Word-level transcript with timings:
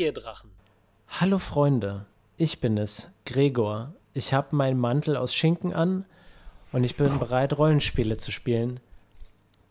Papierdrachen. 0.00 0.48
Hallo 1.08 1.38
Freunde, 1.38 2.06
ich 2.38 2.58
bin 2.58 2.78
es, 2.78 3.08
Gregor. 3.26 3.92
Ich 4.14 4.32
habe 4.32 4.56
meinen 4.56 4.80
Mantel 4.80 5.14
aus 5.14 5.34
Schinken 5.34 5.74
an 5.74 6.06
und 6.72 6.84
ich 6.84 6.96
bin 6.96 7.18
bereit, 7.18 7.58
Rollenspiele 7.58 8.16
zu 8.16 8.30
spielen. 8.30 8.80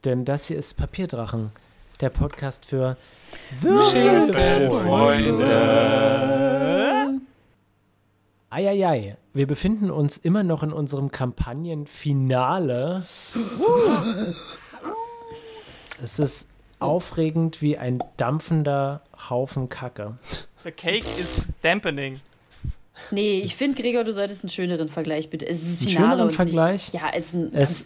Denn 0.06 0.26
das 0.26 0.46
hier 0.46 0.60
ist 0.60 0.78
Papierdrachen, 0.78 1.50
der 2.00 2.12
Podcast 2.12 2.68
für 2.68 2.96
Freunde. 3.60 5.50
Eieiei, 8.52 9.18
wir 9.34 9.48
befinden 9.48 9.90
uns 9.90 10.20
immer 10.20 10.44
noch 10.44 10.62
in 10.62 10.74
unserem 10.74 11.10
Kampagnenfinale. 11.10 13.04
es 16.04 16.20
ist 16.20 16.48
aufregend 16.78 17.64
wie 17.64 17.80
ein 17.80 18.04
dampfender 18.18 19.02
Haufen 19.30 19.70
Kacke. 19.70 20.18
The 20.64 20.72
cake 20.72 21.06
is 21.20 21.48
dampening. 21.62 22.20
Nee, 23.12 23.40
ich 23.40 23.56
finde, 23.56 23.82
Gregor, 23.82 24.04
du 24.04 24.12
solltest 24.12 24.44
einen 24.44 24.50
schöneren 24.50 24.90
Vergleich 24.90 25.30
bitte. 25.30 25.48
Es 25.48 25.64
ist 25.64 25.80
Einen 25.82 25.90
Finale 25.90 26.08
schöneren 26.10 26.28
und 26.28 26.34
Vergleich? 26.34 26.92
Nicht, 26.92 27.02
ja, 27.02 27.10
als 27.10 27.34
ein 27.34 27.50
Es 27.54 27.82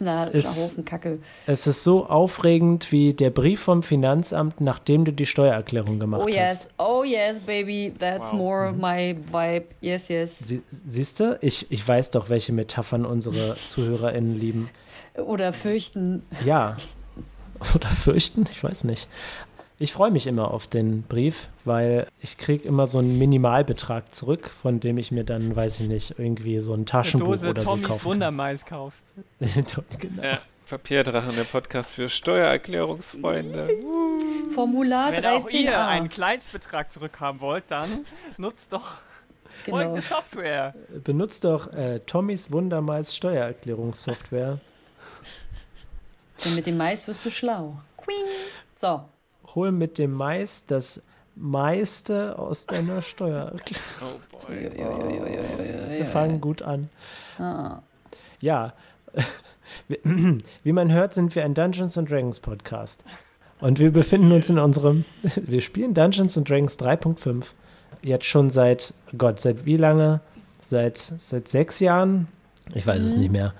Haufen 0.56 0.84
Kacke. 0.84 1.18
Es 1.46 1.66
ist 1.68 1.84
so 1.84 2.06
aufregend 2.06 2.90
wie 2.90 3.14
der 3.14 3.30
Brief 3.30 3.60
vom 3.60 3.84
Finanzamt, 3.84 4.60
nachdem 4.60 5.04
du 5.04 5.12
die 5.12 5.24
Steuererklärung 5.26 6.00
gemacht 6.00 6.22
Oh 6.24 6.26
hast. 6.26 6.34
yes, 6.34 6.68
oh 6.78 7.04
yes, 7.04 7.38
baby, 7.38 7.92
that's 7.96 8.32
Wow. 8.32 8.38
more 8.38 8.72
my 8.72 9.16
vibe. 9.30 9.66
Yes, 9.80 10.08
yes. 10.08 10.36
Sie, 10.40 10.62
siehst 10.88 11.20
du, 11.20 11.38
ich, 11.40 11.70
ich 11.70 11.86
weiß 11.86 12.10
doch, 12.10 12.28
welche 12.28 12.52
Metaphern 12.52 13.06
unsere 13.06 13.54
ZuhörerInnen 13.68 14.34
lieben. 14.38 14.68
Oder 15.16 15.52
fürchten. 15.52 16.24
Ja. 16.44 16.76
Oder 17.76 17.88
fürchten? 17.88 18.46
Ich 18.52 18.64
weiß 18.64 18.82
nicht. 18.82 19.06
Ich 19.78 19.92
freue 19.92 20.12
mich 20.12 20.26
immer 20.28 20.52
auf 20.52 20.68
den 20.68 21.02
Brief, 21.02 21.48
weil 21.64 22.06
ich 22.20 22.38
kriege 22.38 22.66
immer 22.68 22.86
so 22.86 22.98
einen 22.98 23.18
Minimalbetrag 23.18 24.14
zurück, 24.14 24.48
von 24.62 24.78
dem 24.78 24.98
ich 24.98 25.10
mir 25.10 25.24
dann, 25.24 25.56
weiß 25.56 25.80
ich 25.80 25.88
nicht, 25.88 26.14
irgendwie 26.16 26.60
so 26.60 26.74
ein 26.74 26.86
Taschenbuch 26.86 27.26
Dose 27.26 27.50
oder 27.50 27.62
so 27.62 27.70
Tommys 27.70 27.88
kaufen 27.88 28.04
Wundermais 28.04 28.64
kaufst. 28.64 29.04
kann. 29.40 29.84
genau. 29.98 30.22
Ja, 30.22 30.38
Papierdrachen, 30.68 31.34
der 31.34 31.44
Podcast 31.44 31.94
für 31.94 32.08
Steuererklärungsfreunde. 32.08 33.68
Formular 34.54 35.10
Wenn 35.10 35.26
auch 35.26 35.50
ihr 35.50 35.72
13a. 35.72 35.88
einen 35.88 36.08
Kleinstbetrag 36.08 36.92
zurückhaben 36.92 37.40
wollt, 37.40 37.64
dann 37.68 38.06
nutzt 38.36 38.72
doch 38.72 38.98
Genau. 39.64 39.78
folgende 39.78 40.02
Software. 40.02 40.74
Benutzt 41.04 41.44
doch 41.44 41.72
äh, 41.72 42.00
Tommys 42.00 42.52
Wundermais 42.52 43.14
Steuererklärungssoftware. 43.14 44.58
Denn 46.44 46.54
mit 46.54 46.66
dem 46.66 46.76
Mais 46.76 47.06
wirst 47.08 47.24
du 47.24 47.30
schlau. 47.30 47.78
Queen. 47.96 48.24
So. 48.78 49.04
Hol 49.54 49.72
mit 49.72 49.98
dem 49.98 50.12
Mais 50.12 50.64
das 50.66 51.00
meiste 51.36 52.38
aus 52.38 52.66
deiner 52.66 53.02
Steuererklärung. 53.02 53.82
Oh 54.02 54.46
boy. 54.46 54.70
Wir 55.98 56.06
fangen 56.06 56.40
gut 56.40 56.62
an. 56.62 56.88
Ah. 57.38 57.80
Ja, 58.40 58.72
wie- 59.88 60.00
wie 60.64 60.72
man 60.72 60.92
hört, 60.92 61.14
sind 61.14 61.34
wir 61.34 61.44
ein 61.44 61.54
Dungeons 61.54 61.96
and 61.98 62.10
Dragons 62.10 62.40
Podcast. 62.40 63.02
Und 63.60 63.78
wir 63.78 63.90
befinden 63.92 64.32
uns 64.32 64.50
in 64.50 64.58
unserem, 64.58 65.04
wir 65.36 65.60
spielen 65.60 65.94
Dungeons 65.94 66.36
and 66.36 66.48
Dragons 66.48 66.78
3.5. 66.78 67.44
Jetzt 68.02 68.26
schon 68.26 68.50
seit, 68.50 68.92
Gott, 69.16 69.40
seit 69.40 69.64
wie 69.64 69.76
lange? 69.78 70.20
Seit, 70.60 70.98
seit 70.98 71.48
sechs 71.48 71.80
Jahren? 71.80 72.28
Ich 72.74 72.86
weiß 72.86 73.02
es 73.02 73.16
nicht 73.16 73.30
mehr. 73.32 73.54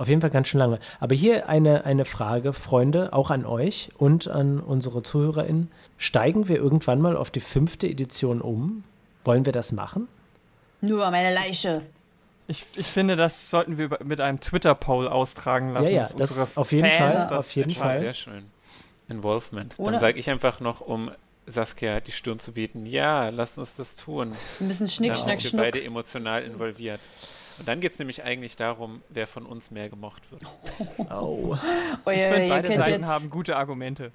Auf 0.00 0.08
jeden 0.08 0.22
Fall 0.22 0.30
ganz 0.30 0.48
schön 0.48 0.58
lange. 0.60 0.78
Aber 0.98 1.14
hier 1.14 1.50
eine, 1.50 1.84
eine 1.84 2.06
Frage, 2.06 2.54
Freunde, 2.54 3.12
auch 3.12 3.30
an 3.30 3.44
euch 3.44 3.90
und 3.98 4.28
an 4.28 4.58
unsere 4.58 5.02
ZuhörerInnen. 5.02 5.70
Steigen 5.98 6.48
wir 6.48 6.56
irgendwann 6.56 7.02
mal 7.02 7.18
auf 7.18 7.30
die 7.30 7.40
fünfte 7.40 7.86
Edition 7.86 8.40
um? 8.40 8.82
Wollen 9.26 9.44
wir 9.44 9.52
das 9.52 9.72
machen? 9.72 10.08
Nur 10.80 11.10
meine 11.10 11.34
Leiche. 11.34 11.82
Ich, 12.48 12.64
ich 12.76 12.86
finde, 12.86 13.14
das 13.16 13.50
sollten 13.50 13.76
wir 13.76 13.90
mit 14.02 14.22
einem 14.22 14.40
Twitter-Poll 14.40 15.06
austragen 15.06 15.74
lassen. 15.74 15.84
Ja, 15.84 15.90
ja, 15.90 16.08
das 16.16 16.30
unsere 16.30 16.48
auf 16.54 16.72
jeden 16.72 16.88
Fans 16.88 16.98
Fall, 16.98 17.28
das 17.28 17.32
auf 17.38 17.52
jeden. 17.54 17.70
Fall. 17.72 17.98
Sehr 17.98 18.14
schön. 18.14 18.44
Involvement. 19.10 19.74
Oder- 19.78 19.90
Dann 19.90 20.00
sage 20.00 20.18
ich 20.18 20.30
einfach 20.30 20.60
noch, 20.60 20.80
um 20.80 21.10
Saskia 21.44 22.00
die 22.00 22.12
Stirn 22.12 22.38
zu 22.38 22.52
bieten, 22.52 22.86
ja, 22.86 23.28
lasst 23.28 23.58
uns 23.58 23.76
das 23.76 23.96
tun. 23.96 24.32
Ein 24.60 24.66
bisschen 24.68 24.88
Schnick, 24.88 25.10
Dann 25.10 25.16
Schnack, 25.18 25.40
sind 25.42 25.52
wir 25.58 25.64
Schnuck. 25.64 25.72
beide 25.74 25.84
emotional 25.84 26.42
involviert. 26.42 27.00
Und 27.60 27.68
dann 27.68 27.80
geht 27.80 27.92
es 27.92 27.98
nämlich 27.98 28.24
eigentlich 28.24 28.56
darum, 28.56 29.02
wer 29.10 29.26
von 29.26 29.44
uns 29.46 29.70
mehr 29.70 29.88
gemocht 29.88 30.22
wird. 30.32 30.42
Oh. 31.10 31.56
Oh, 32.06 32.10
Ich 32.10 32.18
ja, 32.20 32.28
finde, 32.30 32.42
ihr 32.46 32.48
beide 32.48 32.72
Seiten 32.74 33.06
haben 33.06 33.30
gute 33.30 33.56
Argumente. 33.56 34.10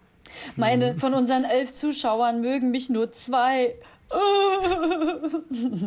Meine, 0.56 0.95
von 0.97 1.13
unseren 1.13 1.44
elf 1.44 1.72
Zuschauern 1.72 2.41
mögen 2.41 2.72
mich 2.72 2.89
nur 2.89 3.11
zwei. 3.11 3.75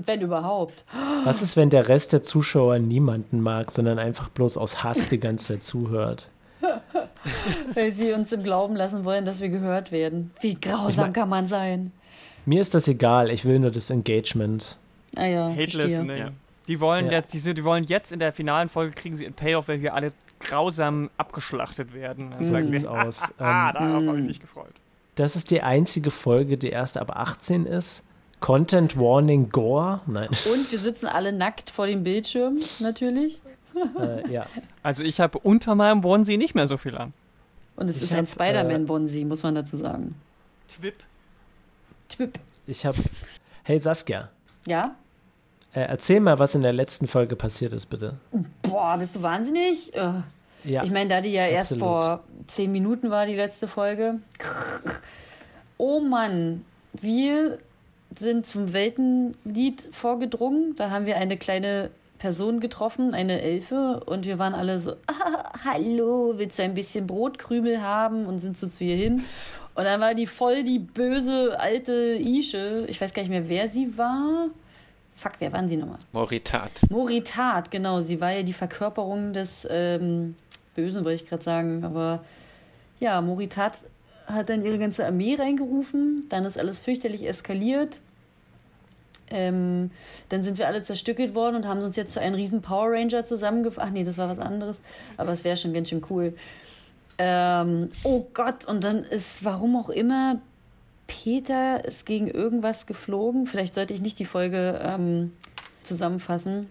Wenn 0.07 0.21
überhaupt. 0.21 0.85
Was 1.25 1.43
ist, 1.43 1.57
wenn 1.57 1.71
der 1.71 1.89
Rest 1.89 2.13
der 2.13 2.23
Zuschauer 2.23 2.79
niemanden 2.79 3.41
mag, 3.41 3.71
sondern 3.71 3.99
einfach 3.99 4.29
bloß 4.29 4.57
aus 4.57 4.83
Hass 4.83 5.09
die 5.09 5.21
ganze 5.21 5.55
Zeit 5.55 5.65
zuhört? 5.65 6.29
Weil 7.75 7.93
sie 7.93 8.13
uns 8.13 8.33
im 8.33 8.43
Glauben 8.43 8.75
lassen 8.77 9.05
wollen, 9.05 9.25
dass 9.25 9.41
wir 9.41 9.49
gehört 9.49 9.93
werden. 9.93 10.33
Wie 10.41 10.55
grausam 10.55 10.89
Ich 10.91 10.97
mein- 10.99 11.13
kann 11.13 11.29
man 11.29 11.47
sein? 11.47 11.93
Mir 12.47 12.61
ist 12.61 12.75
das 12.75 12.89
egal, 12.89 13.31
ich 13.31 13.45
will 13.45 13.59
nur 13.59 13.71
das 13.71 13.91
Engagement. 13.91 14.79
Ah 15.17 15.27
ja, 15.27 15.49
Hate 15.51 15.77
listening. 15.77 16.17
Ja. 16.17 16.31
Die 16.69 16.81
wollen 16.81 17.06
Ja. 17.06 17.12
jetzt, 17.12 17.33
die, 17.33 17.39
sind- 17.39 17.56
die 17.59 17.65
wollen 17.65 17.84
jetzt 17.84 18.12
in 18.12 18.19
der 18.19 18.33
finalen 18.33 18.69
Folge 18.69 18.95
kriegen 18.95 19.17
sie 19.17 19.25
einen 19.27 19.34
Payoff, 19.34 19.69
weil 19.69 19.81
wir 19.83 19.95
alle 19.95 20.12
grausam 20.41 21.11
abgeschlachtet 21.17 21.93
werden. 21.95 22.33
So 22.39 22.45
sagen 22.45 22.65
sieht's 22.71 22.84
aus. 22.87 23.23
ah, 23.39 23.71
Ähm, 23.71 23.75
darauf 23.75 24.06
habe 24.06 24.21
ich 24.21 24.27
mich 24.27 24.41
gefreut. 24.41 24.73
das 25.17 25.34
ist 25.34 25.51
die 25.51 25.62
einzige 25.62 26.11
Folge, 26.11 26.56
die 26.59 26.69
erst 26.69 26.97
ab 26.97 27.11
18 27.17 27.67
ist. 27.67 28.03
Content 28.41 28.97
Warning 28.97 29.49
Gore? 29.51 30.01
Nein. 30.06 30.29
Und 30.53 30.71
wir 30.71 30.79
sitzen 30.79 31.06
alle 31.06 31.33
nackt 31.33 31.71
vor 31.71 31.87
dem 31.89 32.05
Bildschirm, 32.05 32.59
natürlich. 32.79 33.41
äh, 33.99 34.31
ja. 34.33 34.47
Also 34.85 35.03
ich 35.03 35.21
habe 35.21 35.39
unter 35.39 35.75
meinem 35.75 36.05
Onesie 36.05 36.37
nicht 36.37 36.55
mehr 36.55 36.69
so 36.69 36.77
viel 36.77 36.97
an. 36.97 37.12
Und 37.75 37.89
es 37.91 37.97
Ich 37.97 38.03
ist 38.05 38.12
ein 38.12 38.19
hab, 38.21 38.29
Spider-Man-Bonsi, 38.29 39.25
muss 39.25 39.43
man 39.43 39.55
dazu 39.56 39.77
sagen. 39.77 40.15
Twip. 40.69 40.95
Twip. 42.09 42.39
Ich 42.67 42.85
habe. 42.87 42.99
Hey 43.65 43.81
Saskia, 43.81 44.29
Ja? 44.67 44.95
Äh, 45.75 45.81
erzähl 45.81 46.21
mal, 46.21 46.39
was 46.39 46.55
in 46.55 46.62
der 46.62 46.73
letzten 46.73 47.06
Folge 47.06 47.37
passiert 47.37 47.73
ist, 47.73 47.87
bitte. 47.87 48.15
Boah, 48.62 48.97
bist 48.99 49.17
du 49.17 49.23
wahnsinnig? 49.23 49.95
Äh, 49.95 50.12
Ja. 50.65 50.83
Ich 50.83 50.91
meine, 50.91 51.09
da 51.09 51.21
die 51.21 51.33
ja 51.33 51.47
erst 51.47 51.73
absolut. 51.73 51.95
vor 51.95 52.25
zehn 52.49 52.73
Minuten 52.73 53.11
war, 53.11 53.27
die 53.27 53.37
letzte 53.37 53.69
Folge. 53.69 54.17
Oh 55.77 56.01
Mann, 56.01 56.65
wir 57.01 57.59
sind 58.15 58.45
zum 58.47 58.73
Weltenlied 58.73 59.89
vorgedrungen. 59.93 60.75
Da 60.77 60.91
haben 60.91 61.06
wir 61.06 61.17
eine 61.17 61.37
kleine 61.37 61.91
Person 62.19 62.59
getroffen, 62.59 63.15
eine 63.15 63.41
Elfe, 63.41 64.03
und 64.05 64.27
wir 64.27 64.41
waren 64.41 64.55
alle 64.55 64.81
so, 64.81 64.95
ah, 65.06 65.53
hallo, 65.65 66.35
willst 66.37 66.59
du 66.59 66.65
ein 66.65 66.75
bisschen 66.75 67.06
Brotkrümel 67.06 67.81
haben? 67.81 68.27
Und 68.27 68.41
sind 68.41 68.59
so 68.59 68.67
zu 68.67 68.83
ihr 68.83 68.97
hin. 68.97 69.25
Und 69.77 69.85
dann 69.85 70.00
war 70.00 70.15
die 70.15 70.27
voll 70.27 70.65
die 70.65 70.81
böse 70.81 71.59
alte 71.61 71.93
Ische. 72.21 72.85
Ich 72.89 73.00
weiß 73.00 73.15
gar 73.15 73.23
nicht 73.23 73.31
mehr, 73.31 73.49
wer 73.49 73.69
sie 73.69 73.97
war. 73.97 74.49
Fuck, 75.19 75.33
wer 75.41 75.53
waren 75.53 75.69
sie 75.69 75.77
nochmal? 75.77 75.99
Moritat. 76.12 76.71
Moritat, 76.91 77.73
genau. 77.73 78.01
Sie 78.01 78.21
war 78.21 78.31
ja 78.31 78.45
die 78.45 78.53
Verkörperung 78.53 79.33
des 79.33 79.67
ähm, 79.69 80.37
Bösen, 80.77 81.05
wollte 81.05 81.25
ich 81.25 81.29
gerade 81.29 81.43
sagen. 81.43 81.83
Aber 81.83 82.25
ja, 83.01 83.21
Moritat 83.21 83.79
hat 84.27 84.49
dann 84.49 84.65
ihre 84.65 84.79
ganze 84.79 85.05
Armee 85.05 85.34
reingerufen. 85.34 86.27
Dann 86.29 86.45
ist 86.45 86.56
alles 86.56 86.81
fürchterlich 86.81 87.26
eskaliert. 87.26 87.99
Ähm, 89.31 89.91
dann 90.29 90.44
sind 90.44 90.56
wir 90.56 90.69
alle 90.69 90.85
zerstückelt 90.85 91.35
worden 91.35 91.56
und 91.56 91.67
haben 91.67 91.81
uns 91.81 91.97
jetzt 91.97 92.12
zu 92.12 92.20
einem 92.20 92.37
riesen 92.37 92.62
Power 92.62 92.93
Ranger 92.93 93.25
zusammengefassen. 93.25 93.88
Ach 93.88 93.93
nee, 93.93 94.05
das 94.05 94.19
war 94.19 94.29
was 94.29 94.38
anderes. 94.38 94.81
Aber 95.17 95.32
es 95.32 95.43
wäre 95.43 95.56
schon 95.56 95.73
ganz 95.73 95.88
schön 95.88 96.03
cool. 96.11 96.35
Ähm, 97.19 97.91
oh 98.05 98.25
Gott, 98.32 98.67
und 98.67 98.85
dann 98.85 99.03
ist, 99.03 99.44
warum 99.44 99.75
auch 99.75 99.91
immer, 99.91 100.41
Peter 101.08 101.84
ist 101.84 102.06
gegen 102.06 102.28
irgendwas 102.28 102.87
geflogen. 102.87 103.46
Vielleicht 103.46 103.75
sollte 103.75 103.93
ich 103.94 104.00
nicht 104.00 104.19
die 104.20 104.25
Folge 104.25 104.81
ähm, 104.84 105.32
zusammenfassen, 105.82 106.69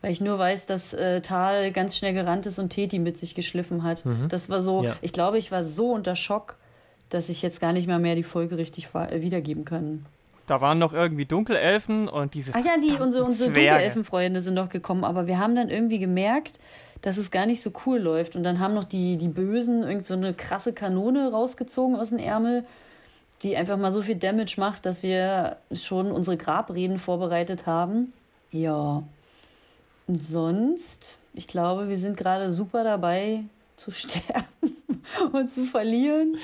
weil 0.00 0.12
ich 0.12 0.20
nur 0.22 0.38
weiß, 0.38 0.64
dass 0.66 0.94
äh, 0.94 1.20
Tal 1.20 1.70
ganz 1.72 1.96
schnell 1.98 2.14
gerannt 2.14 2.46
ist 2.46 2.58
und 2.58 2.70
Teti 2.70 2.98
mit 2.98 3.18
sich 3.18 3.34
geschliffen 3.34 3.82
hat. 3.82 4.04
Das 4.30 4.48
war 4.48 4.60
so, 4.62 4.82
Ja. 4.84 4.96
ich 5.02 5.12
glaube, 5.12 5.36
ich 5.36 5.52
war 5.52 5.62
so 5.64 5.90
unter 5.92 6.16
Schock, 6.16 6.56
dass 7.10 7.28
ich 7.28 7.42
jetzt 7.42 7.60
gar 7.60 7.72
nicht 7.74 7.86
mal 7.88 7.98
mehr 7.98 8.14
die 8.14 8.22
Folge 8.22 8.56
richtig 8.56 8.88
äh, 8.94 9.20
wiedergeben 9.20 9.64
kann. 9.66 10.06
Da 10.46 10.60
waren 10.60 10.78
noch 10.78 10.92
irgendwie 10.92 11.26
Dunkelelfen 11.26 12.08
und 12.08 12.34
diese 12.34 12.52
Ach 12.54 12.64
ja, 12.64 12.72
die, 12.80 12.94
unsere, 13.00 13.24
unsere. 13.24 13.50
Dunkelelfenfreunde 13.52 14.40
sind 14.40 14.54
noch 14.54 14.68
gekommen, 14.68 15.04
aber 15.04 15.26
wir 15.26 15.38
haben 15.38 15.54
dann 15.54 15.68
irgendwie 15.68 15.98
gemerkt, 15.98 16.58
dass 17.02 17.18
es 17.18 17.30
gar 17.30 17.46
nicht 17.46 17.60
so 17.62 17.72
cool 17.86 17.98
läuft. 17.98 18.36
Und 18.36 18.42
dann 18.42 18.58
haben 18.58 18.74
noch 18.74 18.84
die, 18.84 19.16
die 19.16 19.28
Bösen 19.28 19.82
irgend 19.82 20.04
so 20.06 20.14
eine 20.14 20.34
krasse 20.34 20.72
Kanone 20.72 21.30
rausgezogen 21.30 21.96
aus 21.96 22.10
dem 22.10 22.18
Ärmel, 22.18 22.64
die 23.42 23.56
einfach 23.56 23.76
mal 23.76 23.90
so 23.90 24.02
viel 24.02 24.16
Damage 24.16 24.54
macht, 24.58 24.84
dass 24.86 25.02
wir 25.02 25.56
schon 25.72 26.12
unsere 26.12 26.36
Grabreden 26.36 26.98
vorbereitet 26.98 27.66
haben. 27.66 28.12
Ja. 28.50 29.02
Und 30.06 30.22
sonst, 30.22 31.18
ich 31.34 31.46
glaube, 31.46 31.88
wir 31.88 31.96
sind 31.96 32.16
gerade 32.16 32.52
super 32.52 32.84
dabei 32.84 33.44
zu 33.76 33.90
sterben 33.90 34.76
und 35.32 35.50
zu 35.50 35.64
verlieren. 35.64 36.36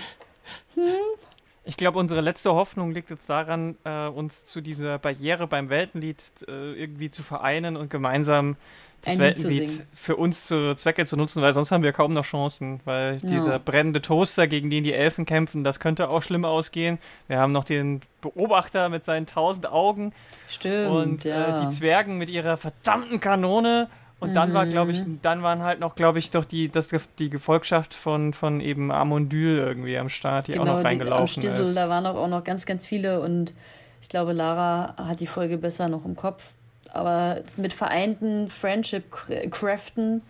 Ich 1.64 1.76
glaube, 1.76 1.98
unsere 1.98 2.20
letzte 2.20 2.54
Hoffnung 2.54 2.93
liegt 2.93 3.10
jetzt 3.10 3.28
daran, 3.28 3.76
äh, 3.84 4.06
uns 4.06 4.46
zu 4.46 4.60
dieser 4.60 4.99
Barriere 4.99 5.46
beim 5.46 5.69
Weltenlied 5.69 6.22
äh, 6.46 6.72
irgendwie 6.75 7.10
zu 7.10 7.22
vereinen 7.22 7.76
und 7.76 7.90
gemeinsam 7.90 8.56
das 9.04 9.19
Weltenlied 9.19 9.87
für 9.94 10.16
uns 10.16 10.46
zu 10.46 10.75
Zwecke 10.75 11.06
zu 11.06 11.16
nutzen, 11.16 11.40
weil 11.43 11.54
sonst 11.54 11.70
haben 11.70 11.84
wir 11.84 11.93
kaum 11.93 12.12
noch 12.12 12.25
Chancen, 12.25 12.81
weil 12.84 13.20
Ja. 13.22 13.28
dieser 13.28 13.58
brennende 13.58 14.02
Toaster, 14.02 14.46
gegen 14.48 14.69
den 14.70 14.82
die 14.84 14.93
Elfen 14.94 15.26
kämpfen, 15.26 15.62
das 15.64 15.78
könnte 15.81 16.08
auch 16.08 16.22
schlimm 16.22 16.44
ausgehen. 16.44 16.98
Wir 17.28 17.38
haben 17.38 17.52
noch 17.52 17.64
den 17.64 18.00
Beobachter 18.20 18.88
mit 18.88 19.04
seinen 19.04 19.26
tausend 19.26 19.70
Augen 19.70 20.12
Stimmt, 20.48 20.90
und 20.90 21.25
ja. 21.25 21.58
äh, 21.58 21.60
die 21.62 21.69
Zwergen 21.69 22.19
mit 22.19 22.28
ihrer 22.31 22.56
verdammten 22.56 23.20
Kanone. 23.20 23.88
Und 24.19 24.32
dann 24.34 24.54
war, 24.54 24.64
glaube 24.64 24.93
ich, 24.93 25.04
Mhm. 25.04 25.19
dann 25.20 25.42
waren 25.42 25.62
halt 25.62 25.78
noch, 25.78 25.94
glaube 25.94 26.19
ich, 26.19 26.31
doch 26.31 26.46
die, 26.46 26.70
das, 26.70 26.88
die 27.19 27.28
Gefolgschaft 27.28 27.92
von, 27.92 28.32
von 28.32 28.60
eben 28.62 28.90
Amondyl 28.90 29.58
irgendwie 29.58 29.99
am 29.99 30.08
Start, 30.08 30.49
die 30.49 30.54
auch 30.54 30.64
noch 30.64 30.64
Genau, 30.64 30.75
die, 30.76 30.81
am 30.81 30.87
reingelaufen 30.87 31.42
Stissel, 31.42 31.66
ist. 31.66 31.76
da 31.76 31.90
waren 31.90 32.06
auch, 32.06 32.16
auch 32.16 32.26
noch 32.28 32.42
ganz, 32.42 32.64
ganz 32.64 32.87
viele 32.87 33.20
und 33.20 33.52
ich 34.00 34.08
glaube, 34.08 34.32
Lara 34.32 34.94
hat 34.96 35.20
die 35.20 35.26
Folge 35.26 35.58
besser 35.58 35.88
noch 35.88 36.04
im 36.06 36.16
Kopf. 36.16 36.52
Aber 36.92 37.42
mit 37.56 37.72
vereinten 37.72 38.48
Friendship-Craften 38.48 40.22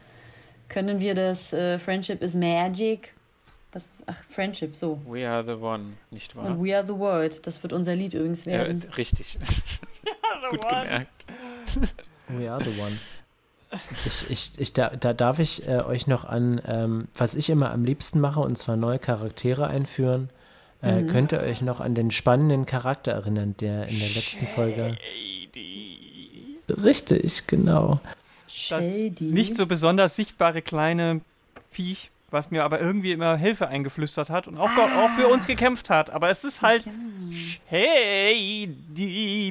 können 0.68 1.00
wir 1.00 1.14
das 1.14 1.52
äh, 1.52 1.78
Friendship 1.78 2.22
is 2.22 2.34
Magic. 2.34 3.14
Was? 3.72 3.90
Ach, 4.06 4.16
Friendship, 4.28 4.74
so. 4.74 5.00
We 5.06 5.28
are 5.28 5.44
the 5.44 5.52
one, 5.60 5.94
nicht 6.10 6.34
wahr? 6.34 6.46
Und 6.46 6.64
We 6.64 6.76
are 6.76 6.86
the 6.86 6.94
World. 6.98 7.46
Das 7.46 7.62
wird 7.62 7.72
unser 7.72 7.94
Lied 7.94 8.14
übrigens 8.14 8.46
werden. 8.46 8.82
richtig. 8.96 9.38
Gut 10.50 10.60
gemerkt. 10.68 11.24
We 12.28 12.50
are 12.50 12.62
the 12.62 12.70
one. 12.80 12.96
Ich, 14.06 14.30
ich, 14.30 14.52
ich, 14.58 14.72
da, 14.72 14.90
da 14.90 15.12
darf 15.12 15.38
ich 15.40 15.66
äh, 15.68 15.82
euch 15.82 16.06
noch 16.06 16.24
an, 16.24 16.60
ähm, 16.66 17.08
was 17.14 17.34
ich 17.34 17.50
immer 17.50 17.70
am 17.72 17.84
liebsten 17.84 18.20
mache, 18.20 18.40
und 18.40 18.56
zwar 18.56 18.76
neue 18.76 18.98
Charaktere 18.98 19.66
einführen. 19.66 20.30
Äh, 20.82 21.02
Mhm. 21.02 21.06
Könnt 21.08 21.32
ihr 21.32 21.40
euch 21.40 21.62
noch 21.62 21.80
an 21.80 21.94
den 21.94 22.10
spannenden 22.10 22.66
Charakter 22.66 23.12
erinnern, 23.12 23.56
der 23.58 23.88
in 23.88 23.98
der 23.98 24.08
letzten 24.08 24.46
Folge. 24.46 24.96
Richtig, 26.68 27.46
genau. 27.46 28.00
Das 28.70 28.84
nicht 29.20 29.56
so 29.56 29.66
besonders 29.66 30.16
sichtbare 30.16 30.62
kleine 30.62 31.20
Viech, 31.70 32.10
was 32.30 32.50
mir 32.50 32.64
aber 32.64 32.80
irgendwie 32.80 33.12
immer 33.12 33.36
Hilfe 33.36 33.68
eingeflüstert 33.68 34.30
hat 34.30 34.48
und 34.48 34.56
auch, 34.56 34.70
auch 34.70 35.10
für 35.16 35.28
uns 35.28 35.46
gekämpft 35.46 35.90
hat. 35.90 36.10
Aber 36.10 36.30
es 36.30 36.42
ist 36.44 36.62
halt 36.62 36.86
shady 37.32 38.68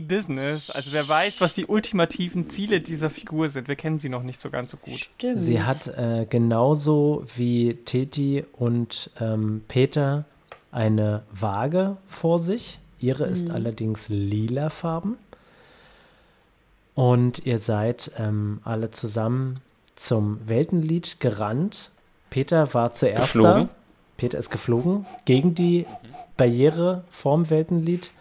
Business. 0.02 0.70
Also 0.70 0.92
wer 0.92 1.08
weiß, 1.08 1.40
was 1.42 1.54
die 1.54 1.66
ultimativen 1.66 2.50
Ziele 2.50 2.82
dieser 2.82 3.10
Figur 3.10 3.48
sind. 3.50 3.68
Wir 3.68 3.76
kennen 3.76 4.00
sie 4.00 4.10
noch 4.10 4.24
nicht 4.24 4.42
so 4.42 4.50
ganz 4.50 4.72
so 4.72 4.78
gut. 4.78 4.96
Stimmt. 4.96 5.40
Sie 5.40 5.62
hat 5.62 5.88
äh, 5.88 6.26
genauso 6.30 7.26
wie 7.36 7.76
Teti 7.86 8.44
und 8.54 9.10
ähm, 9.20 9.64
Peter 9.68 10.26
eine 10.72 11.24
Waage 11.32 11.98
vor 12.08 12.40
sich. 12.40 12.80
Ihre 13.00 13.26
ist 13.26 13.50
allerdings 13.52 14.10
lilafarben. 14.10 15.18
Und 16.96 17.46
ihr 17.46 17.60
seid 17.60 18.12
ähm, 18.18 18.62
alle 18.64 18.90
zusammen 18.92 19.60
zum 19.96 20.48
Weltenlied 20.48 21.20
gerannt. 21.20 21.92
Peter 22.30 22.74
war 22.74 22.94
zuerst 22.94 23.34
Geflogen. 23.34 23.68
da. 23.68 23.70
Peter 24.18 24.38
ist 24.38 24.50
geflogen 24.50 25.06
gegen 25.26 25.56
die 25.56 25.86
Barriere 26.38 27.04
vorm 27.12 27.50
Weltenlied. 27.50 28.12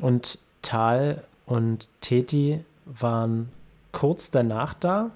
Und 0.00 0.38
Tal 0.60 1.24
und 1.46 1.88
Teti 2.00 2.64
waren 2.84 3.50
kurz 3.92 4.30
danach 4.30 4.74
da. 4.74 5.10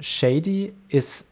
Shady 0.00 0.72
ist 0.88 1.26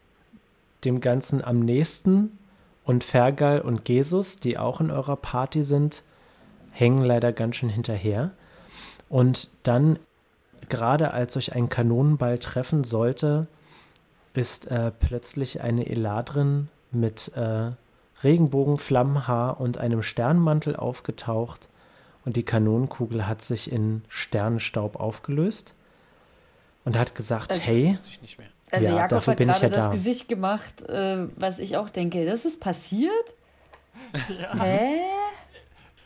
dem 0.85 1.01
Ganzen 1.01 1.43
am 1.43 1.59
nächsten 1.59 2.37
und 2.85 3.03
Fergal 3.03 3.61
und 3.61 3.89
Jesus, 3.89 4.37
die 4.37 4.57
auch 4.57 4.79
in 4.79 4.91
eurer 4.91 5.15
Party 5.15 5.63
sind, 5.63 6.03
hängen 6.71 7.01
leider 7.01 7.33
ganz 7.33 7.57
schön 7.57 7.69
hinterher. 7.69 8.31
Und 9.09 9.49
dann, 9.63 9.99
gerade 10.69 11.11
als 11.11 11.37
euch 11.37 11.55
ein 11.55 11.69
Kanonenball 11.69 12.39
treffen 12.39 12.83
sollte, 12.83 13.47
ist 14.33 14.67
äh, 14.67 14.91
plötzlich 14.91 15.61
eine 15.61 15.87
Eladrin 15.87 16.69
mit 16.91 17.31
äh, 17.35 17.71
Regenbogen, 18.23 18.77
Flammenhaar 18.77 19.59
und 19.59 19.77
einem 19.77 20.01
Sternmantel 20.03 20.75
aufgetaucht 20.75 21.67
und 22.25 22.35
die 22.35 22.43
Kanonenkugel 22.43 23.27
hat 23.27 23.41
sich 23.41 23.71
in 23.71 24.03
Sternenstaub 24.09 24.95
aufgelöst 24.97 25.73
und 26.83 26.97
hat 26.97 27.15
gesagt, 27.15 27.51
Also, 27.51 27.61
hey, 27.63 27.93
Wusste 27.93 28.09
ich 28.09 28.21
nicht 28.21 28.37
mehr. 28.37 28.47
Also 28.71 28.87
Ja, 28.87 28.95
Jakob 28.95 29.09
dafür 29.09 29.31
hat 29.31 29.37
bin 29.37 29.49
ich 29.49 29.55
gerade 29.59 29.73
ja 29.73 29.75
das 29.77 29.85
da. 29.85 29.91
Gesicht 29.91 30.27
gemacht, 30.27 30.81
äh, 30.89 31.27
was 31.35 31.59
ich 31.59 31.77
auch 31.77 31.89
denke. 31.89 32.25
Das 32.25 32.43
ist 32.45 32.59
passiert? 32.59 33.33
Hä? 34.59 34.99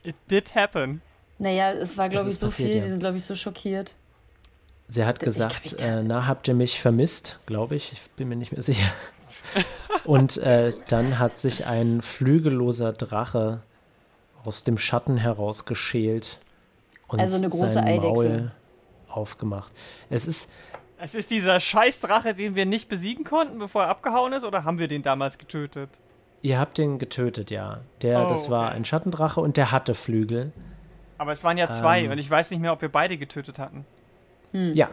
It 0.03 0.15
did 0.30 0.53
happen. 0.56 1.01
Naja, 1.41 1.71
es 1.71 1.97
war, 1.97 2.07
glaube 2.07 2.29
ich, 2.29 2.38
so 2.38 2.45
passiert, 2.45 2.69
viel. 2.69 2.77
ja. 2.77 2.83
Wir 2.83 2.89
sind, 2.89 2.99
glaube 2.99 3.17
ich, 3.17 3.25
so 3.25 3.35
schockiert. 3.35 3.95
sie 4.88 5.05
hat 5.05 5.19
gesagt, 5.19 5.81
äh, 5.81 6.03
na, 6.03 6.27
habt 6.27 6.47
ihr 6.47 6.53
mich 6.53 6.79
vermisst, 6.79 7.39
glaube 7.47 7.75
ich, 7.75 7.91
ich 7.93 8.01
bin 8.11 8.29
mir 8.29 8.35
nicht 8.35 8.51
mehr 8.51 8.61
sicher. 8.61 8.91
und 10.05 10.38
äh, 10.38 10.73
dann 10.88 11.17
hat 11.17 11.39
sich 11.39 11.65
ein 11.65 12.03
flügelloser 12.03 12.93
Drache 12.93 13.63
aus 14.43 14.63
dem 14.63 14.77
Schatten 14.77 15.17
herausgeschält 15.17 16.38
und 17.07 17.19
Also 17.19 17.38
eine 17.38 17.49
große 17.49 17.69
sein 17.69 17.85
Eidechse. 17.88 18.07
Maul 18.29 18.51
aufgemacht. 19.09 19.73
Es 20.11 20.27
ist 20.27 20.49
Es 20.99 21.15
ist 21.15 21.31
dieser 21.31 21.59
Scheißdrache, 21.59 22.35
den 22.35 22.53
wir 22.53 22.67
nicht 22.67 22.88
besiegen 22.88 23.23
konnten, 23.25 23.57
bevor 23.57 23.83
er 23.83 23.89
abgehauen 23.89 24.31
ist, 24.33 24.43
oder 24.43 24.63
haben 24.63 24.77
wir 24.77 24.88
den 24.88 25.01
damals 25.01 25.39
getötet? 25.39 25.89
Ihr 26.43 26.59
habt 26.59 26.77
den 26.77 26.99
getötet, 26.99 27.49
ja. 27.49 27.79
Der, 28.03 28.25
Oh, 28.27 28.29
das 28.29 28.49
war 28.51 28.67
okay. 28.67 28.75
ein 28.75 28.85
Schattendrache 28.85 29.41
und 29.41 29.57
der 29.57 29.71
hatte 29.71 29.95
Flügel. 29.95 30.51
Aber 31.21 31.33
es 31.33 31.44
waren 31.44 31.56
ja 31.56 31.69
zwei 31.69 32.01
Ähm. 32.01 32.12
und 32.12 32.18
ich 32.18 32.27
weiß 32.27 32.50
nicht 32.50 32.62
mehr, 32.62 32.73
ob 32.73 32.81
wir 32.81 32.89
beide 32.89 33.15
getötet 33.15 33.59
hatten. 33.59 33.85
Ja, 34.53 34.89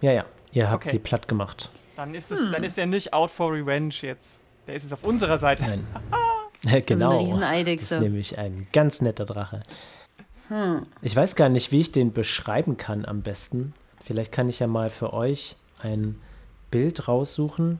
ja, 0.00 0.10
ja. 0.10 0.24
Ihr 0.50 0.68
habt 0.68 0.82
Okay. 0.82 0.90
sie 0.90 0.98
platt 0.98 1.28
gemacht. 1.28 1.70
Dann 1.94 2.16
ist, 2.16 2.32
es, 2.32 2.50
dann 2.50 2.64
ist 2.64 2.76
er 2.78 2.86
nicht 2.86 3.12
out 3.14 3.30
for 3.30 3.52
revenge 3.52 3.94
jetzt. 4.00 4.40
Der 4.66 4.74
ist 4.74 4.82
jetzt 4.82 4.92
auf 4.92 5.04
unserer 5.04 5.38
Seite. 5.38 5.62
Nein. 5.62 5.86
Genau. 6.86 7.40
eine 7.40 7.76
das 7.76 7.92
ist 7.92 8.00
nämlich 8.00 8.38
ein 8.38 8.66
ganz 8.72 9.00
netter 9.00 9.24
Drache. 9.24 9.62
Hm. 10.48 10.84
Ich 11.00 11.14
weiß 11.14 11.36
gar 11.36 11.48
nicht, 11.48 11.70
wie 11.70 11.78
ich 11.78 11.92
den 11.92 12.12
beschreiben 12.12 12.76
kann 12.76 13.04
am 13.04 13.22
besten. 13.22 13.72
Vielleicht 14.02 14.32
kann 14.32 14.48
ich 14.48 14.58
ja 14.58 14.66
mal 14.66 14.90
für 14.90 15.12
euch 15.14 15.54
ein 15.80 16.20
Bild 16.72 17.06
raussuchen 17.06 17.78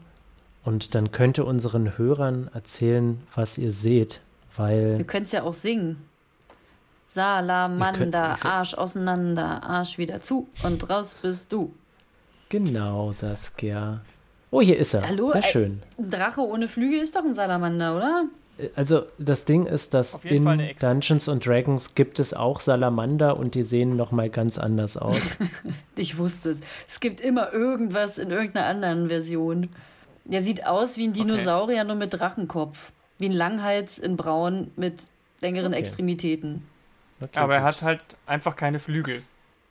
und 0.62 0.94
dann 0.94 1.10
könnt 1.10 1.38
ihr 1.38 1.46
unseren 1.48 1.98
Hörern 1.98 2.48
erzählen, 2.54 3.26
was 3.34 3.58
ihr 3.58 3.72
seht. 3.72 4.20
Wir 4.56 4.64
Weil 4.64 5.04
können 5.04 5.24
es 5.24 5.32
ja 5.32 5.42
auch 5.42 5.54
singen. 5.54 6.08
Salamander, 7.08 8.00
Wir 8.30 8.34
können- 8.36 8.52
Arsch 8.52 8.74
auseinander, 8.74 9.62
Arsch 9.64 9.96
wieder 9.98 10.20
zu 10.20 10.46
und 10.62 10.88
raus 10.90 11.16
bist 11.20 11.50
du. 11.52 11.72
genau, 12.50 13.12
Saskia. 13.12 14.00
Oh, 14.50 14.60
hier 14.60 14.78
ist 14.78 14.94
er. 14.94 15.08
Hallo, 15.08 15.30
Sehr 15.30 15.42
ey. 15.44 15.50
schön. 15.50 15.82
Ein 15.98 16.10
Drache 16.10 16.40
ohne 16.42 16.68
Flügel 16.68 17.00
ist 17.00 17.16
doch 17.16 17.24
ein 17.24 17.34
Salamander, 17.34 17.96
oder? 17.96 18.24
Also 18.76 19.02
das 19.18 19.44
Ding 19.44 19.66
ist, 19.66 19.94
dass 19.94 20.16
in. 20.24 20.44
Dungeons 20.80 21.28
and 21.28 21.44
Dragons 21.46 21.94
gibt 21.94 22.18
es 22.18 22.34
auch 22.34 22.60
Salamander 22.60 23.38
und 23.38 23.54
die 23.54 23.62
sehen 23.62 23.96
noch 23.96 24.10
mal 24.12 24.28
ganz 24.28 24.58
anders 24.58 24.96
aus. 24.96 25.16
Ich 25.96 26.16
wusste 26.18 26.50
es. 26.50 26.58
Es 26.88 27.00
gibt 27.00 27.20
immer 27.20 27.52
irgendwas 27.52 28.18
in 28.18 28.30
irgendeiner 28.30 28.66
anderen 28.66 29.08
Version. 29.08 29.68
Der 30.24 30.42
sieht 30.42 30.64
aus 30.66 30.96
wie 30.96 31.08
ein 31.08 31.12
Dinosaurier, 31.12 31.82
nur 31.84 31.96
mit 31.96 32.12
Drachenkopf. 32.14 32.92
Wie 33.18 33.26
ein 33.28 33.32
Langhals 33.32 33.98
in 33.98 34.16
Braun 34.16 34.70
mit 34.76 35.04
längeren 35.40 35.72
Okay. 35.72 35.80
Extremitäten. 35.80 36.62
Okay, 37.20 37.38
Aber 37.38 37.54
er 37.54 37.60
gut. 37.60 37.68
hat 37.68 37.82
halt 37.82 38.00
einfach 38.26 38.54
keine 38.56 38.78
Flügel. 38.78 39.22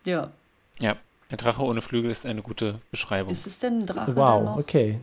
Ja. 0.05 0.31
Ja, 0.79 0.95
ein 1.29 1.37
Drache 1.37 1.63
ohne 1.63 1.81
Flügel 1.81 2.11
ist 2.11 2.25
eine 2.25 2.41
gute 2.41 2.79
Beschreibung. 2.91 3.31
Ist 3.31 3.47
es 3.47 3.59
denn 3.59 3.79
ein 3.79 3.85
Drache 3.85 4.15
Wow, 4.15 4.43
noch? 4.43 4.57
okay. 4.57 4.99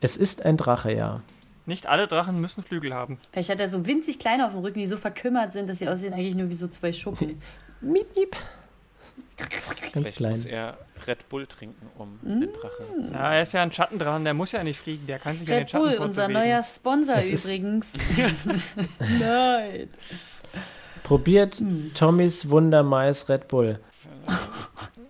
Es 0.00 0.16
ist 0.16 0.44
ein 0.44 0.56
Drache, 0.56 0.92
ja. 0.92 1.20
Nicht 1.66 1.86
alle 1.86 2.06
Drachen 2.06 2.40
müssen 2.40 2.62
Flügel 2.62 2.92
haben. 2.94 3.18
Vielleicht 3.32 3.48
hat 3.50 3.58
er 3.60 3.68
so 3.68 3.86
winzig 3.86 4.18
klein 4.18 4.40
auf 4.42 4.50
dem 4.52 4.60
Rücken, 4.60 4.78
die 4.78 4.86
so 4.86 4.96
verkümmert 4.98 5.52
sind, 5.52 5.68
dass 5.68 5.78
sie 5.78 5.88
aussehen 5.88 6.12
eigentlich 6.12 6.34
nur 6.34 6.48
wie 6.50 6.54
so 6.54 6.66
zwei 6.68 6.92
Schuppen. 6.92 7.40
Miep, 7.80 8.06
miep. 8.16 8.36
Ganz 9.36 9.92
Vielleicht 9.92 10.16
klein. 10.16 10.30
muss 10.32 10.44
er 10.44 10.76
Red 11.06 11.28
Bull 11.28 11.46
trinken, 11.46 11.88
um 11.98 12.18
Mm. 12.22 12.40
den 12.40 12.52
Drache 12.52 13.00
zu. 13.00 13.12
Ja, 13.12 13.34
er 13.34 13.42
ist 13.42 13.52
ja 13.52 13.62
ein 13.62 13.72
Schattendrachen, 13.72 14.24
der 14.24 14.34
muss 14.34 14.52
ja 14.52 14.62
nicht 14.64 14.78
fliegen, 14.78 15.06
der 15.06 15.18
kann 15.18 15.36
sich 15.38 15.48
ja 15.48 15.54
in 15.54 15.58
den 15.60 15.62
Red 15.64 15.70
Schatten 15.70 15.88
Bull, 15.88 15.98
unser 15.98 16.28
neuer 16.28 16.62
Sponsor 16.62 17.16
Es 17.16 17.30
ist- 17.30 17.44
übrigens. 17.44 17.92
Nein. 18.98 19.88
Probiert 21.04 21.56
Hm. 21.60 21.92
Tommys 21.94 22.50
Wundermais 22.50 23.28
Red 23.28 23.46
Bull. 23.48 23.78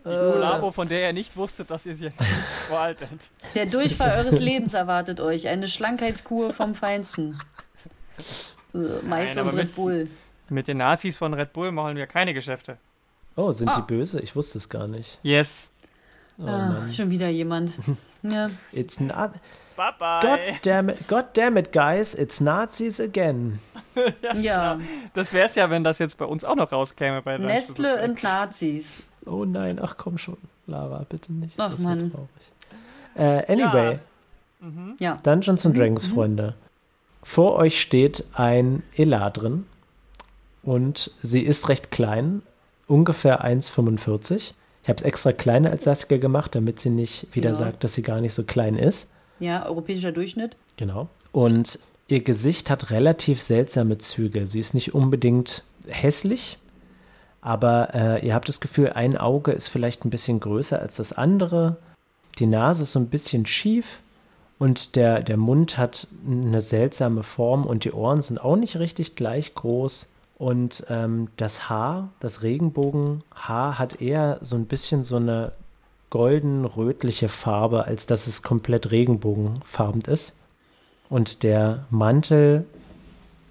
Labo, 0.05 0.71
von 0.71 0.87
der 0.87 1.01
er 1.07 1.13
nicht 1.15 1.35
wusste, 1.37 1.65
dass 1.65 1.87
ihr 1.87 1.95
sie 1.97 2.11
veraltet. 2.69 3.09
Der 3.55 3.65
Durchfall 3.65 4.19
eures 4.19 4.39
Lebens 4.41 4.75
erwartet 4.75 5.19
euch. 5.21 5.49
Eine 5.49 5.67
Schlankheitskur 5.67 6.53
vom 6.53 6.75
Feinsten. 6.75 7.39
Äh, 8.75 8.79
Mais 9.03 9.35
Nein, 9.35 9.45
und 9.49 9.55
Red 9.55 9.65
mit- 9.69 9.75
Bull. 9.75 10.09
Mit 10.51 10.69
den 10.69 10.77
Nazis 10.77 11.17
von 11.17 11.33
Red 11.33 11.55
Bull 11.55 11.73
machen 11.73 11.97
wir 11.97 12.07
keine 12.07 12.35
Geschäfte. 12.35 12.77
Oh, 13.35 13.51
sind 13.51 13.71
Ah. 13.71 13.77
die 13.77 13.83
böse? 13.95 14.21
Ich 14.21 14.37
wusste 14.37 14.59
es 14.59 14.69
gar 14.69 14.87
nicht. 14.87 15.19
Yes. 15.23 15.71
Oh 16.39 16.43
ah, 16.47 16.69
Mann. 16.73 16.93
schon 16.93 17.11
wieder 17.11 17.29
jemand. 17.29 17.73
Ja. 18.27 18.49
It's 18.73 19.01
not. 19.01 19.33
Bye 19.76 19.90
bye. 19.99 20.21
God 20.23 20.38
damn 20.62 20.88
it, 20.88 21.09
God 21.09 21.25
damn 21.35 21.57
it, 21.57 21.73
guys, 21.73 22.14
it's 22.14 22.40
Nazis 22.40 23.00
again. 23.00 23.59
Ja, 24.40 24.78
Das 25.14 25.33
wäre 25.33 25.47
es 25.49 25.54
ja, 25.54 25.71
wenn 25.71 25.85
das 25.85 25.99
jetzt 25.99 26.19
bei 26.19 26.25
uns 26.25 26.45
auch 26.45 26.57
noch 26.57 26.73
rauskäme. 26.73 27.23
Bei 27.23 27.38
Nestle 27.38 28.00
and 28.00 28.11
und 28.11 28.23
Nazis. 28.23 29.02
Oh 29.26 29.45
nein, 29.45 29.78
ach 29.81 29.97
komm 29.97 30.19
schon, 30.19 30.37
Lara, 30.66 31.04
bitte 31.09 31.33
nicht. 31.33 31.54
Ach, 31.59 31.71
das 31.73 31.83
Mann. 31.83 32.11
traurig. 32.12 32.28
Äh, 33.47 33.52
anyway, 33.52 33.99
Mhm. 34.61 34.97
Ja, 34.99 35.19
Dungeons 35.23 35.66
and 35.66 35.76
Dragons, 35.76 36.09
mhm. 36.09 36.14
Freunde. 36.14 36.54
Vor 37.23 37.57
euch 37.57 37.81
steht 37.81 38.25
ein 38.35 38.83
Eladrin 38.97 39.66
und 40.62 41.11
sie 41.23 41.43
ist 41.43 41.69
recht 41.69 41.90
klein, 41.90 42.43
ungefähr 42.87 43.45
1,45. 43.45 44.54
Ich 44.83 44.88
habe 44.88 44.97
es 44.99 45.02
extra 45.02 45.33
kleiner 45.33 45.71
als 45.71 45.85
Saskia 45.85 46.19
gemacht, 46.19 46.54
damit 46.54 46.81
sie 46.81 46.90
nicht 46.90 47.35
wieder 47.35 47.50
Ja. 47.50 47.54
sagt, 47.57 47.85
dass 47.85 47.95
sie 47.95 48.02
gar 48.02 48.21
nicht 48.21 48.35
so 48.35 48.45
klein 48.45 48.76
ist. 48.76 49.09
Ja, 49.38 49.67
europäischer 49.67 50.12
Durchschnitt. 50.12 50.57
Genau. 50.76 51.09
Und 51.33 51.79
ihr 52.09 52.23
Gesicht 52.23 52.71
hat 52.71 52.91
relativ 52.91 53.43
seltsame 53.43 53.99
Züge. 53.99 54.47
Sie 54.47 54.61
ist 54.61 54.75
nicht 54.75 54.95
unbedingt 54.95 55.64
hässlich, 55.87 56.59
aber 57.41 57.95
äh, 57.95 58.26
ihr 58.26 58.35
habt 58.35 58.49
das 58.49 58.61
Gefühl, 58.61 58.91
ein 58.91 59.17
Auge 59.17 59.53
ist 59.53 59.69
vielleicht 59.69 60.05
ein 60.05 60.11
bisschen 60.11 60.41
größer 60.41 60.81
als 60.81 60.97
das 60.97 61.12
andere. 61.12 61.76
Die 62.38 62.47
Nase 62.47 62.85
ist 62.85 62.93
so 62.93 62.99
ein 62.99 63.09
bisschen 63.09 63.47
schief 63.47 64.00
und 64.59 64.97
der, 64.97 65.23
der 65.23 65.37
Mund 65.37 65.76
hat 65.76 66.09
eine 66.26 66.61
seltsame 66.61 67.23
Form 67.23 67.67
und 67.67 67.85
die 67.85 67.93
Ohren 67.93 68.23
sind 68.23 68.38
auch 68.38 68.57
nicht 68.57 68.76
richtig 68.79 69.17
gleich 69.17 69.55
groß. 69.55 70.09
Und 70.37 70.85
ähm, 70.88 71.29
das 71.37 71.69
Haar, 71.69 72.11
das 72.19 72.43
Regenbogenhaar, 72.43 73.79
hat 73.79 74.00
eher 74.00 74.38
so 74.41 74.57
ein 74.57 74.67
bisschen 74.67 75.05
so 75.05 75.17
eine 75.17 75.53
golden-rötliche 76.14 77.28
Farbe, 77.28 77.87
als 77.87 78.06
dass 78.06 78.28
es 78.28 78.42
komplett 78.44 78.92
regenbogenfarben 78.92 80.02
ist. 80.02 80.33
Und 81.09 81.42
der 81.42 81.87
Mantel 81.90 82.64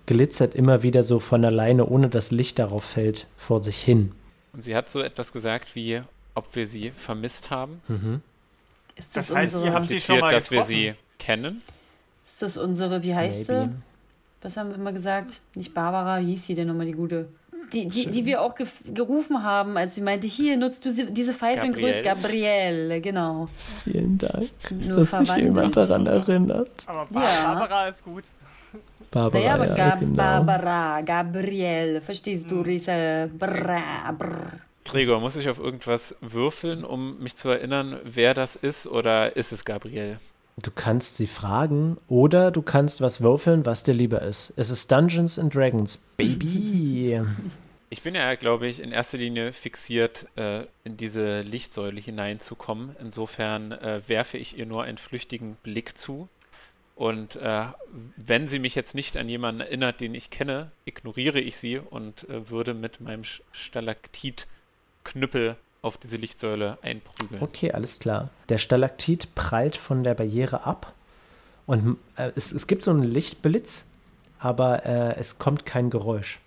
glitzert 0.06 0.56
immer 0.56 0.82
wieder 0.82 1.04
so 1.04 1.20
von 1.20 1.44
alleine, 1.44 1.86
ohne 1.86 2.08
dass 2.08 2.32
Licht 2.32 2.60
darauf 2.60 2.86
fällt, 2.86 3.28
vor 3.36 3.62
sich 3.62 3.78
hin. 3.82 4.14
Und 4.54 4.64
sie 4.64 4.78
hat 4.78 4.90
so 4.90 5.02
etwas 5.02 5.34
gesagt 5.34 5.76
wie, 5.76 6.02
ob 6.36 6.56
wir 6.56 6.66
sie 6.66 6.92
vermisst 6.92 7.52
haben. 7.52 7.82
Ist 8.96 9.14
das, 9.16 9.28
Das 9.28 9.36
heißt, 9.36 9.56
unsere, 9.56 9.70
ihr 9.72 9.76
habt 9.76 9.88
sie 9.90 10.00
schon 10.00 10.20
mal 10.20 10.32
dass 10.32 10.50
wir 10.50 10.60
getroffen. 10.60 10.76
sie 10.76 10.94
kennen. 11.20 11.62
ist 12.24 12.42
das 12.42 12.58
unsere, 12.58 13.04
wie 13.04 13.14
heißt 13.14 13.50
Maybe. 13.50 13.70
sie? 13.72 13.76
Was 14.42 14.56
haben 14.58 14.70
wir 14.70 14.76
immer 14.76 14.94
gesagt? 14.94 15.42
Nicht 15.56 15.74
Barbara, 15.74 16.22
wie 16.22 16.28
hieß 16.28 16.48
sie 16.48 16.56
denn 16.56 16.68
nochmal, 16.70 16.86
die 16.86 16.94
gute? 16.94 17.28
Die, 17.72 17.88
die, 17.88 18.08
die 18.08 18.26
wir 18.26 18.42
auch 18.42 18.56
gef- 18.56 18.92
gerufen 18.94 19.44
haben, 19.44 19.78
als 19.78 19.96
sie 19.96 20.02
meinte, 20.02 20.28
hier 20.28 20.58
nutzt 20.58 20.86
du 20.86 20.92
sie, 20.92 21.06
diese 21.12 21.34
Pfeife 21.34 21.66
in 21.66 21.74
Gabrielle. 21.74 22.02
Gabrielle, 22.04 23.02
genau. 23.02 23.48
Vielen 23.84 24.18
Dank, 24.18 24.50
Nur 24.88 24.98
dass 24.98 25.12
sich 25.12 25.36
jemand 25.36 25.76
daran 25.76 26.06
erinnert. 26.06 26.70
Aber 26.86 27.06
Bar 27.08 27.24
Ja. 27.24 27.54
Barbara 27.54 27.88
ist 27.88 28.04
gut. 28.04 28.24
Barbara, 29.12 29.40
Naja, 29.40 29.54
aber 29.56 29.68
ja, 29.68 29.76
Gab 29.76 30.00
genau. 30.00 30.16
Barbara, 30.16 31.02
Gabrielle, 31.02 32.02
verstehst 32.02 32.50
du, 32.50 32.64
diese 32.64 33.30
Bra, 33.38 34.12
brr. 34.18 34.54
Gregor, 34.86 35.20
muss 35.20 35.36
ich 35.38 35.48
auf 35.50 35.60
irgendwas 35.60 36.16
würfeln, 36.20 36.84
um 36.84 37.18
mich 37.20 37.36
zu 37.36 37.50
erinnern, 37.50 38.00
wer 38.04 38.34
das 38.34 38.56
ist, 38.56 38.86
oder 38.88 39.36
ist 39.38 39.52
es 39.54 39.64
Gabriel? 39.66 40.18
Du 40.62 40.72
kannst 40.72 41.18
sie 41.18 41.28
fragen 41.28 41.98
oder 42.08 42.52
du 42.52 42.62
kannst 42.62 43.02
was 43.02 43.22
würfeln, 43.22 43.66
was 43.66 43.84
dir 43.84 43.94
lieber 43.94 44.22
ist. 44.22 44.54
Es 44.56 44.70
ist 44.70 44.92
Dungeons 44.92 45.40
and 45.40 45.54
Dragons, 45.54 45.98
Baby. 46.18 47.22
Ich 47.94 48.02
bin 48.02 48.16
ja, 48.16 48.34
glaube 48.34 48.66
ich, 48.66 48.80
in 48.80 48.92
erster 48.92 49.20
Linie 49.20 49.54
fixiert, 49.54 50.26
äh, 50.36 50.66
in 50.84 50.98
diese 50.98 51.42
Lichtsäule 51.42 52.02
hineinzukommen. 52.02 52.96
Insofern 53.00 53.72
äh, 53.72 54.02
werfe 54.08 54.40
ich 54.40 54.58
ihr 54.58 54.66
nur 54.66 54.82
einen 54.82 54.98
flüchtigen 54.98 55.58
Blick 55.62 55.96
zu. 55.96 56.28
Und 56.96 57.36
äh, 57.36 57.66
wenn 58.18 58.48
sie 58.48 58.58
mich 58.58 58.74
jetzt 58.74 58.96
nicht 58.96 59.16
an 59.16 59.30
jemanden 59.30 59.62
erinnert, 59.62 60.02
den 60.02 60.16
ich 60.16 60.32
kenne, 60.32 60.72
ignoriere 60.86 61.40
ich 61.40 61.58
sie 61.58 61.78
und 61.78 62.28
äh, 62.30 62.50
würde 62.50 62.74
mit 62.74 63.00
meinem 63.00 63.22
Stalaktit-Knüppel 63.52 65.56
auf 65.84 65.98
diese 65.98 66.18
Lichtsäule 66.18 66.80
einprügeln. 66.82 67.44
Okay, 67.44 67.72
alles 67.72 68.00
klar. 68.00 68.30
Der 68.50 68.58
Stalaktit 68.58 69.36
prallt 69.36 69.76
von 69.78 70.04
der 70.04 70.16
Barriere 70.16 70.66
ab 70.66 70.94
und 71.68 71.98
äh, 72.16 72.32
es, 72.36 72.52
es 72.52 72.66
gibt 72.66 72.84
so 72.84 72.92
einen 72.92 73.04
Lichtblitz, 73.04 73.86
aber 74.40 74.86
äh, 74.86 75.16
es 75.20 75.38
kommt 75.38 75.66
kein 75.66 75.90
Geräusch. 75.90 76.40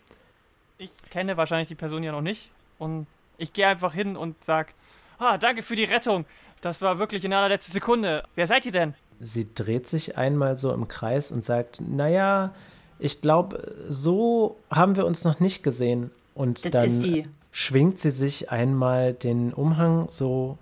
Ich 0.78 0.90
kenne 1.10 1.36
wahrscheinlich 1.36 1.68
die 1.68 1.74
Person 1.74 2.02
ja 2.02 2.12
noch 2.12 2.20
nicht. 2.20 2.50
Und 2.78 3.06
ich 3.38 3.52
gehe 3.52 3.66
einfach 3.66 3.94
hin 3.94 4.16
und 4.16 4.42
sag, 4.44 4.74
ah, 5.18 5.38
danke 5.38 5.62
für 5.62 5.76
die 5.76 5.84
Rettung. 5.84 6.26
Das 6.60 6.82
war 6.82 6.98
wirklich 6.98 7.24
in 7.24 7.32
allerletzter 7.32 7.72
Sekunde. 7.72 8.24
Wer 8.34 8.46
seid 8.46 8.66
ihr 8.66 8.72
denn? 8.72 8.94
Sie 9.20 9.48
dreht 9.54 9.88
sich 9.88 10.18
einmal 10.18 10.58
so 10.58 10.72
im 10.72 10.88
Kreis 10.88 11.32
und 11.32 11.44
sagt, 11.44 11.80
naja, 11.80 12.54
ich 12.98 13.20
glaube, 13.22 13.74
so 13.88 14.58
haben 14.70 14.96
wir 14.96 15.06
uns 15.06 15.24
noch 15.24 15.40
nicht 15.40 15.62
gesehen. 15.62 16.10
Und 16.34 16.64
Das 16.64 16.72
dann 16.72 16.84
ist 16.84 17.02
sie. 17.02 17.26
Schwingt 17.56 17.98
sie 17.98 18.10
sich 18.10 18.50
einmal 18.50 19.14
den 19.14 19.54
Umhang 19.54 20.10
so 20.10 20.58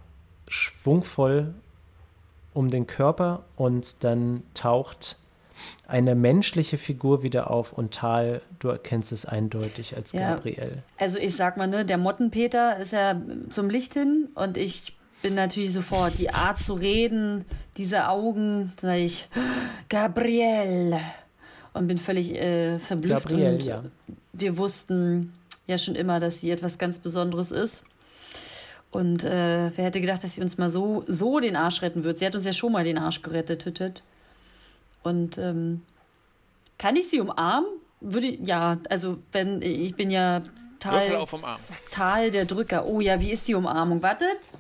schwungvoll 0.47 1.53
um 2.53 2.71
den 2.71 2.87
Körper 2.87 3.43
und 3.57 4.05
dann 4.05 4.45
taucht 4.55 5.17
eine 5.89 6.15
menschliche 6.15 6.79
Figur 6.79 7.25
wieder 7.25 7.51
auf 7.51 7.73
und 7.73 7.95
Tal, 7.95 8.43
du 8.61 8.69
erkennst 8.69 9.11
es 9.11 9.27
eindeutig 9.27 9.97
als 9.97 10.13
Ja. 10.13 10.37
Gabriel. 10.37 10.85
Also 10.97 11.19
ich 11.19 11.35
sag 11.35 11.57
mal, 11.57 11.67
ne, 11.67 11.85
der 11.85 11.99
Mottenpeter 11.99 12.79
ist 12.79 12.93
ja 12.93 13.21
zum 13.51 13.71
Licht 13.71 13.95
hin 13.95 14.29
und 14.37 14.57
ich 14.57 14.95
bin 15.21 15.35
natürlich 15.35 15.73
sofort 15.73 16.17
die 16.21 16.31
Art 16.31 16.61
zu 16.61 16.75
reden, 16.75 17.45
diese 17.77 18.07
Augen, 18.07 18.73
da 18.77 18.89
sag 18.89 18.99
ich 18.99 19.29
Gabrielle 19.89 21.01
und 21.73 21.89
bin 21.89 21.99
völlig 21.99 22.37
äh, 22.37 22.79
verblüfft 22.79 23.29
Gabrielle, 23.31 23.55
und 23.55 23.65
ja. 23.65 23.83
wir 24.33 24.57
wussten 24.57 25.33
ja 25.67 25.79
schon 25.79 25.95
immer, 25.95 26.21
dass 26.21 26.41
sie 26.41 26.51
etwas 26.51 26.79
ganz 26.79 26.99
Besonderes 26.99 27.51
ist. 27.51 27.85
Und 28.91 29.25
äh, 29.25 29.71
wer 29.75 29.85
hätte 29.85 30.01
gedacht, 30.01 30.23
dass 30.23 30.35
sie 30.35 30.41
uns 30.41 30.57
mal 30.57 30.69
so, 30.69 31.05
so 31.09 31.41
den 31.41 31.57
Arsch 31.57 31.83
retten 31.83 32.05
wird? 32.05 32.19
Sie 32.19 32.27
hat 32.27 32.35
uns 32.35 32.45
ja 32.45 32.53
schon 32.53 32.73
mal 32.73 32.85
den 32.85 32.99
Arsch 32.99 33.23
gerettet. 33.23 33.63
tütet. 33.63 34.03
Und 35.03 35.37
ähm, 35.39 35.83
kann 36.79 36.97
ich 36.97 37.09
sie 37.09 37.21
umarmen? 37.21 37.69
Würde 38.01 38.29
ich, 38.29 38.47
ja, 38.47 38.79
also 38.89 39.19
wenn 39.33 39.63
ich 39.63 39.95
bin 39.95 40.11
ja 40.11 40.43
Würfel 40.93 41.11
Tal, 41.11 41.17
auf. 41.17 41.35
Tal 41.91 42.31
der 42.31 42.45
Drücker. 42.45 42.87
Oh 42.87 43.01
ja, 43.01 43.21
wie 43.21 43.31
ist 43.31 43.49
die 43.49 43.55
Umarmung? 43.55 44.03
Wartet. 44.03 44.53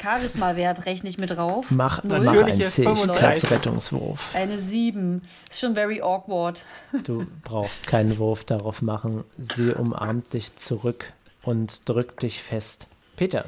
Charisma-Wert 0.00 0.86
rechne 0.86 1.08
ich 1.08 1.18
mit 1.18 1.30
drauf. 1.30 1.66
Mach, 1.70 2.04
Null. 2.04 2.20
mach 2.20 2.32
einen 2.32 2.40
Natürliches 2.42 2.74
35. 2.76 3.14
Zähigkeitsrettungswurf. 3.16 4.34
Eine 4.34 4.58
7. 4.58 5.22
Ist 5.50 5.60
schon 5.60 5.74
very 5.74 6.00
awkward. 6.02 6.64
Du 7.04 7.26
brauchst 7.44 7.86
keinen 7.86 8.18
Wurf 8.18 8.44
darauf 8.44 8.82
machen. 8.82 9.24
Sie 9.38 9.72
umarmt 9.72 10.32
dich 10.34 10.56
zurück 10.56 11.12
und 11.42 11.88
drückt 11.88 12.22
dich 12.22 12.42
fest. 12.42 12.86
Peter, 13.16 13.46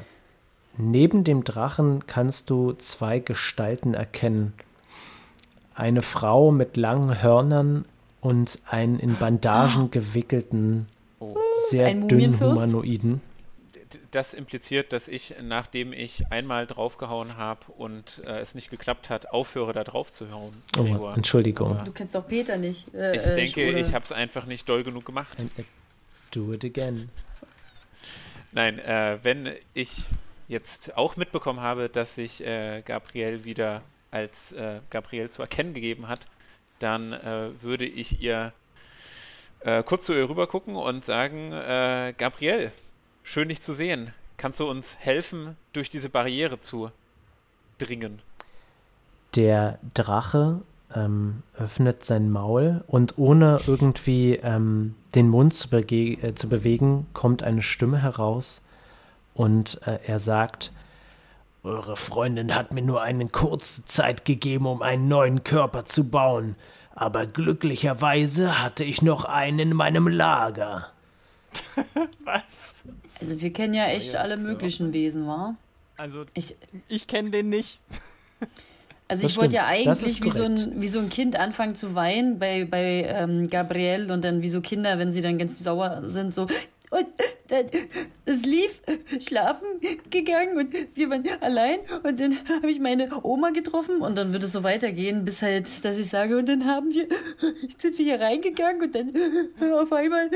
neben 0.77 1.23
dem 1.23 1.43
Drachen 1.43 2.07
kannst 2.07 2.49
du 2.49 2.73
zwei 2.73 3.19
Gestalten 3.19 3.93
erkennen. 3.93 4.53
Eine 5.75 6.01
Frau 6.01 6.51
mit 6.51 6.75
langen 6.77 7.21
Hörnern 7.21 7.85
und 8.21 8.59
einen 8.69 8.99
in 8.99 9.15
Bandagen 9.17 9.91
gewickelten, 9.91 10.87
Oh. 11.21 11.35
sehr 11.69 11.87
Ein 11.87 12.07
dünnen? 12.07 12.39
Humanoiden. 12.39 13.21
Das 14.11 14.33
impliziert, 14.33 14.91
dass 14.91 15.07
ich, 15.07 15.35
nachdem 15.41 15.93
ich 15.93 16.31
einmal 16.31 16.65
draufgehauen 16.65 17.37
habe 17.37 17.71
und 17.73 18.23
äh, 18.25 18.39
es 18.39 18.55
nicht 18.55 18.71
geklappt 18.71 19.09
hat, 19.11 19.29
aufhöre, 19.29 19.71
da 19.73 19.83
drauf 19.83 20.11
zu 20.11 20.31
hauen. 20.31 20.51
Oh, 20.77 20.83
Gregor. 20.83 21.15
Entschuldigung. 21.15 21.75
Aber 21.75 21.83
Du 21.85 21.91
kennst 21.91 22.15
doch 22.15 22.27
Peter 22.27 22.57
nicht. 22.57 22.91
Äh, 22.95 23.15
ich 23.17 23.25
äh, 23.25 23.35
denke, 23.35 23.69
oder- 23.69 23.77
ich 23.77 23.93
habe 23.93 24.03
es 24.05 24.11
einfach 24.11 24.45
nicht 24.45 24.67
doll 24.67 24.83
genug 24.83 25.05
gemacht. 25.05 25.37
And, 25.39 25.51
uh, 25.59 25.63
Do 26.31 26.53
it 26.53 26.65
again. 26.65 27.09
Nein, 28.51 28.79
äh, 28.79 29.19
wenn 29.21 29.53
ich 29.75 30.05
jetzt 30.47 30.97
auch 30.97 31.15
mitbekommen 31.15 31.59
habe, 31.61 31.87
dass 31.89 32.15
sich 32.15 32.43
äh, 32.43 32.81
Gabriel 32.83 33.43
wieder 33.45 33.81
als 34.09 34.51
äh, 34.53 34.79
Gabriel 34.89 35.29
zu 35.29 35.41
erkennen 35.43 35.75
gegeben 35.75 36.07
hat, 36.07 36.21
dann 36.79 37.13
äh, 37.13 37.49
würde 37.61 37.85
ich 37.85 38.21
ihr 38.21 38.53
äh, 39.59 39.83
kurz 39.83 40.05
zu 40.05 40.13
ihr 40.13 40.27
rüber 40.27 40.47
gucken 40.47 40.75
und 40.75 41.05
sagen, 41.05 41.51
äh, 41.51 42.13
Gabriel, 42.17 42.71
schön 43.29 43.49
dich 43.49 43.61
zu 43.61 43.73
sehen. 43.73 44.11
Kannst 44.37 44.59
du 44.59 44.67
uns 44.67 44.97
helfen, 44.99 45.55
durch 45.71 45.89
diese 45.89 46.09
Barriere 46.09 46.59
zu 46.59 46.89
dringen? 47.77 48.23
Der 49.35 49.77
Drache 49.93 50.61
ähm, 50.95 51.43
öffnet 51.55 52.03
sein 52.03 52.31
Maul 52.31 52.83
und 52.87 53.19
ohne 53.19 53.59
irgendwie 53.67 54.37
ähm, 54.37 54.95
den 55.13 55.29
Mund 55.29 55.53
zu, 55.53 55.69
bege 55.69 56.13
äh, 56.27 56.33
zu 56.33 56.49
bewegen, 56.49 57.05
kommt 57.13 57.43
eine 57.43 57.61
Stimme 57.61 58.01
heraus 58.01 58.61
und 59.35 59.79
äh, 59.85 59.99
er 60.07 60.19
sagt, 60.19 60.71
Eure 61.61 61.97
Freundin 61.97 62.55
hat 62.55 62.71
mir 62.71 62.81
nur 62.81 63.03
eine 63.03 63.27
kurze 63.27 63.85
Zeit 63.85 64.25
gegeben, 64.25 64.65
um 64.65 64.81
einen 64.81 65.07
neuen 65.07 65.43
Körper 65.43 65.85
zu 65.85 66.09
bauen, 66.09 66.55
aber 66.95 67.27
glücklicherweise 67.27 68.63
hatte 68.63 68.83
ich 68.83 69.03
noch 69.03 69.25
einen 69.25 69.59
in 69.59 69.75
meinem 69.75 70.07
Lager. 70.07 70.89
Was? 72.23 72.68
Also 73.19 73.41
wir 73.41 73.51
kennen 73.51 73.73
ja 73.73 73.87
echt 73.87 74.13
Ja, 74.13 74.21
alle 74.21 74.37
möglichen 74.37 74.93
Wesen, 74.93 75.27
wa? 75.27 75.55
Also, 75.97 76.25
Ich, 76.33 76.55
ich 76.87 77.07
kenne 77.07 77.31
den 77.31 77.49
nicht. 77.49 77.79
Also 79.09 79.23
Das 79.23 79.31
ich 79.31 79.37
wollte 79.39 79.55
ja 79.55 79.65
eigentlich 79.65 80.23
wie 80.23 80.29
so, 80.29 80.43
ein, 80.43 80.79
wie 80.79 80.87
so 80.87 80.99
ein 80.99 81.09
Kind 81.09 81.35
anfangen 81.35 81.73
zu 81.73 81.95
weinen 81.95 82.37
bei, 82.37 82.65
bei 82.65 83.05
ähm, 83.07 83.49
Gabrielle 83.49 84.13
und 84.13 84.23
dann 84.23 84.43
wie 84.43 84.49
so 84.49 84.61
Kinder, 84.61 84.99
wenn 84.99 85.11
sie 85.11 85.21
dann 85.21 85.39
ganz 85.39 85.57
sauer 85.57 86.03
sind, 86.05 86.33
so. 86.33 86.45
Und 86.91 87.05
dann, 87.49 87.65
es 88.25 88.43
lief, 88.45 88.81
schlafen 89.19 89.67
gegangen 90.09 90.57
und 90.57 90.73
wir 90.95 91.09
waren 91.09 91.23
allein. 91.41 91.79
Und 92.03 92.19
dann 92.19 92.37
habe 92.47 92.71
ich 92.71 92.79
meine 92.79 93.09
Oma 93.23 93.51
getroffen 93.51 94.01
und 94.01 94.17
dann 94.17 94.33
wird 94.33 94.43
es 94.43 94.53
so 94.53 94.63
weitergehen, 94.63 95.23
bis 95.23 95.43
halt, 95.43 95.85
dass 95.85 95.99
ich 95.99 96.09
sage, 96.09 96.37
und 96.37 96.47
dann 96.47 96.65
haben 96.65 96.91
wir, 96.91 97.07
sind 97.77 97.97
wir 97.97 98.05
hier 98.05 98.19
reingegangen 98.19 98.81
und 98.81 98.95
dann 98.95 99.11
auf 99.73 99.93
einmal 99.93 100.31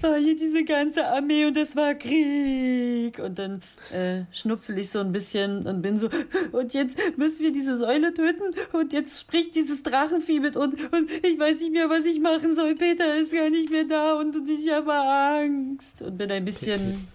war 0.00 0.16
hier 0.16 0.36
diese 0.36 0.64
ganze 0.64 1.06
Armee 1.06 1.46
und 1.46 1.56
das 1.56 1.76
war 1.76 1.94
Krieg. 1.94 3.20
Und 3.20 3.38
dann 3.38 3.60
äh, 3.92 4.22
schnupfel 4.32 4.78
ich 4.78 4.90
so 4.90 4.98
ein 4.98 5.12
bisschen 5.12 5.64
und 5.64 5.82
bin 5.82 5.98
so, 5.98 6.08
und 6.52 6.74
jetzt 6.74 6.96
müssen 7.16 7.44
wir 7.44 7.52
diese 7.52 7.76
Säule 7.76 8.12
töten 8.14 8.54
und 8.72 8.92
jetzt 8.92 9.20
spricht 9.20 9.54
dieses 9.54 9.84
Drachenvieh 9.84 10.40
mit 10.40 10.56
uns 10.56 10.74
und 10.90 11.10
ich 11.22 11.38
weiß 11.38 11.60
nicht 11.60 11.72
mehr, 11.72 11.88
was 11.88 12.04
ich 12.04 12.18
machen 12.18 12.54
soll. 12.54 12.74
Peter 12.74 13.14
ist 13.16 13.32
gar 13.32 13.50
nicht 13.50 13.70
mehr 13.70 13.84
da 13.84 14.14
und, 14.14 14.34
und 14.34 14.48
ich 14.48 14.68
habe 14.70 14.92
Angst 14.92 15.67
und 16.00 16.18
bin 16.18 16.30
ein 16.30 16.44
bisschen 16.44 17.08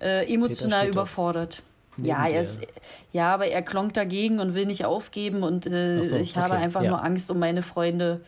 äh, 0.00 0.32
emotional 0.32 0.88
überfordert. 0.88 1.62
Ja, 1.96 2.28
er 2.28 2.42
ist, 2.42 2.60
ja, 3.12 3.34
aber 3.34 3.48
er 3.48 3.62
klonkt 3.62 3.96
dagegen 3.96 4.38
und 4.38 4.54
will 4.54 4.66
nicht 4.66 4.84
aufgeben 4.84 5.42
und 5.42 5.66
äh, 5.66 6.04
so, 6.04 6.14
ich 6.14 6.36
habe 6.36 6.54
okay, 6.54 6.62
einfach 6.62 6.82
ja. 6.82 6.90
nur 6.90 7.02
Angst 7.02 7.30
um 7.30 7.40
meine 7.40 7.62
Freunde. 7.62 8.20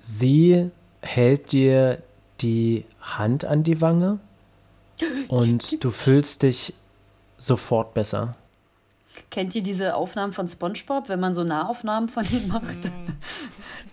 Sie 0.00 0.70
hält 1.00 1.52
dir 1.52 2.02
die 2.40 2.84
Hand 3.00 3.44
an 3.44 3.62
die 3.62 3.80
Wange 3.80 4.18
und 5.28 5.82
du 5.84 5.90
fühlst 5.90 6.42
dich 6.42 6.74
sofort 7.38 7.94
besser. 7.94 8.36
Kennt 9.30 9.54
ihr 9.54 9.62
diese 9.62 9.94
Aufnahmen 9.94 10.32
von 10.32 10.48
SpongeBob, 10.48 11.08
wenn 11.08 11.20
man 11.20 11.34
so 11.34 11.44
Nahaufnahmen 11.44 12.08
von 12.08 12.24
ihm 12.30 12.48
macht? 12.48 12.90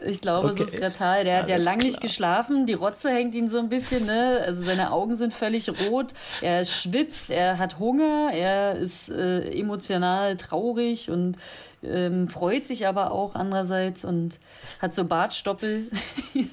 Ich 0.06 0.22
glaube, 0.22 0.54
so 0.54 0.64
ist 0.64 0.70
Okay. 0.74 0.80
Gretal. 0.82 1.24
Der 1.24 1.38
hat 1.40 1.48
ja 1.48 1.56
Alles 1.56 1.66
lang 1.66 1.78
nicht 1.78 2.02
geschlafen. 2.02 2.66
Die 2.66 2.74
Rotze 2.74 3.10
hängt 3.10 3.36
ihm 3.36 3.48
so 3.48 3.60
ein 3.60 3.70
bisschen, 3.70 4.06
ne? 4.06 4.42
Also 4.46 4.66
seine 4.66 4.92
Augen 4.92 5.16
sind 5.16 5.34
völlig 5.34 5.70
rot. 5.88 6.14
Er 6.42 6.66
schwitzt, 6.66 7.30
er 7.30 7.58
hat 7.58 7.78
Hunger, 7.80 8.32
er 8.34 8.76
ist 8.76 9.10
äh, 9.10 9.42
emotional 9.52 10.38
traurig 10.38 11.10
und 11.10 11.38
ähm, 11.84 12.30
freut 12.30 12.68
sich 12.68 12.86
aber 12.86 13.12
auch 13.12 13.34
andererseits 13.34 14.06
und 14.06 14.38
hat 14.80 14.94
so 14.94 15.04
Bartstoppel, 15.06 15.88
die 16.36 16.48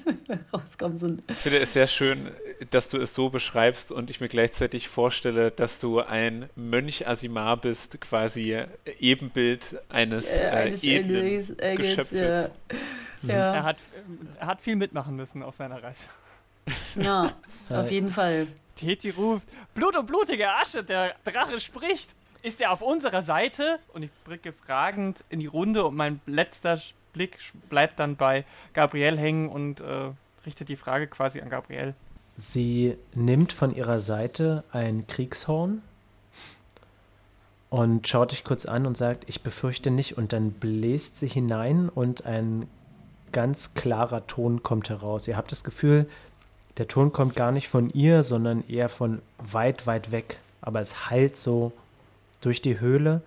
rauskommen. 0.51 0.97
Ein- 1.01 1.21
Ich 1.29 1.35
finde 1.37 1.59
es 1.59 1.73
sehr 1.73 1.85
schön, 1.87 2.31
dass 2.71 2.89
du 2.89 2.97
es 2.97 3.13
so 3.13 3.29
beschreibst 3.29 3.91
und 3.91 4.09
ich 4.09 4.21
mir 4.21 4.27
gleichzeitig 4.27 4.87
vorstelle, 4.87 5.51
dass 5.51 5.79
du 5.79 5.99
ein 6.01 6.49
Mönch 6.55 7.07
Asimar 7.07 7.57
bist, 7.57 8.01
quasi 8.01 8.57
Ebenbild 8.99 9.77
eines, 9.89 10.25
äh, 10.27 10.45
äh, 10.45 10.49
eines 10.49 10.83
edlen 10.83 11.57
Geschöpfes. 11.77 12.49
Mhm. 12.71 12.77
Ja. 13.23 13.33
Er 13.33 13.53
Ja. 13.55 13.63
hat, 13.63 13.77
er 14.39 14.47
hat 14.47 14.61
viel 14.61 14.75
mitmachen 14.75 15.15
müssen 15.15 15.43
auf 15.43 15.55
seiner 15.55 15.81
Reise. 15.83 16.05
ja, 16.95 17.31
auf 17.69 17.91
jeden 17.91 18.11
Fall. 18.11 18.47
Teti 18.75 19.09
ruft, 19.09 19.47
Blut 19.73 19.95
und 19.97 20.05
blutige 20.05 20.49
Asche, 20.49 20.83
der 20.83 21.13
Drache 21.25 21.59
spricht. 21.59 22.15
Ist 22.41 22.61
er 22.61 22.71
auf 22.71 22.81
unserer 22.81 23.21
Seite? 23.23 23.79
Und 23.93 24.03
ich 24.03 24.11
blicke 24.23 24.53
fragend 24.53 25.25
in 25.29 25.39
die 25.41 25.47
Runde 25.47 25.85
und 25.85 25.95
mein 25.97 26.21
letzter 26.25 26.79
Blick 27.11 27.37
bleibt 27.69 27.99
dann 27.99 28.15
bei 28.15 28.45
Gabrielle 28.73 29.17
hängen 29.17 29.49
und 29.49 29.81
äh, 29.81 30.11
richtet 30.45 30.69
die 30.69 30.77
Frage 30.77 31.07
quasi 31.07 31.41
an 31.41 31.49
Gabrielle. 31.49 31.95
Sie 32.37 32.95
nimmt 33.13 33.51
von 33.51 33.75
ihrer 33.75 33.99
Seite 33.99 34.63
ein 34.71 35.05
Kriegshorn 35.07 35.81
und 37.69 38.07
schaut 38.07 38.31
dich 38.31 38.45
kurz 38.45 38.65
an 38.65 38.85
und 38.85 38.95
sagt, 38.95 39.25
ich 39.27 39.41
befürchte 39.43 39.91
nicht. 39.91 40.17
Und 40.17 40.31
dann 40.31 40.51
bläst 40.51 41.17
sie 41.17 41.27
hinein 41.27 41.89
und 41.89 42.25
ein 42.25 42.67
ganz 43.31 43.73
klarer 43.73 44.27
Ton 44.27 44.63
kommt 44.63 44.89
heraus. 44.89 45.27
Ihr 45.27 45.37
habt 45.37 45.51
das 45.51 45.63
Gefühl, 45.63 46.07
der 46.77 46.87
Ton 46.87 47.11
kommt 47.11 47.35
gar 47.35 47.51
nicht 47.51 47.67
von 47.67 47.89
ihr, 47.89 48.23
sondern 48.23 48.63
eher 48.67 48.89
von 48.89 49.21
weit, 49.37 49.85
weit 49.87 50.11
weg. 50.11 50.37
Aber 50.61 50.79
es 50.79 51.09
hallt 51.09 51.35
so 51.35 51.71
durch 52.41 52.61
die 52.61 52.79
Höhle 52.79 53.21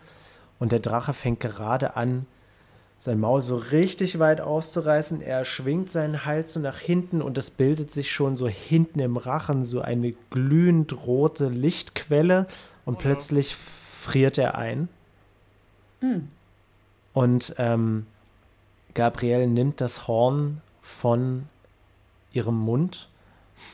und 0.59 0.73
der 0.73 0.81
Drache 0.81 1.13
fängt 1.13 1.41
gerade 1.41 1.97
an, 1.97 2.27
sein 2.99 3.19
Maul 3.19 3.43
so 3.43 3.57
richtig 3.57 4.21
weit 4.21 4.41
auszureißen. 4.41 5.23
Er 5.23 5.45
schwingt 5.45 5.91
seinen 5.91 6.25
Hals 6.25 6.53
so 6.53 6.61
nach 6.61 6.79
hinten 6.79 7.21
und 7.21 7.37
es 7.37 7.51
bildet 7.51 7.91
sich 7.91 8.13
schon 8.13 8.37
so 8.37 8.47
hinten 8.47 9.01
im 9.01 9.17
Rachen 9.17 9.65
so 9.65 9.81
eine 9.81 10.13
glühend 10.31 11.05
rote 11.05 11.49
Lichtquelle 11.49 12.47
und 12.85 12.99
plötzlich 12.99 13.57
friert 13.57 14.39
er 14.39 14.57
ein. 14.57 14.89
Und 17.13 17.55
ähm, 17.59 18.07
Gabrielle 18.95 19.47
nimmt 19.47 19.81
das 19.81 20.07
Horn 20.07 20.61
von 20.83 21.49
ihrem 22.33 22.59
Mund 22.59 23.09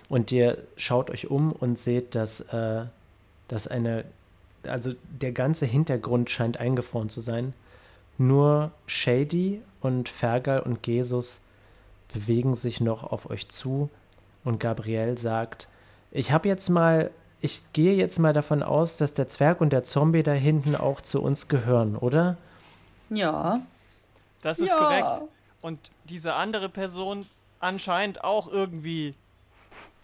und 0.09 0.33
ihr 0.33 0.59
schaut 0.77 1.11
euch 1.11 1.31
um 1.31 1.53
und 1.53 1.79
seht, 1.79 2.15
dass, 2.15 2.41
äh, 2.41 2.85
dass 3.49 3.67
eine, 3.67 4.05
also 4.65 4.93
der 5.21 5.33
ganze 5.33 5.67
Hintergrund 5.67 6.31
scheint 6.31 6.59
eingefroren 6.59 7.09
zu 7.09 7.21
sein. 7.21 7.55
Nur 8.19 8.73
Shady 8.87 9.63
und 9.81 10.09
Fergal 10.09 10.61
und 10.61 10.87
Jesus 10.87 11.41
bewegen 12.13 12.55
sich 12.55 12.81
noch 12.81 13.05
auf 13.05 13.31
euch 13.31 13.49
zu 13.49 13.91
und 14.45 14.61
Gabrielle 14.61 15.19
sagt, 15.19 15.69
ich 16.11 16.33
habe 16.33 16.49
jetzt 16.49 16.69
mal, 16.69 17.11
ich 17.41 17.63
gehe 17.73 17.95
jetzt 17.95 18.19
mal 18.19 18.33
davon 18.33 18.63
aus, 18.63 18.97
dass 18.97 19.13
der 19.13 19.29
Zwerg 19.29 19.61
und 19.61 19.73
der 19.73 19.85
Zombie 19.85 20.23
da 20.23 20.33
hinten 20.33 20.75
auch 20.75 21.01
zu 21.01 21.23
uns 21.23 21.49
gehören, 21.49 21.97
oder? 21.97 22.37
Ja. 23.11 23.61
Das 24.43 24.59
ist 24.59 24.69
ja. 24.69 24.79
korrekt. 24.79 25.31
Und 25.61 25.91
diese 26.05 26.35
andere 26.35 26.69
Person 26.69 27.27
anscheinend 27.61 28.25
auch 28.25 28.51
irgendwie. 28.51 29.15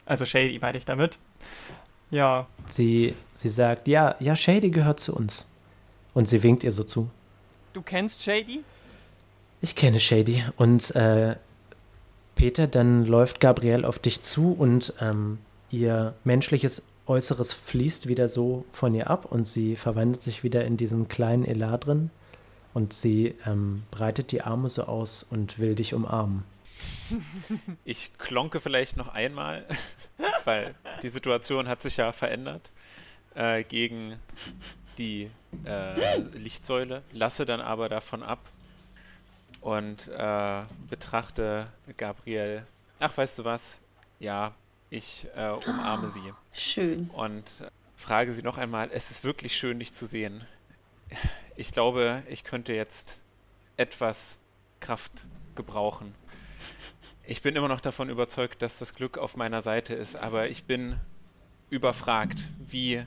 Also 0.06 0.24
Shady 0.24 0.58
meine 0.58 0.78
ich 0.78 0.84
damit. 0.84 1.18
Ja. 2.10 2.46
Sie, 2.70 3.14
sie 3.34 3.48
sagt, 3.48 3.88
ja, 3.88 4.16
ja, 4.20 4.36
Shady 4.36 4.70
gehört 4.70 5.00
zu 5.00 5.14
uns. 5.14 5.46
Und 6.12 6.28
sie 6.28 6.42
winkt 6.42 6.62
ihr 6.62 6.72
so 6.72 6.84
zu. 6.84 7.10
Du 7.72 7.82
kennst 7.82 8.22
Shady? 8.22 8.62
Ich 9.60 9.74
kenne 9.74 9.98
Shady. 9.98 10.44
Und 10.56 10.94
äh, 10.94 11.36
Peter, 12.34 12.66
dann 12.66 13.04
läuft 13.06 13.40
Gabrielle 13.40 13.86
auf 13.86 13.98
dich 13.98 14.22
zu 14.22 14.52
und 14.52 14.92
ähm, 15.00 15.38
ihr 15.70 16.14
menschliches 16.24 16.82
Äußeres 17.06 17.52
fließt 17.52 18.08
wieder 18.08 18.28
so 18.28 18.64
von 18.72 18.94
ihr 18.94 19.10
ab 19.10 19.26
und 19.26 19.44
sie 19.46 19.76
verwandelt 19.76 20.22
sich 20.22 20.42
wieder 20.42 20.64
in 20.64 20.76
diesen 20.76 21.08
kleinen 21.08 21.44
Eladrin 21.44 22.10
und 22.74 22.92
sie 22.92 23.34
ähm, 23.46 23.84
breitet 23.90 24.32
die 24.32 24.42
Arme 24.42 24.68
so 24.68 24.84
aus 24.84 25.24
und 25.30 25.58
will 25.58 25.74
dich 25.74 25.94
umarmen. 25.94 26.44
Ich 27.84 28.10
klonke 28.18 28.60
vielleicht 28.60 28.96
noch 28.96 29.08
einmal, 29.08 29.64
weil 30.44 30.74
die 31.02 31.08
Situation 31.08 31.68
hat 31.68 31.82
sich 31.82 31.98
ja 31.98 32.12
verändert, 32.12 32.72
äh, 33.34 33.62
gegen 33.62 34.16
die 34.98 35.30
äh, 35.64 36.18
Lichtsäule, 36.32 37.02
lasse 37.12 37.46
dann 37.46 37.60
aber 37.60 37.88
davon 37.88 38.22
ab 38.22 38.40
und 39.60 40.08
äh, 40.08 40.62
betrachte 40.88 41.68
Gabrielle. 41.96 42.66
Ach, 43.00 43.16
weißt 43.16 43.38
du 43.38 43.44
was? 43.44 43.80
Ja, 44.18 44.54
ich 44.90 45.26
äh, 45.36 45.50
umarme 45.50 46.08
sie 46.10 46.32
Schön. 46.52 47.10
und 47.10 47.44
frage 47.96 48.32
sie 48.32 48.42
noch 48.42 48.58
einmal, 48.58 48.90
es 48.92 49.10
ist 49.10 49.24
wirklich 49.24 49.56
schön, 49.56 49.78
dich 49.78 49.92
zu 49.92 50.06
sehen. 50.06 50.46
Ich 51.56 51.72
glaube, 51.72 52.22
ich 52.28 52.44
könnte 52.44 52.72
jetzt 52.72 53.18
etwas 53.76 54.36
Kraft 54.80 55.24
gebrauchen. 55.54 56.14
Ich 57.26 57.42
bin 57.42 57.56
immer 57.56 57.68
noch 57.68 57.80
davon 57.80 58.10
überzeugt, 58.10 58.60
dass 58.60 58.78
das 58.78 58.94
Glück 58.94 59.18
auf 59.18 59.36
meiner 59.36 59.62
Seite 59.62 59.94
ist, 59.94 60.16
aber 60.16 60.48
ich 60.48 60.64
bin 60.64 60.96
überfragt. 61.70 62.48
Wie 62.58 63.02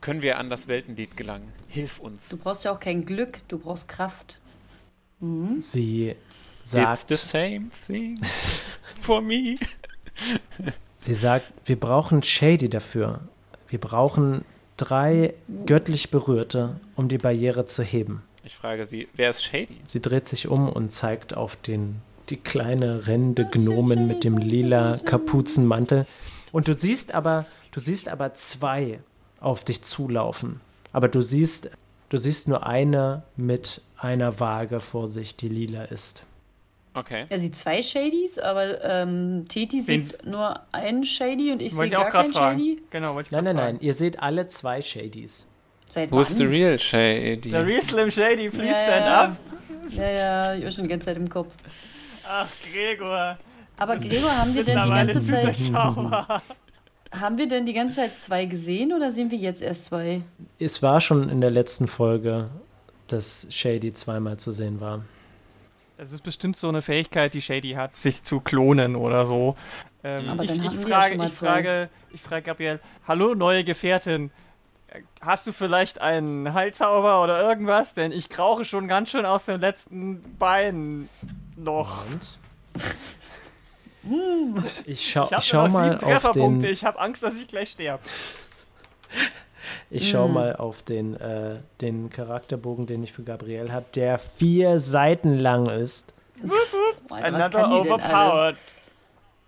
können 0.00 0.22
wir 0.22 0.38
an 0.38 0.50
das 0.50 0.68
Weltenlied 0.68 1.16
gelangen? 1.16 1.52
Hilf 1.68 1.98
uns. 2.00 2.28
Du 2.28 2.36
brauchst 2.36 2.64
ja 2.64 2.72
auch 2.72 2.80
kein 2.80 3.04
Glück, 3.06 3.38
du 3.48 3.58
brauchst 3.58 3.88
Kraft. 3.88 4.40
Mhm. 5.20 5.60
Sie 5.60 6.16
It's 6.60 6.70
sagt, 6.70 7.08
the 7.08 7.16
same 7.16 7.70
thing 7.86 8.20
for 9.00 9.20
me. 9.20 9.54
sie 10.98 11.14
sagt, 11.14 11.52
wir 11.66 11.78
brauchen 11.78 12.22
Shady 12.22 12.68
dafür. 12.68 13.20
Wir 13.68 13.80
brauchen 13.80 14.44
drei 14.76 15.34
göttlich 15.66 16.10
Berührte, 16.10 16.80
um 16.96 17.08
die 17.08 17.18
Barriere 17.18 17.66
zu 17.66 17.82
heben. 17.82 18.22
Ich 18.44 18.56
frage 18.56 18.86
sie, 18.86 19.08
wer 19.14 19.30
ist 19.30 19.44
Shady? 19.44 19.76
Sie 19.84 20.00
dreht 20.00 20.26
sich 20.26 20.48
um 20.48 20.68
und 20.68 20.90
zeigt 20.90 21.36
auf 21.36 21.56
den, 21.56 22.02
die 22.28 22.36
kleine 22.36 23.06
rennende 23.06 23.44
Gnomen 23.44 24.06
mit 24.06 24.24
dem 24.24 24.36
lila 24.36 24.98
Kapuzenmantel. 25.04 26.06
Und 26.50 26.66
du 26.66 26.74
siehst 26.74 27.14
aber, 27.14 27.46
du 27.70 27.80
siehst 27.80 28.08
aber 28.08 28.34
zwei 28.34 28.98
auf 29.40 29.64
dich 29.64 29.82
zulaufen. 29.82 30.60
Aber 30.92 31.08
du 31.08 31.22
siehst, 31.22 31.70
du 32.08 32.18
siehst 32.18 32.48
nur 32.48 32.66
eine 32.66 33.22
mit 33.36 33.80
einer 33.96 34.40
Waage 34.40 34.80
vor 34.80 35.08
sich, 35.08 35.36
die 35.36 35.48
lila 35.48 35.84
ist. 35.84 36.24
Okay. 36.94 37.24
Er 37.28 37.38
sieht 37.38 37.56
zwei 37.56 37.80
Shadys, 37.80 38.38
aber 38.38 38.82
ähm, 38.84 39.46
Teti 39.48 39.78
Wen- 39.86 40.06
sieht 40.10 40.26
nur 40.26 40.60
einen 40.72 41.04
Shady 41.06 41.50
und 41.52 41.62
ich 41.62 41.74
sehe 41.74 41.88
gar 41.88 42.10
keinen 42.10 42.32
fragen. 42.32 42.58
Shady. 42.58 42.82
Genau, 42.90 43.14
wollte 43.14 43.28
ich 43.28 43.32
Nein, 43.32 43.44
nein, 43.44 43.56
fragen. 43.56 43.72
nein, 43.76 43.82
ihr 43.82 43.94
seht 43.94 44.20
alle 44.22 44.46
zwei 44.48 44.82
Shadys. 44.82 45.46
Seit 45.88 46.10
Who's 46.12 46.36
the 46.36 46.44
wann? 46.44 46.50
real 46.52 46.78
Shady? 46.78 47.50
Der 47.50 47.66
Real 47.66 47.82
Slim 47.82 48.10
Shady, 48.10 48.50
please 48.50 48.66
Ja, 48.66 48.74
stand 48.74 49.06
ja. 49.06 49.24
up. 49.24 49.36
Ja, 49.90 50.10
ja, 50.10 50.54
ich 50.54 50.64
war 50.64 50.70
schon 50.70 50.84
die 50.84 50.90
ganze 50.90 51.06
Zeit 51.06 51.16
im 51.16 51.28
Kopf. 51.28 51.52
Ach, 52.28 52.48
Gregor. 52.72 53.38
Aber 53.78 53.96
Gregor, 53.96 54.36
haben 54.38 54.54
wir 54.54 54.62
denn 54.64 54.78
die 54.82 54.90
ganze 54.90 55.20
Zeit, 55.20 55.56
haben 57.10 57.36
wir 57.38 57.46
denn 57.48 57.66
die 57.66 57.72
ganze 57.72 57.96
Zeit 57.96 58.18
zwei 58.18 58.44
gesehen 58.46 58.92
oder 58.92 59.10
sehen 59.10 59.30
wir 59.30 59.38
jetzt 59.38 59.60
erst 59.62 59.86
zwei? 59.86 60.22
Es 60.58 60.82
war 60.82 61.00
schon 61.00 61.28
in 61.28 61.40
der 61.40 61.50
letzten 61.50 61.88
Folge, 61.88 62.48
dass 63.08 63.46
Shady 63.50 63.92
zweimal 63.92 64.38
zu 64.38 64.50
sehen 64.50 64.80
war. 64.80 65.02
Das 65.96 66.10
ist 66.12 66.22
bestimmt 66.24 66.56
so 66.56 66.68
eine 66.68 66.82
Fähigkeit, 66.82 67.32
die 67.34 67.42
Shady 67.42 67.72
hat, 67.72 67.96
sich 67.96 68.22
zu 68.24 68.40
klonen 68.40 68.96
oder 68.96 69.26
so. 69.26 69.56
Ähm, 70.02 70.28
Aber 70.28 70.42
ich, 70.42 70.48
dann 70.50 70.64
ich, 70.64 70.72
ja 70.72 70.80
frage, 70.88 71.16
mal 71.16 71.28
ich, 71.28 71.34
frage, 71.34 71.88
ich 72.12 72.20
frage 72.22 72.42
Gabriel, 72.42 72.80
hallo 73.06 73.34
neue 73.34 73.62
Gefährtin, 73.64 74.30
Äh, 74.88 75.02
hast 75.20 75.46
du 75.46 75.52
vielleicht 75.52 76.00
einen 76.00 76.52
Heilzauber 76.54 77.22
oder 77.22 77.40
irgendwas? 77.42 77.94
Denn 77.94 78.10
ich 78.12 78.28
krauche 78.28 78.64
schon 78.64 78.88
ganz 78.88 79.10
schön 79.10 79.24
aus 79.26 79.44
dem 79.44 79.60
letzten 79.60 80.36
Bein 80.38 81.08
noch. 81.56 82.04
Und? 82.06 82.38
Ich 84.84 85.08
schau, 85.12 85.26
Ich 85.26 85.30
ich 85.30 85.32
habe 85.32 85.42
schau 85.44 85.68
mal 85.68 85.94
auf 85.94 86.00
Trefferpunkte, 86.00 86.66
den, 86.66 86.72
ich 86.72 86.84
habe 86.84 86.98
Angst, 86.98 87.22
dass 87.22 87.36
ich 87.40 87.46
gleich 87.46 87.70
sterbe. 87.70 88.02
Ich 89.90 90.10
schau 90.10 90.28
Mm. 90.28 90.32
mal 90.32 90.56
auf 90.56 90.82
den, 90.82 91.14
äh, 91.20 91.56
den 91.80 92.10
Charakterbogen, 92.10 92.86
den 92.86 93.02
ich 93.02 93.12
für 93.12 93.22
Gabriel 93.22 93.72
habe, 93.72 93.86
der 93.94 94.18
vier 94.18 94.78
Seiten 94.80 95.38
lang 95.38 95.68
ist. 95.68 96.12
Was 97.08 97.22
Another 97.22 97.70
overpowered 97.70 98.56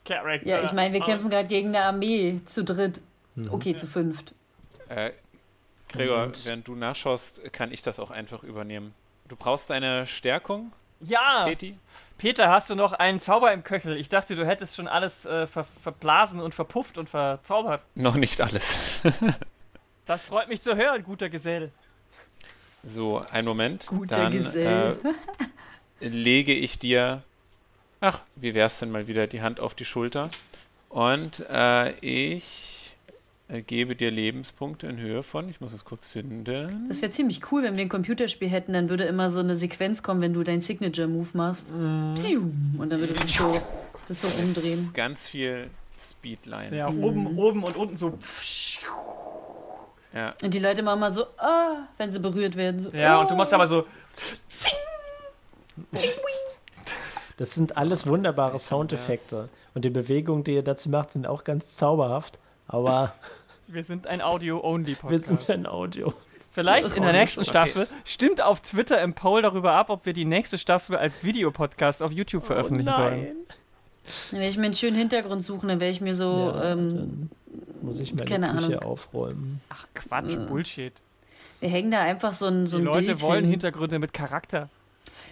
character. 0.05 0.49
Ja, 0.49 0.63
ich 0.63 0.73
meine, 0.73 0.93
wir 0.95 1.01
kämpfen 1.01 1.31
gerade 1.31 1.49
gegen 1.49 1.69
eine 1.69 1.85
Armee 1.87 2.41
zu 2.45 2.63
dritt. 2.65 3.01
Mhm. 3.35 3.49
Okay, 3.53 3.75
zu 3.75 3.87
fünft. 3.87 4.35
Äh, 4.89 5.11
Gregor, 5.93 6.25
Und- 6.25 6.47
während 6.47 6.69
du 6.69 6.75
nachschaust, 6.77 7.53
kann 7.53 7.73
ich 7.73 7.83
das 7.83 7.99
auch 7.99 8.11
einfach 8.11 8.43
übernehmen. 8.43 8.95
Du 9.29 9.37
brauchst 9.37 9.71
eine 9.71 10.07
Stärkung, 10.07 10.73
Ja, 11.01 11.45
Teti? 11.45 11.79
Peter, 12.19 12.49
hast 12.51 12.71
du 12.71 12.75
noch 12.77 12.93
einen 12.93 13.19
Zauber 13.19 13.53
im 13.53 13.65
Köchel? 13.65 13.97
Ich 13.97 14.09
dachte, 14.09 14.37
du 14.37 14.47
hättest 14.47 14.77
schon 14.77 14.87
alles 14.87 15.27
äh, 15.27 15.47
ver 15.49 15.65
verblasen 15.83 16.41
und 16.41 16.55
verpufft 16.55 16.97
und 16.99 17.09
verzaubert. 17.09 17.83
Noch 17.97 18.15
nicht 18.15 18.41
alles. 18.41 19.01
Das 20.07 20.25
freut 20.25 20.49
mich 20.49 20.61
zu 20.61 20.77
hören, 20.77 21.03
guter 21.03 21.29
Gesell. 21.31 21.71
So, 22.83 23.25
einen 23.31 23.47
Moment. 23.49 23.87
Guter 23.87 24.17
Dann 24.25 24.33
Gesell. 24.33 24.97
Äh, 26.01 26.09
lege 26.09 26.53
ich 26.53 26.79
dir, 26.79 27.23
ach, 28.01 28.21
wie 28.37 28.53
wär's 28.55 28.79
denn 28.81 28.91
mal 28.91 29.07
wieder, 29.07 29.27
die 29.27 29.41
Hand 29.41 29.61
auf 29.61 29.75
die 29.75 29.87
Schulter. 29.87 30.31
Und 30.91 31.45
äh, 31.51 31.93
ich 32.01 32.95
äh, 33.49 33.63
gebe 33.63 33.97
dir 33.97 34.11
Lebenspunkte 34.11 34.87
in 34.87 34.99
Höhe 34.99 35.23
von, 35.23 35.49
ich 35.49 35.63
muss 35.63 35.73
es 35.73 35.85
kurz 35.87 36.07
finden. 36.07 36.45
Das 36.89 37.01
wäre 37.01 37.11
ziemlich 37.11 37.51
cool, 37.51 37.63
wenn 37.63 37.77
wir 37.77 37.83
ein 37.83 37.89
Computerspiel 37.89 38.49
hätten, 38.51 38.75
dann 38.75 38.91
würde 38.91 39.05
immer 39.05 39.31
so 39.31 39.41
eine 39.41 39.57
Sequenz 39.57 40.03
kommen, 40.03 40.21
wenn 40.21 40.35
du 40.35 40.43
deinen 40.43 40.61
Signature-Move 40.61 41.31
machst. 41.33 41.73
Psiu. 42.15 42.43
Und 42.77 42.91
dann 42.91 43.01
würde 43.01 43.15
sich 43.23 43.39
so, 43.39 43.59
das 44.07 44.21
so 44.21 44.29
rumdrehen. 44.29 44.91
Ganz 44.93 45.27
viel 45.27 45.69
Speedlines. 45.99 46.75
Ja, 46.75 46.91
Mhm. 46.91 47.03
oben, 47.05 47.39
oben 47.39 47.65
und 47.65 47.77
unten 47.77 47.97
so. 47.97 48.19
Ja. 50.15 50.35
Und 50.43 50.55
die 50.55 50.59
Leute 50.61 50.83
machen 50.83 51.01
mal 51.01 51.11
so, 51.11 51.25
ah, 51.39 51.89
wenn 51.99 52.13
sie 52.13 52.19
berührt 52.21 52.57
werden. 52.57 52.79
So, 52.81 52.91
Ja, 52.91 53.21
und 53.21 53.31
du 53.31 53.35
machst 53.35 53.53
aber 53.53 53.67
so. 53.67 53.85
Das 57.37 57.55
sind 57.55 57.77
alles 57.77 58.07
wunderbare 58.07 58.59
Soundeffekte. 58.59 59.49
Und 59.75 59.85
die 59.85 59.91
Bewegungen, 59.91 60.45
die 60.45 60.55
ihr 60.55 60.63
dazu 60.63 60.89
macht, 60.89 61.13
sind 61.13 61.27
auch 61.27 61.43
ganz 61.45 61.75
zauberhaft. 61.75 62.39
Aber 62.69 63.13
Wir 63.67 63.83
sind 63.83 64.07
ein 64.07 64.23
Audio-Only-Podcast. 64.23 65.11
wir 65.11 65.19
sind 65.19 65.51
ein 65.51 65.67
Audio. 65.67 66.15
Vielleicht 66.53 66.95
in 66.97 67.03
der 67.03 67.11
Okay. 67.11 67.19
nächsten 67.19 67.45
Staffel. 67.45 67.89
Stimmt 68.05 68.41
auf 68.41 68.61
Twitter 68.61 69.01
im 69.03 69.15
Poll 69.15 69.43
darüber 69.43 69.73
ab, 69.73 69.91
ob 69.91 70.07
wir 70.07 70.13
die 70.13 70.25
nächste 70.25 70.59
Staffel 70.59 70.97
als 70.97 71.25
Videopodcast 71.25 72.01
auf 72.03 72.13
YouTube 72.13 72.47
veröffentlichen 72.47 72.95
sollen. 72.95 73.37
Dann 74.31 74.41
werde 74.41 74.51
ich 74.51 74.57
mir 74.59 74.67
einen 74.67 74.75
schönen 74.75 74.97
Hintergrund 74.97 75.45
suchen, 75.45 75.69
dann 75.69 75.81
werde 75.81 75.93
ich 75.93 76.01
mir 76.01 76.15
so, 76.15 76.53
Ja, 76.55 76.73
ähm, 76.73 76.89
dann 76.97 77.31
muss 77.83 78.01
ich 78.01 78.15
meine 78.15 78.27
keine 78.27 78.53
Küche 78.53 78.65
Ahnung. 78.67 78.79
aufräumen. 78.81 79.61
Ach 79.71 79.87
Quatsch. 79.95 80.37
Bullshit. 80.49 80.93
wir 81.61 81.69
hängen 81.69 81.91
da 81.91 82.01
einfach 82.01 82.33
so 82.35 82.47
ein, 82.47 82.67
so 82.67 82.77
Die 82.79 82.83
ein 82.83 82.87
Leute 82.87 83.07
Bild 83.07 83.21
wollen 83.23 83.41
hin. 83.45 83.51
Hintergründe 83.53 83.99
mit 83.99 84.13
Charakter. 84.13 84.69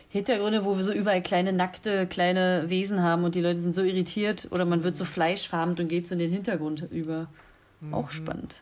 Hintergründe, 0.08 0.64
wo 0.64 0.76
wir 0.76 0.82
so 0.82 0.92
überall 0.92 1.22
kleine, 1.22 1.52
nackte, 1.54 2.06
kleine 2.06 2.64
Wesen 2.68 3.02
haben 3.02 3.24
und 3.24 3.34
die 3.34 3.40
Leute 3.40 3.58
sind 3.60 3.74
so 3.74 3.82
irritiert 3.82 4.46
oder 4.50 4.64
man 4.66 4.84
wird 4.84 4.94
so 4.96 5.04
fleischfarben 5.06 5.74
und 5.78 5.88
geht 5.88 6.06
so 6.06 6.14
in 6.14 6.18
den 6.18 6.30
Hintergrund 6.30 6.86
über. 6.90 7.28
Auch 7.90 8.10
spannend. 8.10 8.56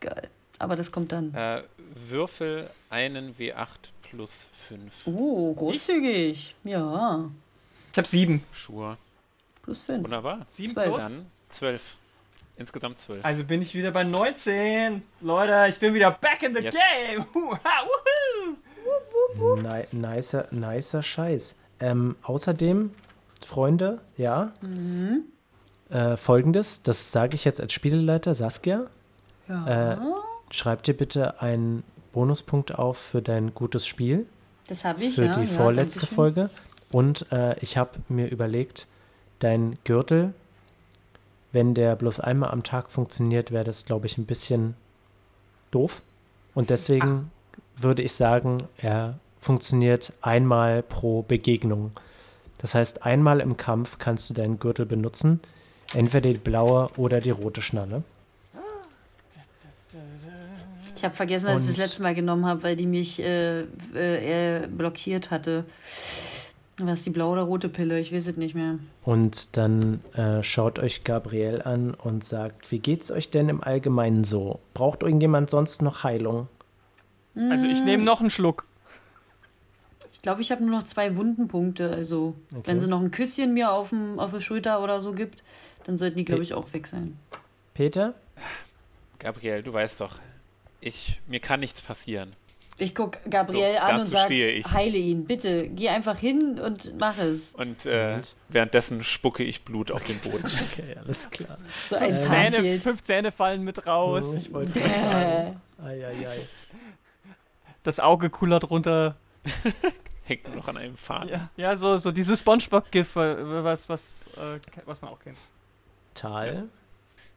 Geil. 0.00 0.28
Aber 0.58 0.76
das 0.76 0.90
kommt 0.90 1.12
dann. 1.12 1.32
Äh, 1.34 1.62
würfel 2.08 2.68
einen 2.88 3.34
W8 3.34 3.66
plus 4.02 4.46
5. 4.68 5.06
Oh, 5.06 5.54
großzügig. 5.54 6.54
Ja. 6.64 7.30
Ich 7.92 7.98
habe 7.98 8.08
sieben. 8.08 8.42
Sure. 8.52 8.96
Plus 9.62 9.82
fünf. 9.82 10.04
Wunderbar. 10.04 10.46
Sieben 10.48 10.72
Zwölf. 10.74 10.88
plus? 10.88 11.00
Dann 11.02 11.26
12. 11.48 11.96
Insgesamt 12.56 12.98
12. 12.98 13.24
Also 13.24 13.44
bin 13.44 13.62
ich 13.62 13.74
wieder 13.74 13.90
bei 13.90 14.04
19. 14.04 15.02
Leute, 15.22 15.66
ich 15.68 15.78
bin 15.78 15.94
wieder 15.94 16.10
back 16.10 16.42
in 16.42 16.54
the 16.54 16.62
Yes. 16.62 16.74
game. 17.06 17.24
Nicer, 19.92 20.46
nicer 20.50 21.02
Scheiß. 21.02 21.54
Ähm, 21.80 22.16
außerdem, 22.22 22.90
Freunde, 23.46 24.00
ja, 24.16 24.52
Mhm. 24.60 25.22
äh, 25.88 26.16
folgendes, 26.16 26.82
das 26.82 27.12
sage 27.12 27.34
ich 27.36 27.44
jetzt 27.44 27.60
als 27.60 27.72
Spieleleiter, 27.72 28.34
Saskia, 28.34 28.86
Ja. 29.48 29.92
äh, 29.92 29.96
schreib 30.50 30.82
dir 30.82 30.94
bitte 30.94 31.40
einen 31.40 31.82
Bonuspunkt 32.12 32.74
auf 32.74 32.98
für 32.98 33.22
dein 33.22 33.54
gutes 33.54 33.86
Spiel, 33.86 34.26
das 34.68 34.84
habe 34.84 35.04
ich, 35.04 35.14
für 35.14 35.24
ja. 35.26 35.32
die 35.34 35.40
ja, 35.40 35.46
vorletzte. 35.46 36.06
Folge. 36.06 36.50
Und 36.92 37.30
äh, 37.32 37.58
ich 37.60 37.76
habe 37.76 37.98
mir 38.08 38.28
überlegt, 38.28 38.86
dein 39.40 39.76
Gürtel, 39.84 40.32
wenn 41.52 41.74
der 41.74 41.96
bloß 41.96 42.20
einmal 42.20 42.50
am 42.50 42.62
Tag 42.62 42.90
funktioniert, 42.92 43.50
wäre 43.50 43.64
das, 43.64 43.84
glaube 43.84 44.06
ich, 44.06 44.16
ein 44.18 44.26
bisschen 44.26 44.74
doof. 45.72 46.00
Und 46.54 46.70
deswegen 46.70 47.30
würde 47.76 48.02
ich 48.02 48.12
sagen, 48.12 48.64
er 48.78 49.18
funktioniert 49.40 50.12
einmal 50.22 50.82
pro 50.82 51.22
Begegnung. 51.22 51.90
Das 52.58 52.74
heißt, 52.74 53.04
einmal 53.04 53.40
im 53.40 53.56
Kampf 53.56 53.98
kannst 53.98 54.28
du 54.30 54.34
deinen 54.34 54.58
Gürtel 54.58 54.84
benutzen, 54.86 55.40
entweder 55.94 56.30
die 56.32 56.38
blaue 56.38 56.90
oder 56.96 57.20
die 57.20 57.30
rote 57.30 57.62
Schnalle. 57.62 58.02
Ich 60.96 61.04
habe 61.04 61.14
vergessen, 61.14 61.46
was 61.46 61.62
ich 61.62 61.68
das 61.68 61.76
Und- 61.76 61.82
letzte 61.84 62.02
Mal 62.02 62.14
genommen 62.14 62.44
habe, 62.44 62.62
weil 62.62 62.76
die 62.76 62.86
mich 62.86 63.18
äh, 63.20 63.62
äh, 63.94 64.66
blockiert 64.66 65.30
hatte. 65.30 65.64
Was 66.86 67.02
die 67.02 67.10
blaue 67.10 67.32
oder 67.32 67.42
rote 67.42 67.68
Pille? 67.68 67.98
Ich 68.00 68.12
weiß 68.12 68.26
es 68.28 68.36
nicht 68.36 68.54
mehr. 68.54 68.78
Und 69.04 69.56
dann 69.56 70.00
äh, 70.14 70.42
schaut 70.42 70.78
euch 70.78 71.04
Gabriel 71.04 71.62
an 71.62 71.94
und 71.94 72.24
sagt, 72.24 72.70
wie 72.70 72.78
geht's 72.78 73.10
euch 73.10 73.30
denn 73.30 73.48
im 73.48 73.62
Allgemeinen 73.62 74.24
so? 74.24 74.60
Braucht 74.74 75.02
irgendjemand 75.02 75.50
sonst 75.50 75.82
noch 75.82 76.04
Heilung? 76.04 76.48
Also 77.36 77.66
ich 77.66 77.82
nehme 77.84 78.02
noch 78.02 78.20
einen 78.20 78.30
Schluck. 78.30 78.66
Ich 80.12 80.20
glaube, 80.22 80.42
ich 80.42 80.50
habe 80.50 80.62
nur 80.62 80.76
noch 80.76 80.82
zwei 80.82 81.16
Wundenpunkte. 81.16 81.90
Also, 81.90 82.34
Okay. 82.52 82.62
wenn 82.66 82.80
sie 82.80 82.86
noch 82.88 83.00
ein 83.00 83.10
Küsschen 83.10 83.54
mir 83.54 83.72
auf, 83.72 83.90
dem, 83.90 84.18
auf 84.18 84.32
der 84.32 84.40
Schulter 84.42 84.82
oder 84.82 85.00
so 85.00 85.12
gibt, 85.12 85.42
dann 85.84 85.96
sollten 85.96 86.18
die, 86.18 86.24
glaube 86.26 86.42
ich, 86.42 86.52
auch 86.52 86.70
weg 86.74 86.86
sein. 86.86 87.16
Peter? 87.72 88.14
Gabriel, 89.18 89.62
du 89.62 89.72
weißt 89.72 90.00
doch, 90.00 90.18
ich, 90.80 91.20
mir 91.26 91.40
kann 91.40 91.60
nichts 91.60 91.80
passieren. 91.80 92.34
Ich 92.80 92.94
gucke 92.94 93.18
Gabriel 93.28 93.74
So, 93.74 93.78
an 93.80 93.96
und 93.98 94.04
sage, 94.04 94.62
heile 94.72 94.96
ihn, 94.96 95.24
bitte. 95.26 95.68
Geh 95.68 95.90
einfach 95.90 96.18
hin 96.18 96.58
und 96.58 96.98
mach 96.98 97.18
es. 97.18 97.54
Und, 97.54 97.84
äh, 97.86 98.14
Und? 98.16 98.34
währenddessen 98.48 99.04
spucke 99.04 99.42
ich 99.42 99.64
Blut 99.64 99.90
auf 99.90 100.04
den 100.04 100.18
Boden. 100.18 100.44
Okay, 100.72 100.96
alles 100.96 101.28
klar. 101.30 101.58
So 101.88 101.96
ein 101.96 102.14
Äh, 102.14 102.18
Zähne, 102.18 102.80
fünf 102.80 103.02
Zähne 103.02 103.32
fallen 103.32 103.62
mit 103.62 103.86
raus. 103.86 104.24
Oh, 104.28 104.36
ich 104.36 104.52
wollte 104.52 104.72
gerade 104.80 104.94
sagen. 104.94 105.60
Ei, 105.84 106.06
ei, 106.06 106.28
ei. 106.28 106.40
Das 107.82 108.00
Auge 108.00 108.30
kullert 108.30 108.70
runter. 108.70 109.16
Hängt 110.24 110.46
nur 110.46 110.56
noch 110.56 110.68
an 110.68 110.76
einem 110.76 110.96
Faden. 110.96 111.28
Ja, 111.28 111.50
ja 111.56 111.76
so, 111.76 111.98
so 111.98 112.12
dieses 112.12 112.40
Spongebob-GIF, 112.40 113.16
äh, 113.16 113.64
was, 113.64 113.88
was, 113.88 114.26
äh, 114.36 114.58
was 114.86 115.02
man 115.02 115.10
auch 115.10 115.18
kennt. 115.20 115.38
Tal. 116.14 116.68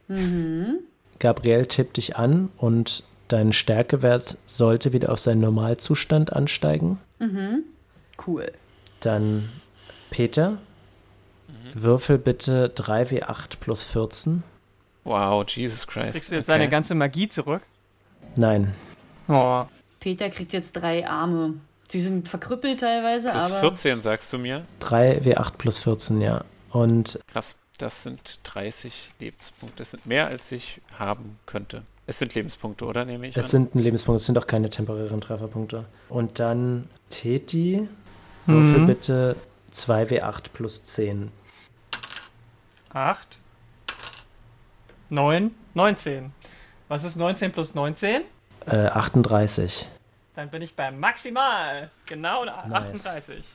Mhm. 0.08 0.80
Gabriel 1.20 1.66
tippt 1.66 1.98
dich 1.98 2.16
an 2.18 2.50
und 2.58 3.04
dein 3.28 3.54
Stärkewert 3.54 4.38
sollte 4.46 4.94
wieder 4.94 5.12
auf 5.12 5.20
seinen 5.20 5.42
Normalzustand 5.42 6.34
ansteigen. 6.34 7.00
Mhm. 7.20 7.64
Cool. 8.28 8.52
Dann 9.00 9.50
Peter, 10.10 10.58
würfel 11.74 12.18
bitte 12.18 12.70
3w8 12.76 13.58
plus 13.60 13.84
14. 13.84 14.44
Wow, 15.04 15.46
Jesus 15.50 15.88
Christ. 15.88 16.12
Kriegst 16.14 16.32
du 16.32 16.36
jetzt 16.36 16.50
Okay. 16.50 16.58
deine 16.60 16.70
ganze 16.70 16.96
Magie 16.96 17.28
zurück? 17.28 17.62
Nein, 18.36 18.74
Oh. 19.28 19.64
Peter 20.00 20.30
kriegt 20.30 20.52
jetzt 20.52 20.74
drei 20.74 21.08
Arme. 21.08 21.54
Die 21.92 22.02
sind 22.02 22.28
verkrüppelt 22.28 22.82
teilweise, 22.82 23.32
Plus 23.32 23.44
aber 23.52 23.60
14, 23.62 24.02
sagst 24.02 24.34
du 24.34 24.38
mir? 24.38 24.66
3w8 24.82 25.54
plus 25.58 25.80
14, 25.80 26.20
ja. 26.22 26.44
Und 26.72 27.20
Krass. 27.28 27.56
Das 27.80 28.04
sind 28.04 28.40
30 28.44 29.12
Lebenspunkte. 29.20 29.78
Das 29.80 29.92
sind 29.92 30.06
mehr, 30.06 30.28
als 30.28 30.52
ich 30.52 30.80
haben 31.00 31.40
könnte. 31.46 31.82
Es 32.06 32.20
sind 32.20 32.36
Lebenspunkte, 32.36 32.86
oder? 32.86 33.06
Nehme 33.06 33.28
ich 33.28 33.38
Es 33.38 33.46
an. 33.46 33.50
sind 33.52 33.76
ein 33.76 33.80
Lebenspunkt, 33.80 34.20
es 34.20 34.26
sind 34.26 34.38
auch 34.38 34.48
keine 34.48 34.70
temporären 34.70 35.22
Trefferpunkte. 35.22 35.86
Und 36.10 36.40
dann 36.40 36.90
Teti, 37.10 37.88
würfel 38.46 38.80
Mhm. 38.80 38.88
bitte 38.88 39.36
2W8 39.72 40.50
plus 40.54 40.84
10. 40.84 41.32
8, 42.92 43.40
9, 45.10 45.52
19. 45.74 46.34
Was 46.90 47.04
ist 47.06 47.16
19 47.16 47.52
plus 47.52 47.74
19? 47.74 48.24
Äh, 48.66 48.76
38. 48.88 49.88
Dann 50.36 50.50
bin 50.50 50.62
ich 50.62 50.76
bei 50.76 50.92
maximal. 50.92 51.90
Genau 52.06 52.44
38. 52.46 53.46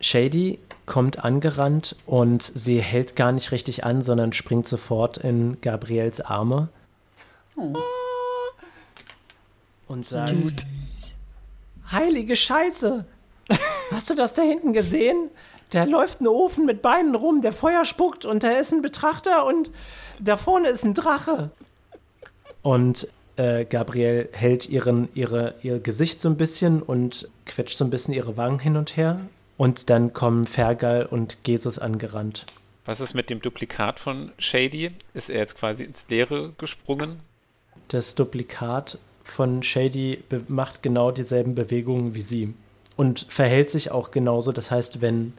Shady 0.00 0.58
kommt 0.86 1.24
angerannt 1.24 1.96
und 2.06 2.42
sie 2.42 2.80
hält 2.80 3.16
gar 3.16 3.32
nicht 3.32 3.52
richtig 3.52 3.84
an, 3.84 4.02
sondern 4.02 4.32
springt 4.32 4.66
sofort 4.66 5.18
in 5.18 5.60
Gabriels 5.60 6.20
Arme 6.20 6.68
Oh. 7.56 7.74
und 9.88 10.06
sagt: 10.06 10.66
Heilige 11.90 12.36
Scheiße! 12.36 13.04
Hast 13.92 14.08
du 14.10 14.14
das 14.14 14.34
da 14.34 14.42
hinten 14.42 14.72
gesehen? 14.72 15.28
Da 15.70 15.84
läuft 15.84 16.20
ein 16.20 16.26
Ofen 16.28 16.66
mit 16.66 16.82
Beinen 16.82 17.14
rum, 17.14 17.40
der 17.42 17.52
Feuer 17.52 17.84
spuckt 17.84 18.24
und 18.24 18.42
da 18.42 18.50
ist 18.52 18.72
ein 18.72 18.82
Betrachter 18.82 19.46
und 19.46 19.70
da 20.18 20.36
vorne 20.36 20.68
ist 20.68 20.84
ein 20.84 20.94
Drache. 20.94 21.50
Und 22.62 23.08
äh, 23.36 23.64
Gabriel 23.64 24.28
hält 24.32 24.68
ihren, 24.68 25.08
ihre, 25.14 25.54
ihr 25.62 25.78
Gesicht 25.80 26.20
so 26.20 26.28
ein 26.28 26.36
bisschen 26.36 26.82
und 26.82 27.28
quetscht 27.46 27.76
so 27.78 27.84
ein 27.84 27.90
bisschen 27.90 28.14
ihre 28.14 28.36
Wangen 28.36 28.58
hin 28.58 28.76
und 28.76 28.96
her. 28.96 29.20
Und 29.62 29.90
dann 29.90 30.12
kommen 30.12 30.44
Fergal 30.44 31.06
und 31.06 31.38
Jesus 31.46 31.78
angerannt. 31.78 32.46
Was 32.84 32.98
ist 32.98 33.14
mit 33.14 33.30
dem 33.30 33.40
Duplikat 33.40 34.00
von 34.00 34.32
Shady? 34.36 34.90
Ist 35.14 35.30
er 35.30 35.38
jetzt 35.38 35.56
quasi 35.56 35.84
ins 35.84 36.08
Leere 36.08 36.52
gesprungen? 36.58 37.20
Das 37.86 38.16
Duplikat 38.16 38.98
von 39.22 39.62
Shady 39.62 40.24
macht 40.48 40.82
genau 40.82 41.12
dieselben 41.12 41.54
Bewegungen 41.54 42.16
wie 42.16 42.22
sie 42.22 42.54
und 42.96 43.24
verhält 43.28 43.70
sich 43.70 43.92
auch 43.92 44.10
genauso. 44.10 44.50
Das 44.50 44.72
heißt, 44.72 45.00
wenn 45.00 45.32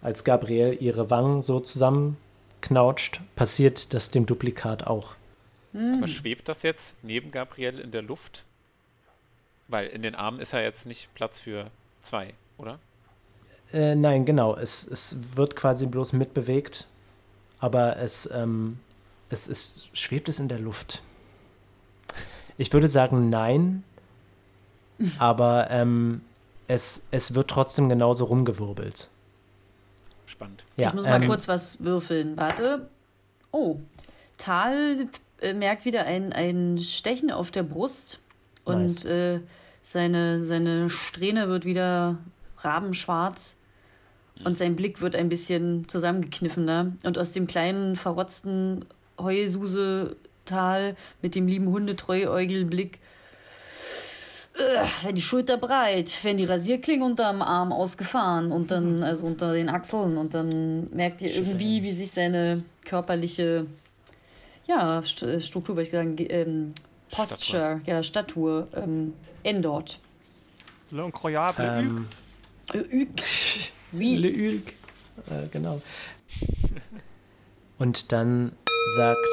als 0.00 0.24
Gabriel 0.24 0.78
ihre 0.80 1.10
Wangen 1.10 1.42
so 1.42 1.60
zusammenknautscht, 1.60 3.20
passiert 3.36 3.92
das 3.92 4.10
dem 4.10 4.24
Duplikat 4.24 4.86
auch. 4.86 5.16
Aber 5.74 6.08
schwebt 6.08 6.48
das 6.48 6.62
jetzt 6.62 6.94
neben 7.02 7.30
Gabriel 7.30 7.78
in 7.78 7.90
der 7.90 8.00
Luft? 8.00 8.46
Weil 9.68 9.88
in 9.88 10.00
den 10.00 10.14
Armen 10.14 10.40
ist 10.40 10.54
ja 10.54 10.62
jetzt 10.62 10.86
nicht 10.86 11.12
Platz 11.12 11.38
für 11.38 11.70
zwei, 12.00 12.32
oder? 12.56 12.78
Äh, 13.72 13.94
nein, 13.94 14.24
genau. 14.24 14.56
Es, 14.56 14.86
es 14.86 15.16
wird 15.34 15.56
quasi 15.56 15.86
bloß 15.86 16.12
mitbewegt, 16.12 16.86
aber 17.58 17.96
es, 17.98 18.28
ähm, 18.32 18.78
es 19.28 19.46
ist, 19.46 19.96
schwebt 19.96 20.28
es 20.28 20.38
in 20.38 20.48
der 20.48 20.58
Luft. 20.58 21.02
Ich 22.58 22.72
würde 22.72 22.88
sagen 22.88 23.30
nein, 23.30 23.84
aber 25.18 25.70
ähm, 25.70 26.22
es, 26.66 27.02
es 27.10 27.34
wird 27.34 27.48
trotzdem 27.48 27.88
genauso 27.88 28.24
rumgewirbelt. 28.24 29.08
Spannend. 30.26 30.64
Ja, 30.78 30.88
ich 30.88 30.94
muss 30.94 31.04
mal 31.04 31.22
ähm, 31.22 31.28
kurz 31.28 31.48
was 31.48 31.82
würfeln. 31.82 32.36
Warte. 32.36 32.88
Oh. 33.52 33.78
Tal 34.36 35.08
äh, 35.40 35.52
merkt 35.52 35.84
wieder 35.84 36.04
ein, 36.04 36.32
ein 36.32 36.78
Stechen 36.78 37.30
auf 37.30 37.50
der 37.50 37.62
Brust 37.62 38.20
und 38.64 38.84
Nice. 38.86 39.04
äh, 39.04 39.40
seine, 39.82 40.40
seine 40.40 40.88
Strähne 40.88 41.48
wird 41.48 41.64
wieder 41.64 42.18
rabenschwarz 42.58 43.56
und 44.44 44.56
sein 44.58 44.76
Blick 44.76 45.00
wird 45.00 45.14
ein 45.16 45.28
bisschen 45.28 45.88
zusammengekniffener. 45.88 46.92
Und 47.04 47.18
aus 47.18 47.32
dem 47.32 47.46
kleinen, 47.46 47.96
verrotzten 47.96 48.84
Heususe-Tal 49.20 50.96
mit 51.22 51.34
dem 51.34 51.46
lieben 51.46 51.66
Hundetreuäugelblick 51.68 52.98
wenn 55.04 55.14
die 55.14 55.22
Schulter 55.22 55.56
breit, 55.56 56.18
wenn 56.22 56.36
die 56.36 56.44
Rasierklinge 56.44 57.02
unterm 57.04 57.40
Arm 57.40 57.72
ausgefahren 57.72 58.52
und 58.52 58.70
dann, 58.70 59.02
also 59.02 59.24
unter 59.26 59.54
den 59.54 59.70
Achseln 59.70 60.18
und 60.18 60.34
dann 60.34 60.90
merkt 60.92 61.22
ihr 61.22 61.34
irgendwie, 61.34 61.82
wie 61.82 61.92
sich 61.92 62.10
seine 62.10 62.62
körperliche, 62.84 63.66
ja, 64.66 64.98
äh, 64.98 65.40
Struktur, 65.40 65.76
würde 65.76 65.82
ich 65.86 65.90
sagen, 65.92 66.16
ge- 66.16 66.26
ähm, 66.26 66.74
Posture, 67.10 67.80
ja, 67.86 68.02
Statur 68.02 68.68
ähm, 68.74 69.14
ändert. 69.44 69.98
L'incroyable. 70.92 71.78
Ähm, 71.78 72.08
Äh, 72.74 72.78
ü- 72.78 73.08
Wie? 73.92 74.16
Le 74.16 74.28
Ulk. 74.28 74.72
Äh, 75.28 75.48
genau. 75.50 75.80
Und 77.78 78.12
dann 78.12 78.52
sagt 78.96 79.26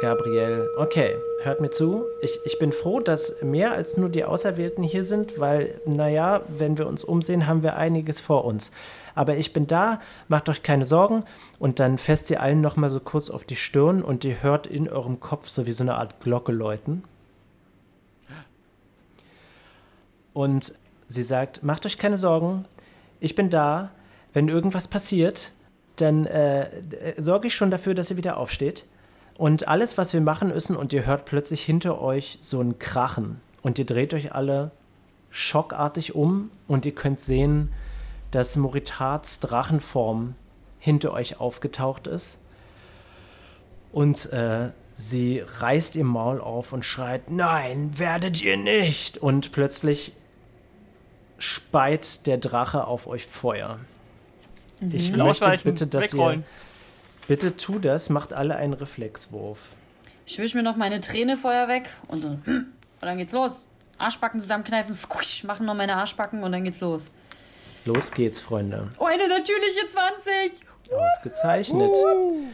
Gabriel, 0.00 0.68
okay, 0.78 1.16
hört 1.42 1.60
mir 1.60 1.70
zu. 1.70 2.04
Ich, 2.22 2.38
ich 2.44 2.58
bin 2.58 2.72
froh, 2.72 3.00
dass 3.00 3.40
mehr 3.42 3.72
als 3.72 3.96
nur 3.96 4.08
die 4.08 4.24
Auserwählten 4.24 4.82
hier 4.82 5.04
sind, 5.04 5.38
weil, 5.38 5.80
naja, 5.86 6.42
wenn 6.48 6.76
wir 6.76 6.88
uns 6.88 7.04
umsehen, 7.04 7.46
haben 7.46 7.62
wir 7.62 7.76
einiges 7.76 8.20
vor 8.20 8.44
uns. 8.44 8.72
Aber 9.14 9.36
ich 9.36 9.52
bin 9.52 9.66
da, 9.66 10.00
macht 10.28 10.48
euch 10.48 10.62
keine 10.62 10.84
Sorgen. 10.84 11.24
Und 11.58 11.78
dann 11.78 11.98
fässt 11.98 12.26
sie 12.26 12.36
allen 12.36 12.60
nochmal 12.60 12.90
so 12.90 12.98
kurz 12.98 13.30
auf 13.30 13.44
die 13.44 13.56
Stirn 13.56 14.02
und 14.02 14.24
ihr 14.24 14.42
hört 14.42 14.66
in 14.66 14.88
eurem 14.88 15.20
Kopf 15.20 15.48
so 15.48 15.66
wie 15.66 15.72
so 15.72 15.84
eine 15.84 15.94
Art 15.94 16.18
Glocke 16.20 16.50
läuten. 16.50 17.04
Und 20.32 20.74
sie 21.08 21.22
sagt, 21.22 21.62
macht 21.62 21.84
euch 21.86 21.98
keine 21.98 22.16
Sorgen, 22.16 22.64
ich 23.22 23.34
bin 23.34 23.50
da. 23.50 23.90
Wenn 24.32 24.48
irgendwas 24.48 24.88
passiert, 24.88 25.52
dann 25.96 26.26
äh, 26.26 26.68
sorge 27.18 27.48
ich 27.48 27.54
schon 27.54 27.70
dafür, 27.70 27.94
dass 27.94 28.10
ihr 28.10 28.16
wieder 28.16 28.36
aufsteht. 28.36 28.84
Und 29.36 29.68
alles, 29.68 29.98
was 29.98 30.12
wir 30.12 30.20
machen 30.20 30.48
müssen, 30.48 30.76
und 30.76 30.92
ihr 30.92 31.06
hört 31.06 31.24
plötzlich 31.24 31.62
hinter 31.62 32.00
euch 32.00 32.38
so 32.40 32.60
ein 32.60 32.78
Krachen. 32.78 33.40
Und 33.62 33.78
ihr 33.78 33.86
dreht 33.86 34.14
euch 34.14 34.34
alle 34.34 34.72
schockartig 35.30 36.14
um 36.14 36.50
und 36.66 36.84
ihr 36.84 36.94
könnt 36.94 37.20
sehen, 37.20 37.72
dass 38.30 38.56
Moritats 38.56 39.40
Drachenform 39.40 40.34
hinter 40.78 41.12
euch 41.12 41.40
aufgetaucht 41.40 42.06
ist. 42.06 42.38
Und 43.92 44.32
äh, 44.32 44.70
sie 44.94 45.42
reißt 45.44 45.96
ihr 45.96 46.04
Maul 46.04 46.40
auf 46.40 46.72
und 46.72 46.84
schreit, 46.84 47.30
nein, 47.30 47.98
werdet 47.98 48.42
ihr 48.42 48.56
nicht. 48.56 49.18
Und 49.18 49.52
plötzlich 49.52 50.12
speit 51.42 52.26
der 52.26 52.38
Drache 52.38 52.86
auf 52.86 53.06
euch 53.06 53.26
Feuer. 53.26 53.80
Ich 54.90 55.12
will 55.12 55.22
möchte 55.22 55.58
bitte, 55.64 55.86
dass 55.86 56.12
wegrollen. 56.12 56.40
ihr, 56.40 57.26
bitte 57.26 57.56
tu 57.56 57.78
das, 57.78 58.10
macht 58.10 58.32
alle 58.32 58.56
einen 58.56 58.72
Reflexwurf. 58.72 59.58
Ich 60.24 60.38
wisch 60.38 60.54
mir 60.54 60.62
noch 60.62 60.76
meine 60.76 61.00
Träne 61.00 61.36
vorher 61.36 61.66
weg 61.66 61.88
und 62.08 62.22
dann, 62.22 62.42
und 62.46 62.72
dann 63.00 63.18
geht's 63.18 63.32
los. 63.32 63.64
Arschbacken 63.98 64.40
zusammenkneifen, 64.40 64.94
squish, 64.94 65.44
machen 65.44 65.66
noch 65.66 65.74
meine 65.74 65.96
Arschbacken 65.96 66.42
und 66.42 66.52
dann 66.52 66.64
geht's 66.64 66.80
los. 66.80 67.10
Los 67.84 68.12
geht's, 68.12 68.40
Freunde. 68.40 68.88
Oh, 68.98 69.06
eine 69.06 69.28
natürliche 69.28 69.86
20! 69.88 70.52
Ausgezeichnet. 70.92 71.96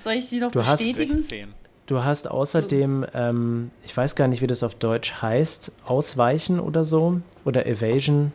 Soll 0.03 0.15
ich 0.15 0.29
sie 0.29 0.41
noch 0.41 0.51
Du 0.51 0.61
hast 0.61 0.79
bestätigen? 0.79 1.15
16. 1.15 1.55
Du 1.87 2.05
hast 2.05 2.31
außerdem, 2.31 3.07
ähm, 3.15 3.71
ich 3.85 3.97
weiß 3.97 4.15
gar 4.15 4.29
nicht, 4.29 4.43
wie 4.43 4.47
das 4.47 4.63
auf 4.63 4.75
Deutsch 4.75 5.15
heißt, 5.23 5.73
Ausweichen 5.85 6.61
oder 6.61 6.85
so 6.85 7.21
oder 7.45 7.67
Evasion. 7.67 8.33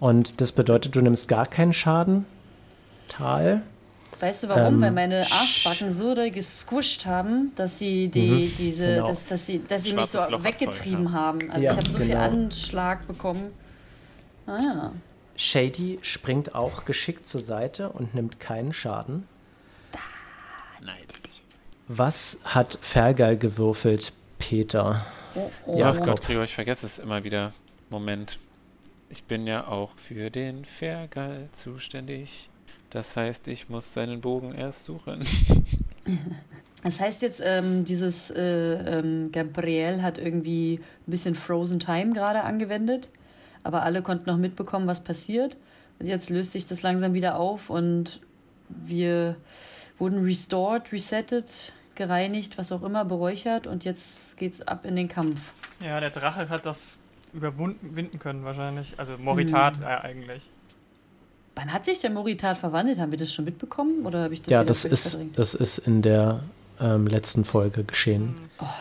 Und 0.00 0.40
das 0.40 0.52
bedeutet, 0.52 0.94
du 0.94 1.00
nimmst 1.00 1.28
gar 1.28 1.46
keinen 1.46 1.72
Schaden. 1.72 2.24
Tal. 3.08 3.62
Weißt 4.20 4.44
du 4.44 4.48
warum? 4.48 4.74
Ähm, 4.74 4.80
Weil 4.80 4.90
meine 4.92 5.22
sch- 5.24 5.32
Arschbacken 5.32 5.92
so 5.92 6.14
doll 6.14 6.30
gesquisht 6.30 7.06
haben, 7.06 7.52
dass 7.56 7.78
sie 7.78 8.08
die, 8.08 8.28
Mhm, 8.30 8.52
diese, 8.58 8.86
genau. 8.86 9.06
dass, 9.06 9.26
dass 9.26 9.46
sie, 9.46 9.60
dass 9.66 9.84
sie 9.84 9.92
mich 9.92 10.06
so 10.06 10.18
Loch 10.28 10.42
weggetrieben 10.44 11.06
erzeugt, 11.06 11.14
haben. 11.14 11.50
Also 11.50 11.64
Ja, 11.66 11.72
ich 11.72 11.78
habe 11.78 11.90
so 11.90 11.98
viel 11.98 12.08
genau. 12.08 12.20
Anschlag 12.20 13.06
bekommen. 13.06 13.52
Ah 14.46 14.60
ja. 14.64 14.92
Shady 15.36 15.98
springt 16.02 16.54
auch 16.54 16.84
geschickt 16.84 17.26
zur 17.28 17.40
Seite 17.40 17.90
und 17.90 18.14
nimmt 18.14 18.40
keinen 18.40 18.72
Schaden. 18.72 19.28
Nice. 20.82 21.42
Was 21.86 22.38
hat 22.44 22.78
Fergal 22.82 23.36
gewürfelt, 23.38 24.12
Peter? 24.38 25.04
Oh, 25.34 25.50
oh. 25.66 25.78
Ja, 25.78 25.90
Ach. 25.96 26.04
Gott, 26.04 26.22
Gregor, 26.22 26.44
ich 26.44 26.54
vergesse 26.54 26.86
es 26.86 26.98
immer 26.98 27.22
wieder. 27.24 27.52
Moment. 27.90 28.38
Ich 29.10 29.24
bin 29.24 29.46
ja 29.46 29.66
auch 29.66 29.96
für 29.96 30.30
den 30.30 30.64
Fergal 30.64 31.48
zuständig. 31.52 32.50
Das 32.90 33.16
heißt, 33.16 33.48
ich 33.48 33.68
muss 33.68 33.92
seinen 33.92 34.20
Bogen 34.20 34.54
erst 34.54 34.84
suchen. 34.84 35.22
Das 36.84 37.00
heißt 37.00 37.22
jetzt, 37.22 37.42
ähm, 37.44 37.84
dieses 37.84 38.30
äh, 38.30 38.40
ähm, 38.40 39.32
Gabriel 39.32 40.00
hat 40.00 40.16
irgendwie 40.16 40.80
ein 41.06 41.10
bisschen 41.10 41.34
Frozen 41.34 41.80
Time 41.80 42.12
gerade 42.12 42.44
angewendet, 42.44 43.10
aber 43.64 43.82
alle 43.82 44.00
konnten 44.00 44.30
noch 44.30 44.36
mitbekommen, 44.36 44.86
was 44.86 45.02
passiert. 45.02 45.56
Und 45.98 46.06
jetzt 46.06 46.30
löst 46.30 46.52
sich 46.52 46.66
das 46.66 46.82
langsam 46.82 47.14
wieder 47.14 47.36
auf 47.36 47.68
und 47.68 48.20
wir 48.68 49.36
wurden 49.98 50.22
restored, 50.22 50.92
resettet, 50.92 51.72
gereinigt, 51.96 52.58
was 52.58 52.70
auch 52.70 52.84
immer, 52.84 53.04
beräuchert 53.04 53.66
und 53.66 53.84
jetzt 53.84 54.36
geht's 54.36 54.60
ab 54.62 54.84
in 54.84 54.94
den 54.94 55.08
Kampf. 55.08 55.52
Ja, 55.80 55.98
der 55.98 56.10
Drache 56.10 56.48
hat 56.48 56.64
das 56.64 56.96
überwinden 57.32 58.18
können 58.18 58.44
wahrscheinlich. 58.44 58.94
Also 58.96 59.14
Moritat 59.18 59.78
Hm. 59.78 59.82
äh, 59.82 59.86
eigentlich. 59.86 60.42
Wann 61.54 61.72
hat 61.72 61.84
sich 61.84 61.98
der 61.98 62.10
Moritat 62.10 62.56
verwandelt? 62.56 63.00
Haben 63.00 63.10
wir 63.10 63.18
das 63.18 63.32
schon 63.32 63.44
mitbekommen? 63.44 64.06
Oder 64.06 64.24
habe 64.24 64.34
ich 64.34 64.42
das 64.42 64.50
ja, 64.50 64.64
das 64.64 64.84
ist, 64.84 65.10
verdrängt? 65.10 65.38
das 65.38 65.54
ist 65.54 65.78
in 65.78 66.02
der 66.02 66.42
ähm, 66.80 67.06
letzten 67.06 67.44
Folge 67.44 67.82
geschehen. 67.84 68.36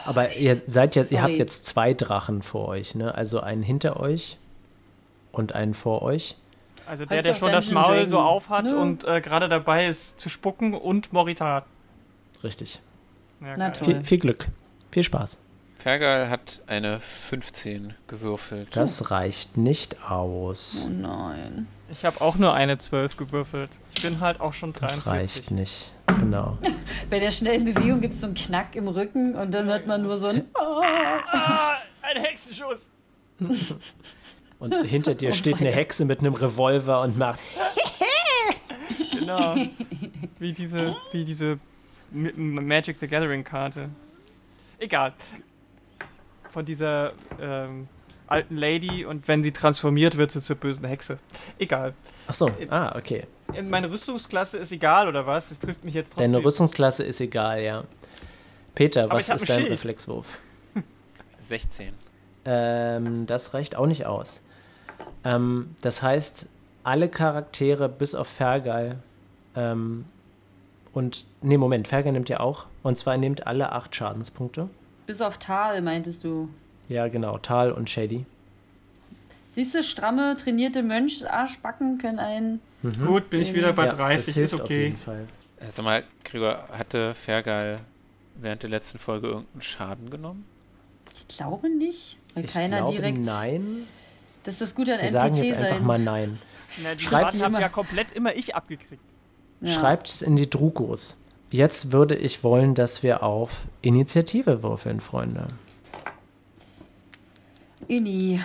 Aber 0.06 0.36
ihr 0.36 0.56
seid 0.66 0.96
jetzt, 0.96 1.12
ihr 1.12 1.22
habt 1.22 1.38
jetzt 1.38 1.66
zwei 1.66 1.94
Drachen 1.94 2.44
vor 2.44 2.68
euch, 2.68 2.96
ne? 2.96 3.14
Also 3.16 3.40
einen 3.40 3.64
hinter 3.64 4.00
euch 4.00 4.38
und 5.32 5.54
einen 5.54 5.74
vor 5.74 6.02
euch. 6.04 6.36
Also 6.86 7.06
der, 7.06 7.22
der 7.22 7.34
schon 7.34 7.52
das 7.52 7.72
Maul 7.72 8.08
so 8.08 8.18
Dragon, 8.18 8.28
auf 8.28 8.50
hat 8.50 8.66
ne? 8.66 8.78
und 8.78 9.06
äh, 9.06 9.22
gerade 9.22 9.50
dabei 9.50 9.88
ist 9.88 10.20
zu 10.20 10.30
spucken 10.30 10.74
und 10.74 11.12
Moritat. 11.12 11.66
Richtig. 12.44 12.80
Ja, 13.42 13.54
Na. 13.58 13.74
Viel, 13.74 14.04
viel 14.04 14.20
Glück. 14.20 14.48
Viel 14.92 15.04
Spaß. 15.04 15.38
Fergal 15.78 16.30
hat 16.30 16.62
eine 16.68 17.00
15 17.00 17.94
gewürfelt. 18.08 18.76
Das 18.76 19.12
reicht 19.12 19.58
nicht 19.58 20.10
aus. 20.10 20.86
Oh 20.86 20.90
nein. 20.90 21.68
Ich 21.92 22.04
habe 22.04 22.20
auch 22.20 22.36
nur 22.36 22.54
eine 22.54 22.78
12 22.78 23.16
gewürfelt. 23.16 23.70
Ich 23.96 24.02
bin 24.02 24.20
halt 24.20 24.42
auch 24.42 24.54
schon 24.54 24.74
Das 24.74 25.04
43. 25.04 25.06
reicht 25.08 25.52
nicht. 25.52 25.92
Genau. 26.08 26.58
Bei 27.10 27.20
der 27.20 27.32
schnellen 27.32 27.64
Bewegung 27.64 28.02
gibt 28.02 28.14
es 28.14 28.22
so 28.22 28.26
einen 28.26 28.36
Knack 28.36 28.76
im 28.76 28.88
Rücken 28.88 29.36
und 29.36 29.52
dann 29.54 29.68
hört 29.68 29.88
man 29.88 30.02
nur 30.02 30.18
so 30.18 30.28
ein. 30.28 30.44
Ah, 30.56 31.78
ein 32.02 32.22
Hexenschuss. 32.24 32.90
Und 34.60 34.74
hinter 34.88 35.14
dir 35.14 35.34
steht 35.34 35.60
eine 35.60 35.70
Hexe 35.70 36.04
mit 36.04 36.20
einem 36.20 36.34
Revolver 36.34 37.02
und 37.02 37.18
macht. 37.18 37.40
Genau. 39.20 39.56
Wie 40.40 40.54
diese, 40.54 40.96
wie 41.12 41.26
diese 41.26 41.60
Magic 42.12 42.98
the 43.00 43.08
Gathering 43.08 43.44
Karte. 43.44 43.90
Egal. 44.80 45.14
Von 46.52 46.66
dieser 46.66 47.14
ähm, 47.40 47.88
alten 48.28 48.58
Lady 48.58 49.06
und 49.06 49.28
wenn 49.28 49.44
sie 49.44 49.52
transformiert 49.52 50.18
wird 50.18 50.32
sie 50.32 50.42
zur 50.42 50.56
bösen 50.56 50.86
Hexe. 50.86 51.18
Egal. 51.58 51.94
Ach 52.28 52.34
so, 52.34 52.50
ah, 52.70 52.96
okay. 52.96 53.26
In 53.54 53.70
meine 53.70 53.90
Rüstungsklasse 53.90 54.58
ist 54.58 54.72
egal 54.72 55.08
oder 55.08 55.26
was? 55.26 55.50
Das 55.50 55.60
trifft 55.60 55.84
mich 55.86 55.94
jetzt 55.94 56.14
trotzdem. 56.14 56.32
Deine 56.34 56.44
Rüstungsklasse 56.46 57.04
ist 57.04 57.22
egal, 57.22 57.62
ja. 57.62 57.84
Peter, 58.76 59.06
Aber 59.06 59.16
was 59.16 59.30
ist 59.30 59.42
ein 59.42 59.48
dein 59.48 59.60
Schild. 59.62 59.72
Reflexwurf? 59.72 60.38
16. 61.40 61.94
Ähm, 62.46 63.26
das 63.26 63.54
reicht 63.54 63.76
auch 63.76 63.88
nicht 63.88 64.06
aus. 64.06 64.42
Ähm, 65.24 65.76
das 65.82 66.02
heißt, 66.02 66.46
alle 66.84 67.10
Charaktere 67.10 67.90
bis 67.90 68.16
auf 68.16 68.28
Fergal 68.28 69.00
ähm, 69.56 70.06
und. 70.94 71.26
Nee, 71.42 71.58
Moment, 71.58 71.88
Fergal 71.88 72.14
nimmt 72.14 72.30
ja 72.30 72.40
auch. 72.40 72.68
Und 72.84 72.98
zwar 72.98 73.14
er 73.16 73.20
nimmt 73.20 73.48
alle 73.48 73.72
acht 73.72 73.96
Schadenspunkte. 73.96 74.70
Bis 75.08 75.22
auf 75.22 75.40
Tal, 75.40 75.82
meintest 75.82 76.24
du. 76.24 76.50
Ja, 76.90 77.08
genau. 77.08 77.38
Tal 77.40 77.72
und 77.72 77.90
Shady. 77.90 78.26
Siehst 79.54 79.74
du, 79.74 79.82
stramme, 79.82 80.38
trainierte 80.38 80.84
Mönchsarschbacken 80.84 81.98
können 81.98 82.20
einen. 82.20 82.60
Gut, 83.04 83.32
bin 83.32 83.42
ich 83.42 83.54
wieder 83.56 83.74
bei 83.74 83.88
ja, 83.88 83.94
30, 83.94 84.18
das 84.18 84.28
ist 84.28 84.34
hilft 84.36 84.54
auf 84.54 84.62
okay. 84.62 84.84
jeden 84.84 84.98
Fall. 84.98 85.28
Äh, 85.60 85.70
Sag 85.72 85.84
mal, 85.84 86.04
Gregor, 86.24 86.68
hatte 86.72 87.16
Fergal 87.16 87.80
während 88.36 88.62
der 88.62 88.70
letzten 88.70 89.00
Folge 89.00 89.28
irgendeinen 89.28 89.62
Schaden 89.64 90.10
genommen? 90.12 90.46
Ich 91.12 91.28
glaube 91.28 91.70
nicht. 91.70 92.18
Weil 92.36 92.46
Ich 92.46 92.54
keiner 92.54 92.78
glaube, 92.78 92.92
direkt. 92.92 93.26
nein. 93.26 93.88
Das 94.44 94.56
ist 94.56 94.62
das 94.62 94.76
Gute 94.76 94.94
an 94.94 95.00
Wir 95.00 95.06
NPC 95.08 95.14
sagen 95.14 95.36
jetzt 95.44 95.62
einfach 95.62 95.78
sein. 95.78 95.86
mal 95.86 96.00
nein. 96.00 96.40
Na, 96.84 96.94
die 96.94 97.04
Schreibt 97.04 97.24
Schaden 97.24 97.38
sie 97.40 97.44
habe 97.44 97.54
mal. 97.54 97.62
ja 97.62 97.70
komplett 97.70 98.12
immer 98.12 98.36
ich 98.36 98.56
abgekriegt. 98.56 99.02
Ja. 99.62 99.74
Schreibt 99.74 100.08
es 100.10 100.22
in 100.22 100.36
die 100.36 100.48
Drukos. 100.50 101.18
Jetzt 101.50 101.92
würde 101.92 102.16
ich 102.16 102.44
wollen, 102.44 102.76
dass 102.76 103.04
wir 103.04 103.24
auf 103.24 103.66
Initiative 103.82 104.64
würfeln, 104.64 105.00
Freunde. 105.00 105.48
Inni, 107.88 108.42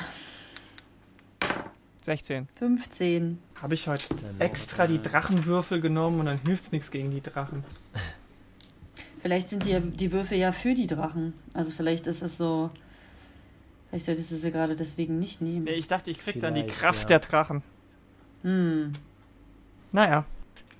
16. 2.03 2.49
15. 2.59 3.38
Habe 3.61 3.75
ich 3.75 3.87
heute 3.87 4.07
extra 4.41 4.87
die 4.87 5.01
Drachenwürfel 5.01 5.81
genommen 5.81 6.21
und 6.21 6.27
dann 6.27 6.38
hilft's 6.38 6.73
nichts 6.73 6.91
gegen 6.91 7.11
die 7.12 7.21
Drachen. 7.21 7.65
Vielleicht 9.21 9.51
sind 9.51 9.67
die, 9.67 9.81
die 9.81 10.11
Würfel 10.11 10.38
ja 10.38 10.51
für 10.51 10.75
die 10.75 10.88
Drachen. 10.88 11.33
Also 11.55 11.71
vielleicht 11.71 12.09
ist 12.09 12.23
es 12.23 12.37
so. 12.37 12.71
Vielleicht 13.88 14.07
solltest 14.07 14.33
du 14.33 14.37
sie 14.37 14.51
gerade 14.51 14.75
deswegen 14.75 15.19
nicht 15.21 15.41
nehmen. 15.41 15.65
Nee, 15.65 15.75
ich 15.75 15.87
dachte, 15.87 16.11
ich 16.11 16.19
krieg 16.19 16.41
dann 16.41 16.55
die 16.55 16.62
Vielleicht, 16.62 16.81
Kraft 16.81 17.03
ja. 17.03 17.19
der 17.19 17.19
Drachen. 17.21 17.62
Hm. 18.43 18.93
Naja. 19.93 20.25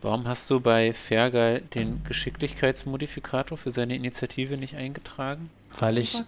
Warum 0.03 0.27
hast 0.27 0.51
du 0.51 0.59
bei 0.59 0.93
Fergal 0.93 1.61
den 1.61 2.03
Geschicklichkeitsmodifikator 2.03 3.57
für 3.57 3.71
seine 3.71 3.95
Initiative 3.95 4.57
nicht 4.57 4.75
eingetragen? 4.75 5.49
Weil 5.79 5.97
ich, 5.97 6.21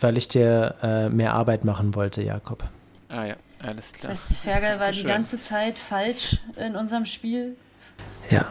weil 0.00 0.16
ich 0.16 0.26
dir 0.28 0.74
äh, 0.82 1.08
mehr 1.10 1.34
Arbeit 1.34 1.64
machen 1.64 1.94
wollte, 1.94 2.22
Jakob. 2.22 2.64
Ah 3.10 3.26
ja, 3.26 3.36
alles 3.62 3.92
klar. 3.92 4.12
Das 4.12 4.30
heißt, 4.30 4.40
Fergal 4.40 4.80
war 4.80 4.90
die 4.90 5.02
ganze 5.04 5.38
Zeit 5.38 5.78
falsch 5.78 6.38
in 6.56 6.76
unserem 6.76 7.04
Spiel. 7.04 7.56
Ja. 8.30 8.46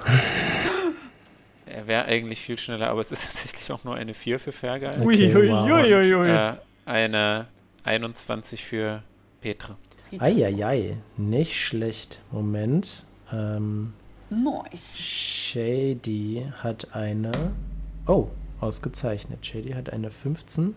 Er 1.66 1.88
wäre 1.88 2.06
eigentlich 2.06 2.40
viel 2.40 2.58
schneller, 2.58 2.90
aber 2.90 3.02
es 3.02 3.12
ist 3.12 3.24
tatsächlich 3.26 3.72
auch 3.72 3.84
nur 3.84 3.96
eine 3.96 4.14
4 4.14 4.40
für 4.40 4.52
Fergal. 4.52 5.02
Okay, 5.02 5.36
Ui, 5.36 5.50
wow. 5.50 5.70
ui, 5.70 5.94
ui, 5.96 6.14
ui. 6.14 6.30
Äh, 6.30 6.54
eine 6.86 7.48
21 7.86 8.64
für 8.64 9.02
Petra. 9.42 9.78
Eieiei, 10.20 10.98
nicht 11.18 11.56
schlecht. 11.60 12.20
Moment. 12.32 13.06
Ähm, 13.32 13.94
Nice. 14.30 14.98
Shady 15.00 16.46
hat 16.62 16.94
eine. 16.94 17.32
Oh, 18.08 18.28
ausgezeichnet. 18.60 19.46
Shady 19.46 19.72
hat 19.72 19.92
eine 19.92 20.12
15. 20.12 20.76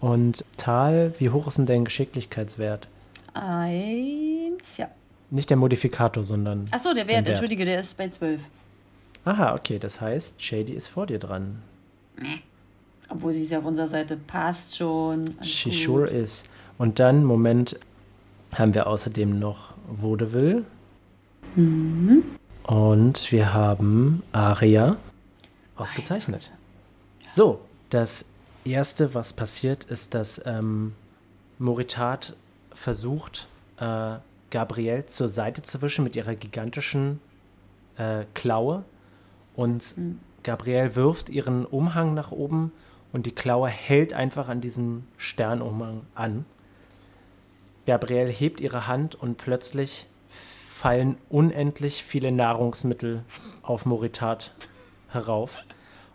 Und 0.00 0.44
Tal, 0.56 1.12
wie 1.18 1.30
hoch 1.30 1.46
ist 1.48 1.58
denn 1.58 1.66
dein 1.66 1.84
Geschicklichkeitswert? 1.84 2.88
Eins, 3.34 4.76
ja. 4.76 4.88
Nicht 5.30 5.50
der 5.50 5.56
Modifikator, 5.56 6.24
sondern. 6.24 6.66
Achso, 6.70 6.94
der 6.94 7.06
Wert, 7.06 7.18
Wert. 7.18 7.28
entschuldige, 7.28 7.64
der 7.64 7.80
ist 7.80 7.96
bei 7.96 8.08
12. 8.08 8.42
Aha, 9.24 9.54
okay, 9.54 9.78
das 9.78 10.00
heißt, 10.00 10.42
Shady 10.42 10.72
ist 10.72 10.86
vor 10.86 11.06
dir 11.06 11.18
dran. 11.18 11.62
Obwohl 13.10 13.32
sie 13.32 13.42
ist 13.42 13.52
ja 13.52 13.58
auf 13.58 13.64
unserer 13.64 13.88
Seite. 13.88 14.16
Passt 14.16 14.76
schon. 14.76 15.24
She 15.42 15.70
gut. 15.70 15.78
sure 15.78 16.06
is. 16.06 16.44
Und 16.78 16.98
dann, 16.98 17.24
Moment, 17.24 17.78
haben 18.54 18.74
wir 18.74 18.86
außerdem 18.86 19.38
noch 19.38 19.74
Vaudeville. 19.88 20.64
Mhm. 21.56 22.22
Und 22.68 23.32
wir 23.32 23.54
haben 23.54 24.22
Aria. 24.30 24.98
Ausgezeichnet. 25.74 26.52
So, 27.32 27.60
das 27.88 28.26
erste, 28.62 29.14
was 29.14 29.32
passiert, 29.32 29.84
ist, 29.84 30.12
dass 30.12 30.42
ähm, 30.44 30.94
Moritat 31.58 32.36
versucht, 32.74 33.48
äh, 33.78 34.16
Gabrielle 34.50 35.06
zur 35.06 35.28
Seite 35.28 35.62
zu 35.62 35.80
wischen 35.80 36.04
mit 36.04 36.14
ihrer 36.14 36.34
gigantischen 36.34 37.20
äh, 37.96 38.26
Klaue. 38.34 38.84
Und 39.56 39.96
Mhm. 39.96 40.20
Gabrielle 40.42 40.94
wirft 40.94 41.30
ihren 41.30 41.64
Umhang 41.64 42.12
nach 42.12 42.32
oben 42.32 42.72
und 43.14 43.24
die 43.24 43.34
Klaue 43.34 43.68
hält 43.68 44.12
einfach 44.12 44.50
an 44.50 44.60
diesem 44.60 45.04
Sternumhang 45.16 46.02
an. 46.14 46.44
Gabrielle 47.86 48.30
hebt 48.30 48.60
ihre 48.60 48.86
Hand 48.86 49.14
und 49.14 49.38
plötzlich 49.38 50.06
fallen 50.78 51.16
unendlich 51.28 52.04
viele 52.04 52.30
Nahrungsmittel 52.30 53.24
auf 53.62 53.84
Moritat 53.84 54.52
herauf. 55.08 55.62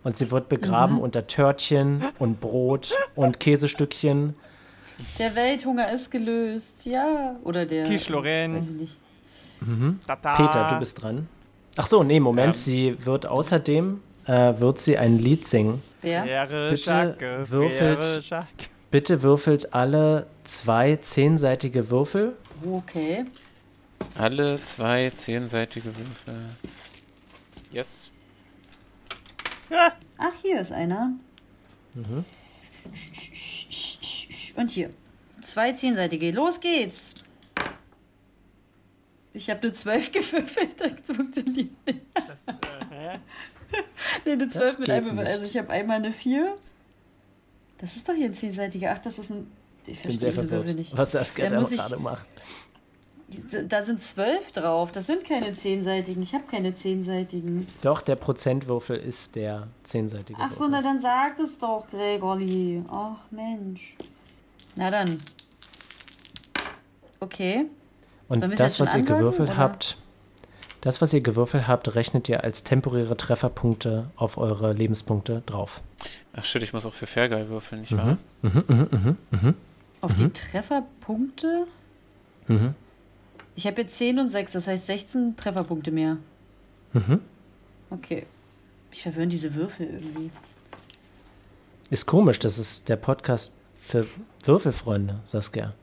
Und 0.02 0.16
sie 0.16 0.30
wird 0.30 0.48
begraben 0.48 1.00
unter 1.00 1.26
Törtchen 1.26 2.02
und 2.18 2.40
Brot 2.40 2.94
und 3.14 3.40
Käsestückchen. 3.40 4.34
Der 5.18 5.34
Welthunger 5.34 5.92
ist 5.92 6.10
gelöst, 6.10 6.86
ja. 6.86 7.36
Oder 7.44 7.66
der. 7.66 7.84
Quiche 7.84 8.12
Lorraine. 8.12 8.56
Weiß 8.56 8.68
ich 8.68 8.74
nicht. 8.74 9.00
Tata. 10.06 10.36
Peter, 10.36 10.68
du 10.72 10.78
bist 10.78 11.02
dran. 11.02 11.28
Ach 11.76 11.86
so, 11.86 12.02
nee, 12.02 12.20
Moment. 12.20 12.54
Ähm. 12.54 12.62
Sie 12.62 13.06
wird 13.06 13.26
außerdem 13.26 14.00
äh, 14.26 14.58
wird 14.58 14.78
sie 14.78 14.96
ein 14.96 15.18
Lied 15.18 15.46
singen. 15.46 15.82
Wer? 16.00 16.24
Wäre 16.24 16.70
Bitte 16.70 16.82
Schacke, 16.82 17.50
würfelt-. 17.50 18.46
Bitte 18.90 19.22
würfelt 19.22 19.74
alle 19.74 20.26
zwei 20.44 20.96
zehnseitige 20.96 21.90
Würfel. 21.90 22.34
Okay. 22.70 23.24
Alle 24.16 24.62
zwei 24.62 25.10
zehnseitige 25.10 25.86
Würfel. 25.96 26.38
Yes. 27.72 28.10
Ach, 30.18 30.32
hier 30.40 30.60
ist 30.60 30.72
einer. 30.72 31.12
Mhm. 31.94 32.24
Und 34.56 34.70
hier. 34.70 34.90
Zwei 35.44 35.72
zehnseitige. 35.72 36.30
Los 36.30 36.60
geht's. 36.60 37.14
Ich 39.32 39.50
habe 39.50 39.62
eine 39.62 39.72
12 39.72 40.12
gewürfelt, 40.12 40.80
das 40.80 41.16
funktioniert 41.16 41.70
nicht. 41.86 42.00
Hä? 42.90 43.18
Nee, 44.24 44.32
eine 44.32 44.48
12 44.48 44.78
mit 44.78 44.90
einem 44.90 45.16
Würfel. 45.16 45.26
Also 45.26 45.42
ich 45.42 45.56
habe 45.56 45.70
einmal 45.70 45.96
eine 45.98 46.12
4. 46.12 46.54
Das 47.78 47.96
ist 47.96 48.08
doch 48.08 48.14
hier 48.14 48.26
ein 48.26 48.34
zehnseitiger. 48.34 48.92
Ach, 48.92 48.98
das 49.00 49.18
ist 49.18 49.30
ein. 49.30 49.50
Ich 49.86 50.00
Bin 50.00 50.12
verstehe 50.12 50.20
sehr 50.20 50.42
diese 50.42 50.50
Würfel 50.50 50.74
nicht. 50.74 50.96
was 50.96 51.10
das 51.10 51.34
gerade 51.34 51.56
muss 51.58 51.72
ich- 51.72 51.98
macht. 51.98 52.26
Da 53.68 53.82
sind 53.82 54.00
zwölf 54.00 54.52
drauf. 54.52 54.92
Das 54.92 55.06
sind 55.06 55.24
keine 55.24 55.52
zehnseitigen. 55.54 56.22
Ich 56.22 56.34
habe 56.34 56.44
keine 56.50 56.74
zehnseitigen. 56.74 57.66
Doch, 57.82 58.02
der 58.02 58.16
Prozentwürfel 58.16 58.96
ist 58.96 59.36
der 59.36 59.68
zehnseitige 59.82 60.38
Ach 60.40 60.50
so, 60.50 60.60
Würfel. 60.60 60.70
na 60.72 60.82
dann 60.82 61.00
sag 61.00 61.38
es 61.38 61.58
doch, 61.58 61.86
Gregorli. 61.90 62.82
Ach 62.90 63.16
Mensch. 63.30 63.96
Na 64.76 64.90
dann. 64.90 65.16
Okay. 67.20 67.66
Und 68.28 68.58
das, 68.58 68.80
was 68.80 68.94
ihr 68.94 69.02
gewürfelt 69.02 69.50
oder? 69.50 69.58
habt, 69.58 69.96
Das, 70.80 71.00
was 71.00 71.12
ihr 71.12 71.20
gewürfelt 71.20 71.66
habt, 71.68 71.94
rechnet 71.94 72.28
ihr 72.28 72.42
als 72.44 72.64
temporäre 72.64 73.16
Trefferpunkte 73.16 74.10
auf 74.16 74.36
eure 74.38 74.72
Lebenspunkte 74.72 75.42
drauf. 75.46 75.80
Ach 76.34 76.44
shit, 76.44 76.62
ich 76.62 76.72
muss 76.72 76.84
auch 76.86 76.92
für 76.92 77.06
Fergal 77.06 77.48
würfeln, 77.48 77.82
nicht 77.82 77.96
wahr? 77.96 78.18
Mhm, 78.42 78.64
mhm, 78.66 78.88
mhm, 78.90 79.16
mhm, 79.30 79.54
Auf 80.00 80.14
die 80.14 80.28
Trefferpunkte? 80.30 81.66
mhm, 82.48 82.74
Ich 83.56 83.66
habe 83.66 83.82
jetzt 83.82 83.96
10 83.96 84.18
und 84.18 84.30
6, 84.30 84.52
das 84.52 84.66
heißt 84.66 84.86
16 84.86 85.36
Trefferpunkte 85.36 85.90
mehr. 85.90 86.18
mhm. 86.92 87.20
Okay. 87.90 88.26
Ich 88.90 89.02
verwirren 89.02 89.28
diese 89.28 89.54
Würfel 89.54 89.86
irgendwie. 89.88 90.30
Ist 91.90 92.06
komisch, 92.06 92.38
das 92.38 92.58
ist 92.58 92.88
der 92.88 92.96
Podcast 92.96 93.52
für 93.80 94.06
Würfelfreunde, 94.44 95.20
Saskia. 95.24 95.74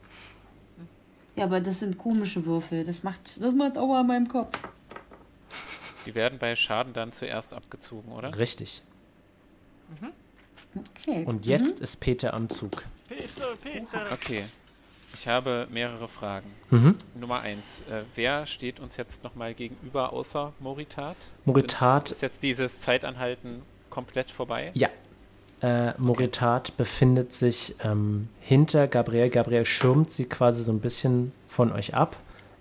Ja, 1.35 1.45
aber 1.45 1.59
das 1.61 1.79
sind 1.79 1.97
komische 1.97 2.45
Würfel. 2.45 2.83
Das 2.83 3.03
macht, 3.03 3.41
das 3.41 3.53
macht 3.53 3.77
Aua 3.77 4.01
an 4.01 4.07
meinem 4.07 4.27
Kopf. 4.27 4.57
Die 6.05 6.15
werden 6.15 6.39
bei 6.39 6.55
Schaden 6.55 6.93
dann 6.93 7.11
zuerst 7.11 7.53
abgezogen, 7.53 8.11
oder? 8.11 8.37
Richtig. 8.37 8.81
Okay. 10.75 11.25
Und 11.25 11.45
jetzt 11.45 11.79
ist 11.79 11.99
Peter 11.99 12.33
am 12.33 12.49
Zug. 12.49 12.83
Peter, 13.07 13.55
Peter. 13.61 14.11
Okay. 14.11 14.43
Ich 15.13 15.27
habe 15.27 15.67
mehrere 15.71 16.07
Fragen. 16.07 16.49
Mhm. 16.69 16.95
Nummer 17.19 17.41
eins. 17.41 17.81
Äh, 17.89 18.03
wer 18.15 18.45
steht 18.45 18.79
uns 18.79 18.97
jetzt 18.97 19.23
nochmal 19.23 19.53
gegenüber 19.53 20.13
außer 20.13 20.53
Moritat? 20.59 21.17
Moritat- 21.45 22.07
Sind, 22.07 22.15
ist 22.15 22.21
jetzt 22.21 22.43
dieses 22.43 22.79
Zeitanhalten 22.79 23.61
komplett 23.89 24.31
vorbei? 24.31 24.71
Ja. 24.73 24.89
Äh, 25.61 25.93
Moritat 25.99 26.75
befindet 26.77 27.33
sich 27.33 27.75
ähm, 27.83 28.29
hinter 28.39 28.87
Gabriel. 28.87 29.29
Gabriel 29.29 29.65
schirmt 29.65 30.09
sie 30.09 30.25
quasi 30.25 30.63
so 30.63 30.71
ein 30.71 30.79
bisschen 30.79 31.33
von 31.47 31.71
euch 31.71 31.93
ab. 31.93 32.15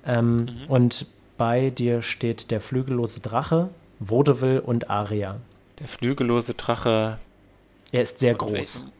Ähm, 0.04 0.48
Und 0.68 1.06
bei 1.38 1.70
dir 1.70 2.02
steht 2.02 2.50
der 2.50 2.60
flügellose 2.60 3.20
Drache, 3.20 3.70
Vaudeville 4.00 4.60
und 4.60 4.90
Aria. 4.90 5.36
Der 5.78 5.86
flügellose 5.86 6.52
Drache. 6.54 7.18
Er 7.92 8.02
ist 8.02 8.18
sehr 8.18 8.34
groß. 8.34 8.52
welchen- 8.52 8.92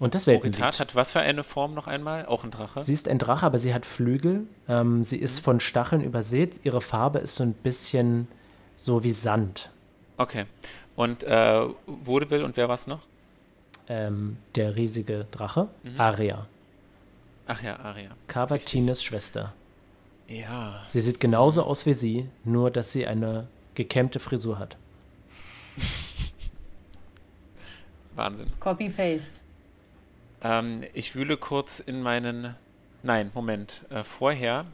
Und 0.00 0.14
das 0.14 0.26
Moritat 0.26 0.44
Weltenlied. 0.44 0.80
hat 0.80 0.94
was 0.96 1.12
für 1.12 1.20
eine 1.20 1.44
Form 1.44 1.74
noch 1.74 1.86
einmal? 1.86 2.26
Auch 2.26 2.44
ein 2.44 2.50
Drache? 2.50 2.80
Sie 2.82 2.92
ist 2.94 3.06
ein 3.08 3.18
Drache, 3.18 3.46
aber 3.46 3.58
sie 3.58 3.72
hat 3.74 3.86
Flügel. 3.86 4.46
Ähm, 4.68 5.04
sie 5.04 5.18
ist 5.18 5.40
von 5.40 5.60
Stacheln 5.60 6.02
übersät. 6.02 6.60
Ihre 6.64 6.80
Farbe 6.80 7.18
ist 7.20 7.36
so 7.36 7.44
ein 7.44 7.52
bisschen 7.52 8.26
so 8.74 9.04
wie 9.04 9.10
Sand. 9.12 9.70
Okay. 10.16 10.46
Und 10.96 11.22
äh, 11.24 11.66
Vaudeville 11.86 12.44
und 12.44 12.56
wer 12.56 12.68
war's 12.68 12.86
noch? 12.86 13.00
Ähm, 13.88 14.38
der 14.54 14.76
riesige 14.76 15.26
Drache, 15.30 15.68
Mhm. 15.82 16.00
Aria. 16.00 16.46
Ach 17.46 17.62
ja, 17.62 17.78
Aria. 17.80 18.10
Cavatines 18.28 19.02
Schwester. 19.02 19.52
Ja. 20.28 20.80
Sie 20.88 21.00
sieht 21.00 21.20
genauso 21.20 21.64
aus 21.64 21.84
wie 21.86 21.94
sie, 21.94 22.28
nur 22.44 22.70
dass 22.70 22.92
sie 22.92 23.06
eine 23.06 23.48
gekämmte 23.74 24.20
Frisur 24.20 24.58
hat. 24.58 24.76
Wahnsinn. 28.14 28.46
Copy-Paste. 28.60 29.40
Ähm, 30.42 30.82
ich 30.92 31.14
wühle 31.14 31.36
kurz 31.36 31.80
in 31.80 32.02
meinen. 32.02 32.54
Nein, 33.02 33.30
Moment. 33.34 33.84
Äh, 33.90 34.04
vorher 34.04 34.66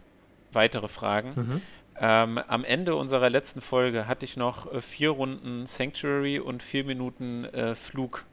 weitere 0.52 0.88
Fragen. 0.88 1.32
Mhm. 1.34 1.62
Ähm, 2.00 2.38
am 2.46 2.64
Ende 2.64 2.94
unserer 2.94 3.28
letzten 3.28 3.60
Folge 3.60 4.06
hatte 4.06 4.24
ich 4.24 4.36
noch 4.36 4.72
äh, 4.72 4.80
vier 4.80 5.10
Runden 5.10 5.66
Sanctuary 5.66 6.38
und 6.38 6.62
vier 6.62 6.84
Minuten 6.84 7.44
äh, 7.46 7.74
Flug 7.74 8.24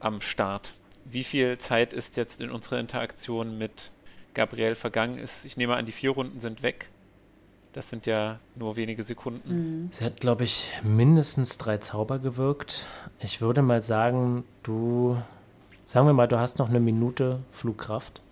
am 0.00 0.20
Start. 0.20 0.74
Wie 1.04 1.24
viel 1.24 1.58
Zeit 1.58 1.92
ist 1.92 2.16
jetzt 2.16 2.40
in 2.40 2.50
unserer 2.50 2.78
Interaktion 2.80 3.58
mit 3.58 3.92
Gabriel 4.34 4.74
vergangen 4.74 5.18
ist? 5.18 5.44
Ich 5.44 5.56
nehme 5.56 5.76
an, 5.76 5.86
die 5.86 5.92
vier 5.92 6.10
Runden 6.10 6.40
sind 6.40 6.62
weg. 6.62 6.88
Das 7.72 7.88
sind 7.88 8.06
ja 8.06 8.40
nur 8.56 8.74
wenige 8.74 9.04
Sekunden. 9.04 9.90
Sie 9.92 10.04
hat, 10.04 10.18
glaube 10.18 10.42
ich, 10.42 10.72
mindestens 10.82 11.56
drei 11.56 11.78
Zauber 11.78 12.18
gewirkt. 12.18 12.88
Ich 13.20 13.40
würde 13.40 13.62
mal 13.62 13.82
sagen, 13.82 14.44
du. 14.64 15.22
Sagen 15.90 16.06
wir 16.06 16.12
mal, 16.12 16.28
du 16.28 16.38
hast 16.38 16.60
noch 16.60 16.68
eine 16.68 16.78
Minute 16.78 17.40
Flugkraft. 17.50 18.22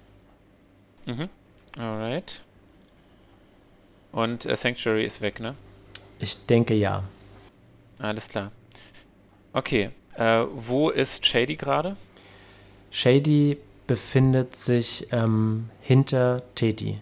Mhm. 1.06 1.28
Alright. 1.76 2.42
Und 4.12 4.46
äh, 4.46 4.54
Sanctuary 4.54 5.04
ist 5.04 5.22
weg, 5.22 5.40
ne? 5.40 5.56
Ich 6.20 6.46
denke 6.46 6.74
ja. 6.74 7.02
Alles 7.98 8.28
klar. 8.28 8.52
Okay. 9.54 9.90
Äh, 10.14 10.44
wo 10.52 10.90
ist 10.90 11.26
Shady 11.26 11.56
gerade? 11.56 11.96
Shady 12.92 13.58
befindet 13.88 14.54
sich 14.54 15.08
ähm, 15.10 15.68
hinter 15.80 16.44
Teti. 16.54 17.00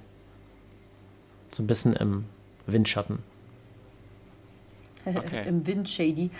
So 1.52 1.64
ein 1.64 1.66
bisschen 1.66 1.94
im 1.96 2.24
Windschatten. 2.66 3.18
Okay. 5.04 5.44
Im 5.48 5.66
Wind 5.66 5.86
shady. 5.86 6.30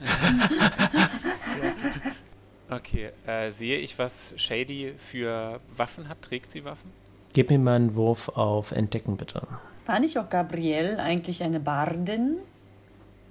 Okay. 2.70 3.10
Äh, 3.26 3.50
sehe 3.50 3.78
ich, 3.78 3.98
was 3.98 4.34
Shady 4.36 4.94
für 4.98 5.60
Waffen 5.74 6.08
hat? 6.08 6.20
Trägt 6.22 6.50
sie 6.50 6.64
Waffen? 6.64 6.90
Gib 7.32 7.50
mir 7.50 7.58
mal 7.58 7.76
einen 7.76 7.94
Wurf 7.94 8.28
auf 8.30 8.72
Entdecken, 8.72 9.16
bitte. 9.16 9.42
War 9.86 10.00
nicht 10.00 10.18
auch 10.18 10.28
Gabrielle 10.28 10.98
eigentlich 10.98 11.42
eine 11.42 11.60
Bardin? 11.60 12.36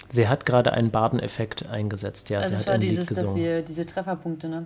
Sie 0.09 0.27
hat 0.27 0.45
gerade 0.45 0.73
einen 0.73 0.89
Bardeneffekt 0.91 1.67
eingesetzt. 1.67 2.29
Ja, 2.29 2.39
also 2.39 2.49
sie 2.49 2.55
es 2.55 2.59
hat 2.61 2.67
war 2.67 2.75
ein 2.75 2.81
dieses, 2.81 3.09
Lied 3.09 3.11
dass 3.11 3.23
gesungen. 3.23 3.43
wir 3.43 3.61
diese 3.61 3.85
Trefferpunkte, 3.85 4.47
ne? 4.49 4.65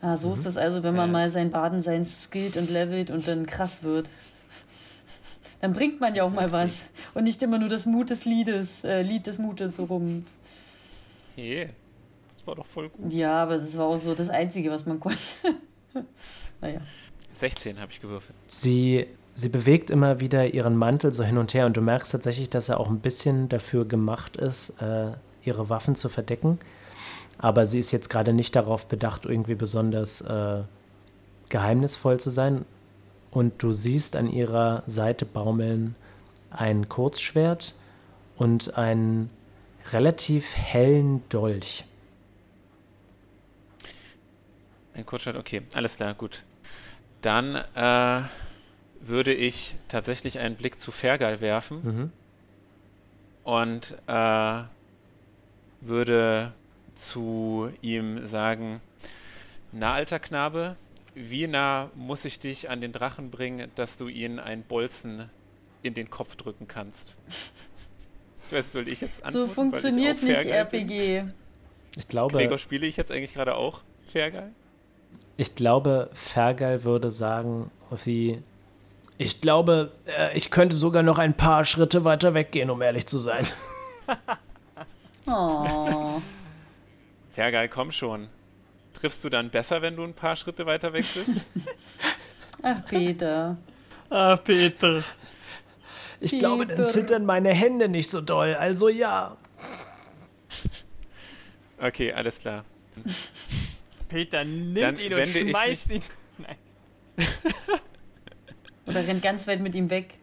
Ah, 0.00 0.16
so 0.16 0.28
Mhm. 0.28 0.32
ist 0.34 0.46
das 0.46 0.56
also, 0.56 0.82
wenn 0.82 0.94
man 0.96 1.08
Ja. 1.08 1.12
mal 1.12 1.28
sein 1.30 1.50
Baden 1.50 1.82
sein 1.82 2.04
skillt 2.06 2.56
und 2.56 2.70
levelt 2.70 3.10
und 3.10 3.28
dann 3.28 3.44
krass 3.46 3.82
wird. 3.82 4.08
Dann 5.60 5.74
bringt 5.74 6.00
man 6.00 6.14
ja 6.14 6.24
auch 6.24 6.30
mal 6.30 6.52
was. 6.52 6.86
Und 7.12 7.24
nicht 7.24 7.42
immer 7.42 7.58
nur 7.58 7.68
das 7.68 7.84
Mut 7.84 8.08
des 8.08 8.24
Liedes, 8.24 8.82
äh, 8.84 9.02
Lied 9.02 9.26
des 9.26 9.36
Mutes 9.38 9.76
so 9.76 9.84
rum. 9.84 10.24
Je. 11.36 11.68
War 12.50 12.56
doch 12.56 12.66
voll 12.66 12.88
gut. 12.88 13.12
Ja, 13.12 13.44
aber 13.44 13.58
das 13.58 13.76
war 13.78 13.86
auch 13.86 13.96
so 13.96 14.12
das 14.12 14.28
Einzige, 14.28 14.72
was 14.72 14.84
man 14.84 14.98
konnte. 15.00 15.20
naja. 16.60 16.80
16 17.32 17.78
habe 17.78 17.92
ich 17.92 18.00
gewürfelt. 18.00 18.36
Sie, 18.48 19.06
sie 19.34 19.48
bewegt 19.48 19.88
immer 19.88 20.18
wieder 20.18 20.52
ihren 20.52 20.74
Mantel 20.74 21.12
so 21.12 21.22
hin 21.22 21.38
und 21.38 21.54
her 21.54 21.66
und 21.66 21.76
du 21.76 21.80
merkst 21.80 22.10
tatsächlich, 22.10 22.50
dass 22.50 22.68
er 22.68 22.80
auch 22.80 22.88
ein 22.88 22.98
bisschen 22.98 23.48
dafür 23.48 23.84
gemacht 23.84 24.36
ist, 24.36 24.70
äh, 24.82 25.12
ihre 25.44 25.68
Waffen 25.68 25.94
zu 25.94 26.08
verdecken. 26.08 26.58
Aber 27.38 27.66
sie 27.66 27.78
ist 27.78 27.92
jetzt 27.92 28.10
gerade 28.10 28.32
nicht 28.32 28.56
darauf 28.56 28.86
bedacht, 28.86 29.26
irgendwie 29.26 29.54
besonders 29.54 30.20
äh, 30.22 30.62
geheimnisvoll 31.50 32.18
zu 32.18 32.30
sein. 32.30 32.64
Und 33.30 33.62
du 33.62 33.70
siehst 33.70 34.16
an 34.16 34.28
ihrer 34.28 34.82
Seite 34.88 35.24
baumeln 35.24 35.94
ein 36.50 36.88
Kurzschwert 36.88 37.76
und 38.36 38.76
einen 38.76 39.30
relativ 39.92 40.56
hellen 40.56 41.22
Dolch. 41.28 41.84
Ein 44.94 45.06
Kurzschnitt, 45.06 45.36
okay, 45.36 45.62
alles 45.74 45.96
klar, 45.96 46.14
gut. 46.14 46.44
Dann 47.22 47.56
äh, 47.74 48.22
würde 49.00 49.32
ich 49.32 49.74
tatsächlich 49.88 50.38
einen 50.38 50.56
Blick 50.56 50.80
zu 50.80 50.90
Fergal 50.92 51.40
werfen 51.40 51.82
Mhm. 51.82 52.12
und 53.44 53.96
äh, 54.06 54.62
würde 55.80 56.52
zu 56.94 57.70
ihm 57.80 58.26
sagen, 58.26 58.80
na 59.72 59.92
alter 59.94 60.18
Knabe, 60.18 60.76
wie 61.14 61.46
nah 61.46 61.90
muss 61.94 62.24
ich 62.24 62.38
dich 62.38 62.68
an 62.68 62.80
den 62.80 62.92
Drachen 62.92 63.30
bringen, 63.30 63.70
dass 63.76 63.96
du 63.96 64.08
ihn 64.08 64.38
einen 64.38 64.62
Bolzen 64.62 65.30
in 65.82 65.94
den 65.94 66.10
Kopf 66.10 66.36
drücken 66.36 66.68
kannst? 66.68 67.16
Was 68.50 68.72
soll 68.72 68.88
ich 68.88 69.00
jetzt 69.00 69.18
So 69.18 69.42
antworten? 69.44 69.46
weil 69.46 69.48
ich 69.50 69.54
funktioniert 69.54 70.18
auch 70.18 70.22
nicht 70.22 70.42
bin? 70.42 70.50
RPG. 70.50 71.24
Ich 71.96 72.08
glaube, 72.08 72.36
Gregor, 72.36 72.58
spiele 72.58 72.86
ich 72.86 72.96
jetzt 72.96 73.10
eigentlich 73.12 73.34
gerade 73.34 73.54
auch 73.54 73.80
Fergal? 74.12 74.52
Ich 75.40 75.54
glaube, 75.54 76.10
Fergal 76.12 76.84
würde 76.84 77.10
sagen, 77.10 77.70
wie, 78.04 78.42
ich 79.16 79.40
glaube, 79.40 79.90
äh, 80.04 80.36
ich 80.36 80.50
könnte 80.50 80.76
sogar 80.76 81.02
noch 81.02 81.16
ein 81.16 81.32
paar 81.32 81.64
Schritte 81.64 82.04
weiter 82.04 82.34
weggehen, 82.34 82.68
um 82.68 82.82
ehrlich 82.82 83.06
zu 83.06 83.18
sein. 83.18 83.46
Oh. 85.26 86.20
Fergal, 87.30 87.68
komm 87.68 87.92
schon. 87.92 88.28
Triffst 88.94 89.22
du 89.22 89.28
dann 89.28 89.48
besser, 89.50 89.80
wenn 89.80 89.94
du 89.94 90.02
ein 90.02 90.14
paar 90.14 90.34
Schritte 90.34 90.66
weiter 90.66 90.92
weg 90.92 91.04
bist? 91.14 91.46
Ach, 92.62 92.84
Peter. 92.86 93.56
Ah, 94.08 94.36
Peter. 94.36 95.04
Ich 96.18 96.36
glaube, 96.38 96.66
dann 96.66 96.78
Peter. 96.78 96.88
zittern 96.88 97.24
meine 97.26 97.50
Hände 97.54 97.88
nicht 97.88 98.10
so 98.10 98.20
doll, 98.20 98.54
also 98.54 98.88
ja. 98.88 99.36
Okay, 101.78 102.12
alles 102.12 102.40
klar. 102.40 102.64
Peter 104.10 104.44
nimmt 104.44 104.76
Dann 104.76 104.98
ihn 104.98 105.14
und 105.14 105.26
schmeißt 105.28 105.90
ihn. 105.90 106.02
Nein. 106.38 106.56
Oder 108.86 109.06
rennt 109.06 109.22
ganz 109.22 109.46
weit 109.46 109.60
mit 109.60 109.74
ihm 109.74 109.88
weg. 109.88 110.14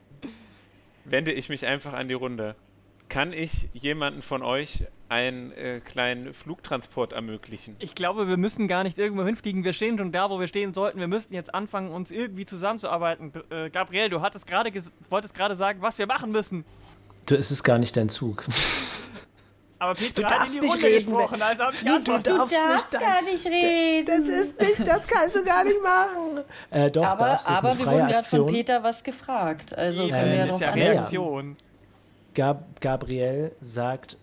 Wende 1.05 1.31
ich 1.31 1.49
mich 1.49 1.65
einfach 1.65 1.93
an 1.93 2.07
die 2.09 2.13
Runde. 2.15 2.55
Kann 3.09 3.31
ich 3.31 3.69
jemanden 3.73 4.21
von 4.21 4.43
euch 4.43 4.83
einen 5.07 5.53
äh, 5.53 5.79
kleinen 5.79 6.33
Flugtransport 6.33 7.13
ermöglichen? 7.13 7.77
Ich 7.79 7.95
glaube, 7.95 8.27
wir 8.27 8.35
müssen 8.35 8.67
gar 8.67 8.83
nicht 8.83 8.97
irgendwo 8.97 9.23
hinfliegen. 9.23 9.63
Wir 9.63 9.71
stehen 9.71 9.97
schon 9.97 10.11
da, 10.11 10.29
wo 10.29 10.39
wir 10.41 10.49
stehen 10.49 10.73
sollten. 10.73 10.99
Wir 10.99 11.07
müssten 11.07 11.33
jetzt 11.33 11.55
anfangen, 11.55 11.89
uns 11.91 12.11
irgendwie 12.11 12.43
zusammenzuarbeiten. 12.43 13.31
Äh, 13.49 13.69
Gabriel, 13.69 14.09
du 14.09 14.19
hattest 14.19 14.45
gerade 14.45 14.69
ges- 14.69 14.91
wolltest 15.09 15.33
gerade 15.33 15.55
sagen, 15.55 15.81
was 15.81 15.97
wir 15.97 16.05
machen 16.07 16.33
müssen. 16.33 16.65
Du, 17.27 17.35
es 17.35 17.49
ist 17.51 17.63
gar 17.63 17.77
nicht 17.77 17.95
dein 17.95 18.09
Zug. 18.09 18.45
Aber 19.79 19.93
Petra 19.95 20.21
Du 20.21 20.25
hat 20.27 20.31
darfst 20.41 20.55
in 20.55 20.61
die 20.61 20.65
nicht 20.67 20.73
Runde 20.75 20.87
reden, 20.87 21.05
gesprochen, 21.13 21.41
also 21.41 21.63
Du 21.85 21.99
darfst 21.99 22.27
Du 22.27 22.33
nicht 22.33 22.53
darfst 22.55 22.93
dein- 22.93 23.01
gar 23.01 23.21
nicht 23.21 23.45
reden. 23.45 24.05
Das 24.07 24.19
ist 24.27 24.59
nicht, 24.59 24.87
das 24.87 25.07
kannst 25.07 25.35
du 25.35 25.43
gar 25.43 25.63
nicht 25.63 25.81
machen. 25.83 26.43
Äh, 26.71 26.89
doch, 26.91 27.05
aber 27.05 27.25
darfst, 27.27 27.47
das 27.47 27.53
ist 27.53 27.59
aber 27.63 27.77
wir 27.77 27.85
wurden 27.85 28.07
gerade 28.07 28.27
von. 28.27 28.45
Peter 28.47 28.83
was 28.83 29.03
gefragt. 29.03 29.77
Also 29.77 30.03
Eben, 30.03 30.11
können 30.11 30.31
wir 30.31 30.37
ja 30.37 30.45
ist 30.45 30.59
ja. 30.59 30.69
Reaktion. 30.71 31.57
Gab 32.33 32.81
Gabriel 32.81 33.51
sagt, 33.61 34.17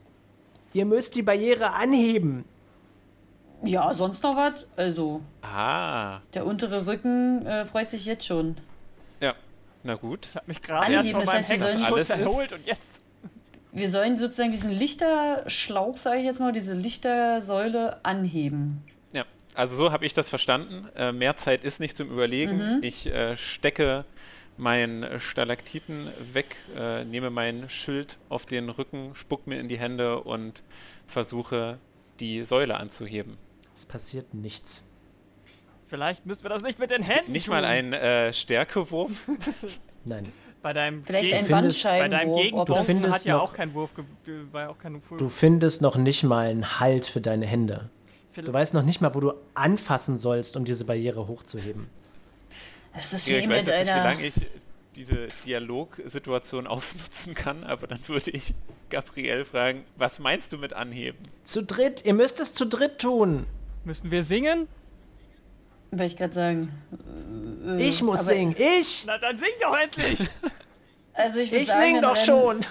ihr 0.72 0.84
müsst 0.86 1.14
die 1.14 1.22
Barriere 1.22 1.72
anheben. 1.72 2.44
Ja, 3.62 3.92
sonst 3.92 4.22
noch 4.22 4.36
was? 4.36 4.66
Also, 4.76 5.20
Ah, 5.42 6.18
der 6.34 6.44
untere 6.46 6.86
Rücken 6.86 7.46
äh, 7.46 7.64
freut 7.64 7.88
sich 7.90 8.04
jetzt 8.06 8.26
schon. 8.26 8.56
ja. 9.20 9.34
Na 9.86 9.94
gut. 9.94 10.26
Ich 10.30 10.36
habe 10.36 10.46
mich 10.48 10.60
gerade 10.62 10.92
erst 10.92 11.10
von 11.10 11.20
das 11.20 11.32
meinem 11.32 11.42
Hexenschuss 11.44 12.10
erholt 12.10 12.52
und 12.52 12.66
jetzt. 12.66 13.02
Wir 13.74 13.88
sollen 13.88 14.16
sozusagen 14.16 14.52
diesen 14.52 14.70
Lichterschlauch, 14.70 15.96
sage 15.96 16.20
ich 16.20 16.24
jetzt 16.24 16.38
mal, 16.38 16.52
diese 16.52 16.74
Lichtersäule 16.74 17.98
anheben. 18.04 18.84
Ja, 19.12 19.24
also 19.54 19.74
so 19.74 19.90
habe 19.90 20.06
ich 20.06 20.14
das 20.14 20.28
verstanden. 20.28 20.88
Äh, 20.94 21.10
mehr 21.10 21.36
Zeit 21.36 21.64
ist 21.64 21.80
nicht 21.80 21.96
zum 21.96 22.08
Überlegen. 22.08 22.78
Ich 22.82 23.06
äh, 23.08 23.36
stecke 23.36 24.04
meinen 24.56 25.18
Stalaktiten 25.18 26.08
weg, 26.32 26.54
äh, 26.76 27.04
nehme 27.04 27.30
mein 27.30 27.68
Schild 27.68 28.16
auf 28.28 28.46
den 28.46 28.68
Rücken, 28.68 29.10
spuck 29.16 29.48
mir 29.48 29.58
in 29.58 29.66
die 29.68 29.76
Hände 29.78 30.20
und 30.20 30.62
versuche, 31.08 31.78
die 32.20 32.44
Säule 32.44 32.76
anzuheben. 32.76 33.38
Es 33.74 33.86
passiert 33.86 34.34
nichts. 34.34 34.84
Vielleicht 35.88 36.26
müssen 36.26 36.44
wir 36.44 36.48
das 36.50 36.62
nicht 36.62 36.78
mit 36.78 36.92
den 36.92 37.02
Händen 37.02 37.32
Nicht 37.32 37.46
tun. 37.46 37.54
mal 37.54 37.64
ein 37.64 37.92
äh, 37.92 38.32
Stärkewurf. 38.32 39.28
Nein. 40.04 40.32
Bei 40.64 40.72
deinem, 40.72 41.04
Vielleicht 41.04 41.26
Gegen- 41.30 41.36
ein 41.40 41.44
findest- 41.44 41.82
bei 41.84 42.08
deinem 42.08 42.32
das- 42.64 42.86
findest 42.86 43.12
hat 43.14 43.24
ja 43.26 43.34
noch- 43.36 43.42
auch 43.42 43.52
kein 43.52 43.74
Wurf, 43.74 43.90
war 44.50 44.62
ja 44.62 44.68
auch 44.70 44.78
kein 44.78 44.94
Wurf. 44.94 45.18
Du 45.18 45.28
findest 45.28 45.82
noch 45.82 45.96
nicht 45.96 46.22
mal 46.22 46.46
einen 46.48 46.80
Halt 46.80 47.04
für 47.04 47.20
deine 47.20 47.44
Hände. 47.46 47.90
Du 48.34 48.50
weißt 48.50 48.72
noch 48.72 48.82
nicht 48.82 49.02
mal, 49.02 49.14
wo 49.14 49.20
du 49.20 49.34
anfassen 49.52 50.16
sollst, 50.16 50.56
um 50.56 50.64
diese 50.64 50.86
Barriere 50.86 51.28
hochzuheben. 51.28 51.88
Es 52.98 53.12
ist 53.12 53.28
Ja, 53.28 53.36
wie 53.36 53.40
ich 53.40 53.48
weiß 53.50 53.66
jetzt 53.66 53.78
nicht, 53.84 53.94
wie 53.94 53.98
lange 53.98 54.26
ich 54.26 54.34
diese 54.96 55.28
Dialogsituation 55.44 56.66
ausnutzen 56.66 57.34
kann, 57.34 57.62
aber 57.64 57.86
dann 57.86 57.98
würde 58.08 58.30
ich 58.30 58.54
Gabriel 58.88 59.44
fragen, 59.44 59.84
was 59.96 60.18
meinst 60.18 60.50
du 60.54 60.56
mit 60.56 60.72
anheben? 60.72 61.18
Zu 61.44 61.62
dritt, 61.62 62.06
ihr 62.06 62.14
müsst 62.14 62.40
es 62.40 62.54
zu 62.54 62.64
dritt 62.64 63.00
tun. 63.00 63.44
Müssen 63.84 64.10
wir 64.10 64.24
singen? 64.24 64.66
Wollte 65.98 66.04
ich 66.06 66.16
gerade 66.16 66.34
sagen. 66.34 66.72
Äh, 67.66 67.82
Ich 67.88 68.02
muss 68.02 68.24
singen. 68.26 68.54
Ich! 68.58 69.04
Na 69.06 69.18
dann 69.18 69.36
sing 69.38 69.48
doch 69.60 69.76
endlich! 69.76 70.18
Also 71.16 71.38
ich 71.38 71.52
Ich 71.52 71.68
sagen, 71.68 71.92
sing 71.94 72.02
doch 72.02 72.16
schon. 72.16 72.66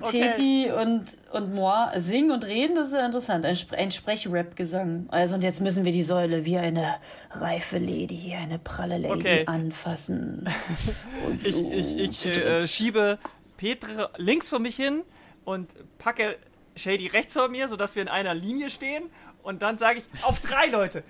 Okay. 0.00 0.30
Teti 0.32 0.70
und, 0.70 1.04
und 1.32 1.52
moi 1.52 1.88
singen 1.98 2.30
und 2.30 2.44
reden, 2.44 2.76
das 2.76 2.88
ist 2.88 2.94
ja 2.94 3.04
interessant. 3.04 3.44
Ein, 3.44 3.56
Spre 3.56 3.76
ein 3.76 3.90
Sprechrap-Gesang. 3.90 5.06
Also 5.10 5.34
und 5.34 5.42
jetzt 5.42 5.60
müssen 5.60 5.84
wir 5.84 5.90
die 5.90 6.04
Säule 6.04 6.44
wie 6.44 6.58
eine 6.58 6.94
reife 7.32 7.78
Lady, 7.78 8.36
eine 8.40 8.60
pralle 8.60 8.98
Lady 8.98 9.12
Okay. 9.14 9.42
anfassen. 9.46 10.48
Und, 11.26 11.44
Ich, 11.44 11.58
ich, 11.60 11.96
ich 11.98 12.26
äh, 12.36 12.62
schiebe 12.64 13.18
Petre 13.56 14.10
links 14.16 14.48
vor 14.48 14.60
mich 14.60 14.76
hin 14.76 15.02
und 15.44 15.74
packe 15.98 16.36
Shady 16.76 17.08
rechts 17.08 17.32
vor 17.32 17.48
mir, 17.48 17.66
sodass 17.66 17.96
wir 17.96 18.02
in 18.02 18.08
einer 18.08 18.34
Linie 18.36 18.70
stehen. 18.70 19.10
Und 19.42 19.62
dann 19.62 19.76
sage 19.76 19.98
ich, 19.98 20.04
auf 20.22 20.38
drei 20.38 20.66
Leute! 20.66 21.02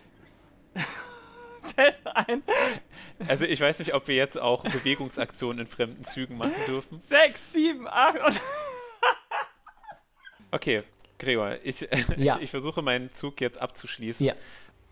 Ein, 1.77 2.43
Also 3.29 3.45
ich 3.45 3.61
weiß 3.61 3.79
nicht, 3.81 3.95
ob 3.95 4.09
wir 4.09 4.17
jetzt 4.17 4.39
auch 4.39 4.65
Bewegungsaktionen 4.65 5.61
in 5.61 5.67
fremden 5.67 6.05
Zügen 6.05 6.37
machen 6.37 6.55
dürfen. 6.67 7.01
sechs, 7.01 7.53
sieben, 7.53 7.87
acht 7.89 8.19
und. 8.25 8.41
Okay, 10.51 10.83
Gregor, 11.19 11.57
ich, 11.63 11.87
Ja. 12.17 12.37
ich, 12.37 12.45
ich 12.45 12.51
versuche 12.51 12.81
meinen 12.83 13.13
Zug 13.13 13.41
jetzt 13.41 13.61
abzuschließen. 13.61 14.27
Ja. 14.27 14.35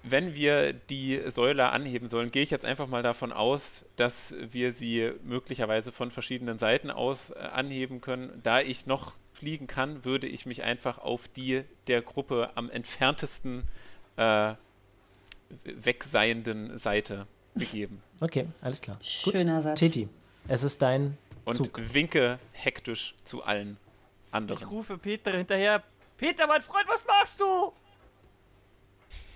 Wenn 0.02 0.34
wir 0.34 0.72
die 0.72 1.20
Säule 1.30 1.70
anheben 1.70 2.08
sollen, 2.08 2.30
gehe 2.30 2.42
ich 2.42 2.50
jetzt 2.50 2.64
einfach 2.64 2.86
mal 2.86 3.02
davon 3.02 3.32
aus, 3.32 3.84
dass 3.96 4.34
wir 4.38 4.72
sie 4.72 5.12
möglicherweise 5.24 5.90
von 5.90 6.10
verschiedenen 6.10 6.58
Seiten 6.58 6.90
aus 6.90 7.30
äh, 7.30 7.38
anheben 7.38 8.00
können. 8.00 8.38
Da 8.44 8.60
ich 8.60 8.86
noch 8.86 9.14
fliegen 9.32 9.66
kann, 9.66 10.04
würde 10.04 10.26
ich 10.28 10.46
mich 10.46 10.62
einfach 10.62 10.98
auf 10.98 11.26
die 11.28 11.64
der 11.88 12.02
Gruppe 12.02 12.50
am 12.54 12.70
entferntesten 12.70 13.64
äh, 14.16 14.54
wegseienden 15.64 16.76
Seite 16.78 17.26
begeben 17.54 18.02
Okay, 18.20 18.46
alles 18.62 18.80
klar. 18.80 18.96
Gut. 19.24 19.32
Schöner 19.34 19.62
Satz. 19.62 19.78
Titi, 19.78 20.08
es 20.48 20.62
ist 20.62 20.80
dein 20.82 21.16
und 21.44 21.54
Zug. 21.56 21.80
winke 21.92 22.38
hektisch 22.52 23.14
zu 23.24 23.42
allen 23.42 23.76
Ich 24.28 24.34
anderen. 24.34 24.68
rufe 24.68 24.98
Peter 24.98 25.32
hinterher. 25.36 25.82
Peter, 26.16 26.46
mein 26.46 26.62
Freund, 26.62 26.86
was 26.88 27.04
machst 27.06 27.40
du? 27.40 27.72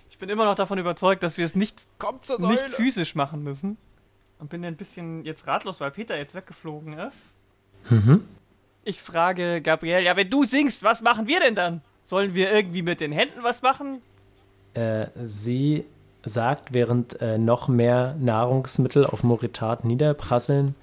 Ich 0.09 0.17
bin 0.17 0.29
immer 0.29 0.45
noch 0.45 0.55
davon 0.55 0.77
überzeugt, 0.77 1.23
dass 1.23 1.37
wir 1.37 1.45
es 1.45 1.55
nicht, 1.55 1.79
Kommt 1.99 2.23
zur 2.25 2.39
nicht 2.49 2.69
physisch 2.69 3.15
machen 3.15 3.43
müssen. 3.43 3.77
Und 4.39 4.49
bin 4.49 4.65
ein 4.65 4.75
bisschen 4.75 5.23
jetzt 5.25 5.45
ratlos, 5.45 5.79
weil 5.79 5.91
Peter 5.91 6.17
jetzt 6.17 6.33
weggeflogen 6.33 6.93
ist. 6.97 7.31
Mhm. 7.89 8.25
Ich 8.83 8.99
frage 9.01 9.61
Gabriel, 9.61 9.99
ja, 10.03 10.15
wenn 10.15 10.29
du 10.29 10.43
singst, 10.43 10.81
was 10.81 11.01
machen 11.01 11.27
wir 11.27 11.39
denn 11.39 11.53
dann? 11.53 11.81
Sollen 12.03 12.33
wir 12.33 12.51
irgendwie 12.51 12.81
mit 12.81 12.99
den 12.99 13.11
Händen 13.11 13.43
was 13.43 13.61
machen? 13.61 14.01
Äh, 14.73 15.07
sie 15.23 15.85
sagt, 16.23 16.73
während 16.73 17.21
äh, 17.21 17.37
noch 17.37 17.67
mehr 17.67 18.15
Nahrungsmittel 18.19 19.05
auf 19.05 19.23
Moritat 19.23 19.85
niederprasseln, 19.85 20.75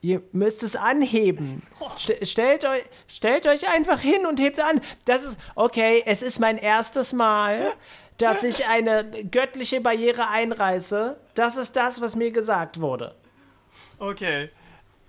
ihr 0.00 0.22
müsst 0.32 0.62
es 0.62 0.76
anheben. 0.76 1.62
St 1.98 2.26
stellt, 2.26 2.64
euch, 2.64 2.84
stellt 3.08 3.46
euch 3.46 3.68
einfach 3.68 4.00
hin 4.00 4.26
und 4.26 4.40
hebt 4.40 4.58
es 4.58 4.64
an. 4.64 4.80
Das 5.04 5.22
ist, 5.22 5.38
okay, 5.54 6.02
es 6.06 6.22
ist 6.22 6.40
mein 6.40 6.58
erstes 6.58 7.12
Mal, 7.12 7.72
dass 8.18 8.44
ich 8.44 8.66
eine 8.66 9.04
göttliche 9.30 9.80
Barriere 9.80 10.28
einreiße. 10.28 11.16
Das 11.34 11.56
ist 11.56 11.76
das, 11.76 12.00
was 12.00 12.16
mir 12.16 12.30
gesagt 12.30 12.80
wurde. 12.80 13.14
Okay. 13.98 14.50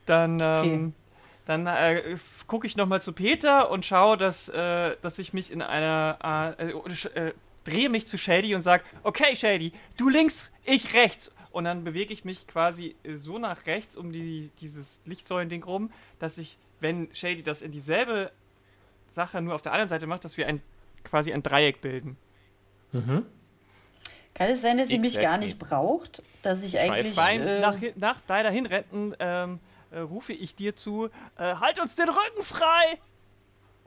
Dann, 0.05 0.39
ähm, 0.41 0.93
dann 1.45 1.67
äh, 1.67 2.17
gucke 2.47 2.67
ich 2.67 2.75
nochmal 2.75 3.01
zu 3.01 3.13
Peter 3.13 3.69
und 3.71 3.85
schaue, 3.85 4.17
dass, 4.17 4.49
äh, 4.49 4.95
dass 5.01 5.19
ich 5.19 5.33
mich 5.33 5.51
in 5.51 5.61
einer. 5.61 6.55
Äh, 6.57 6.71
äh, 6.71 7.27
äh, 7.27 7.33
drehe 7.63 7.89
mich 7.89 8.07
zu 8.07 8.17
Shady 8.17 8.55
und 8.55 8.61
sage: 8.61 8.83
Okay, 9.03 9.35
Shady, 9.35 9.73
du 9.97 10.09
links, 10.09 10.51
ich 10.65 10.93
rechts. 10.93 11.31
Und 11.51 11.65
dann 11.65 11.83
bewege 11.83 12.11
ich 12.13 12.25
mich 12.25 12.47
quasi 12.47 12.95
äh, 13.03 13.15
so 13.15 13.37
nach 13.37 13.65
rechts 13.67 13.95
um 13.95 14.11
die, 14.11 14.49
dieses 14.59 15.01
Lichtsäulending 15.05 15.63
rum, 15.63 15.91
dass 16.19 16.37
ich, 16.39 16.57
wenn 16.79 17.09
Shady 17.13 17.43
das 17.43 17.61
in 17.61 17.71
dieselbe 17.71 18.31
Sache 19.07 19.39
nur 19.41 19.53
auf 19.53 19.61
der 19.61 19.71
anderen 19.73 19.89
Seite 19.89 20.07
macht, 20.07 20.25
dass 20.25 20.35
wir 20.37 20.47
ein, 20.47 20.61
quasi 21.03 21.31
ein 21.31 21.43
Dreieck 21.43 21.81
bilden. 21.81 22.17
Mhm. 22.91 23.25
Kann 24.33 24.49
es 24.49 24.61
sein, 24.61 24.77
dass 24.79 24.87
sie 24.87 24.97
mich 24.97 25.13
gar 25.13 25.23
Exactly. 25.25 25.45
nicht 25.45 25.59
braucht? 25.59 26.23
Dass 26.41 26.63
ich 26.63 26.79
eigentlich. 26.79 27.15
Äh, 27.17 27.59
nach, 27.59 27.77
hin- 27.77 27.93
nach 27.97 28.19
deiner 28.21 28.49
Hinrennen 28.49 29.15
ähm, 29.19 29.59
äh, 29.91 29.99
rufe 29.99 30.33
ich 30.33 30.55
dir 30.55 30.75
zu: 30.75 31.05
äh, 31.37 31.55
Halt 31.55 31.79
uns 31.79 31.93
den 31.93 32.09
Rücken 32.09 32.41
frei! 32.41 32.97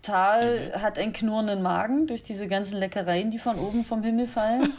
Tal 0.06 0.70
Mhm. 0.74 0.82
hat 0.82 0.98
einen 0.98 1.12
knurrenden 1.12 1.62
Magen 1.62 2.06
durch 2.06 2.22
diese 2.22 2.46
ganzen 2.46 2.78
Leckereien, 2.78 3.30
die 3.30 3.38
von 3.38 3.58
oben 3.58 3.84
vom 3.84 4.02
Himmel 4.02 4.26
fallen. 4.26 4.72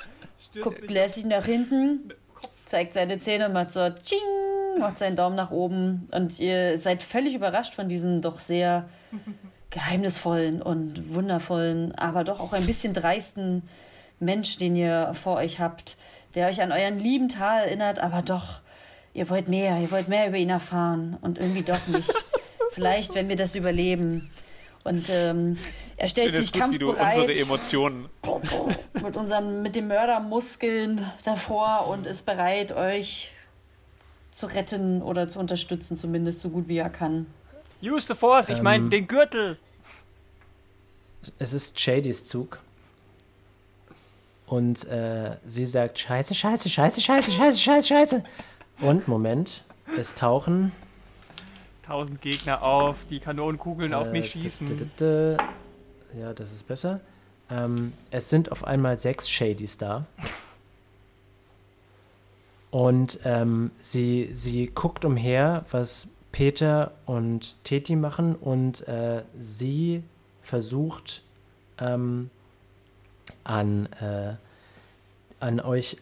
Guckt 0.62 0.90
lässig 0.90 1.24
nach 1.26 1.44
hinten, 1.44 2.12
zeigt 2.64 2.92
seine 2.92 3.18
Zähne 3.18 3.46
und 3.46 3.52
macht 3.54 3.70
so 3.72 3.88
Tsching, 3.90 4.78
macht 4.78 4.98
seinen 4.98 5.16
Daumen 5.16 5.34
nach 5.36 5.50
oben. 5.50 6.08
Und 6.12 6.38
ihr 6.38 6.78
seid 6.78 7.02
völlig 7.02 7.34
überrascht 7.34 7.74
von 7.74 7.88
diesen 7.88 8.22
doch 8.22 8.38
sehr 8.40 8.88
geheimnisvollen 9.70 10.62
und 10.62 11.12
wundervollen, 11.14 11.94
aber 11.96 12.22
doch 12.24 12.40
auch 12.40 12.52
ein 12.52 12.66
bisschen 12.66 12.92
dreisten 12.92 13.62
Mensch, 14.20 14.56
den 14.58 14.76
ihr 14.76 15.12
vor 15.14 15.36
euch 15.36 15.58
habt, 15.58 15.96
der 16.36 16.48
euch 16.48 16.62
an 16.62 16.70
euren 16.72 16.98
lieben 17.00 17.28
Tal 17.28 17.64
erinnert, 17.64 17.98
aber 17.98 18.22
doch, 18.22 18.60
ihr 19.12 19.28
wollt 19.30 19.48
mehr, 19.48 19.78
ihr 19.78 19.90
wollt 19.90 20.08
mehr 20.08 20.28
über 20.28 20.36
ihn 20.36 20.50
erfahren 20.50 21.16
und 21.20 21.38
irgendwie 21.38 21.62
doch 21.62 21.86
nicht. 21.88 22.12
Vielleicht, 22.70 23.14
wenn 23.14 23.28
wir 23.28 23.36
das 23.36 23.54
überleben. 23.56 24.30
Und 24.84 25.06
ähm, 25.08 25.56
er 25.96 26.08
stellt 26.08 26.36
sich 26.36 26.52
gut, 26.52 26.72
wie 26.72 26.78
du 26.78 26.88
kampfbereit 26.88 27.16
unsere 27.20 27.40
Emotionen 27.40 28.08
mit 29.02 29.16
unseren, 29.16 29.62
mit 29.62 29.76
den 29.76 29.88
Mördermuskeln 29.88 31.10
davor 31.24 31.86
und 31.88 32.06
ist 32.06 32.26
bereit, 32.26 32.72
euch 32.72 33.30
zu 34.30 34.46
retten 34.46 35.00
oder 35.00 35.26
zu 35.28 35.38
unterstützen, 35.38 35.96
zumindest 35.96 36.40
so 36.40 36.50
gut 36.50 36.68
wie 36.68 36.76
er 36.76 36.90
kann. 36.90 37.26
Use 37.82 38.06
the 38.06 38.14
Force, 38.14 38.50
ich 38.50 38.60
meine 38.60 38.84
Ähm. 38.84 38.90
den 38.90 39.06
Gürtel. 39.06 39.58
Es 41.38 41.54
ist 41.54 41.80
Shadys 41.80 42.26
Zug. 42.26 42.58
Und 44.46 44.86
äh, 44.88 45.38
sie 45.46 45.64
sagt, 45.64 45.98
scheiße, 45.98 46.34
scheiße, 46.34 46.68
scheiße, 46.68 47.00
scheiße, 47.00 47.30
scheiße, 47.30 47.58
scheiße, 47.58 47.88
scheiße. 47.88 48.24
Und, 48.80 49.08
Moment, 49.08 49.64
es 49.98 50.12
tauchen 50.14 50.72
Tausend 51.86 52.20
Gegner 52.22 52.62
auf, 52.62 52.96
die 53.10 53.20
Kanonenkugeln 53.20 53.92
auf 53.94 54.08
Äh, 54.08 54.12
mich 54.12 54.32
d- 54.32 54.40
schießen. 54.40 54.90
Ja, 56.18 56.32
das 56.32 56.52
ist 56.52 56.66
besser. 56.66 57.00
Ähm, 57.50 57.92
es 58.10 58.30
sind 58.30 58.50
auf 58.52 58.64
einmal 58.64 58.96
sechs 58.98 59.28
Shadys 59.28 59.76
da. 59.78 60.06
Und 62.70 63.20
ähm, 63.24 63.70
sie, 63.80 64.30
sie 64.32 64.66
guckt 64.68 65.04
umher, 65.04 65.64
was 65.70 66.08
Peter 66.32 66.92
und 67.06 67.62
Teti 67.64 67.94
machen 67.96 68.34
und 68.34 68.86
äh, 68.88 69.22
sie 69.38 70.02
versucht 70.42 71.22
ähm, 71.78 72.30
an, 73.44 73.86
äh, 74.00 74.34
an, 75.38 75.60
euch, 75.60 75.98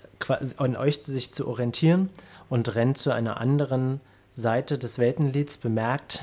an 0.57 0.77
euch 0.77 1.03
sich 1.03 1.33
zu 1.33 1.47
orientieren 1.47 2.09
und 2.49 2.75
rennt 2.75 2.97
zu 2.97 3.11
einer 3.13 3.39
anderen 3.39 4.01
Seite 4.33 4.79
des 4.79 4.99
Weltenlieds, 4.99 5.59
bemerkt, 5.59 6.23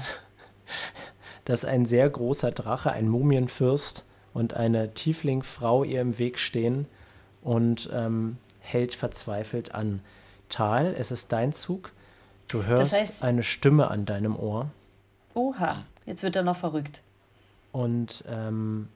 dass 1.45 1.66
ein 1.66 1.86
sehr 1.86 2.10
großer 2.10 2.51
Drache, 2.51 2.91
ein 2.91 3.07
Mumienfürst 3.07 4.05
und 4.34 4.53
eine 4.53 4.93
Tieflingfrau 4.93 5.84
ihr 5.84 6.01
im 6.01 6.18
Weg 6.20 6.39
stehen 6.39 6.86
und 7.41 7.89
ähm, 7.93 8.38
hält 8.60 8.93
verzweifelt 8.93 9.74
an. 9.74 10.01
Tal, 10.49 10.95
es 10.97 11.12
ist 11.12 11.32
dein 11.32 11.53
Zug. 11.53 11.91
Du 12.47 12.64
hörst 12.64 12.93
das 12.93 13.01
heißt, 13.01 13.24
eine 13.24 13.43
Stimme 13.43 13.89
an 13.89 14.05
deinem 14.05 14.36
Ohr. 14.36 14.70
Oha, 15.34 15.86
jetzt 16.05 16.24
wird 16.24 16.36
er 16.36 16.43
noch 16.43 16.55
verrückt. 16.55 17.01
Und 17.72 18.24
ähm, 18.28 18.89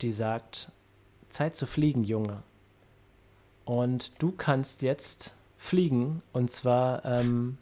die 0.00 0.10
sagt, 0.10 0.70
Zeit 1.30 1.54
zu 1.54 1.66
fliegen, 1.66 2.02
Junge. 2.02 2.42
Und 3.64 4.20
du 4.22 4.32
kannst 4.32 4.82
jetzt 4.82 5.34
fliegen, 5.58 6.22
und 6.32 6.50
zwar 6.50 7.04
ähm, 7.04 7.58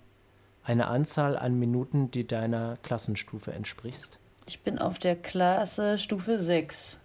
eine 0.65 0.89
Anzahl 0.89 1.37
an 1.37 1.59
Minuten, 1.59 2.11
die 2.11 2.27
deiner 2.27 2.79
Klassenstufe 2.83 3.53
entsprichst. 3.53 4.19
Ich 4.47 4.63
bin 4.63 4.79
auf 4.79 4.99
der 4.99 5.17
Klasse 5.17 5.99
Stufe 5.99 6.39
6. 6.39 6.99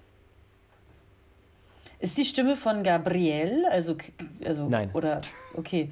Ist 2.00 2.18
die 2.18 2.26
Stimme 2.26 2.56
von 2.56 2.84
Gabriel? 2.84 3.66
Also, 3.70 3.98
also 4.46 4.68
Nein. 4.68 4.90
Oder, 4.94 5.22
okay. 5.54 5.92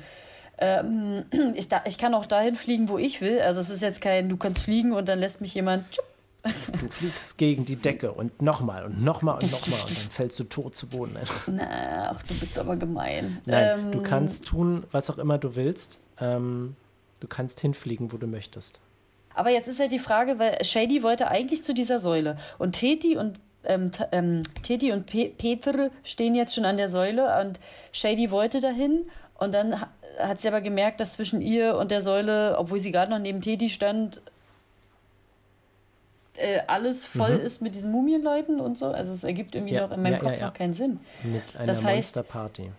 Ähm, 0.57 1.26
ich, 1.55 1.68
da, 1.68 1.84
ich 1.86 1.97
kann 1.97 2.13
auch 2.13 2.26
dahin 2.26 2.55
fliegen, 2.55 2.89
wo 2.89 2.97
ich 2.97 3.22
will. 3.22 3.41
Also 3.41 3.59
es 3.59 3.70
ist 3.70 3.82
jetzt 3.82 4.01
kein, 4.01 4.30
du 4.30 4.38
kannst 4.38 4.63
fliegen 4.63 4.93
und 4.93 5.07
dann 5.07 5.20
lässt 5.20 5.41
mich 5.41 5.53
jemand. 5.53 5.86
Du 6.43 6.88
fliegst 6.88 7.38
gegen 7.38 7.65
die 7.65 7.76
Decke 7.76 8.13
und 8.13 8.41
nochmal 8.41 8.86
und 8.86 9.03
nochmal 9.03 9.36
und 9.36 9.51
nochmal 9.51 9.82
und 9.82 9.89
dann 9.89 9.97
fällst 10.11 10.39
du 10.39 10.45
tot 10.45 10.76
zu 10.76 10.88
Boden. 10.88 11.18
Na, 11.47 12.11
ach, 12.11 12.24
du 12.24 12.34
bist 12.36 12.57
aber 12.57 12.78
gemein. 12.78 13.41
Nein, 13.45 13.80
ähm, 13.80 13.91
du 13.91 14.01
kannst 14.01 14.45
tun, 14.45 14.86
was 14.91 15.09
auch 15.09 15.18
immer 15.18 15.38
du 15.38 15.57
willst. 15.57 15.99
Ähm, 16.22 16.78
du 17.20 17.28
kannst 17.28 17.59
hinfliegen, 17.59 18.11
wo 18.11 18.18
du 18.18 18.28
möchtest. 18.28 18.80
Aber 19.34 19.49
jetzt 19.49 19.68
ist 19.68 19.80
halt 19.80 19.91
die 19.91 19.99
Frage, 19.99 20.39
weil 20.39 20.63
Shady 20.63 21.03
wollte 21.03 21.28
eigentlich 21.28 21.61
zu 21.63 21.74
dieser 21.74 21.99
Säule 21.99 22.38
und 22.57 22.74
Teti 22.74 23.18
und 23.18 23.39
ähm, 23.63 23.91
ähm, 24.11 24.43
Teti 24.63 24.91
und 24.91 25.05
Pe 25.05 25.30
Peter 25.38 25.89
stehen 26.03 26.36
jetzt 26.36 26.55
schon 26.55 26.65
an 26.65 26.78
der 26.78 26.89
Säule 26.89 27.41
und 27.41 27.59
Shady 27.91 28.32
wollte 28.32 28.61
dahin 28.61 29.05
und 29.36 29.53
dann 29.53 29.76
hat 30.20 30.41
sie 30.41 30.47
aber 30.47 30.61
gemerkt, 30.61 30.99
dass 30.99 31.13
zwischen 31.13 31.41
ihr 31.41 31.78
und 31.78 31.91
der 31.91 32.01
Säule, 32.01 32.57
obwohl 32.57 32.80
sie 32.80 32.91
gerade 32.91 33.11
noch 33.11 33.20
neben 33.20 33.41
Teddy 33.41 33.70
stand, 33.70 34.22
äh, 36.36 36.59
alles 36.68 37.05
voll 37.05 37.38
mhm. 37.38 37.45
ist 37.45 37.61
mit 37.61 37.76
diesen 37.76 37.91
Mumienleuten 37.91 38.59
und 38.59 38.78
so. 38.78 38.88
Also 38.88 39.13
es 39.13 39.24
ergibt 39.24 39.55
irgendwie 39.55 39.76
ja, 39.76 39.88
noch 39.88 39.95
in 39.95 40.01
meinem 40.01 40.13
ja, 40.13 40.20
Kopf 40.20 40.39
ja, 40.39 40.47
noch 40.47 40.53
keinen 40.53 40.74
Sinn. 40.74 40.99
Mit 41.24 41.55
einer 41.55 41.65
das 41.65 41.84
heißt, 41.84 42.15
Monsterparty. 42.15 42.72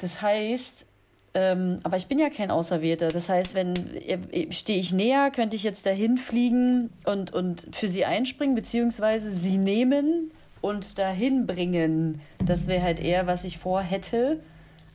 Das 0.00 0.22
heißt, 0.22 0.86
ähm, 1.34 1.78
aber 1.82 1.96
ich 1.96 2.06
bin 2.06 2.18
ja 2.18 2.30
kein 2.30 2.50
Auserwählter. 2.50 3.08
Das 3.08 3.28
heißt, 3.28 3.54
wenn 3.54 3.74
äh, 3.96 4.50
stehe 4.50 4.78
ich 4.78 4.92
näher, 4.92 5.30
könnte 5.30 5.56
ich 5.56 5.62
jetzt 5.62 5.86
dahin 5.86 6.16
fliegen 6.16 6.90
und, 7.04 7.32
und 7.32 7.68
für 7.72 7.88
sie 7.88 8.04
einspringen, 8.04 8.54
beziehungsweise 8.54 9.30
sie 9.30 9.58
nehmen 9.58 10.30
und 10.60 10.98
dahin 10.98 11.46
bringen. 11.46 12.20
Das 12.44 12.66
wäre 12.66 12.82
halt 12.82 13.00
eher, 13.00 13.26
was 13.26 13.44
ich 13.44 13.58
vorhätte. 13.58 14.40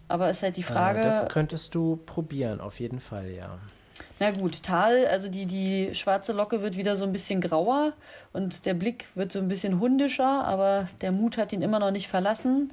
Aber 0.07 0.29
ist 0.29 0.43
halt 0.43 0.57
die 0.57 0.63
Frage. 0.63 0.99
Äh, 0.99 1.03
das 1.03 1.27
könntest 1.29 1.75
du 1.75 1.99
probieren, 2.05 2.59
auf 2.61 2.79
jeden 2.79 2.99
Fall, 2.99 3.31
ja. 3.31 3.59
Na 4.19 4.31
gut, 4.31 4.63
Tal, 4.63 5.05
also 5.07 5.29
die, 5.29 5.45
die 5.45 5.93
schwarze 5.93 6.34
Locke 6.34 6.61
wird 6.61 6.77
wieder 6.77 6.95
so 6.95 7.05
ein 7.05 7.11
bisschen 7.11 7.41
grauer 7.41 7.93
und 8.31 8.65
der 8.65 8.73
Blick 8.73 9.05
wird 9.15 9.31
so 9.31 9.39
ein 9.39 9.47
bisschen 9.47 9.79
hundischer, 9.79 10.45
aber 10.45 10.88
der 11.01 11.11
Mut 11.11 11.38
hat 11.38 11.53
ihn 11.53 11.61
immer 11.61 11.79
noch 11.79 11.91
nicht 11.91 12.07
verlassen. 12.07 12.71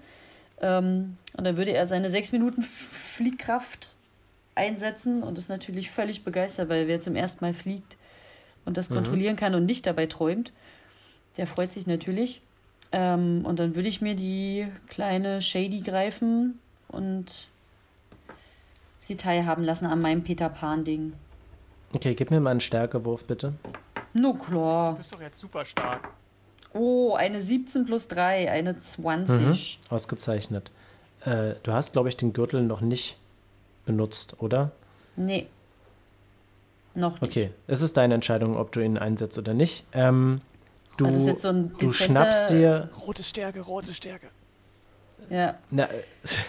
Ähm, 0.60 1.16
und 1.36 1.44
dann 1.44 1.56
würde 1.56 1.72
er 1.72 1.86
seine 1.86 2.10
sechs 2.10 2.32
Minuten 2.32 2.62
Fliehkraft 2.62 3.94
einsetzen 4.54 5.22
und 5.22 5.38
ist 5.38 5.48
natürlich 5.48 5.90
völlig 5.90 6.24
begeistert, 6.24 6.68
weil 6.68 6.86
wer 6.88 7.00
zum 7.00 7.16
ersten 7.16 7.44
Mal 7.44 7.54
fliegt 7.54 7.96
und 8.64 8.76
das 8.76 8.90
mhm. 8.90 8.96
kontrollieren 8.96 9.36
kann 9.36 9.54
und 9.54 9.64
nicht 9.64 9.86
dabei 9.86 10.06
träumt, 10.06 10.52
der 11.36 11.46
freut 11.46 11.72
sich 11.72 11.86
natürlich. 11.86 12.42
Ähm, 12.92 13.44
und 13.44 13.58
dann 13.58 13.74
würde 13.74 13.88
ich 13.88 14.00
mir 14.00 14.14
die 14.14 14.66
kleine 14.88 15.40
Shady 15.40 15.80
greifen 15.80 16.58
und 16.88 17.48
sie 18.98 19.16
teilhaben 19.16 19.64
lassen 19.64 19.86
an 19.86 20.00
meinem 20.00 20.22
Peter 20.24 20.48
Pan-Ding. 20.48 21.12
Okay, 21.94 22.14
gib 22.14 22.30
mir 22.30 22.40
mal 22.40 22.50
einen 22.50 22.60
Stärkewurf, 22.60 23.24
bitte. 23.24 23.54
No 24.12 24.34
klar. 24.34 24.92
Du 24.92 24.98
bist 24.98 25.14
doch 25.14 25.20
jetzt 25.20 25.38
super 25.38 25.64
stark. 25.64 26.08
Oh, 26.72 27.14
eine 27.14 27.40
17 27.40 27.86
plus 27.86 28.08
3, 28.08 28.50
eine 28.50 28.78
20. 28.78 29.80
Mhm, 29.80 29.94
ausgezeichnet. 29.94 30.70
Äh, 31.24 31.54
du 31.62 31.72
hast, 31.72 31.92
glaube 31.92 32.08
ich, 32.08 32.16
den 32.16 32.32
Gürtel 32.32 32.62
noch 32.62 32.80
nicht 32.80 33.16
benutzt, 33.84 34.36
oder? 34.40 34.70
Nee. 35.16 35.48
Noch 36.94 37.20
nicht. 37.20 37.30
Okay, 37.30 37.50
es 37.66 37.82
ist 37.82 37.96
deine 37.96 38.14
Entscheidung, 38.14 38.56
ob 38.56 38.72
du 38.72 38.80
ihn 38.80 38.98
einsetzt 38.98 39.38
oder 39.38 39.54
nicht. 39.54 39.84
Ähm, 39.92 40.40
du, 40.96 41.36
so 41.38 41.52
du 41.52 41.92
schnappst 41.92 42.50
dir. 42.50 42.88
Rote 43.06 43.22
Stärke, 43.22 43.60
rote 43.60 43.92
Stärke. 43.92 44.28
Ja. 45.28 45.56
Na, 45.70 45.88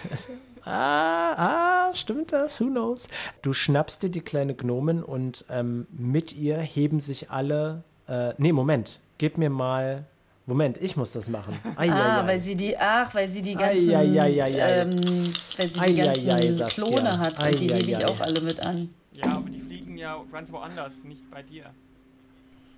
ah, 0.64 1.88
ah, 1.90 1.94
stimmt 1.94 2.32
das? 2.32 2.60
Who 2.60 2.66
knows? 2.66 3.08
Du 3.42 3.52
schnappst 3.52 4.02
dir 4.02 4.10
die 4.10 4.20
kleine 4.20 4.54
Gnomen 4.54 5.02
und 5.02 5.44
ähm, 5.50 5.86
mit 5.90 6.32
ihr 6.32 6.58
heben 6.58 7.00
sich 7.00 7.30
alle. 7.30 7.82
Äh, 8.08 8.34
nee, 8.38 8.52
Moment. 8.52 9.00
Gib 9.18 9.38
mir 9.38 9.50
mal. 9.50 10.04
Moment, 10.46 10.78
ich 10.78 10.96
muss 10.96 11.12
das 11.12 11.28
machen. 11.28 11.56
Ai, 11.76 11.90
ah, 11.90 12.20
ai, 12.20 12.26
weil 12.26 12.40
sie 12.40 12.56
die, 12.56 12.76
ach, 12.76 13.14
weil 13.14 13.28
sie 13.28 13.42
die 13.42 13.54
ganzen, 13.54 13.94
ai, 13.94 14.04
ähm, 14.04 14.90
weil 15.56 15.68
sie 15.68 15.80
die 15.80 16.26
ganzen 16.26 16.68
Klone 16.68 17.18
hat 17.18 17.40
und 17.40 17.60
die 17.60 17.72
hebe 17.72 17.90
ich 17.90 18.04
auch 18.04 18.20
alle 18.20 18.40
mit 18.40 18.64
an. 18.66 18.92
Ja, 19.12 19.36
aber 19.36 19.48
die 19.48 19.60
fliegen 19.60 19.96
ja 19.96 20.20
ganz 20.32 20.50
woanders, 20.50 21.04
nicht 21.04 21.30
bei 21.30 21.42
dir. 21.42 21.66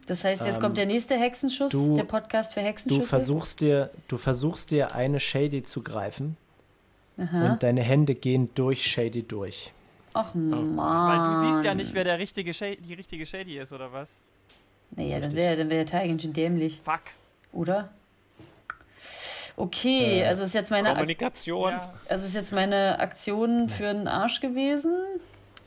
Das 0.06 0.24
heißt, 0.24 0.44
jetzt 0.44 0.56
ähm, 0.56 0.60
kommt 0.60 0.76
der 0.76 0.86
nächste 0.86 1.16
Hexenschuss, 1.16 1.72
du, 1.72 1.94
der 1.94 2.04
Podcast 2.04 2.52
für 2.52 2.60
Hexenschüsse. 2.60 3.00
Du 3.00 3.06
versuchst 3.06 3.60
dir, 3.60 3.90
du 4.08 4.18
versuchst 4.18 4.70
dir 4.70 4.94
eine 4.94 5.18
Shady 5.18 5.62
zu 5.62 5.82
greifen 5.82 6.36
Aha. 7.16 7.52
und 7.52 7.62
deine 7.62 7.82
Hände 7.82 8.14
gehen 8.14 8.50
durch 8.54 8.84
Shady 8.84 9.22
durch. 9.22 9.72
Ach 10.12 10.34
Mann. 10.34 10.76
Weil 10.76 11.48
du 11.48 11.52
siehst 11.54 11.64
ja 11.64 11.74
nicht, 11.74 11.94
wer 11.94 12.04
der 12.04 12.18
richtige 12.18 12.52
Shady, 12.52 12.82
die 12.82 12.94
richtige 12.94 13.24
Shady 13.24 13.58
ist, 13.58 13.72
oder 13.72 13.92
was? 13.92 14.10
Naja, 14.90 15.18
das 15.18 15.34
wäre 15.34 15.56
dann 15.56 15.70
wäre 15.70 15.84
der 15.84 15.86
Teil 15.86 16.08
ganz 16.08 16.22
schön 16.22 16.34
dämlich. 16.34 16.80
Fuck. 16.84 17.00
Oder? 17.54 17.90
Okay, 19.56 20.20
äh, 20.20 20.24
also 20.24 20.42
ist 20.44 20.54
jetzt 20.54 20.70
meine 20.70 20.90
Kommunikation. 20.90 21.74
Ak 21.74 21.94
also 22.08 22.26
ist 22.26 22.34
jetzt 22.34 22.52
meine 22.52 22.98
Aktion 22.98 23.68
für 23.68 23.92
den 23.92 24.08
Arsch 24.08 24.40
gewesen. 24.40 24.92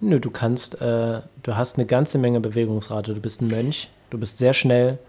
Nö, 0.01 0.19
du 0.19 0.29
kannst, 0.29 0.81
äh, 0.81 1.21
du 1.43 1.55
hast 1.55 1.77
eine 1.77 1.85
ganze 1.85 2.17
Menge 2.17 2.39
Bewegungsrate. 2.39 3.13
Du 3.13 3.21
bist 3.21 3.41
ein 3.41 3.47
Mönch. 3.47 3.89
Du 4.09 4.17
bist 4.17 4.37
sehr 4.37 4.53
schnell. 4.53 4.99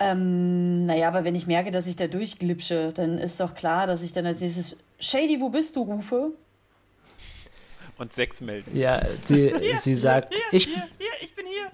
Ähm, 0.00 0.86
naja, 0.86 1.08
aber 1.08 1.24
wenn 1.24 1.34
ich 1.34 1.46
merke, 1.46 1.70
dass 1.70 1.86
ich 1.86 1.96
da 1.96 2.06
durchglitsche, 2.06 2.92
dann 2.94 3.18
ist 3.18 3.40
doch 3.40 3.54
klar, 3.54 3.86
dass 3.86 4.02
ich 4.02 4.12
dann 4.12 4.26
als 4.26 4.40
nächstes 4.40 4.78
Shady, 4.98 5.40
wo 5.40 5.50
bist 5.50 5.76
du, 5.76 5.82
rufe. 5.82 6.30
Und 7.98 8.12
sechs 8.12 8.40
melden 8.40 8.74
sich. 8.74 8.82
Ja, 8.82 9.02
sie, 9.20 9.52
hier, 9.60 9.78
sie 9.78 9.94
sagt, 9.94 10.34
hier, 10.34 10.42
ich, 10.52 10.64
hier, 10.64 10.82
hier, 10.98 11.10
ich 11.20 11.34
bin 11.34 11.46
hier. 11.46 11.70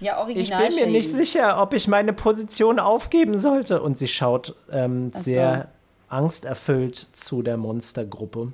Ja, 0.00 0.20
original 0.20 0.68
ich 0.68 0.76
bin 0.76 0.86
mir 0.86 0.90
nicht 0.90 1.10
sicher, 1.10 1.60
ob 1.60 1.72
ich 1.72 1.88
meine 1.88 2.12
Position 2.12 2.78
aufgeben 2.78 3.38
sollte. 3.38 3.80
Und 3.80 3.96
sie 3.96 4.08
schaut 4.08 4.54
ähm, 4.70 5.12
so. 5.12 5.20
sehr 5.20 5.68
angsterfüllt 6.08 7.08
zu 7.12 7.42
der 7.42 7.56
Monstergruppe. 7.56 8.52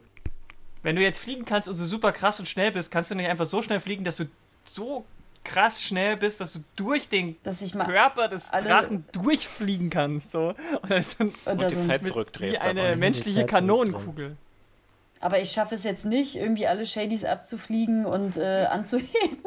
Wenn 0.82 0.96
du 0.96 1.02
jetzt 1.02 1.18
fliegen 1.18 1.44
kannst 1.44 1.68
und 1.68 1.76
so 1.76 1.84
super 1.84 2.12
krass 2.12 2.40
und 2.40 2.46
schnell 2.46 2.72
bist, 2.72 2.90
kannst 2.90 3.10
du 3.10 3.14
nicht 3.14 3.28
einfach 3.28 3.46
so 3.46 3.62
schnell 3.62 3.80
fliegen, 3.80 4.04
dass 4.04 4.16
du 4.16 4.24
so 4.64 5.04
krass 5.44 5.82
schnell 5.82 6.16
bist, 6.16 6.40
dass 6.40 6.52
du 6.52 6.60
durch 6.76 7.08
den 7.08 7.36
Körper 7.42 8.28
des 8.28 8.50
Drachen 8.50 9.04
durchfliegen 9.12 9.90
kannst. 9.90 10.32
So. 10.32 10.54
Und, 10.82 10.90
dann, 10.90 11.04
und, 11.44 11.62
und 11.62 11.70
die 11.70 11.80
Zeit 11.80 12.04
zurückdrehst. 12.04 12.54
Wie 12.54 12.58
eine 12.58 12.96
menschliche 12.96 13.46
Kanonenkugel. 13.46 14.36
Aber 15.20 15.38
ich 15.38 15.50
schaffe 15.50 15.74
es 15.74 15.84
jetzt 15.84 16.06
nicht, 16.06 16.36
irgendwie 16.36 16.66
alle 16.66 16.86
Shadys 16.86 17.24
abzufliegen 17.24 18.06
und 18.06 18.38
äh, 18.38 18.64
anzuheben. 18.64 19.38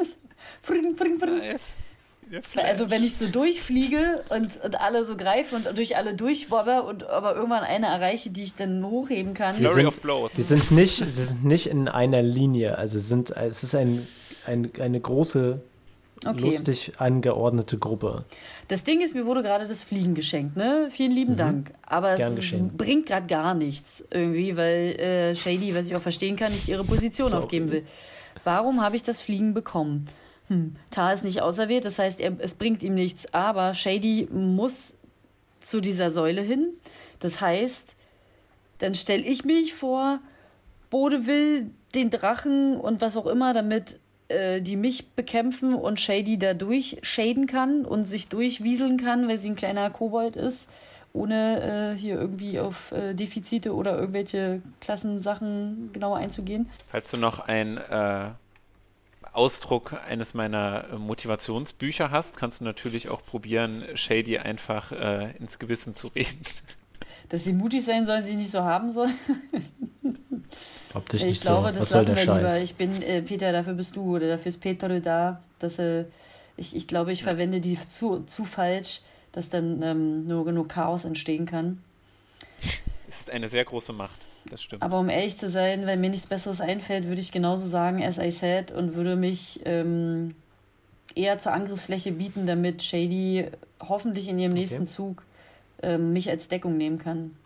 Fring, 0.62 0.96
fring, 0.96 1.18
fring. 1.18 1.42
Also 2.56 2.90
wenn 2.90 3.04
ich 3.04 3.16
so 3.16 3.28
durchfliege 3.28 4.24
und, 4.30 4.62
und 4.64 4.80
alle 4.80 5.04
so 5.04 5.16
greife 5.16 5.56
und 5.56 5.76
durch 5.76 5.96
alle 5.96 6.14
durchwobbe 6.14 6.82
und 6.82 7.04
aber 7.04 7.34
irgendwann 7.36 7.64
eine 7.64 7.86
erreiche, 7.86 8.30
die 8.30 8.42
ich 8.42 8.54
dann 8.54 8.84
hochheben 8.84 9.34
kann. 9.34 9.54
Flurry 9.54 9.74
sind, 9.74 9.86
of 9.86 10.00
Blows. 10.00 10.32
Sie 10.32 10.42
sind 10.42 10.70
nicht, 10.70 10.96
sie 10.96 11.04
sind 11.04 11.44
nicht 11.44 11.66
in 11.66 11.86
einer 11.88 12.22
Linie. 12.22 12.78
Also 12.78 12.98
sind, 12.98 13.30
es 13.30 13.62
ist 13.62 13.74
ein, 13.74 14.06
ein, 14.46 14.70
eine 14.80 15.00
große 15.00 15.60
Okay. 16.26 16.40
lustig 16.40 16.92
angeordnete 16.96 17.76
Gruppe. 17.76 18.24
Das 18.68 18.82
Ding 18.84 19.02
ist, 19.02 19.14
mir 19.14 19.26
wurde 19.26 19.42
gerade 19.42 19.66
das 19.66 19.84
Fliegen 19.84 20.14
geschenkt, 20.14 20.56
ne? 20.56 20.88
Vielen 20.90 21.10
lieben 21.10 21.32
mhm. 21.32 21.36
Dank. 21.38 21.70
Aber 21.82 22.16
Gern 22.16 22.32
es 22.32 22.36
geschehen. 22.36 22.76
bringt 22.76 23.06
gerade 23.06 23.26
gar 23.26 23.52
nichts 23.52 24.02
irgendwie, 24.10 24.56
weil 24.56 24.98
äh, 24.98 25.34
Shady, 25.34 25.74
was 25.74 25.86
ich 25.86 25.96
auch 25.96 26.00
verstehen 26.00 26.36
kann, 26.36 26.52
nicht 26.52 26.68
ihre 26.68 26.84
Position 26.84 27.28
Sorry. 27.28 27.42
aufgeben 27.42 27.70
will. 27.70 27.84
Warum 28.42 28.80
habe 28.80 28.96
ich 28.96 29.02
das 29.02 29.20
Fliegen 29.20 29.52
bekommen? 29.52 30.06
Hm, 30.48 30.76
Tar 30.90 31.14
ist 31.14 31.24
nicht 31.24 31.40
auserwählt, 31.40 31.84
das 31.84 31.98
heißt, 31.98 32.20
er, 32.20 32.32
es 32.38 32.54
bringt 32.54 32.82
ihm 32.82 32.94
nichts, 32.94 33.32
aber 33.32 33.74
Shady 33.74 34.28
muss 34.30 34.98
zu 35.60 35.80
dieser 35.80 36.10
Säule 36.10 36.42
hin. 36.42 36.68
Das 37.20 37.40
heißt, 37.40 37.96
dann 38.78 38.94
stelle 38.94 39.22
ich 39.22 39.44
mich 39.44 39.74
vor, 39.74 40.20
Bode 40.90 41.26
will 41.26 41.70
den 41.94 42.10
Drachen 42.10 42.76
und 42.76 43.00
was 43.00 43.16
auch 43.16 43.26
immer, 43.26 43.54
damit 43.54 43.98
äh, 44.28 44.60
die 44.60 44.76
mich 44.76 45.10
bekämpfen 45.12 45.74
und 45.74 46.00
Shady 46.00 46.38
dadurch 46.38 46.98
shaden 47.02 47.46
kann 47.46 47.84
und 47.84 48.04
sich 48.04 48.28
durchwieseln 48.28 48.98
kann, 48.98 49.28
weil 49.28 49.38
sie 49.38 49.50
ein 49.50 49.56
kleiner 49.56 49.90
Kobold 49.90 50.36
ist, 50.36 50.68
ohne 51.12 51.94
äh, 51.94 51.98
hier 51.98 52.16
irgendwie 52.16 52.58
auf 52.58 52.92
äh, 52.92 53.14
Defizite 53.14 53.74
oder 53.74 53.96
irgendwelche 53.98 54.60
Klassensachen 54.80 55.90
genauer 55.92 56.18
einzugehen. 56.18 56.68
Falls 56.88 57.10
du 57.10 57.16
noch 57.16 57.40
ein 57.40 57.78
äh, 57.78 58.30
Ausdruck 59.34 59.94
eines 60.08 60.34
meiner 60.34 60.84
äh, 60.92 60.96
Motivationsbücher 60.96 62.10
hast, 62.10 62.36
kannst 62.36 62.60
du 62.60 62.64
natürlich 62.64 63.08
auch 63.08 63.24
probieren, 63.24 63.84
Shady 63.94 64.38
einfach 64.38 64.92
äh, 64.92 65.36
ins 65.38 65.58
Gewissen 65.58 65.94
zu 65.94 66.08
reden. 66.08 66.40
Dass 67.28 67.44
sie 67.44 67.52
mutig 67.52 67.84
sein 67.84 68.06
soll, 68.06 68.22
sie 68.22 68.36
nicht 68.36 68.50
so 68.50 68.60
haben 68.62 68.90
soll. 68.90 69.08
Ob 70.94 71.08
dich 71.08 71.22
ich 71.22 71.26
nicht 71.26 71.42
glaube, 71.42 71.68
so. 71.68 71.80
das 71.80 71.82
Was 71.82 71.90
lassen 71.90 72.14
der 72.14 72.16
wir 72.16 72.34
lieber. 72.34 72.50
Scheiß? 72.50 72.62
Ich 72.62 72.74
bin, 72.76 73.02
äh, 73.02 73.22
Peter, 73.22 73.50
dafür 73.50 73.74
bist 73.74 73.96
du 73.96 74.16
oder 74.16 74.28
dafür 74.28 74.46
ist 74.48 74.60
Peter 74.60 75.00
da. 75.00 75.42
Dass, 75.58 75.78
äh, 75.78 76.04
ich, 76.56 76.76
ich 76.76 76.86
glaube, 76.86 77.12
ich 77.12 77.24
verwende 77.24 77.60
die 77.60 77.78
zu, 77.88 78.20
zu 78.20 78.44
falsch, 78.44 79.00
dass 79.32 79.50
dann 79.50 79.82
ähm, 79.82 80.26
nur 80.26 80.44
genug 80.44 80.68
Chaos 80.68 81.04
entstehen 81.04 81.46
kann. 81.46 81.82
Ist 83.20 83.30
eine 83.30 83.48
sehr 83.48 83.64
große 83.64 83.92
Macht, 83.92 84.26
das 84.46 84.62
stimmt. 84.62 84.82
Aber 84.82 84.98
um 84.98 85.08
ehrlich 85.08 85.36
zu 85.38 85.48
sein, 85.48 85.86
wenn 85.86 86.00
mir 86.00 86.10
nichts 86.10 86.26
Besseres 86.26 86.60
einfällt, 86.60 87.06
würde 87.06 87.20
ich 87.20 87.32
genauso 87.32 87.66
sagen, 87.66 88.02
as 88.04 88.18
I 88.18 88.30
said, 88.30 88.70
und 88.70 88.94
würde 88.94 89.16
mich 89.16 89.60
ähm, 89.64 90.34
eher 91.14 91.38
zur 91.38 91.52
Angriffsfläche 91.52 92.12
bieten, 92.12 92.46
damit 92.46 92.82
Shady 92.82 93.46
hoffentlich 93.80 94.28
in 94.28 94.38
ihrem 94.38 94.52
nächsten 94.52 94.86
Zug 94.86 95.22
ähm, 95.82 96.12
mich 96.12 96.28
als 96.28 96.48
Deckung 96.48 96.76
nehmen 96.76 96.98
kann. 96.98 97.36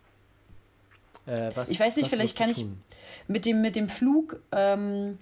Äh, 1.25 1.51
was, 1.55 1.69
Ich 1.69 1.79
weiß 1.79 1.95
nicht, 1.95 2.05
was 2.05 2.13
vielleicht 2.13 2.37
kann 2.37 2.49
ich-? 2.49 2.65
Mit 3.27 3.45
dem, 3.45 3.61
mit 3.61 3.75
dem 3.75 3.89
Flug 3.89 4.41
ähm, 4.51 5.19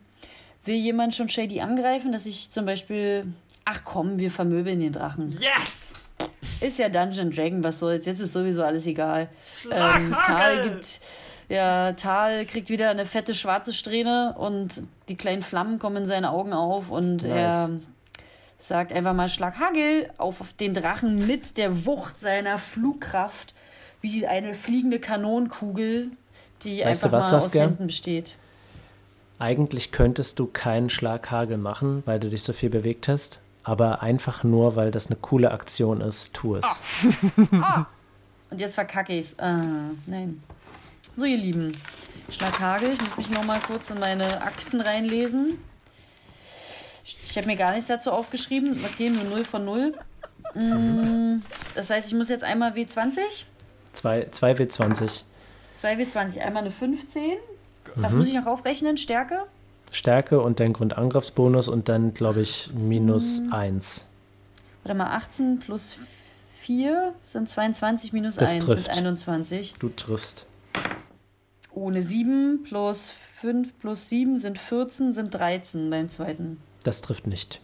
will 0.63 0.75
jemand 0.75 1.15
schon 1.15 1.29
Shady 1.29 1.61
angreifen, 1.61 2.11
dass 2.11 2.25
ich 2.25 2.51
zum 2.51 2.65
Beispiel, 2.65 3.25
ach 3.65 3.81
komm, 3.83 4.17
wir 4.17 4.31
vermöbeln 4.31 4.79
den 4.79 4.93
Drachen. 4.93 5.37
Yes! 5.39 5.86
Ist 6.61 6.79
ja 6.79 6.89
Dungeon 6.89 7.31
Dragon, 7.31 7.63
was 7.63 7.79
soll's, 7.79 8.05
jetzt 8.05 8.19
ist 8.19 8.33
sowieso 8.33 8.63
alles 8.63 8.85
egal. 8.87 9.29
Ähm! 9.71 10.15
Tal 10.25 10.61
gibt, 10.63 10.99
ja, 11.49 11.93
Tal 11.93 12.45
kriegt 12.45 12.69
wieder 12.69 12.89
eine 12.89 13.05
fette 13.05 13.35
schwarze 13.35 13.73
Strähne 13.73 14.35
und 14.37 14.81
die 15.07 15.15
kleinen 15.15 15.41
Flammen 15.43 15.79
kommen 15.79 15.97
in 15.97 16.05
seine 16.05 16.31
Augen 16.31 16.53
auf 16.53 16.89
und 16.89 17.23
Nice. 17.23 17.25
er 17.25 17.69
sagt 18.59 18.91
einfach 18.91 19.13
mal 19.13 19.29
Schlaghagel 19.29 20.09
auf, 20.17 20.41
auf 20.41 20.53
den 20.53 20.73
Drachen 20.73 21.27
mit 21.27 21.57
der 21.57 21.85
Wucht 21.85 22.19
seiner 22.19 22.57
Flugkraft, 22.57 23.53
wie 24.01 24.25
eine 24.25 24.55
fliegende 24.55 24.99
Kanonenkugel, 24.99 26.11
die 26.63 26.79
Weißt 26.79 27.05
einfach 27.05 27.09
du 27.09 27.11
was, 27.11 27.31
mal 27.31 27.37
aus 27.37 27.43
Saskia? 27.45 27.63
Händen 27.63 27.87
besteht. 27.87 28.37
Eigentlich 29.39 29.91
könntest 29.91 30.39
du 30.39 30.47
keinen 30.47 30.89
Schlaghagel 30.89 31.57
machen, 31.57 32.01
weil 32.05 32.19
du 32.19 32.29
dich 32.29 32.41
so 32.41 32.53
viel 32.53 32.71
bewegt 32.71 33.07
hast, 33.07 33.39
aber 33.67 34.01
einfach 34.01 34.43
nur, 34.43 34.75
weil 34.75 34.91
das 34.91 35.07
eine 35.07 35.15
coole 35.17 35.51
Aktion 35.51 36.01
ist, 36.01 36.33
tu 36.33 36.55
es. 36.55 36.65
Und 38.49 38.61
jetzt 38.61 38.75
verkacke 38.75 39.13
ich's. 39.17 39.37
Ah, 39.39 39.61
nein. 40.05 40.39
So, 41.15 41.25
ihr 41.25 41.37
Lieben. 41.37 41.75
Schlaghagel. 42.31 42.91
Ich 42.91 42.99
muss 43.01 43.15
mich 43.17 43.31
noch 43.31 43.43
mal 43.45 43.59
kurz 43.59 43.89
in 43.89 43.99
meine 43.99 44.41
Akten 44.41 44.79
reinlesen. 44.81 45.57
Ich 47.03 47.37
habe 47.37 47.47
mir 47.47 47.55
gar 47.57 47.71
nichts 47.71 47.87
dazu 47.87 48.11
aufgeschrieben. 48.11 48.83
Okay, 48.85 49.09
nur 49.09 49.23
0 49.25 49.45
von 49.45 49.65
0. 49.65 49.93
Mm, 50.55 51.41
Das 51.75 51.89
heißt, 51.89 52.07
ich 52.09 52.15
muss 52.17 52.29
jetzt 52.29 52.43
einmal 52.43 52.71
W20, 52.73 53.19
Zwei, 53.93 54.27
2W20 54.31 55.23
2 55.75 55.93
W20, 55.95 56.39
einmal 56.39 56.63
eine 56.63 56.71
15. 56.71 57.37
Was 57.95 58.11
Mhm. 58.13 58.17
muss 58.19 58.27
ich 58.29 58.33
noch 58.35 58.45
aufrechnen? 58.45 58.95
Stärke? 58.97 59.43
Stärke 59.91 60.41
und 60.41 60.59
dein 60.59 60.73
Grundangriffsbonus 60.73 61.67
und 61.67 61.89
dann, 61.89 62.13
glaube 62.13 62.41
ich, 62.41 62.69
minus 62.73 63.41
1. 63.51 64.05
Warte 64.83 64.97
mal, 64.97 65.15
18 65.15 65.59
plus 65.59 65.97
4 66.59 67.13
sind 67.23 67.49
22 67.49 68.13
minus 68.13 68.35
Das 68.35 68.51
1 68.51 68.65
trifft. 68.65 68.85
sind 68.85 68.97
21. 68.97 69.73
Du 69.79 69.89
triffst. 69.89 70.45
Ohne 71.73 72.01
7 72.01 72.63
plus 72.63 73.09
5 73.11 73.77
plus 73.79 74.09
7 74.09 74.37
sind 74.37 74.57
14, 74.59 75.13
sind 75.13 75.33
13 75.33 75.89
beim 75.89 76.09
zweiten. 76.09 76.59
Das 76.83 77.01
trifft 77.01 77.27
nicht. 77.27 77.61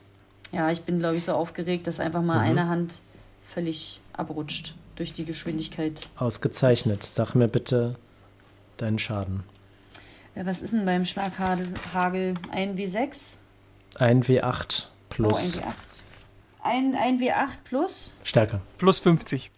Ja, 0.52 0.70
ich 0.72 0.84
bin, 0.84 1.00
glaube 1.00 1.16
ich, 1.18 1.24
so 1.26 1.34
aufgeregt, 1.34 1.88
dass 1.88 2.00
einfach 2.00 2.22
mal 2.22 2.40
Mhm. 2.40 2.46
eine 2.60 2.68
Hand 2.70 3.00
völlig 3.48 4.00
abrutscht 4.14 4.76
durch 4.96 5.14
die 5.14 5.26
Geschwindigkeit. 5.26 6.10
Ausgezeichnet. 6.18 7.04
Sag 7.04 7.34
mir 7.34 7.48
bitte 7.48 7.96
deinen 8.78 9.00
Schaden. 9.00 9.44
Ja, 10.36 10.46
was 10.46 10.62
ist 10.62 10.74
denn 10.74 10.86
beim 10.86 11.06
Schlaghagel? 11.06 11.68
Hagel? 11.94 12.34
Ein 12.52 12.76
W6? 12.78 13.34
Ein 14.00 14.24
W8 14.24 14.44
Oh, 14.44 14.54
ein 14.56 15.10
plus 15.10 15.58
W8. 15.58 15.64
Ein, 16.64 16.96
ein 16.96 17.20
W8 17.20 17.50
plus 17.66 18.14
Stärke. 18.24 18.62
Plus 18.80 19.00
50. 19.00 19.52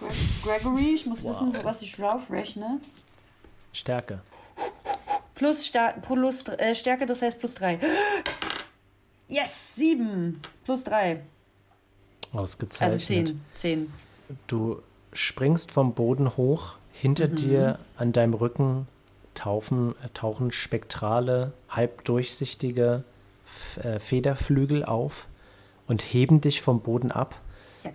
Gre- 0.00 0.42
Gregory. 0.44 0.94
Ich 0.94 1.04
muss 1.04 1.24
wissen, 1.24 1.52
was 1.62 1.82
ich 1.82 1.94
drauf 1.94 2.30
rechne. 2.30 2.80
Stärke. 3.72 4.20
Plus, 5.34 5.66
Sta 5.66 5.92
plus 6.00 6.46
äh, 6.48 6.74
Stärke, 6.74 7.06
das 7.06 7.20
heißt 7.20 7.38
plus 7.40 7.54
3. 7.56 7.80
Yes, 9.28 9.74
7. 9.74 10.40
Plus 10.64 10.84
3. 10.84 11.20
Ausgezeichnet. 12.32 12.92
Also 12.92 13.04
10. 13.06 13.40
10. 13.54 13.92
Du 14.46 14.80
springst 15.12 15.72
vom 15.72 15.92
Boden 15.94 16.36
hoch. 16.36 16.76
Hinter 16.92 17.26
Mhm. 17.28 17.34
dir 17.36 17.78
an 17.96 18.12
deinem 18.12 18.34
Rücken 18.34 18.86
tauchen, 19.34 19.94
äh, 20.02 20.08
tauchen 20.14 20.52
spektrale, 20.52 21.52
halbdurchsichtige 21.68 23.04
F 23.46 23.84
äh, 23.84 24.00
Federflügel 24.00 24.84
auf 24.84 25.26
und 25.86 26.02
heben 26.02 26.40
dich 26.40 26.62
vom 26.62 26.80
Boden 26.80 27.10
ab. 27.10 27.40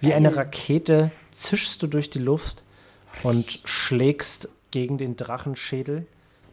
Wie 0.01 0.13
eine 0.13 0.35
Rakete 0.35 1.11
zischst 1.31 1.81
du 1.81 1.87
durch 1.87 2.09
die 2.09 2.19
Luft 2.19 2.63
und 3.23 3.61
schlägst 3.65 4.49
gegen 4.71 4.97
den 4.97 5.17
Drachenschädel, 5.17 6.05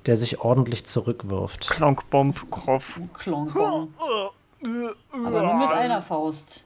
der 0.06 0.16
sich 0.16 0.40
ordentlich 0.40 0.86
zurückwirft. 0.86 1.68
Klonkbomb, 1.68 2.50
Kopf. 2.50 2.98
Klonkbong. 3.14 3.92
Aber 4.02 5.42
nur 5.42 5.54
mit 5.54 5.68
einer 5.68 6.00
Faust. 6.00 6.64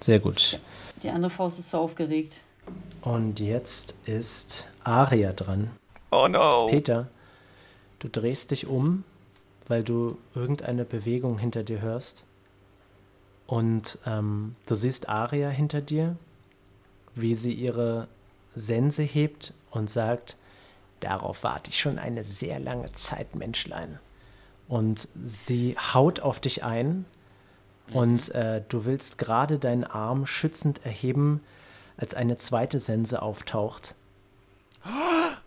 Sehr 0.00 0.20
gut. 0.20 0.60
Die 1.02 1.10
andere 1.10 1.30
Faust 1.30 1.58
ist 1.58 1.70
zu 1.70 1.78
aufgeregt. 1.78 2.40
Und 3.02 3.40
jetzt 3.40 3.94
ist 4.06 4.66
Aria 4.84 5.32
dran. 5.32 5.70
Oh 6.14 6.28
no. 6.28 6.68
Peter, 6.68 7.08
du 7.98 8.08
drehst 8.08 8.52
dich 8.52 8.66
um, 8.68 9.02
weil 9.66 9.82
du 9.82 10.16
irgendeine 10.34 10.84
Bewegung 10.84 11.38
hinter 11.38 11.64
dir 11.64 11.80
hörst. 11.80 12.24
Und 13.46 13.98
ähm, 14.06 14.54
du 14.66 14.76
siehst 14.76 15.08
Aria 15.08 15.48
hinter 15.48 15.80
dir, 15.80 16.16
wie 17.14 17.34
sie 17.34 17.52
ihre 17.52 18.06
Sense 18.54 19.02
hebt 19.02 19.52
und 19.70 19.90
sagt, 19.90 20.36
darauf 21.00 21.42
warte 21.42 21.70
ich 21.70 21.80
schon 21.80 21.98
eine 21.98 22.22
sehr 22.22 22.60
lange 22.60 22.92
Zeit, 22.92 23.34
Menschlein. 23.34 23.98
Und 24.68 25.08
sie 25.24 25.76
haut 25.76 26.20
auf 26.20 26.38
dich 26.38 26.62
ein 26.62 27.04
und 27.92 28.34
äh, 28.34 28.62
du 28.68 28.84
willst 28.84 29.18
gerade 29.18 29.58
deinen 29.58 29.84
Arm 29.84 30.26
schützend 30.26 30.86
erheben, 30.86 31.42
als 31.96 32.14
eine 32.14 32.36
zweite 32.36 32.78
Sense 32.78 33.20
auftaucht. 33.20 33.94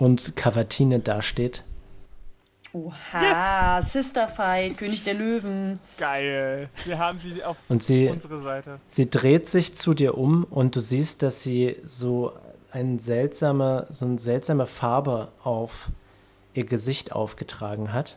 Und 0.00 0.34
Cavatine 0.34 0.98
dasteht. 0.98 1.62
Oha, 2.72 3.82
Sister 3.82 4.28
Fight, 4.28 4.78
König 4.78 5.02
der 5.02 5.12
Löwen. 5.14 5.78
Geil. 5.98 6.70
Wir 6.86 6.98
haben 6.98 7.18
sie 7.18 7.44
auf 7.44 7.56
Und 7.68 7.82
sie, 7.82 8.08
unsere 8.08 8.40
Seite. 8.42 8.80
sie 8.88 9.10
dreht 9.10 9.48
sich 9.48 9.74
zu 9.76 9.92
dir 9.92 10.16
um 10.16 10.44
und 10.44 10.74
du 10.74 10.80
siehst, 10.80 11.22
dass 11.22 11.42
sie 11.42 11.76
so 11.84 12.32
ein 12.72 12.98
seltsame, 12.98 13.88
so 13.90 14.06
eine 14.06 14.18
seltsame 14.18 14.66
Farbe 14.66 15.32
auf 15.44 15.90
ihr 16.54 16.64
Gesicht 16.64 17.12
aufgetragen 17.12 17.92
hat. 17.92 18.16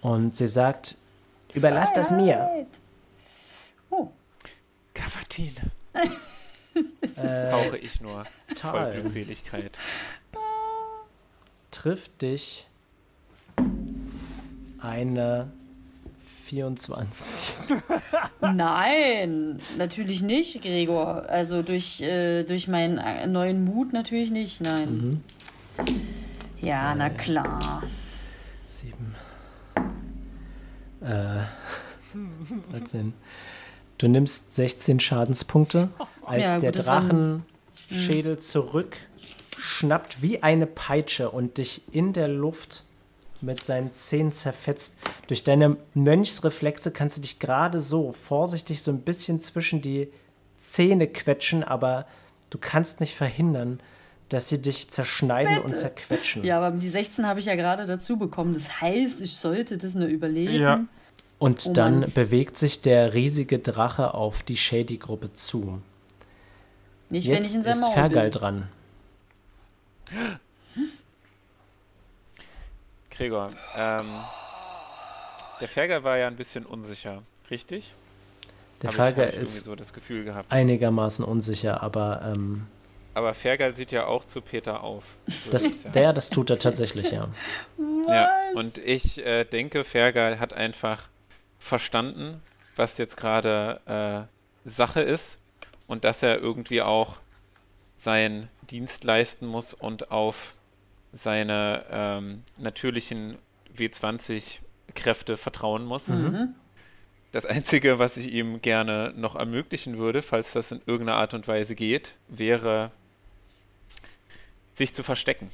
Und 0.00 0.34
sie 0.34 0.48
sagt, 0.48 0.96
überlass 1.54 1.92
das 1.92 2.10
mir. 2.10 2.66
Oh, 3.90 4.08
Cavatine. 4.92 5.70
Äh, 7.16 7.50
Brauche 7.50 7.78
ich 7.78 8.00
nur. 8.00 8.24
Voll 8.24 8.56
Tal 8.56 8.92
Glückseligkeit. 8.92 9.78
trifft 11.70 12.22
dich 12.22 12.66
eine 14.80 15.50
24. 16.44 17.26
nein, 18.40 19.58
natürlich 19.76 20.22
nicht, 20.22 20.62
Gregor. 20.62 21.28
Also 21.28 21.62
durch, 21.62 22.00
äh, 22.02 22.44
durch 22.44 22.68
meinen 22.68 22.98
äh, 22.98 23.26
neuen 23.26 23.64
Mut 23.64 23.92
natürlich 23.92 24.30
nicht, 24.30 24.60
nein. 24.60 25.22
Mhm. 25.76 25.86
Ja, 26.60 26.94
na 26.94 27.08
Zwei. 27.10 27.16
klar. 27.22 27.82
Sieben. 28.66 29.14
Äh, 31.00 31.42
13. 32.72 33.12
Du 33.98 34.08
nimmst 34.08 34.54
16 34.54 35.00
Schadenspunkte, 35.00 35.88
als 36.26 36.42
Ja, 36.42 36.58
der 36.58 36.72
Drachenschädel 36.72 38.38
zurück 38.38 38.96
schnappt 39.58 40.22
wie 40.22 40.42
eine 40.42 40.66
Peitsche 40.66 41.30
und 41.30 41.58
dich 41.58 41.82
in 41.92 42.12
der 42.12 42.28
Luft 42.28 42.84
mit 43.40 43.62
seinen 43.62 43.92
Zähnen 43.94 44.32
zerfetzt. 44.32 44.94
Durch 45.26 45.44
deine 45.44 45.76
Mönchsreflexe 45.94 46.90
kannst 46.90 47.16
du 47.18 47.20
dich 47.20 47.38
gerade 47.38 47.80
so 47.80 48.12
vorsichtig 48.12 48.82
so 48.82 48.90
ein 48.90 49.00
bisschen 49.00 49.40
zwischen 49.40 49.82
die 49.82 50.08
Zähne 50.56 51.06
quetschen, 51.06 51.62
aber 51.62 52.06
du 52.50 52.58
kannst 52.58 53.00
nicht 53.00 53.14
verhindern, 53.14 53.80
dass 54.28 54.48
sie 54.48 54.60
dich 54.60 54.90
zerschneiden 54.90 55.58
und 55.60 55.76
zerquetschen. 55.76 56.44
Ja, 56.44 56.58
aber 56.58 56.76
die 56.76 56.88
16 56.88 57.26
habe 57.26 57.38
ich 57.40 57.46
ja 57.46 57.54
gerade 57.54 57.84
dazu 57.84 58.16
bekommen. 58.16 58.54
Das 58.54 58.80
heißt, 58.80 59.20
ich 59.20 59.36
sollte 59.36 59.78
das 59.78 59.94
nur 59.94 60.08
überleben. 60.08 60.54
Ja. 60.54 60.84
Und 61.38 61.66
Oh 61.66 61.72
dann 61.72 62.00
Mann. 62.00 62.12
bewegt 62.12 62.56
sich 62.56 62.80
der 62.80 63.12
riesige 63.14 63.58
Drache 63.58 64.14
auf 64.14 64.42
die 64.42 64.56
Shady-Gruppe 64.56 65.34
zu. 65.34 65.80
Nicht, 67.08 67.28
wenn 67.28 67.34
Jetzt 67.36 67.50
ich 67.50 67.54
in 67.56 67.62
seinem 67.62 67.82
ist 67.84 67.92
Fergal 67.92 68.30
dran. 68.30 68.68
Gregor, 73.10 73.50
ähm, 73.76 74.06
der 75.60 75.68
Fergal 75.68 76.04
war 76.04 76.18
ja 76.18 76.26
ein 76.26 76.36
bisschen 76.36 76.66
unsicher, 76.66 77.22
richtig? 77.50 77.94
Der 78.82 78.88
Hab 78.88 78.92
ich- 78.92 78.96
Fergal 78.96 79.28
ich 79.28 79.34
irgendwie 79.36 79.56
ist 79.56 79.64
so 79.64 79.74
das 79.74 79.92
Gefühl 79.92 80.24
gehabt. 80.24 80.52
einigermaßen 80.52 81.24
unsicher, 81.24 81.82
aber 81.82 82.22
ähm, 82.26 82.66
Aber 83.14 83.32
Fergal 83.32 83.74
sieht 83.74 83.92
ja 83.92 84.04
auch 84.06 84.26
zu 84.26 84.42
Peter 84.42 84.82
auf. 84.82 85.16
ich 85.26 85.48
das, 85.50 85.84
der, 85.84 86.12
das 86.12 86.28
tut 86.28 86.50
er 86.50 86.58
tatsächlich, 86.58 87.10
ja. 87.10 87.28
Ja, 88.08 88.30
und 88.54 88.78
ich 88.78 89.24
äh, 89.26 89.44
denke, 89.44 89.82
Fergal 89.82 90.38
hat 90.38 90.52
einfach 90.52 91.08
verstanden, 91.58 92.40
was 92.76 92.98
jetzt 92.98 93.16
gerade 93.16 94.28
äh, 94.64 94.68
Sache 94.68 95.00
ist 95.00 95.38
und 95.86 96.04
dass 96.04 96.22
er 96.22 96.38
irgendwie 96.38 96.82
auch 96.82 97.18
seinen 97.96 98.48
Dienst 98.70 99.04
leisten 99.04 99.46
muss 99.46 99.74
und 99.74 100.10
auf 100.10 100.54
seine 101.12 101.84
ähm, 101.90 102.42
natürlichen 102.58 103.38
W20-Kräfte 103.74 105.36
vertrauen 105.36 105.84
muss. 105.84 106.08
Mhm. 106.08 106.54
Das 107.32 107.46
Einzige, 107.46 107.98
was 107.98 108.16
ich 108.16 108.30
ihm 108.32 108.60
gerne 108.62 109.12
noch 109.16 109.34
ermöglichen 109.34 109.98
würde, 109.98 110.22
falls 110.22 110.52
das 110.52 110.72
in 110.72 110.80
irgendeiner 110.86 111.18
Art 111.18 111.34
und 111.34 111.48
Weise 111.48 111.74
geht, 111.74 112.14
wäre, 112.28 112.90
sich 114.72 114.94
zu 114.94 115.02
verstecken. 115.02 115.50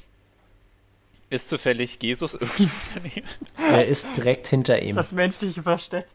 Ist 1.29 1.49
zufällig 1.49 1.97
Jesus 2.01 2.35
irgendwie 2.35 2.69
daneben? 2.93 3.27
Er 3.57 3.87
ist 3.87 4.15
direkt 4.15 4.47
hinter 4.47 4.81
ihm. 4.81 4.95
Das 4.95 5.11
menschliche 5.11 5.63
Versteck. 5.63 6.05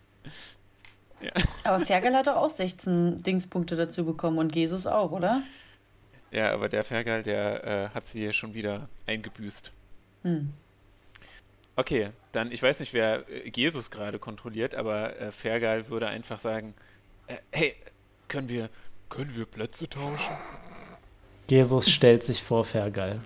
Aber 1.64 1.84
Fergal 1.84 2.14
hat 2.14 2.26
doch 2.26 2.36
auch 2.36 2.50
16 2.50 3.22
Dingspunkte 3.22 3.76
dazu 3.76 4.04
bekommen 4.04 4.38
und 4.38 4.54
Jesus 4.54 4.86
auch, 4.86 5.10
oder? 5.10 5.42
Ja, 6.30 6.52
aber 6.52 6.68
der 6.68 6.84
Fergal, 6.84 7.22
der 7.22 7.64
äh, 7.64 7.88
hat 7.94 8.06
sie 8.06 8.32
schon 8.32 8.54
wieder 8.54 8.88
eingebüßt. 9.06 9.72
Hm. 10.22 10.52
Okay, 11.76 12.10
dann, 12.32 12.52
ich 12.52 12.62
weiß 12.62 12.80
nicht, 12.80 12.92
wer 12.92 13.28
äh, 13.28 13.50
Jesus 13.54 13.90
gerade 13.90 14.18
kontrolliert, 14.18 14.74
aber 14.74 15.18
äh, 15.18 15.32
Fergal 15.32 15.88
würde 15.88 16.08
einfach 16.08 16.38
sagen, 16.38 16.74
äh, 17.28 17.36
hey, 17.52 17.74
können 18.26 18.48
wir, 18.48 18.68
können 19.08 19.34
wir 19.36 19.46
Plätze 19.46 19.88
tauschen? 19.88 20.36
Jesus 21.48 21.88
stellt 21.88 22.24
sich 22.24 22.42
vor 22.42 22.64
Fergal. 22.64 23.20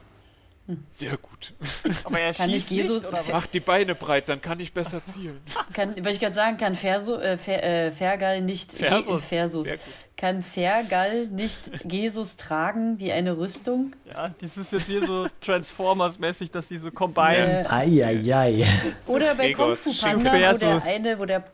Sehr 0.86 1.16
gut. 1.16 1.52
Aber 2.04 2.20
er 2.20 2.32
Kann 2.32 2.48
schießt 2.50 2.70
ich 2.70 2.76
Jesus- 2.76 3.02
nicht, 3.02 3.08
oder 3.12 3.18
was? 3.20 3.28
Mach 3.32 3.46
die 3.46 3.60
Beine 3.60 3.94
breit, 3.94 4.28
dann 4.28 4.40
kann 4.40 4.60
ich 4.60 4.72
besser 4.72 5.04
zielen. 5.04 5.40
Kann, 5.74 5.96
wollte 5.96 6.10
ich 6.10 6.20
gerade 6.20 6.34
sagen, 6.34 6.56
kann 6.56 6.74
Ferso, 6.76 7.16
äh, 7.18 7.36
Fer, 7.36 7.62
äh, 7.62 7.90
Fergal 7.90 8.40
nicht 8.42 8.72
Versus. 8.72 9.24
Versus. 9.24 9.68
Kann 10.16 10.42
Fergal 10.42 11.26
nicht 11.26 11.58
Jesus 11.90 12.36
tragen 12.36 12.98
wie 13.00 13.10
eine 13.12 13.36
Rüstung? 13.36 13.92
Ja, 14.06 14.30
das 14.40 14.56
ist 14.56 14.72
jetzt 14.72 14.86
hier 14.86 15.04
so 15.04 15.26
Transformers-mäßig, 15.40 16.50
dass 16.52 16.68
die 16.68 16.78
so 16.78 16.90
combine. 16.92 17.64
Äh, 17.64 17.68
Eieiei. 17.68 18.66
oder 19.06 19.34
bei 19.34 19.52
Kung 19.54 19.74
Fu 19.74 19.90
Panda, 19.92 20.32
wo 20.32 20.58
der 20.58 20.82
eine, 20.84 21.18
wo 21.18 21.24
der 21.24 21.44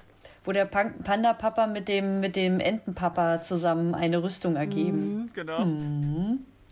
wo 0.44 0.52
der 0.52 0.64
Pan- 0.64 1.02
Panda-Papa 1.02 1.66
mit 1.66 1.88
dem, 1.88 2.20
mit 2.20 2.34
dem 2.36 2.58
Entenpapa 2.60 3.42
zusammen 3.42 3.94
eine 3.94 4.22
Rüstung 4.22 4.56
ergeben. 4.56 5.16
Mhm, 5.16 5.30
genau. 5.34 5.66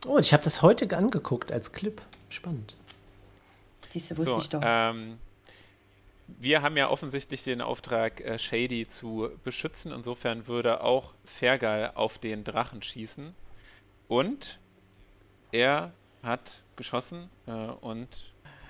Oh, 0.07 0.19
ich 0.19 0.33
habe 0.33 0.43
das 0.43 0.63
heute 0.63 0.97
angeguckt 0.97 1.53
als 1.53 1.73
Clip. 1.73 2.01
Spannend. 2.29 2.75
Diese 3.95 4.17
wusste 4.17 4.31
So, 4.33 4.39
ich 4.39 4.49
doch. 4.49 4.61
ähm, 4.65 5.19
wir 6.27 6.63
haben 6.63 6.77
ja 6.77 6.91
offensichtlich 6.91 7.45
den 7.45 7.61
Auftrag, 7.61 8.21
äh, 8.21 8.39
Shady 8.39 8.89
zu 8.89 9.31
beschützen. 9.45 9.93
Insofern 9.93 10.47
würde 10.49 10.83
auch 10.83 11.15
Fergal 11.25 11.93
auf 11.95 12.19
den 12.19 12.43
Drachen 12.45 12.83
schießen. 12.83 13.35
Und 14.09 14.59
er 15.53 15.93
hat 16.23 16.63
geschossen 16.75 17.31
äh, 17.47 17.51
und. 17.53 18.09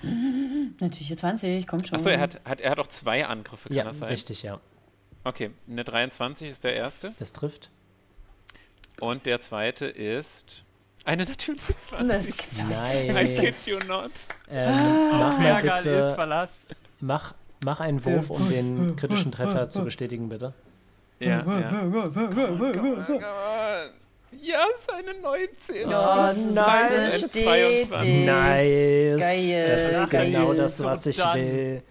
Natürlich 0.81 1.17
20, 1.17 1.67
kommt 1.67 1.87
schon. 1.89 1.97
Achso, 1.97 2.11
er 2.11 2.21
hat, 2.21 2.41
hat, 2.45 2.61
er 2.61 2.71
hat 2.73 2.79
auch 2.79 2.87
zwei 2.89 3.27
Angriffe, 3.27 3.69
kann 3.71 3.77
Ja, 3.79 3.85
das 3.85 3.99
sein? 3.99 4.09
richtig, 4.11 4.43
ja. 4.43 4.61
Okay, 5.25 5.51
eine 5.69 5.83
23 5.83 6.49
ist 6.49 6.63
der 6.65 6.75
erste. 6.75 7.13
Das 7.19 7.33
trifft. 7.33 7.71
Und 9.01 9.27
der 9.27 9.41
zweite 9.41 9.87
ist. 9.87 10.63
Eine 11.07 11.25
natürliche 11.25 11.73
Das 11.73 11.83
20. 11.89 12.27
gibt's 12.37 12.59
doch 12.59 12.65
I 12.69 13.13
Nice. 13.13 13.41
kid 13.41 13.55
you 13.67 13.79
not. 13.87 14.11
Ähm, 14.51 14.75
mach 15.13 15.39
mal 15.39 15.41
Fergal 15.41 15.79
ist 15.79 15.85
bitte. 15.85 16.15
Verlass. 16.17 16.67
Mach, 17.01 17.35
mach 17.65 17.81
einen 17.81 18.05
Wurf, 18.05 18.29
um 18.31 18.49
den 18.51 18.97
kritischen 18.97 19.31
Treffer 19.33 19.71
zu 19.71 19.85
bestätigen, 19.85 20.29
bitte. 20.29 20.53
Ja, 21.21 21.29
ja. 21.47 21.83
Ja, 24.43 24.59
es 24.75 24.81
ist 24.83 24.93
eine 24.93 25.15
19. 25.23 25.87
Oh, 25.87 25.91
Das 25.91 26.37
ist 26.37 26.55
nein. 26.55 26.93
eine 26.93 27.11
Stetig. 27.11 27.45
22. 27.45 28.25
Nice. 28.27 29.21
Geil, 29.21 29.67
Das 29.67 29.99
ist 30.03 30.11
geil. 30.11 30.27
genau 30.31 30.53
das, 30.53 30.83
was 30.83 31.07
ich 31.07 31.17
dann. 31.17 31.39
will. 31.39 31.83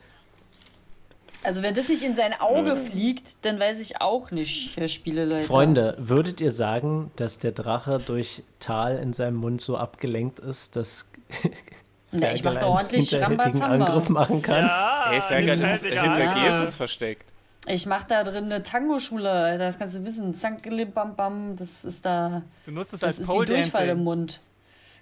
Also 1.46 1.62
wenn 1.64 1.74
das 1.74 1.88
nicht 1.88 2.04
in 2.04 2.16
sein 2.16 2.34
Auge 2.40 2.76
fliegt, 2.76 3.46
dann 3.46 3.60
weiß 3.60 3.80
ich 3.80 4.02
auch 4.02 4.32
nicht, 4.32 4.76
Herr 4.76 4.88
Spieleleiter. 4.88 5.46
Freunde, 5.48 5.96
würdet 6.00 6.42
ihr 6.42 6.52
sagen, 6.52 7.12
dass 7.16 7.40
der 7.40 7.52
Drache 7.52 8.00
durch 8.06 8.44
Tal 8.60 8.98
in 8.98 9.14
seinem 9.14 9.36
Mund 9.36 9.62
so 9.62 9.78
abgelenkt 9.78 10.40
ist, 10.40 10.76
dass 10.76 11.06
Na, 12.12 12.34
ich 12.34 12.44
mach 12.44 12.54
Fergal 12.54 12.54
da 12.54 12.80
einen 12.80 13.62
ordentlich. 13.62 13.64
Angriff 13.64 14.10
machen 14.10 14.42
kann? 14.42 14.64
Ja, 14.66 15.06
Hey, 15.10 15.22
Fergal 15.22 15.60
ist 15.62 15.84
hinter. 15.84 16.20
Ja. 16.24 16.52
Jesus 16.60 16.76
versteckt. 16.76 17.26
Ich 17.68 17.86
mach 17.88 18.04
da 18.04 18.24
drin 18.24 18.46
eine 18.46 18.62
Tango-Schule, 18.62 19.30
Alter, 19.30 19.66
das 19.66 19.78
kannst 19.80 19.96
du 19.96 20.06
wissen. 20.06 20.34
Zankele 20.36 20.86
bam 20.86 21.16
bam, 21.16 21.56
das 21.56 21.84
ist 21.84 22.06
da, 22.06 22.44
Du 22.66 22.72
nutzt 22.72 22.94
es 22.94 23.00
das 23.00 23.08
als 23.08 23.20
ist 23.20 23.26
Pole 23.28 23.48
wie 23.48 23.54
Durchfall 23.54 23.90
im. 23.90 24.04
Mund. 24.04 24.40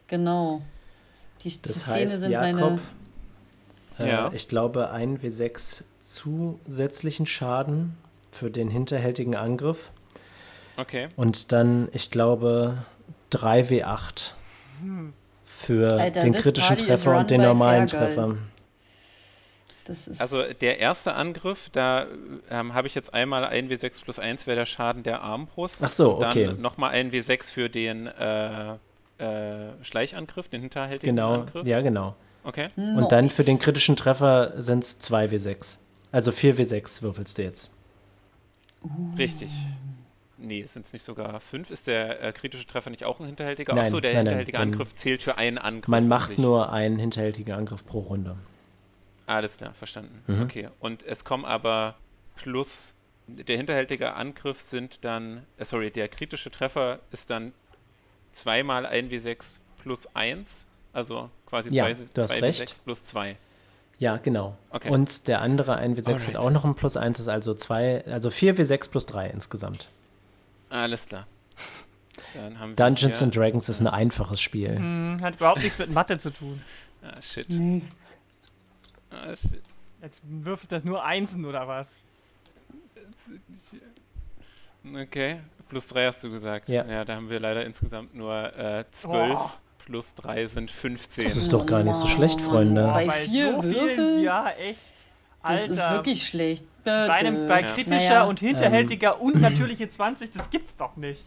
Genau. 0.07 0.61
Die, 1.43 1.49
die 1.49 1.61
Das 1.61 1.79
Zähne 1.85 1.95
heißt, 2.01 2.21
sind 2.21 2.31
Jakob, 2.31 2.79
meine... 3.97 4.09
äh, 4.09 4.09
Ja. 4.09 4.31
ich 4.33 4.47
glaube, 4.47 4.91
ein 4.91 5.19
W6 5.19 5.83
zusätzlichen 6.03 7.25
Schaden 7.25 7.97
für 8.31 8.51
den 8.51 8.69
hinterhältigen 8.69 9.35
Angriff 9.35 9.89
Okay. 10.77 11.07
und 11.15 11.51
dann, 11.51 11.87
ich 11.93 12.11
glaube, 12.11 12.79
3 13.29 13.61
W8 13.61 14.31
für 15.45 15.91
Alter, 15.99 16.19
den 16.19 16.33
kritischen 16.33 16.67
party 16.77 16.85
Treffer 16.85 17.17
und 17.17 17.31
den 17.31 17.41
normalen. 17.41 17.87
Treffer. 17.87 18.35
Das 19.85 20.07
ist, 20.07 20.19
Also 20.21 20.43
der 20.61 20.79
erste 20.79 21.13
Angriff, 21.15 21.69
da 21.71 22.05
ähm, 22.49 22.73
habe 22.73 22.87
ich 22.87 22.95
jetzt 22.95 23.13
einmal 23.13 23.43
ein 23.45 23.69
W6 23.69 24.03
plus 24.03 24.17
1 24.19 24.47
wäre 24.47 24.55
der 24.57 24.65
Schaden 24.65 25.03
der 25.03 25.21
Armbrust. 25.21 25.83
Ach 25.83 25.89
so, 25.89 26.17
okay. 26.21 26.45
Dann 26.47 26.61
nochmal 26.61 26.91
ein 26.91 27.11
W6 27.11 27.51
für 27.51 27.69
den 27.69 28.07
äh, 28.07 28.73
äh, 29.19 29.73
Schleichangriff, 29.83 30.47
den 30.47 30.61
hinterhältigen 30.61 31.15
Genau, 31.15 31.33
Angriff. 31.41 31.67
ja, 31.67 31.81
genau. 31.81 32.15
Okay. 32.45 32.69
Und 32.75 33.11
dann 33.11 33.25
Nice. 33.25 33.35
für 33.35 33.43
den 33.43 33.59
kritischen 33.59 33.95
Treffer 33.95 34.53
sind 34.61 34.83
es 34.83 34.99
2 34.99 35.25
W6. 35.27 35.77
Also 36.14 36.32
4 36.32 36.55
W6 36.57 37.01
würfelst 37.01 37.38
du 37.38 37.41
jetzt. 37.43 37.70
Richtig. 39.18 39.51
Nee, 40.38 40.64
sind 40.66 40.86
es 40.86 40.93
nicht 40.93 41.03
sogar 41.03 41.39
fünf? 41.39 41.70
Ist 41.72 41.88
der 41.88 42.22
äh, 42.22 42.32
kritische 42.34 42.68
Treffer 42.68 42.89
nicht 42.89 43.03
auch 43.05 43.20
ein 43.20 43.26
hinterhältiger? 43.26 43.74
Nein, 43.74 43.86
Achso, 43.86 43.99
der 43.99 44.11
nein, 44.14 44.18
nein, 44.18 44.26
hinterhältige 44.26 44.57
man- 44.59 44.68
Angriff 44.70 44.93
zählt 44.95 45.24
für 45.24 45.38
einen 45.38 45.57
Angriff. 45.57 45.88
Man 45.88 46.03
an 46.03 46.09
macht 46.09 46.38
nur 46.38 46.72
einen 46.72 46.99
hinterhältigen 46.99 47.53
Angriff 47.53 47.86
pro 47.86 47.99
Runde. 47.99 48.36
Alles 49.26 49.57
klar, 49.57 49.74
verstanden. 49.74 50.22
Mhm. 50.28 50.43
Okay. 50.43 50.70
Und 50.80 51.01
es 51.03 51.24
kommen 51.26 51.45
aber 51.45 51.95
plus. 52.36 52.93
Der 53.28 53.55
hinterhältige 53.55 54.14
Angriff 54.16 54.59
sind 54.61 55.05
dann. 55.05 55.45
Äh, 55.57 55.64
sorry, 55.66 55.91
der 55.91 56.09
kritische 56.09 56.51
Treffer 56.51 56.99
ist 57.11 57.30
dann 57.30 57.53
zweimal 58.32 58.86
1w6 58.86 59.59
plus 59.82 60.07
1. 60.14 60.66
Also 60.91 61.30
quasi 61.45 61.74
Ja, 61.74 61.86
2 61.91 62.05
du 62.14 62.22
hast 62.22 62.32
recht. 62.34 62.61
w6 62.61 62.82
plus 62.84 63.03
2. 63.05 63.38
Ja, 64.03 64.17
genau. 64.17 64.57
Okay. 64.69 64.89
Und 64.89 65.29
der 65.29 65.39
andere 65.39 65.79
1W6 65.79 66.07
hat 66.07 66.07
Alright. 66.07 66.35
auch 66.35 66.49
noch 66.49 66.65
ein 66.65 66.75
plus 66.75 66.97
1, 66.97 67.21
ist 67.21 67.29
also 67.29 67.53
2, 67.53 68.03
also 68.07 68.27
4W6 68.27 68.89
plus 68.89 69.05
3 69.05 69.29
insgesamt. 69.29 69.87
Alles 70.69 71.05
klar. 71.05 71.25
Dann 72.33 72.59
haben 72.59 72.75
Dungeons 72.75 73.21
and 73.21 73.33
Dragons 73.33 73.69
ist 73.69 73.79
ein 73.79 73.87
einfaches 73.87 74.41
Spiel. 74.41 74.75
Hm, 74.75 75.21
hat 75.21 75.35
überhaupt 75.37 75.63
nichts 75.63 75.79
mit 75.79 75.89
Mathe 75.89 76.17
zu 76.17 76.31
tun. 76.31 76.61
Ah, 77.05 77.21
shit. 77.21 77.49
Nee. 77.49 77.81
Ah, 79.09 79.35
shit. 79.35 79.61
Jetzt 80.01 80.21
würfelt 80.23 80.71
das 80.71 80.85
nur 80.85 81.03
Einsen 81.03 81.43
oder 81.43 81.67
was? 81.67 81.89
Okay, 84.95 85.41
plus 85.67 85.87
drei 85.89 86.07
hast 86.07 86.23
du 86.23 86.31
gesagt. 86.31 86.69
Ja. 86.69 86.85
Ja, 86.85 87.03
da 87.03 87.15
haben 87.15 87.29
wir 87.29 87.41
leider 87.41 87.65
insgesamt 87.65 88.15
nur 88.15 88.57
äh, 88.57 88.85
12. 88.89 89.37
Oh. 89.37 89.51
Plus 89.86 90.15
drei 90.15 90.45
sind 90.45 90.71
15. 90.71 91.25
Das 91.25 91.36
ist 91.36 91.51
doch 91.51 91.65
gar 91.65 91.84
nicht 91.84 91.95
so 91.95 92.07
schlecht, 92.07 92.39
Freunde. 92.41 92.84
Bei 92.84 93.05
Bei 93.07 93.21
vier 93.25 93.53
so 93.55 93.63
Würfeln? 93.63 94.23
ja, 94.23 94.49
echt. 94.51 94.79
Das 95.43 95.61
Alter. 95.61 95.71
ist 95.73 95.91
wirklich 95.91 96.25
schlecht. 96.27 96.63
bei, 96.86 97.09
einem, 97.11 97.47
bei 97.47 97.61
Ja. 97.61 97.67
kritischer 97.73 97.95
Naja. 98.09 98.23
und 98.23 98.39
hinterhältiger 98.39 99.21
und 99.21 99.39
natürliche 99.41 99.88
20, 99.89 100.31
das 100.31 100.49
gibt's 100.49 100.75
doch 100.77 100.95
nicht. 100.97 101.23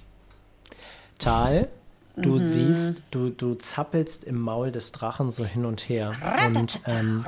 Tal, 1.18 1.68
du 2.16 2.34
Mhm. 2.34 2.42
siehst, 2.42 3.02
du, 3.10 3.30
du 3.30 3.54
zappelst 3.54 4.24
im 4.24 4.38
Maul 4.40 4.70
des 4.70 4.92
Drachen 4.92 5.30
so 5.30 5.44
hin 5.44 5.64
und 5.64 5.88
her. 5.88 6.12
Und 6.54 6.80
ähm, 6.86 7.24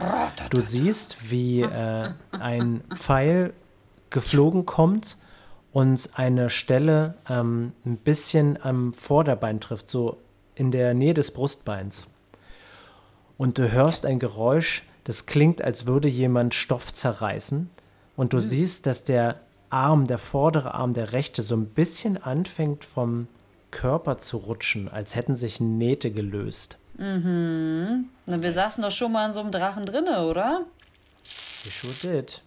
du 0.51 0.61
siehst, 0.61 1.31
wie 1.31 1.61
äh, 1.63 2.11
ein 2.33 2.83
Pfeil 2.95 3.53
geflogen 4.11 4.65
kommt 4.67 5.17
und 5.73 6.11
eine 6.15 6.49
Stelle 6.51 7.15
ähm, 7.29 7.73
ein 7.87 7.97
bisschen 7.99 8.63
am 8.63 8.93
Vorderbein 8.95 9.61
trifft, 9.61 9.89
so 9.91 10.19
in 10.59 10.71
der 10.71 10.93
Nähe 10.95 11.15
des 11.15 11.31
Brustbeins. 11.31 12.07
Und 13.37 13.59
du 13.59 13.71
hörst 13.71 14.05
ein 14.05 14.19
Geräusch, 14.19 14.83
das 15.05 15.27
klingt, 15.27 15.63
als 15.63 15.87
würde 15.87 16.09
jemand 16.09 16.55
Stoff 16.55 16.93
zerreißen. 16.93 17.71
Und 18.17 18.33
du 18.33 18.41
siehst, 18.41 18.87
dass 18.87 19.05
der 19.05 19.37
Arm, 19.71 20.05
der 20.05 20.19
vordere 20.19 20.75
Arm, 20.75 20.93
der 20.95 21.13
rechte, 21.13 21.43
so 21.43 21.55
ein 21.55 21.67
bisschen 21.67 22.21
anfängt 22.23 22.85
vom 22.85 23.29
Körper 23.71 24.19
zu 24.19 24.39
rutschen, 24.39 24.89
als 24.89 25.15
hätten 25.15 25.37
sich 25.37 25.61
Nähte 25.61 26.11
gelöst. 26.11 26.79
Na, 26.97 28.03
wir 28.27 28.53
saßen 28.53 28.83
doch 28.83 28.91
schon 28.91 29.13
mal 29.13 29.27
in 29.27 29.33
so 29.33 29.39
einem 29.41 29.53
Drachen 29.53 29.87
drinne, 29.87 30.27
oder? 30.27 30.63
You 31.23 31.71
sure 31.71 31.95
did. 32.17 32.43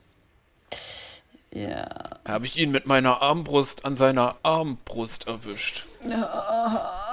Ja. 1.53 1.87
Habe 2.27 2.45
ich 2.45 2.57
ihn 2.57 2.71
mit 2.71 2.85
meiner 2.85 3.21
Armbrust 3.21 3.85
an 3.85 3.95
seiner 3.95 4.35
Armbrust 4.43 5.27
erwischt. 5.27 5.85
Fer- 6.01 7.10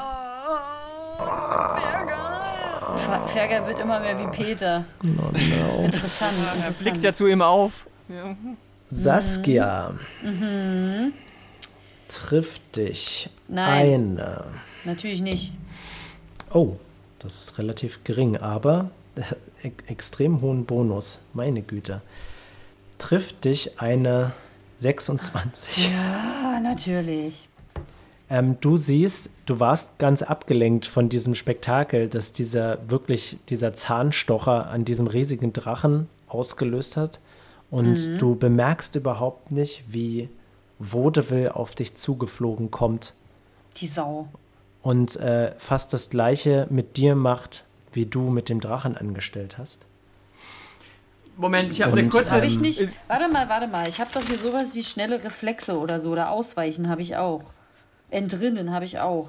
Ferger 3.27 3.66
wird 3.66 3.79
immer 3.79 4.01
mehr 4.01 4.19
wie 4.19 4.27
Peter. 4.29 4.85
Oh 5.05 5.31
no. 5.33 5.85
Interessant, 5.85 6.33
Er 6.47 6.57
interessant. 6.57 6.79
blickt 6.81 7.03
ja 7.03 7.12
zu 7.12 7.27
ihm 7.27 7.43
auf. 7.43 7.87
Ja. 8.09 8.37
Saskia 8.91 9.95
trifft 12.09 12.77
dich 12.77 13.31
Nein. 13.47 14.19
eine. 14.19 14.45
Natürlich 14.85 15.23
nicht. 15.23 15.53
Oh, 16.53 16.77
das 17.19 17.41
ist 17.43 17.59
relativ 17.59 18.03
gering, 18.05 18.37
aber 18.39 18.91
e 19.62 19.71
extrem 19.87 20.41
hohen 20.41 20.64
Bonus. 20.64 21.21
Meine 21.35 21.62
Güte. 21.62 22.01
Trifft 22.99 23.45
dich 23.45 23.81
eine 23.81 24.33
26. 24.79 25.91
Ah, 25.95 26.59
natürlich. 26.61 27.48
Ähm, 28.31 28.57
du 28.61 28.76
siehst, 28.76 29.31
du 29.47 29.59
warst 29.59 29.99
ganz 29.99 30.22
abgelenkt 30.22 30.85
von 30.87 31.09
diesem 31.09 31.35
Spektakel, 31.35 32.09
das 32.09 32.33
dieser 32.33 32.79
wirklich, 32.91 33.39
dieser 33.49 33.72
Zahnstocher 33.72 34.68
an 34.68 34.85
diesem 34.85 35.07
riesigen 35.07 35.53
Drachen 35.53 36.09
ausgelöst 36.29 36.97
hat. 36.97 37.20
Und 37.70 38.18
du 38.20 38.35
bemerkst 38.35 38.97
überhaupt 38.97 39.53
nicht, 39.53 39.85
wie 39.89 40.29
Vaudeville 40.79 41.55
auf 41.55 41.74
dich 41.74 41.95
zugeflogen 41.97 42.70
kommt 42.70 43.12
Die 43.76 43.87
Sau. 43.89 44.29
und 44.83 45.16
äh, 45.16 45.53
fast 45.59 45.93
das 45.93 46.09
gleiche 46.09 46.66
mit 46.70 46.97
dir 46.97 47.14
macht, 47.14 47.64
wie 47.93 48.07
du 48.07 48.31
mit 48.31 48.49
dem 48.49 48.61
Drachen 48.61 48.97
angestellt 48.97 49.59
hast. 49.59 49.85
Moment, 51.37 51.70
ich 51.70 51.83
habe 51.83 51.97
eine 51.99 52.09
kurze. 52.09 52.33
Habe 52.33 52.47
ich 52.47 52.57
Ähm, 52.57 52.62
nicht. 52.62 52.89
Warte 53.07 53.29
mal, 53.29 53.49
warte 53.49 53.68
mal. 53.68 53.87
Ich 53.89 54.01
habe 54.01 54.11
doch 54.12 54.22
hier 54.22 54.39
sowas 54.39 54.74
wie 54.74 54.83
schnelle 54.83 55.22
Reflexe 55.22 55.79
oder 55.79 56.01
so. 56.01 56.11
Oder 56.11 56.31
Ausweichen 56.31 56.89
habe 56.89 57.01
ich 57.03 57.16
auch. 57.16 57.43
Entrinnen 58.11 58.73
habe 58.73 58.85
ich 58.85 58.99
auch. 58.99 59.29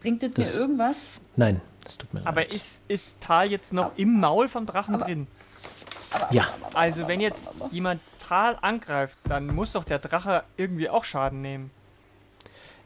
Bringt 0.00 0.22
das, 0.22 0.30
Das- 0.34 0.54
mir 0.54 0.60
irgendwas? 0.60 1.10
Nein, 1.36 1.60
das 1.84 1.98
tut 1.98 2.12
mir 2.14 2.20
leid. 2.20 2.28
Aber 2.28 2.50
ist, 2.52 2.82
ist 2.88 3.20
Tal 3.20 3.50
jetzt 3.50 3.72
noch 3.72 3.92
im 3.96 4.20
Maul 4.20 4.48
vom 4.48 4.66
Drachen 4.66 4.98
drin? 4.98 5.26
ja, 6.30 6.46
Also, 6.74 7.08
wenn 7.08 7.20
jetzt 7.20 7.50
jemand 7.70 8.00
Tal 8.26 8.56
angreift, 8.60 9.16
dann 9.24 9.46
muss 9.46 9.72
doch 9.72 9.84
der 9.84 9.98
Drache 9.98 10.44
irgendwie 10.56 10.88
auch 10.90 11.04
Schaden 11.04 11.40
nehmen. 11.40 11.70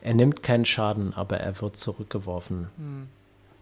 er 0.02 0.14
nimmt 0.14 0.42
keinen 0.42 0.64
Schaden, 0.64 1.14
aber 1.14 1.38
er 1.38 1.60
wird 1.60 1.76
zurückgeworfen. 1.76 2.68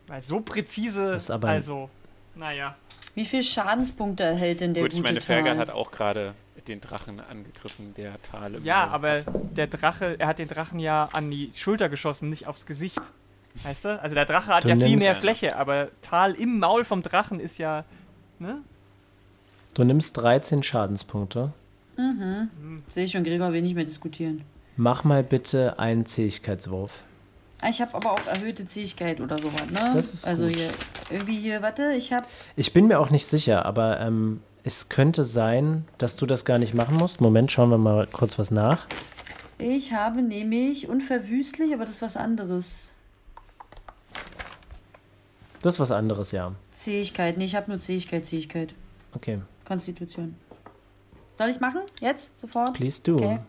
Weil 0.06 0.22
so 0.22 0.40
präzise. 0.40 1.18
Aber- 1.30 1.48
also, 1.48 1.90
naja. 2.34 2.76
Wie 3.14 3.24
viel 3.24 3.42
Schadenspunkte 3.42 4.22
erhält 4.22 4.60
denn 4.60 4.74
der 4.74 4.84
Gut, 4.84 4.92
ich 4.92 4.98
gute 4.98 5.08
meine, 5.08 5.20
Fergal 5.20 5.58
hat 5.58 5.70
auch 5.70 5.90
gerade 5.90 6.34
den 6.68 6.80
Drachen 6.80 7.20
angegriffen, 7.20 7.94
der 7.94 8.20
Tal 8.22 8.54
im 8.54 8.64
Ja, 8.64 8.86
Maul 8.86 8.94
aber 8.94 9.20
der 9.22 9.66
Drache, 9.66 10.16
er 10.18 10.26
hat 10.26 10.38
den 10.38 10.48
Drachen 10.48 10.78
ja 10.78 11.08
an 11.12 11.30
die 11.30 11.50
Schulter 11.54 11.88
geschossen, 11.88 12.30
nicht 12.30 12.46
aufs 12.46 12.66
Gesicht. 12.66 13.00
Weißt 13.64 13.84
du? 13.84 14.00
Also 14.00 14.14
der 14.14 14.26
Drache 14.26 14.54
hat 14.54 14.64
Du 14.64 14.68
ja 14.68 14.76
viel 14.76 14.96
mehr 14.96 15.14
Fläche, 15.14 15.56
aber 15.56 15.88
Tal 16.02 16.34
im 16.34 16.60
Maul 16.60 16.84
vom 16.84 17.02
Drachen 17.02 17.40
ist 17.40 17.58
ja. 17.58 17.84
Ne? 18.38 18.58
Du 19.74 19.84
nimmst 19.84 20.16
13 20.16 20.62
Schadenspunkte. 20.62 21.52
Sehe 22.88 23.04
ich 23.04 23.10
schon, 23.10 23.24
Gregor 23.24 23.52
will 23.52 23.62
nicht 23.62 23.74
mehr 23.74 23.84
diskutieren. 23.84 24.44
Mach 24.76 25.04
mal 25.04 25.22
bitte 25.22 25.78
einen 25.78 26.06
Zähigkeitswurf. 26.06 27.02
Ich 27.68 27.80
habe 27.80 27.94
aber 27.94 28.12
auch 28.12 28.26
erhöhte 28.26 28.64
Zähigkeit 28.66 29.20
oder 29.20 29.38
sowas, 29.38 29.66
ne? 29.70 29.92
Das 29.94 30.14
ist 30.14 30.26
also 30.26 30.46
gut. 30.46 30.56
hier, 30.56 30.70
irgendwie 31.10 31.38
hier, 31.38 31.60
warte, 31.60 31.92
ich 31.92 32.12
habe 32.12 32.26
Ich 32.56 32.72
bin 32.72 32.86
mir 32.86 32.98
auch 32.98 33.10
nicht 33.10 33.26
sicher, 33.26 33.66
aber 33.66 34.00
ähm, 34.00 34.40
es 34.64 34.88
könnte 34.88 35.24
sein, 35.24 35.86
dass 35.98 36.16
du 36.16 36.26
das 36.26 36.44
gar 36.44 36.58
nicht 36.58 36.74
machen 36.74 36.96
musst. 36.96 37.20
Moment, 37.20 37.52
schauen 37.52 37.70
wir 37.70 37.78
mal 37.78 38.06
kurz 38.06 38.38
was 38.38 38.50
nach. 38.50 38.86
ich 39.58 39.92
habe 39.92 40.22
nämlich 40.22 40.88
unverwüstlich, 40.88 41.74
aber 41.74 41.84
das 41.84 41.96
ist 41.96 42.02
was 42.02 42.16
anderes. 42.16 42.88
Das 45.62 45.74
ist 45.74 45.80
was 45.80 45.92
anderes, 45.92 46.32
ja. 46.32 46.52
Zähigkeit, 46.74 47.36
nee, 47.36 47.44
ich 47.44 47.54
habe 47.54 47.70
nur 47.70 47.78
Zähigkeit, 47.78 48.24
Zähigkeit. 48.24 48.74
Okay, 49.12 49.40
Konstitution. 49.66 50.34
Soll 51.36 51.50
ich 51.50 51.60
machen? 51.60 51.80
Jetzt? 52.00 52.32
Sofort? 52.40 52.72
please 52.74 53.02
do. 53.02 53.16
Okay. 53.16 53.40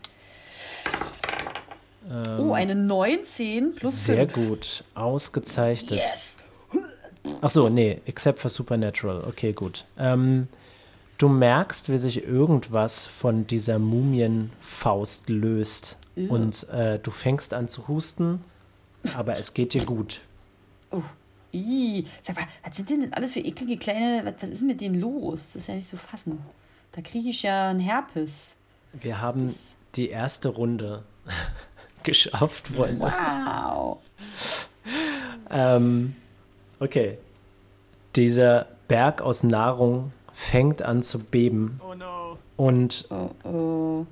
Oh, 2.39 2.53
eine 2.53 2.75
19 2.75 3.75
plus 3.75 3.93
Ähm, 3.93 4.15
Sehr 4.15 4.29
5. 4.29 4.33
gut, 4.33 4.83
ausgezeichnet. 4.95 5.99
Yes! 5.99 6.35
Ach 7.41 7.49
so, 7.49 7.69
nee, 7.69 8.01
except 8.05 8.39
for 8.39 8.49
Supernatural. 8.49 9.23
Okay, 9.27 9.53
gut. 9.53 9.85
Ähm, 9.99 10.47
du 11.19 11.29
merkst, 11.29 11.89
wie 11.89 11.97
sich 11.99 12.23
irgendwas 12.23 13.05
von 13.05 13.45
dieser 13.45 13.77
Mumienfaust 13.79 15.29
löst. 15.29 15.97
Und 16.15 16.67
äh, 16.69 16.99
du 16.99 17.09
fängst 17.09 17.53
an 17.53 17.67
zu 17.69 17.87
husten, 17.87 18.43
aber 19.15 19.37
es 19.37 19.53
geht 19.53 19.73
dir 19.73 19.85
gut. 19.85 20.21
Ih, 21.53 22.05
sag 22.23 22.35
mal, 22.35 22.47
was 22.63 22.75
sind 22.75 22.89
denn 22.89 23.01
das 23.03 23.13
alles 23.13 23.33
für 23.33 23.39
eklige 23.39 23.77
kleine, 23.77 24.25
was, 24.25 24.33
was 24.41 24.49
ist 24.49 24.61
mit 24.61 24.81
denen 24.81 24.99
los? 24.99 25.53
Das 25.53 25.63
ist 25.63 25.67
ja 25.67 25.75
nicht 25.75 25.87
zu 25.87 25.97
fassen. 25.97 26.39
Da 26.91 27.01
kriege 27.01 27.29
ich 27.29 27.43
ja 27.43 27.69
einen 27.69 27.79
Herpes. 27.79 28.53
Wir 28.93 29.21
haben 29.21 29.53
die 29.95 30.09
erste 30.09 30.49
Runde 30.49 31.03
geschafft, 32.03 32.67
Freunde. 32.69 33.01
Wow. 33.01 33.97
Ähm, 35.49 36.15
okay. 36.79 37.17
Dieser 38.15 38.67
Berg 38.87 39.21
aus 39.21 39.43
Nahrung 39.43 40.11
fängt 40.33 40.81
an 40.81 41.03
zu 41.03 41.19
beben 41.19 41.79
Oh 41.87 41.93
no. 41.93 42.37
und 42.57 43.07
Oh, 43.09 43.29
oh. 43.47 44.05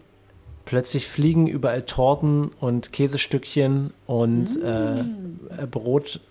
plötzlich 0.65 1.07
fliegen 1.07 1.47
überall 1.47 1.81
Torten 1.81 2.51
und 2.59 2.93
Käsestückchen 2.93 3.93
und 4.05 4.61
äh, 4.61 5.03
Brot, 5.65 6.21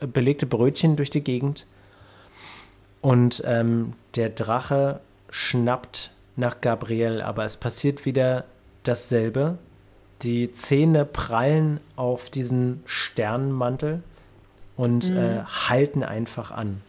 belegte 0.00 0.46
Brötchen 0.46 0.96
durch 0.96 1.10
die 1.10 1.22
Gegend. 1.22 1.66
Und 3.02 3.42
ähm, 3.46 3.94
der 4.14 4.30
Drache 4.30 5.00
schnappt 5.30 6.12
nach 6.36 6.60
Gabriel, 6.60 7.20
aber 7.22 7.44
es 7.44 7.56
passiert 7.56 8.04
wieder 8.04 8.44
dasselbe. 8.82 9.58
Die 10.22 10.52
Zähne 10.52 11.04
prallen 11.04 11.80
auf 11.96 12.28
diesen 12.28 12.82
Sternenmantel 12.84 14.02
und 14.76 15.10
äh, 15.10 15.42
halten 15.44 16.02
einfach 16.02 16.50
an. 16.50 16.82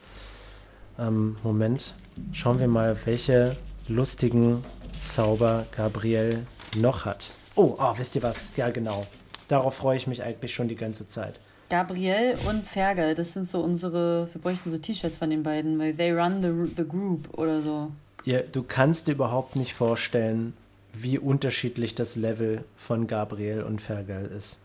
Ähm, 0.99 1.37
Moment, 1.43 1.95
schauen 2.33 2.59
wir 2.59 2.67
mal, 2.67 2.97
welche 3.05 3.55
lustigen 3.87 4.63
Zauber 4.97 5.65
Gabriel 5.75 6.45
noch 6.75 7.05
hat. 7.05 7.31
Oh, 7.55 7.75
oh, 7.77 7.93
wisst 7.97 8.15
ihr 8.15 8.23
was? 8.23 8.49
Ja, 8.55 8.69
genau. 8.69 9.07
Darauf 9.47 9.75
freue 9.75 9.97
ich 9.97 10.07
mich 10.07 10.23
eigentlich 10.23 10.53
schon 10.53 10.67
die 10.67 10.75
ganze 10.75 11.07
Zeit. 11.07 11.39
Gabriel 11.69 12.35
und 12.49 12.65
Fergal, 12.65 13.15
das 13.15 13.33
sind 13.33 13.47
so 13.47 13.61
unsere, 13.61 14.27
wir 14.33 14.41
bräuchten 14.41 14.69
so 14.69 14.77
T-Shirts 14.77 15.17
von 15.17 15.29
den 15.29 15.43
beiden, 15.43 15.79
weil 15.79 15.93
they 15.95 16.11
run 16.11 16.41
the, 16.41 16.73
the 16.75 16.87
group 16.87 17.37
oder 17.37 17.61
so. 17.61 17.91
Ihr, 18.25 18.43
du 18.43 18.63
kannst 18.63 19.07
dir 19.07 19.13
überhaupt 19.13 19.55
nicht 19.55 19.73
vorstellen, 19.73 20.53
wie 20.93 21.17
unterschiedlich 21.17 21.95
das 21.95 22.15
Level 22.15 22.63
von 22.77 23.07
Gabriel 23.07 23.63
und 23.63 23.81
Fergal 23.81 24.25
ist. 24.25 24.59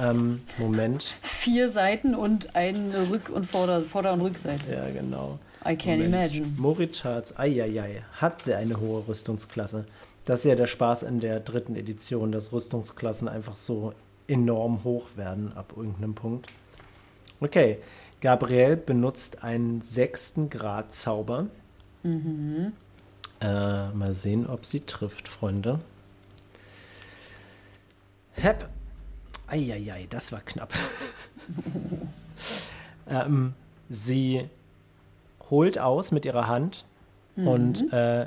Ähm, 0.00 0.40
Moment. 0.58 1.14
Vier 1.22 1.70
Seiten 1.70 2.14
und 2.14 2.56
eine 2.56 3.08
Rück- 3.10 3.30
und 3.30 3.44
Vorder-, 3.44 3.82
Vorder 3.82 4.12
und 4.14 4.22
Rückseite. 4.22 4.72
Ja, 4.72 4.90
genau. 4.90 5.38
I 5.64 5.76
can 5.76 5.98
Moment. 6.00 6.06
imagine. 6.06 6.46
Moritats, 6.56 7.38
eieiei, 7.38 8.02
hat 8.14 8.42
sie 8.42 8.54
eine 8.54 8.80
hohe 8.80 9.06
Rüstungsklasse. 9.06 9.84
Das 10.24 10.40
ist 10.40 10.44
ja 10.46 10.54
der 10.54 10.66
Spaß 10.66 11.02
in 11.02 11.20
der 11.20 11.40
dritten 11.40 11.76
Edition, 11.76 12.32
dass 12.32 12.52
Rüstungsklassen 12.52 13.28
einfach 13.28 13.56
so 13.56 13.92
enorm 14.28 14.84
hoch 14.84 15.08
werden 15.16 15.52
ab 15.52 15.74
irgendeinem 15.76 16.14
Punkt. 16.14 16.48
Okay, 17.40 17.78
Gabriel 18.20 18.76
benutzt 18.76 19.42
einen 19.42 19.82
sechsten 19.82 20.48
Grad 20.48 20.94
Zauber. 20.94 21.48
Mhm. 22.02 22.72
Äh, 23.42 23.88
mal 23.88 24.14
sehen, 24.14 24.46
ob 24.46 24.64
sie 24.64 24.80
trifft, 24.80 25.26
Freunde. 25.26 25.80
Hep. 28.34 28.68
Eieiei, 29.48 30.06
das 30.08 30.30
war 30.30 30.40
knapp. 30.40 30.72
ähm, 33.08 33.54
sie 33.88 34.48
holt 35.50 35.76
aus 35.78 36.12
mit 36.12 36.24
ihrer 36.24 36.46
Hand 36.46 36.84
und 37.36 37.92
äh, 37.92 38.26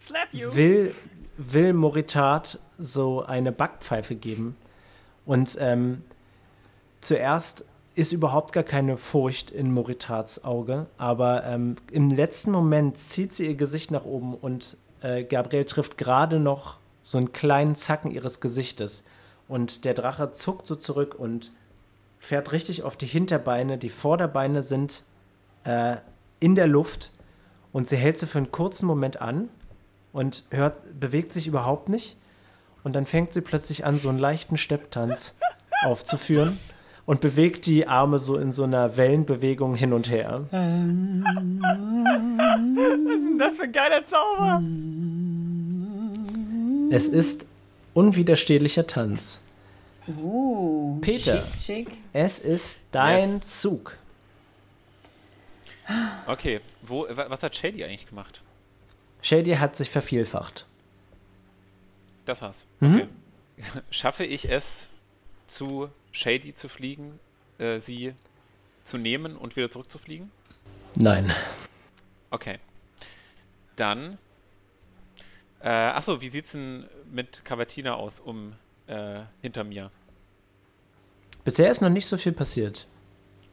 Slap 0.00 0.28
you. 0.32 0.54
will, 0.54 0.94
will 1.36 1.72
Moritat 1.72 2.60
so 2.78 3.24
eine 3.24 3.50
Backpfeife 3.50 4.14
geben. 4.14 4.56
Und 5.26 5.58
ähm, 5.60 6.04
zuerst 7.00 7.64
ist 7.94 8.12
überhaupt 8.12 8.52
gar 8.52 8.64
keine 8.64 8.96
Furcht 8.96 9.50
in 9.50 9.72
Moritats 9.72 10.44
Auge, 10.44 10.86
aber 10.96 11.44
ähm, 11.44 11.76
im 11.90 12.08
letzten 12.08 12.52
Moment 12.52 12.96
zieht 12.98 13.32
sie 13.32 13.46
ihr 13.46 13.56
Gesicht 13.56 13.90
nach 13.90 14.04
oben 14.04 14.34
und 14.34 14.76
äh, 15.00 15.24
Gabriel 15.24 15.64
trifft 15.64 15.98
gerade 15.98 16.38
noch 16.38 16.78
so 17.02 17.18
einen 17.18 17.32
kleinen 17.32 17.74
Zacken 17.74 18.10
ihres 18.10 18.40
Gesichtes. 18.40 19.04
Und 19.48 19.84
der 19.84 19.94
Drache 19.94 20.30
zuckt 20.32 20.66
so 20.66 20.76
zurück 20.76 21.16
und 21.18 21.50
fährt 22.18 22.52
richtig 22.52 22.84
auf 22.84 22.96
die 22.96 23.06
Hinterbeine. 23.06 23.78
Die 23.78 23.88
Vorderbeine 23.88 24.62
sind 24.62 25.02
äh, 25.64 25.96
in 26.38 26.54
der 26.54 26.68
Luft 26.68 27.10
und 27.72 27.88
sie 27.88 27.96
hält 27.96 28.18
sie 28.18 28.26
für 28.26 28.38
einen 28.38 28.52
kurzen 28.52 28.86
Moment 28.86 29.20
an 29.20 29.48
und 30.12 30.44
hört, 30.50 31.00
bewegt 31.00 31.32
sich 31.32 31.48
überhaupt 31.48 31.88
nicht. 31.88 32.16
Und 32.84 32.94
dann 32.94 33.06
fängt 33.06 33.32
sie 33.32 33.40
plötzlich 33.40 33.84
an, 33.84 33.98
so 33.98 34.08
einen 34.08 34.18
leichten 34.18 34.56
Stepptanz 34.56 35.34
aufzuführen 35.82 36.58
und 37.10 37.20
bewegt 37.20 37.66
die 37.66 37.88
Arme 37.88 38.20
so 38.20 38.36
in 38.36 38.52
so 38.52 38.62
einer 38.62 38.96
Wellenbewegung 38.96 39.74
hin 39.74 39.92
und 39.92 40.08
her. 40.08 40.44
Was 40.52 40.60
ist 43.16 43.24
denn 43.24 43.36
das 43.38 43.56
für 43.56 43.64
ein 43.64 43.72
geiler 43.72 44.06
Zauber? 44.06 44.62
Es 46.94 47.08
ist 47.08 47.46
unwiderstehlicher 47.94 48.86
Tanz. 48.86 49.40
Uh, 50.06 50.98
Peter. 51.00 51.42
Schick, 51.42 51.88
schick. 51.88 51.88
Es 52.12 52.38
ist 52.38 52.80
dein 52.92 53.28
Yes. 53.38 53.60
Zug. 53.60 53.96
Okay, 56.28 56.60
wo, 56.82 57.06
wa- 57.10 57.26
was 57.28 57.42
hat 57.42 57.56
Shady 57.56 57.82
eigentlich 57.84 58.06
gemacht? 58.08 58.40
Shady 59.20 59.54
hat 59.56 59.74
sich 59.74 59.90
vervielfacht. 59.90 60.64
Das 62.24 62.40
war's. 62.40 62.66
Mhm. 62.78 62.94
Okay. 62.94 63.08
Schaffe 63.90 64.24
ich 64.24 64.48
es, 64.48 64.86
zu 65.48 65.88
Shady 66.12 66.54
zu 66.54 66.68
fliegen, 66.68 67.18
äh, 67.58 67.78
sie 67.78 68.14
zu 68.82 68.98
nehmen 68.98 69.36
und 69.36 69.56
wieder 69.56 69.70
zurückzufliegen? 69.70 70.30
Nein. 70.96 71.32
Okay. 72.30 72.58
Dann. 73.76 74.18
Äh, 75.60 75.68
achso, 75.68 76.20
wie 76.20 76.28
sieht's 76.28 76.52
denn 76.52 76.86
mit 77.10 77.44
Cavatina 77.44 77.94
aus, 77.94 78.18
um 78.18 78.54
äh, 78.86 79.20
hinter 79.42 79.64
mir? 79.64 79.90
Bisher 81.44 81.70
ist 81.70 81.80
noch 81.80 81.90
nicht 81.90 82.06
so 82.06 82.16
viel 82.16 82.32
passiert. 82.32 82.86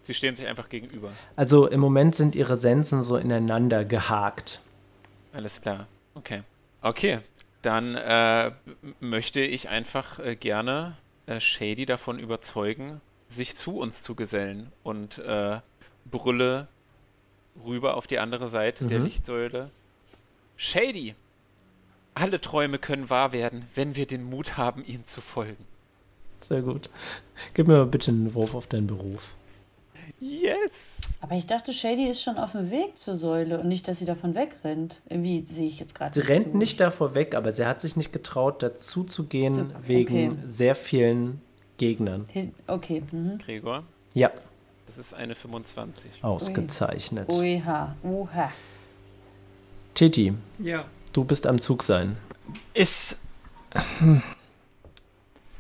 Sie 0.02 0.14
stehen 0.14 0.36
sich 0.36 0.48
einfach 0.48 0.70
gegenüber. 0.70 1.12
Also 1.36 1.68
im 1.68 1.80
Moment 1.80 2.16
sind 2.16 2.36
ihre 2.36 2.56
Sensen 2.56 3.02
so 3.02 3.18
ineinander 3.18 3.84
gehakt. 3.84 4.62
Alles 5.34 5.62
klar. 5.62 5.88
Okay. 6.16 6.44
Okay. 6.82 7.20
Dann 7.62 7.96
äh, 7.96 8.52
möchte 9.00 9.42
ich 9.42 9.68
einfach 9.68 10.20
äh, 10.20 10.36
gerne 10.36 10.96
äh, 11.28 11.40
Shady 11.40 11.86
davon 11.86 12.18
überzeugen, 12.20 13.00
sich 13.28 13.56
zu 13.56 13.78
uns 13.78 14.02
zu 14.04 14.16
gesellen 14.16 14.72
und 14.84 15.20
äh, 15.20 15.60
brülle 16.06 16.68
rüber 17.66 17.96
auf 17.98 18.08
die 18.08 18.20
andere 18.20 18.48
Seite 18.48 18.86
der 18.86 19.00
Mhm. 19.00 19.06
Lichtsäule. 19.06 19.70
Shady! 20.56 21.16
Alle 22.14 22.42
Träume 22.42 22.80
können 22.80 23.12
wahr 23.12 23.32
werden, 23.32 23.68
wenn 23.76 23.96
wir 23.96 24.08
den 24.08 24.24
Mut 24.24 24.58
haben, 24.58 24.84
ihnen 24.84 25.06
zu 25.06 25.22
folgen. 25.22 25.64
Sehr 26.40 26.62
gut. 26.62 26.90
Gib 27.54 27.68
mir 27.68 27.78
mal 27.78 27.86
bitte 27.86 28.10
einen 28.12 28.34
Wurf 28.34 28.56
auf 28.56 28.66
deinen 28.68 28.88
Beruf. 28.88 29.34
Yes! 30.20 31.02
Aber 31.22 31.36
ich 31.36 31.48
dachte, 31.48 31.74
Shady 31.74 32.08
ist 32.10 32.22
schon 32.22 32.38
auf 32.38 32.52
dem 32.54 32.70
Weg 32.72 32.98
zur 32.98 33.16
Säule 33.16 33.60
und 33.60 33.68
nicht, 33.68 33.88
dass 33.88 34.00
sie 34.00 34.06
davon 34.06 34.36
wegrennt. 34.36 35.02
Irgendwie 35.10 35.46
sehe 35.46 35.68
ich 35.68 35.80
jetzt 35.80 35.96
gerade. 35.96 36.14
Sie 36.20 36.28
rennt 36.28 36.54
nicht 36.56 36.80
davor 36.80 37.16
weg, 37.16 37.36
aber 37.36 37.52
sie 37.54 37.66
hat 37.66 37.82
sich 37.82 37.96
nicht 37.96 38.14
getraut, 38.14 38.62
dazu 38.64 39.04
zu 39.04 39.26
gehen, 39.26 39.56
So, 39.56 39.88
wegen 39.88 40.32
okay. 40.32 40.38
sehr 40.46 40.76
vielen 40.76 41.42
Gegnern. 41.78 42.26
Hin 42.32 42.54
okay. 42.68 43.04
Mhm. 43.12 43.38
Gregor, 43.40 43.84
Ja, 44.14 44.32
das 44.86 44.98
ist 44.98 45.14
eine 45.14 45.36
25. 45.36 46.24
ausgezeichnet. 46.24 47.30
Oha. 47.32 47.96
Oha. 48.04 48.52
Titi, 49.94 50.34
Ja. 50.60 50.86
du 51.14 51.24
bist 51.24 51.46
am 51.48 51.60
Zug 51.60 51.84
sein. 51.84 52.18
Ist. 52.74 53.18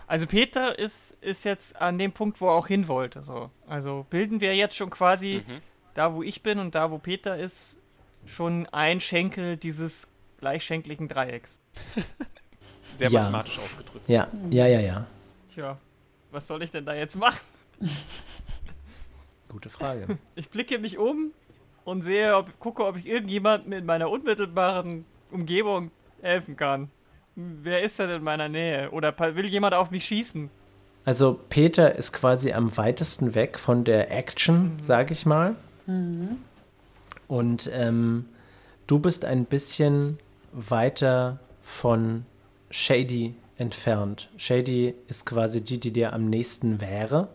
Also 0.08 0.26
Peter 0.26 0.80
ist, 0.80 1.16
ist 1.22 1.44
jetzt 1.44 1.76
an 1.82 1.98
dem 1.98 2.14
Punkt, 2.14 2.40
wo 2.42 2.48
er 2.48 2.54
auch 2.54 2.68
hin 2.68 2.88
wollte. 2.88 3.24
So. 3.24 3.52
Also 3.68 4.06
bilden 4.10 4.40
wir 4.42 4.56
jetzt 4.56 4.76
schon 4.76 4.90
quasi 4.90 5.44
Mhm. 5.46 5.62
da, 5.94 6.14
wo 6.14 6.24
ich 6.24 6.42
bin 6.42 6.60
und 6.60 6.74
da, 6.76 6.90
wo 6.92 6.98
Peter 6.98 7.38
ist, 7.38 7.78
schon 8.26 8.66
ein 8.68 9.00
Schenkel 9.02 9.58
dieses 9.58 10.08
gleichschenkligen 10.40 11.08
Dreiecks. 11.08 11.60
Sehr 12.98 13.10
Ja. 13.10 13.20
mathematisch 13.22 13.60
ausgedrückt. 13.60 14.08
Ja, 14.08 14.28
ja, 14.50 14.66
ja, 14.66 14.80
ja. 14.80 15.06
Tja, 15.54 15.78
was 16.32 16.48
soll 16.48 16.64
ich 16.64 16.72
denn 16.72 16.86
da 16.86 16.94
jetzt 16.96 17.16
machen? 17.18 17.40
Gute 19.50 19.70
Frage. 19.70 20.18
Ich 20.36 20.50
blicke 20.50 20.78
mich 20.80 20.98
um 20.98 21.32
und 21.86 22.04
sehe, 22.04 22.36
ob, 22.36 22.60
gucke, 22.60 22.86
ob 22.86 22.98
ich 22.98 23.08
irgendjemandem 23.08 23.74
in 23.74 23.86
meiner 23.86 24.10
unmittelbaren 24.10 25.06
Umgebung 25.32 25.92
helfen 26.22 26.56
kann. 26.58 26.90
Wer 27.40 27.84
ist 27.84 28.00
denn 28.00 28.10
in 28.10 28.24
meiner 28.24 28.50
Nähe? 28.50 28.90
Oder 28.90 29.14
will 29.36 29.46
jemand 29.46 29.76
auf 29.76 29.92
mich 29.92 30.06
schießen? 30.06 30.50
Also 31.06 31.40
Peter 31.50 31.96
ist 31.96 32.12
quasi 32.12 32.52
am 32.52 32.76
weitesten 32.78 33.36
weg 33.36 33.60
von 33.60 33.84
der 33.84 34.10
Action, 34.12 34.78
sage 34.82 35.14
ich 35.14 35.28
mal. 35.28 35.56
Und 37.28 37.70
ähm, 37.72 38.26
du 38.88 38.98
bist 38.98 39.24
ein 39.24 39.46
bisschen 39.46 40.18
weiter 40.52 41.38
von 41.62 42.26
Shady 42.72 43.36
entfernt. 43.60 44.30
Shady 44.38 44.96
ist 45.08 45.28
quasi 45.28 45.62
die, 45.62 45.80
die 45.80 45.92
dir 45.92 46.14
am 46.14 46.30
nächsten 46.32 46.82
wäre. 46.82 47.28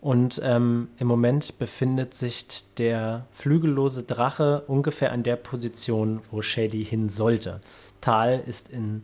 Und 0.00 0.40
ähm, 0.44 0.88
im 0.98 1.06
Moment 1.06 1.58
befindet 1.60 2.14
sich 2.14 2.46
der 2.78 3.26
flügellose 3.32 4.02
Drache 4.02 4.64
ungefähr 4.66 5.12
an 5.12 5.22
der 5.22 5.36
Position, 5.36 6.20
wo 6.32 6.42
Shady 6.42 6.84
hin 6.84 7.08
sollte. 7.08 7.60
Tal 8.00 8.42
ist 8.46 8.68
in 8.68 9.02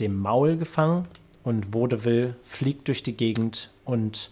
dem 0.00 0.18
Maul 0.18 0.56
gefangen 0.56 1.06
und 1.42 1.72
Vaudeville 1.74 2.36
fliegt 2.44 2.88
durch 2.88 3.02
die 3.02 3.16
Gegend 3.16 3.70
und 3.84 4.30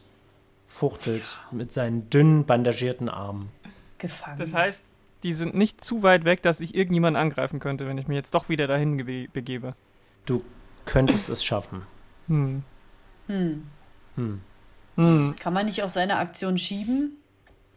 fuchtelt 0.66 1.38
mit 1.50 1.72
seinen 1.72 2.10
dünnen, 2.10 2.44
bandagierten 2.44 3.08
Armen. 3.08 3.50
Gefangen. 3.98 4.38
Das 4.38 4.52
heißt, 4.52 4.82
die 5.22 5.32
sind 5.32 5.54
nicht 5.54 5.82
zu 5.82 6.02
weit 6.02 6.24
weg, 6.24 6.42
dass 6.42 6.60
ich 6.60 6.74
irgendjemanden 6.74 7.20
angreifen 7.20 7.60
könnte, 7.60 7.86
wenn 7.86 7.96
ich 7.96 8.08
mich 8.08 8.16
jetzt 8.16 8.34
doch 8.34 8.48
wieder 8.48 8.66
dahin 8.66 8.98
gebe- 8.98 9.28
begebe. 9.32 9.74
Du 10.26 10.42
könntest 10.84 11.28
es 11.28 11.44
schaffen. 11.44 11.82
Hm. 12.26 12.62
hm. 13.28 13.62
Hm. 14.16 14.40
Hm. 14.96 15.34
Kann 15.38 15.52
man 15.52 15.66
nicht 15.66 15.82
auch 15.82 15.88
seine 15.88 16.16
Aktion 16.16 16.58
schieben? 16.58 17.18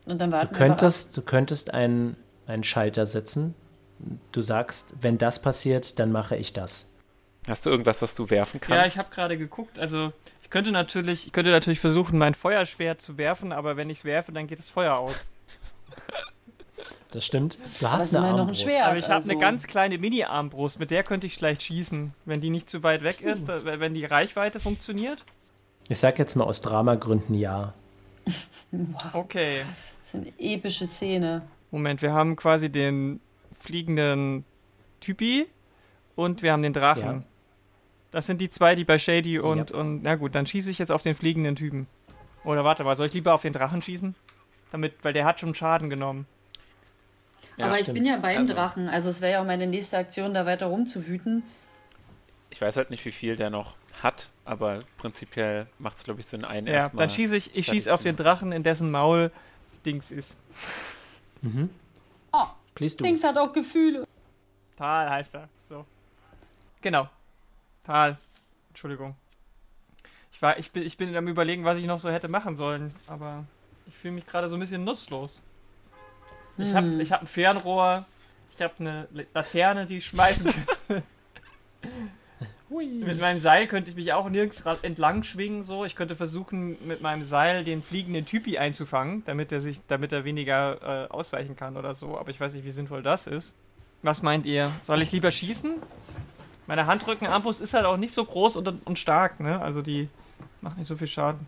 Und 0.05 0.19
dann 0.19 0.31
Du 0.31 0.37
warten 0.37 0.55
wir 0.55 0.61
einfach 0.61 0.77
könntest, 0.77 1.17
du 1.17 1.21
könntest 1.21 1.73
einen, 1.73 2.15
einen 2.45 2.63
Schalter 2.63 3.05
setzen. 3.05 3.55
Du 4.31 4.41
sagst, 4.41 4.95
wenn 5.01 5.17
das 5.17 5.41
passiert, 5.41 5.99
dann 5.99 6.11
mache 6.11 6.35
ich 6.35 6.53
das. 6.53 6.87
Hast 7.47 7.65
du 7.65 7.69
irgendwas, 7.69 8.01
was 8.01 8.13
du 8.15 8.29
werfen 8.29 8.59
kannst? 8.59 8.77
Ja, 8.79 8.85
ich 8.85 8.97
habe 8.97 9.09
gerade 9.13 9.37
geguckt. 9.37 9.79
Also 9.79 10.11
ich 10.41 10.49
könnte 10.49 10.71
natürlich, 10.71 11.27
ich 11.27 11.31
könnte 11.33 11.51
natürlich 11.51 11.79
versuchen, 11.79 12.17
mein 12.17 12.33
Feuerschwert 12.35 13.01
zu 13.01 13.17
werfen, 13.17 13.51
aber 13.51 13.77
wenn 13.77 13.89
ich 13.89 13.99
es 13.99 14.05
werfe, 14.05 14.31
dann 14.31 14.47
geht 14.47 14.59
das 14.59 14.69
Feuer 14.69 14.95
aus. 14.97 15.29
Das 17.11 17.25
stimmt. 17.25 17.57
Du 17.79 17.89
hast 17.89 18.13
eine 18.13 18.17
immerhin 18.17 18.21
noch 18.21 18.33
ein 18.33 18.39
Armbrust. 18.49 18.61
Schwert. 18.63 18.83
aber 18.85 18.97
ich 18.97 19.05
habe 19.05 19.15
also- 19.15 19.29
eine 19.31 19.39
ganz 19.39 19.65
kleine 19.65 19.97
Mini-Armbrust, 19.97 20.77
mit 20.77 20.91
der 20.91 21.03
könnte 21.03 21.25
ich 21.25 21.35
schlecht 21.35 21.63
schießen, 21.63 22.13
wenn 22.25 22.41
die 22.41 22.49
nicht 22.49 22.69
zu 22.69 22.83
weit 22.83 23.01
weg 23.01 23.21
ist, 23.21 23.47
wenn 23.47 23.93
die 23.93 24.03
Reichweite 24.03 24.59
funktioniert. 24.59 25.23
Ich 25.87 25.99
sag 25.99 26.19
jetzt 26.19 26.35
mal 26.35 26.43
aus 26.43 26.59
Dramagründen 26.61 27.33
ja. 27.33 27.73
Wow, 28.71 29.13
Okay. 29.13 29.61
das 30.01 30.09
ist 30.09 30.15
eine 30.15 30.33
epische 30.37 30.85
Szene. 30.85 31.43
Moment, 31.71 32.01
wir 32.01 32.11
haben 32.11 32.35
quasi 32.35 32.69
den 32.69 33.21
fliegenden 33.57 34.43
Typi 34.99 35.47
und 36.17 36.41
wir 36.43 36.51
haben 36.51 36.61
den 36.61 36.73
Drachen. 36.73 37.19
Ja. 37.19 37.23
Das 38.11 38.25
sind 38.25 38.39
die 38.39 38.49
zwei, 38.49 38.75
die 38.75 38.85
bei 38.85 38.97
Shady 38.97 39.39
und, 39.39 39.71
Ja. 39.71 39.77
und 39.77 40.01
na 40.03 40.15
gut, 40.15 40.33
dann 40.35 40.45
schieße 40.45 40.69
ich 40.71 40.79
jetzt 40.79 40.91
auf 40.91 41.01
den 41.01 41.15
fliegenden 41.15 41.55
Typen. 41.55 41.87
Oder 42.43 42.63
warte 42.63 42.83
mal, 42.83 42.95
soll 42.95 43.07
ich 43.07 43.13
lieber 43.13 43.33
auf 43.33 43.41
den 43.41 43.53
Drachen 43.53 43.81
schießen? 43.81 44.15
Damit, 44.71 44.95
weil 45.03 45.13
der 45.13 45.25
hat 45.25 45.39
schon 45.39 45.53
Schaden 45.55 45.89
genommen. 45.89 46.25
Ja, 47.57 47.65
Aber 47.65 47.75
ich 47.75 47.81
stimmt. 47.83 47.95
bin 47.95 48.05
ja 48.05 48.17
beim 48.17 48.37
Also- 48.37 48.53
Drachen, 48.53 48.87
also 48.87 49.09
es 49.09 49.19
wäre 49.21 49.33
ja 49.33 49.41
auch 49.41 49.45
meine 49.45 49.67
nächste 49.67 49.97
Aktion, 49.97 50.33
da 50.33 50.45
weiter 50.45 50.67
rumzuwüten. 50.67 51.43
Ich 52.49 52.61
weiß 52.61 52.77
halt 52.77 52.89
nicht, 52.91 53.03
wie 53.03 53.11
viel 53.11 53.35
der 53.35 53.49
noch 53.49 53.75
hat, 54.01 54.29
aber 54.45 54.79
prinzipiell 54.97 55.67
macht 55.79 55.97
es, 55.97 56.03
glaube 56.03 56.21
ich, 56.21 56.27
Sinn, 56.27 56.45
einen 56.45 56.67
Ja, 56.67 56.73
erstmal. 56.73 57.07
dann 57.07 57.09
schieße 57.13 57.35
ich, 57.35 57.55
ich 57.55 57.65
schieße 57.65 57.93
auf 57.93 58.03
den 58.03 58.15
Drachen, 58.15 58.51
in 58.51 58.63
dessen 58.63 58.89
Maul 58.91 59.31
Dings 59.85 60.11
ist. 60.11 60.37
Mhm. 61.41 61.69
Oh, 62.31 62.45
Please 62.75 62.95
do. 62.95 63.03
Dings 63.03 63.23
hat 63.23 63.37
auch 63.37 63.51
Gefühle. 63.51 64.05
Tal 64.77 65.09
heißt 65.09 65.33
er. 65.33 65.49
So. 65.69 65.85
Genau. 66.81 67.09
Tal. 67.87 68.17
Entschuldigung. 68.69 69.15
Ich, 70.31 70.41
war, 70.41 70.59
ich, 70.59 70.71
bin, 70.71 70.83
ich 70.83 70.97
bin 70.97 71.15
am 71.15 71.27
überlegen, 71.27 71.63
was 71.63 71.77
ich 71.79 71.85
noch 71.85 71.99
so 71.99 72.11
hätte 72.11 72.27
machen 72.27 72.57
sollen, 72.57 72.93
aber 73.07 73.45
ich 73.87 73.95
fühle 73.95 74.13
mich 74.13 74.27
gerade 74.27 74.49
so 74.49 74.55
ein 74.57 74.59
bisschen 74.59 74.83
nutzlos. 74.83 75.41
Ich 76.57 76.75
habe 76.75 76.87
Hm. 76.87 76.99
ich 76.99 77.11
hab 77.11 77.21
ein 77.21 77.27
Fernrohr, 77.27 78.05
ich 78.53 78.61
habe 78.61 78.73
eine 78.79 79.07
Laterne, 79.33 79.85
die 79.85 79.97
ich 79.97 80.05
schmeißen 80.05 80.53
kann. 80.87 81.03
Mit 82.69 83.21
meinem 83.21 83.39
Seil 83.39 83.67
könnte 83.67 83.89
ich 83.91 83.95
mich 83.95 84.11
auch 84.11 84.29
nirgends 84.29 84.61
entlang 84.81 85.23
schwingen, 85.23 85.63
so. 85.63 85.85
Ich 85.85 85.95
könnte 85.95 86.17
versuchen, 86.17 86.77
mit 86.85 87.01
meinem 87.01 87.23
Seil 87.23 87.63
den 87.63 87.81
fliegenden 87.81 88.25
Typi 88.25 88.57
einzufangen, 88.57 89.23
damit 89.25 89.51
er 89.53 89.61
sich, 89.61 89.79
damit 89.87 90.11
er 90.11 90.25
weniger 90.25 91.05
äh, 91.05 91.09
ausweichen 91.09 91.55
kann 91.55 91.77
oder 91.77 91.95
so. 91.95 92.17
Aber 92.17 92.29
ich 92.29 92.39
weiß 92.39 92.53
nicht, 92.53 92.65
wie 92.65 92.71
sinnvoll 92.71 93.01
das 93.01 93.25
ist. 93.25 93.55
Was 94.03 94.21
meint 94.21 94.45
ihr? 94.45 94.69
Soll 94.85 95.01
ich 95.01 95.11
lieber 95.13 95.31
schießen? 95.31 95.75
Meine 96.67 96.85
Handrückenarmbrust 96.85 97.61
ist 97.61 97.73
halt 97.73 97.85
auch 97.85 97.97
nicht 97.97 98.13
so 98.13 98.23
groß 98.23 98.57
und, 98.57 98.85
und 98.85 98.99
stark, 98.99 99.39
ne? 99.39 99.59
Also 99.61 99.81
die 99.81 100.09
macht 100.61 100.77
nicht 100.77 100.87
so 100.87 100.95
viel 100.95 101.07
Schaden. 101.07 101.45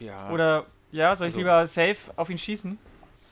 ja. 0.00 0.30
Oder 0.30 0.66
ja, 0.90 1.16
soll 1.16 1.26
ich 1.28 1.34
Also- 1.34 1.38
lieber 1.38 1.66
safe 1.68 1.96
auf 2.16 2.28
ihn 2.28 2.38
schießen? 2.38 2.78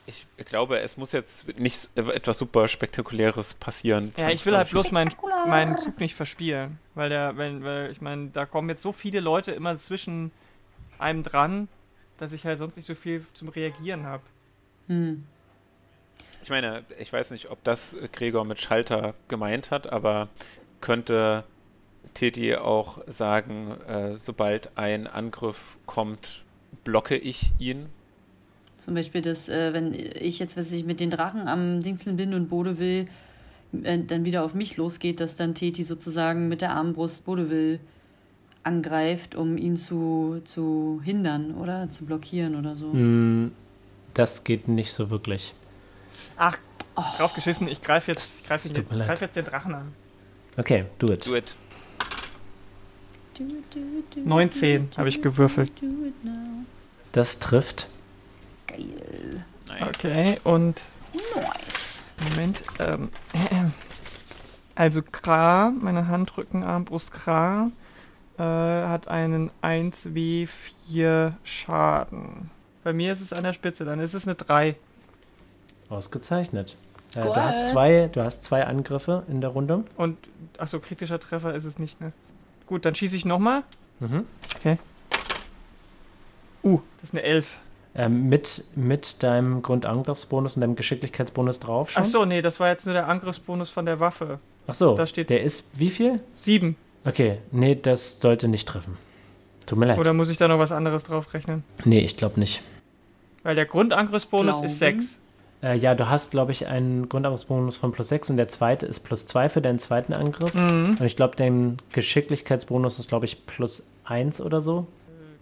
Ich 0.06 0.26
glaube, 0.46 0.80
es 0.80 0.96
muss 0.96 1.12
jetzt 1.12 1.56
nicht 1.58 1.90
etwas 1.96 2.38
super 2.38 2.66
Spektakuläres 2.66 3.54
passieren. 3.54 4.12
Ja, 4.16 4.30
ich 4.30 4.44
will 4.44 4.56
halt 4.56 4.68
bloß 4.70 4.90
meinen, 4.90 5.14
meinen 5.46 5.78
Zug 5.78 6.00
nicht 6.00 6.16
verspielen. 6.16 6.78
Weil 6.96 7.10
der, 7.10 7.36
wenn, 7.36 7.62
weil 7.62 7.92
ich 7.92 8.00
meine, 8.00 8.28
da 8.30 8.44
kommen 8.44 8.68
jetzt 8.70 8.82
so 8.82 8.90
viele 8.92 9.20
Leute 9.20 9.52
immer 9.52 9.78
zwischen 9.78 10.32
einem 10.98 11.22
dran, 11.22 11.68
dass 12.18 12.32
ich 12.32 12.44
halt 12.44 12.58
sonst 12.58 12.74
nicht 12.76 12.86
so 12.86 12.96
viel 12.96 13.24
zum 13.34 13.50
Reagieren 13.50 14.04
habe. 14.06 14.22
Hm. 14.88 15.24
Ich 16.42 16.50
meine, 16.50 16.82
ich 16.98 17.12
weiß 17.12 17.30
nicht, 17.30 17.50
ob 17.50 17.62
das 17.62 17.94
Gregor 18.12 18.44
mit 18.44 18.60
Schalter 18.60 19.14
gemeint 19.28 19.70
hat, 19.70 19.92
aber 19.92 20.26
könnte 20.80 21.44
Teddy 22.14 22.56
auch 22.56 22.98
sagen, 23.06 23.72
äh, 23.86 24.12
sobald 24.14 24.76
ein 24.76 25.06
Angriff 25.06 25.78
kommt, 25.86 26.42
blocke 26.84 27.16
ich 27.16 27.52
ihn? 27.58 27.86
Zum 28.76 28.94
Beispiel, 28.94 29.20
dass, 29.22 29.48
äh, 29.48 29.72
wenn 29.74 29.92
ich 29.94 30.38
jetzt, 30.38 30.56
was 30.56 30.72
ich 30.72 30.84
mit 30.84 31.00
den 31.00 31.10
Drachen 31.10 31.48
am 31.48 31.80
Dingseln 31.80 32.16
bin 32.16 32.32
und 32.34 32.48
Bodewil 32.48 33.06
äh, 33.82 33.98
dann 33.98 34.24
wieder 34.24 34.42
auf 34.42 34.54
mich 34.54 34.76
losgeht, 34.76 35.20
dass 35.20 35.36
dann 35.36 35.54
Teti 35.54 35.84
sozusagen 35.84 36.48
mit 36.48 36.62
der 36.62 36.70
Armbrust 36.72 37.24
Bodewil 37.26 37.78
angreift, 38.62 39.34
um 39.34 39.56
ihn 39.56 39.76
zu, 39.76 40.40
zu 40.44 41.00
hindern 41.04 41.54
oder 41.54 41.90
zu 41.90 42.04
blockieren 42.04 42.56
oder 42.56 42.74
so. 42.76 42.88
Mm, 42.92 43.52
Das 44.14 44.44
geht 44.44 44.68
nicht 44.68 44.92
so 44.92 45.10
wirklich. 45.10 45.54
Ach, 46.36 46.56
Oh. 46.96 47.04
drauf 47.16 47.32
geschissen, 47.34 47.68
ich 47.68 47.80
greife 47.82 48.10
jetzt, 48.10 48.46
greif 48.46 48.64
leid. 48.90 49.06
greif 49.06 49.20
jetzt 49.20 49.36
den 49.36 49.44
Drachen 49.44 49.74
an. 49.74 49.92
Okay, 50.56 50.84
do 50.98 51.12
it. 51.12 51.26
Do 51.26 51.36
it. 51.36 51.54
19 54.24 54.90
habe 54.96 55.08
ich 55.08 55.22
gewürfelt. 55.22 55.72
Das 57.12 57.38
trifft. 57.38 57.88
Geil. 58.66 59.44
Nice. 59.68 59.82
Okay, 59.82 60.38
und 60.44 60.82
Nice. 61.34 62.04
Moment. 62.30 62.64
Ähm, 62.78 63.10
also 64.74 65.02
Kra, 65.02 65.70
meine 65.70 66.06
Handrückenarmbrust 66.08 67.12
Kra, 67.12 67.70
äh, 68.38 68.42
hat 68.42 69.08
einen 69.08 69.50
1W4 69.62 71.32
Schaden. 71.44 72.50
Bei 72.84 72.92
mir 72.92 73.12
ist 73.12 73.20
es 73.20 73.32
an 73.32 73.44
der 73.44 73.52
Spitze, 73.52 73.84
dann 73.84 74.00
ist 74.00 74.14
es 74.14 74.26
eine 74.26 74.34
3. 74.34 74.76
Ausgezeichnet. 75.88 76.76
Äh, 77.14 77.22
du, 77.22 77.34
hast 77.36 77.66
zwei, 77.66 78.08
du 78.12 78.22
hast 78.22 78.44
zwei 78.44 78.66
Angriffe 78.66 79.24
in 79.28 79.40
der 79.40 79.50
Runde. 79.50 79.84
Und, 79.96 80.16
achso, 80.58 80.78
kritischer 80.78 81.18
Treffer 81.18 81.54
ist 81.54 81.64
es 81.64 81.78
nicht, 81.78 82.00
ne? 82.00 82.12
Gut, 82.66 82.84
dann 82.84 82.94
schieße 82.94 83.16
ich 83.16 83.24
nochmal. 83.24 83.64
Mhm. 83.98 84.26
Uh, 86.62 86.80
das 87.00 87.10
ist 87.10 87.14
eine 87.14 87.22
11. 87.22 87.58
Ähm, 87.94 88.28
mit, 88.28 88.64
mit 88.76 89.22
deinem 89.22 89.62
Grundangriffsbonus 89.62 90.56
und 90.56 90.60
deinem 90.60 90.76
Geschicklichkeitsbonus 90.76 91.58
drauf 91.58 91.90
schon? 91.90 92.02
Achso, 92.02 92.24
nee, 92.24 92.40
das 92.42 92.60
war 92.60 92.68
jetzt 92.68 92.84
nur 92.86 92.94
der 92.94 93.08
Angriffsbonus 93.08 93.70
von 93.70 93.84
der 93.86 93.98
Waffe. 93.98 94.38
Ach 94.68 94.74
so, 94.74 94.94
da 94.94 95.06
steht- 95.06 95.30
der 95.30 95.42
ist 95.42 95.64
wie 95.72 95.90
viel? 95.90 96.20
7. 96.36 96.76
Okay, 97.04 97.38
nee, 97.50 97.74
das 97.74 98.20
sollte 98.20 98.46
nicht 98.46 98.68
treffen. 98.68 98.96
Tut 99.66 99.78
mir 99.78 99.86
leid. 99.86 99.98
Oder 99.98 100.12
muss 100.12 100.30
ich 100.30 100.36
da 100.36 100.46
noch 100.46 100.58
was 100.58 100.70
anderes 100.70 101.02
drauf 101.02 101.32
rechnen? 101.34 101.64
Nee, 101.84 102.00
ich 102.00 102.16
glaube 102.16 102.38
nicht. 102.38 102.62
Weil 103.42 103.56
der 103.56 103.66
Grundangriffsbonus 103.66 104.52
Glauben. 104.56 104.66
ist 104.66 104.78
6. 104.78 105.19
Äh, 105.62 105.76
ja, 105.76 105.94
du 105.94 106.08
hast, 106.08 106.30
glaube 106.30 106.52
ich, 106.52 106.66
einen 106.66 107.08
Grundangriffsbonus 107.08 107.76
von 107.76 107.92
plus 107.92 108.08
6 108.08 108.30
und 108.30 108.36
der 108.36 108.48
zweite 108.48 108.86
ist 108.86 109.00
plus 109.00 109.26
2 109.26 109.48
für 109.48 109.60
deinen 109.60 109.78
zweiten 109.78 110.12
Angriff. 110.12 110.54
Mhm. 110.54 110.96
Und 110.98 111.02
ich 111.02 111.16
glaube, 111.16 111.36
dein 111.36 111.76
Geschicklichkeitsbonus 111.92 112.98
ist, 112.98 113.08
glaube 113.08 113.26
ich, 113.26 113.46
plus 113.46 113.82
1 114.04 114.40
oder 114.40 114.60
so. 114.60 114.86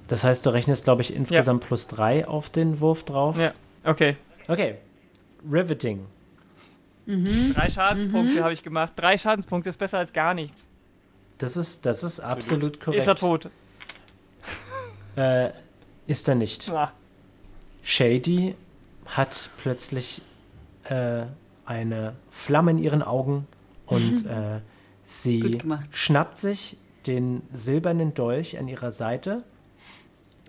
Das 0.08 0.24
heißt, 0.24 0.44
du 0.46 0.50
rechnest, 0.50 0.84
glaube 0.84 1.02
ich, 1.02 1.14
insgesamt 1.14 1.64
plus 1.64 1.86
3 1.86 2.26
auf 2.26 2.48
den 2.48 2.80
Wurf 2.80 3.04
drauf. 3.04 3.38
Ja. 3.38 3.52
Okay. 3.84 4.16
Okay. 4.48 4.76
Riveting. 5.48 6.06
Drei 7.06 7.70
Schadenspunkte 7.70 8.42
habe 8.42 8.52
ich 8.52 8.62
gemacht. 8.62 8.92
Drei 8.96 9.16
Schadenspunkte 9.16 9.70
ist 9.70 9.78
besser 9.78 9.98
als 9.98 10.12
gar 10.12 10.34
nichts. 10.34 10.66
Das 11.38 11.56
ist, 11.56 11.86
das 11.86 12.02
ist 12.02 12.20
absolut, 12.20 12.38
Absolut. 12.76 12.80
korrekt. 12.80 13.02
Ist 13.02 13.08
er 13.08 13.16
tot? 13.16 13.48
Äh, 15.16 15.50
ist 16.06 16.28
er 16.28 16.34
nicht. 16.34 16.68
Ah. 16.70 16.92
Shady 17.82 18.54
hat 19.08 19.50
plötzlich 19.62 20.22
äh, 20.84 21.22
eine 21.64 22.16
Flamme 22.30 22.70
in 22.72 22.78
ihren 22.78 23.02
Augen 23.02 23.46
und 23.86 24.26
äh, 24.26 24.60
sie 25.04 25.58
schnappt 25.90 26.36
sich 26.36 26.76
den 27.06 27.42
silbernen 27.52 28.14
Dolch 28.14 28.58
an 28.58 28.68
ihrer 28.68 28.92
Seite, 28.92 29.44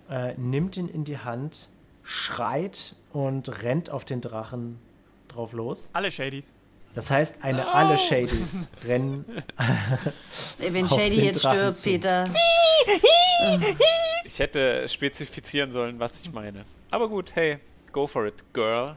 äh, 0.09 0.33
nimmt 0.37 0.77
ihn 0.77 0.89
in 0.89 1.03
die 1.03 1.17
Hand, 1.17 1.69
schreit 2.03 2.95
und 3.13 3.63
rennt 3.63 3.89
auf 3.89 4.05
den 4.05 4.21
Drachen 4.21 4.79
drauf 5.27 5.53
los. 5.53 5.89
Alle 5.93 6.11
Shadys. 6.11 6.53
Das 6.95 7.11
heißt, 7.11 7.43
eine 7.43 7.67
alle 7.73 7.97
Shadys 7.97 8.67
rennen. 8.85 9.23
Wenn 10.57 10.85
Auf 10.85 10.89
Shady 10.89 11.15
den 11.17 11.25
jetzt 11.25 11.45
Drachen 11.45 11.59
stirbt, 11.59 11.75
zu. 11.77 11.89
Peter. 11.89 12.27
Ich 14.25 14.39
hätte 14.39 14.87
spezifizieren 14.89 15.71
sollen, 15.71 15.99
was 15.99 16.19
ich 16.21 16.31
meine. 16.33 16.65
Aber 16.91 17.07
gut, 17.07 17.31
hey, 17.35 17.59
go 17.91 18.07
for 18.07 18.25
it, 18.25 18.43
girl. 18.53 18.95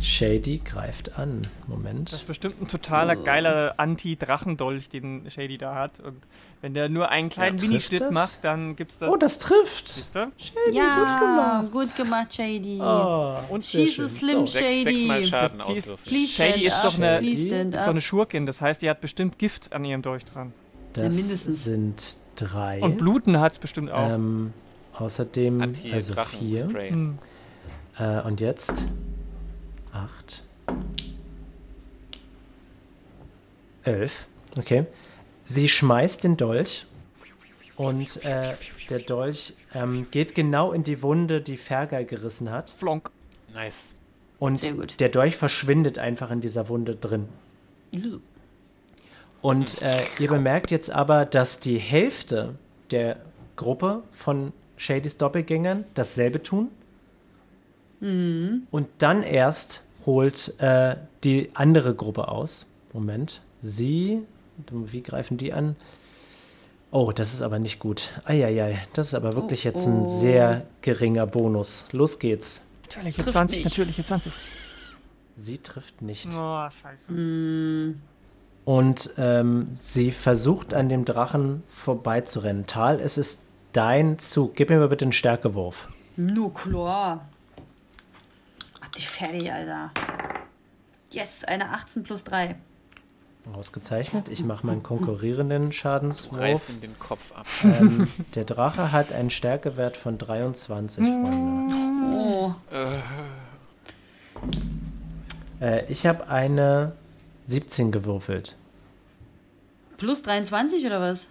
Shady 0.00 0.58
greift 0.64 1.18
an. 1.18 1.42
Das 1.42 1.50
ist 1.50 1.68
Moment. 1.68 2.26
bestimmt 2.28 2.62
ein 2.62 2.68
totaler 2.68 3.16
geiler 3.16 3.74
Anti-Drachendolch, 3.78 4.88
den 4.88 5.28
Shady 5.28 5.58
da 5.58 5.74
hat. 5.74 5.98
Und 5.98 6.16
wenn 6.60 6.72
der 6.72 6.88
nur 6.88 7.08
einen 7.10 7.30
kleinen 7.30 7.56
trifft 7.56 7.68
Mini-Schnitt 7.68 8.12
macht, 8.12 8.38
dann 8.44 8.76
gibt's 8.76 8.98
da. 8.98 9.08
Oh, 9.08 9.16
das 9.16 9.40
trifft. 9.40 9.88
Siehst 9.88 10.14
du? 10.14 10.30
Shady, 10.36 10.76
Ja, 10.76 10.98
gut 11.00 11.20
gemacht. 11.20 11.72
gut 11.72 11.96
gemacht, 11.96 12.32
Shady. 12.34 12.78
Oh, 12.80 13.38
Und 13.48 13.64
a 13.64 14.08
slim 14.08 14.46
So. 14.46 14.46
Sechs, 14.46 14.58
Shady. 14.58 14.84
sechsmal 14.84 15.24
Schaden 15.24 15.58
Das 15.58 15.66
Shady 15.66 16.26
stand 16.28 16.56
ist 16.62 16.72
up, 16.74 16.82
doch 16.84 16.94
eine- 16.98 17.28
Ist 17.28 17.50
doch 17.50 17.86
eine. 17.88 18.00
Schurkin, 18.00 18.46
das 18.46 18.60
heißt, 18.60 18.80
die 18.82 18.88
hat 18.90 19.00
bestimmt 19.00 19.38
Gift 19.38 19.72
an 19.72 19.84
ihrem 19.84 20.02
Dolch 20.02 20.24
dran. 20.24 20.52
Das 20.92 21.14
mindestens. 21.14 21.64
sind 21.64 22.16
drei. 22.36 22.80
Und 22.80 22.98
Bluten 22.98 23.40
hat's 23.40 23.58
bestimmt 23.58 23.90
auch. 23.90 24.10
Ähm, 24.10 24.52
außerdem, 24.94 25.60
also 25.60 25.74
vier. 25.82 25.94
Anti-Drachen-Spray. 25.96 26.90
Hm. 26.90 27.18
Äh, 27.98 28.22
und 28.22 28.40
jetzt 28.40 28.86
acht. 29.92 30.42
Elf. 33.82 34.28
Okay. 34.56 34.86
Sie 35.44 35.68
schmeißt 35.68 36.24
den 36.24 36.36
Dolch 36.36 36.86
und 37.76 38.24
äh, 38.24 38.54
der 38.90 38.98
Dolch 38.98 39.54
ähm, 39.74 40.06
geht 40.10 40.34
genau 40.34 40.72
in 40.72 40.84
die 40.84 41.02
Wunde, 41.02 41.40
die 41.40 41.56
Fergal 41.56 42.04
gerissen 42.04 42.50
hat. 42.50 42.70
Flonk. 42.76 43.10
Nice. 43.54 43.94
Und 44.38 44.60
Sehr 44.60 44.72
gut. 44.72 45.00
der 45.00 45.08
Dolch 45.08 45.36
verschwindet 45.36 45.98
einfach 45.98 46.30
in 46.30 46.40
dieser 46.40 46.68
Wunde 46.68 46.96
drin. 46.96 47.28
Und 49.40 49.82
äh, 49.82 50.00
ihr 50.18 50.28
bemerkt 50.28 50.70
jetzt 50.70 50.90
aber, 50.90 51.24
dass 51.24 51.60
die 51.60 51.78
Hälfte 51.78 52.56
der 52.90 53.16
Gruppe 53.56 54.02
von 54.12 54.52
Shadys 54.76 55.16
Doppelgängern 55.16 55.84
dasselbe 55.94 56.42
tun. 56.42 56.68
Und 58.00 58.88
dann 58.98 59.22
erst 59.22 59.82
holt 60.06 60.54
äh, 60.60 60.96
die 61.24 61.50
andere 61.54 61.94
Gruppe 61.94 62.28
aus. 62.28 62.66
Moment. 62.92 63.40
Sie. 63.60 64.22
Wie 64.70 65.02
greifen 65.02 65.36
die 65.36 65.52
an? 65.52 65.76
Oh, 66.90 67.12
das 67.12 67.34
ist 67.34 67.42
aber 67.42 67.58
nicht 67.58 67.78
gut. 67.78 68.10
Eieiei, 68.24 68.78
das 68.94 69.08
ist 69.08 69.14
aber 69.14 69.34
wirklich 69.34 69.64
Oh, 69.64 69.68
jetzt 69.68 69.86
ein 69.86 70.02
oh. 70.02 70.06
sehr 70.20 70.66
geringer 70.80 71.26
Bonus. 71.26 71.84
Los 71.92 72.18
geht's. 72.18 72.62
Natürliche 72.84 73.20
Trifft 73.22 73.30
20, 73.32 73.58
nicht. 73.58 73.64
natürliche 73.66 74.04
20. 74.04 74.32
Sie 75.36 75.58
trifft 75.58 76.00
nicht. 76.02 76.28
Oh, 76.34 76.68
scheiße. 76.70 77.12
Mm, 77.12 78.00
Und 78.64 79.10
ähm, 79.18 79.68
sie 79.74 80.10
versucht 80.12 80.72
an 80.72 80.88
dem 80.88 81.04
Drachen 81.04 81.62
vorbeizurennen. 81.68 82.66
Tal, 82.66 82.98
es 83.00 83.18
ist 83.18 83.42
dein 83.72 84.18
Zug. 84.18 84.56
Gib 84.56 84.70
mir 84.70 84.78
mal 84.78 84.88
bitte 84.88 85.04
einen 85.04 85.12
Stärkewurf. 85.12 85.88
nur 86.16 87.20
die 88.98 89.02
fertig, 89.02 89.50
Alter. 89.52 89.90
Yes, 91.10 91.44
eine 91.44 91.70
18 91.70 92.02
plus 92.02 92.24
3. 92.24 92.56
Ausgezeichnet. 93.54 94.28
Ich 94.28 94.44
mache 94.44 94.66
meinen 94.66 94.82
konkurrierenden 94.82 95.62
Du 95.62 95.66
reißt 95.68 95.76
Schadenswurf. 95.78 96.68
ihm 96.68 96.80
den 96.82 96.98
Kopf 96.98 97.32
ab. 97.32 97.46
Ähm, 97.64 98.06
der 98.34 98.44
Drache 98.44 98.92
hat 98.92 99.10
einen 99.12 99.30
Stärkewert 99.30 99.96
von 99.96 100.18
23, 100.18 101.02
Freunde. 101.02 101.74
Oh, 102.14 102.54
Äh, 105.60 105.90
ich 105.90 106.06
habe 106.06 106.28
eine 106.28 106.92
17 107.46 107.90
gewürfelt. 107.90 108.54
plus 109.96 110.22
23 110.22 110.84
oder 110.86 111.00
was? 111.00 111.30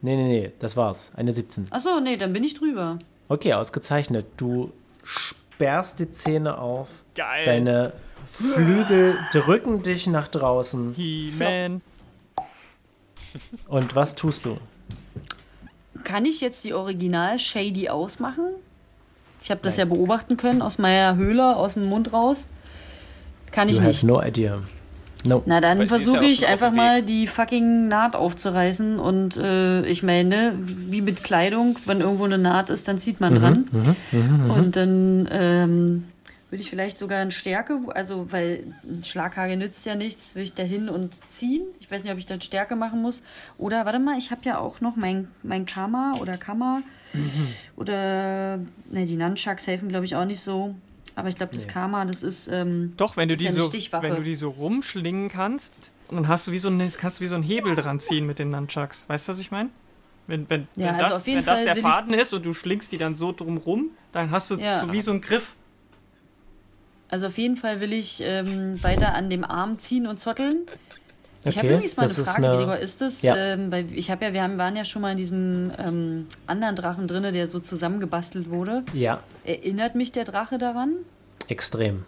Nee, 0.00 0.16
nee, 0.16 0.28
nee, 0.40 0.52
das 0.58 0.76
war's. 0.76 1.12
Eine 1.14 1.32
17. 1.32 1.66
Achso, 1.70 2.00
nee, 2.00 2.16
dann 2.16 2.32
bin 2.32 2.42
ich 2.42 2.54
drüber. 2.54 2.98
Okay, 3.28 3.52
ausgezeichnet. 3.54 4.26
Du 4.36 4.72
sperrst 5.54 5.98
die 6.00 6.10
Zähne 6.10 6.58
auf. 6.58 6.88
Geil. 7.14 7.44
Deine 7.44 7.92
Flügel 8.30 9.16
drücken 9.32 9.82
dich 9.82 10.06
nach 10.06 10.28
draußen. 10.28 10.94
He-Man. 10.94 11.82
Und 13.68 13.94
was 13.94 14.14
tust 14.14 14.44
du? 14.44 14.58
Kann 16.04 16.24
ich 16.24 16.40
jetzt 16.40 16.64
die 16.64 16.74
Original 16.74 17.38
Shady 17.38 17.88
ausmachen? 17.88 18.44
Ich 19.40 19.50
habe 19.50 19.60
das 19.62 19.76
ja 19.76 19.84
beobachten 19.84 20.36
können 20.36 20.62
aus 20.62 20.78
meiner 20.78 21.16
Höhle, 21.16 21.56
aus 21.56 21.74
dem 21.74 21.86
Mund 21.86 22.12
raus. 22.12 22.46
Kann 23.50 23.68
ich 23.68 23.76
You 23.76 23.82
nicht. 23.82 23.98
have 23.98 24.06
no 24.06 24.22
idea. 24.22 24.62
No. 25.24 25.42
Na, 25.46 25.60
dann 25.60 25.80
ja 25.80 25.86
versuche 25.86 26.18
auch 26.18 26.22
ich 26.22 26.46
einfach 26.48 26.72
mal 26.72 27.02
die 27.02 27.26
fucking 27.26 27.86
Naht 27.88 28.16
aufzureißen 28.16 28.98
und 28.98 29.36
äh, 29.36 29.84
ich 29.86 30.02
meine, 30.02 30.54
wie 30.58 31.00
mit 31.00 31.22
Kleidung, 31.22 31.78
wenn 31.86 32.00
irgendwo 32.00 32.24
eine 32.24 32.38
Naht 32.38 32.70
ist, 32.70 32.88
dann 32.88 32.98
zieht 32.98 33.20
Mhm, 33.20 33.26
man 33.30 33.34
dran. 33.36 33.96
und 34.50 34.74
dann 34.76 35.28
ähm, 35.30 36.04
würde 36.50 36.62
ich 36.62 36.68
vielleicht 36.70 36.98
sogar 36.98 37.20
eine 37.20 37.30
Stärke, 37.30 37.78
also 37.94 38.30
weil 38.32 38.64
ein 38.84 39.02
Schlaghagel 39.04 39.56
nützt 39.56 39.86
ja 39.86 39.94
nichts, 39.94 40.34
würde 40.34 40.42
ich 40.44 40.54
da 40.54 40.62
hin 40.64 40.88
und 40.88 41.14
ziehen. 41.30 41.62
Ich 41.80 41.90
weiß 41.90 42.02
nicht, 42.02 42.12
ob 42.12 42.18
ich 42.18 42.26
dann 42.26 42.40
Stärke 42.40 42.76
machen 42.76 43.00
muss. 43.00 43.22
Oder 43.58 43.86
warte 43.86 43.98
mal, 44.00 44.18
ich 44.18 44.30
habe 44.32 44.40
ja 44.44 44.58
auch 44.58 44.80
noch 44.82 44.96
mein, 44.96 45.28
mein 45.42 45.64
Karma 45.66 46.12
oder 46.20 46.36
Kammer. 46.36 46.82
Oder, 47.76 48.58
ne, 48.90 49.06
die 49.06 49.16
Nunchucks 49.16 49.66
helfen, 49.66 49.88
glaube 49.88 50.04
ich, 50.04 50.16
auch 50.16 50.24
nicht 50.24 50.40
so. 50.40 50.74
Aber 51.14 51.28
ich 51.28 51.36
glaube, 51.36 51.52
das 51.52 51.68
Karma, 51.68 52.04
das 52.04 52.22
ist. 52.22 52.48
Ähm, 52.48 52.94
Doch, 52.96 53.16
wenn 53.16 53.28
du, 53.28 53.36
die 53.36 53.44
ja 53.44 53.50
eine 53.50 53.60
so, 53.60 53.66
Stichwaffe. 53.68 54.08
wenn 54.08 54.16
du 54.16 54.22
die 54.22 54.34
so 54.34 54.50
rumschlingen 54.50 55.28
kannst, 55.28 55.72
und 56.08 56.16
dann 56.16 56.28
hast 56.28 56.46
du 56.46 56.52
wie 56.52 56.58
so 56.58 56.68
ein, 56.68 56.78
kannst 56.98 57.20
du 57.20 57.24
wie 57.24 57.28
so 57.28 57.34
einen 57.34 57.44
Hebel 57.44 57.74
dran 57.74 58.00
ziehen 58.00 58.26
mit 58.26 58.38
den 58.38 58.50
Nunchucks. 58.50 59.08
Weißt 59.08 59.28
du, 59.28 59.32
was 59.32 59.40
ich 59.40 59.50
meine? 59.50 59.70
Wenn, 60.26 60.48
wenn, 60.48 60.68
Ja, 60.76 60.86
wenn, 60.86 60.94
also 60.96 61.10
das, 61.10 61.12
auf 61.20 61.26
jeden 61.26 61.38
wenn 61.38 61.46
das 61.46 61.64
der 61.64 61.76
Faden 61.76 62.14
ist 62.14 62.32
und 62.32 62.44
du 62.46 62.54
schlingst 62.54 62.92
die 62.92 62.98
dann 62.98 63.14
so 63.14 63.32
drum 63.32 63.56
rum, 63.58 63.90
dann 64.12 64.30
hast 64.30 64.50
du 64.50 64.56
Ja. 64.56 64.76
so 64.78 64.92
wie 64.92 65.00
so 65.00 65.10
einen 65.10 65.20
Griff. 65.20 65.54
Also 67.08 67.26
auf 67.26 67.36
jeden 67.36 67.56
Fall 67.56 67.80
will 67.80 67.92
ich 67.92 68.20
ähm, 68.22 68.82
weiter 68.82 69.14
an 69.14 69.28
dem 69.28 69.44
Arm 69.44 69.76
ziehen 69.78 70.06
und 70.06 70.18
zotteln. 70.18 70.58
Ich 71.44 71.56
habe 71.58 71.66
Okay, 71.66 71.74
übrigens 71.76 71.96
mal 71.96 72.04
eine 72.04 72.14
Frage, 72.14 72.36
eine- 72.48 72.56
Gregor. 72.56 72.76
Ist 72.76 73.00
das, 73.00 73.22
Ja. 73.22 73.36
ähm, 73.36 73.72
weil 73.72 73.92
ich 73.92 74.10
habe 74.10 74.24
ja, 74.24 74.32
wir 74.32 74.42
haben, 74.42 74.58
waren 74.58 74.76
ja 74.76 74.84
schon 74.84 75.02
mal 75.02 75.10
in 75.10 75.16
diesem 75.16 75.72
ähm, 75.76 76.26
anderen 76.46 76.76
Drachen 76.76 77.08
drin, 77.08 77.24
der 77.32 77.46
so 77.48 77.58
zusammengebastelt 77.58 78.48
wurde. 78.50 78.84
Ja, 78.92 79.20
Erinnert 79.44 79.94
mich 79.96 80.12
der 80.12 80.24
Drache 80.24 80.58
daran? 80.58 80.94
extrem. 81.48 82.04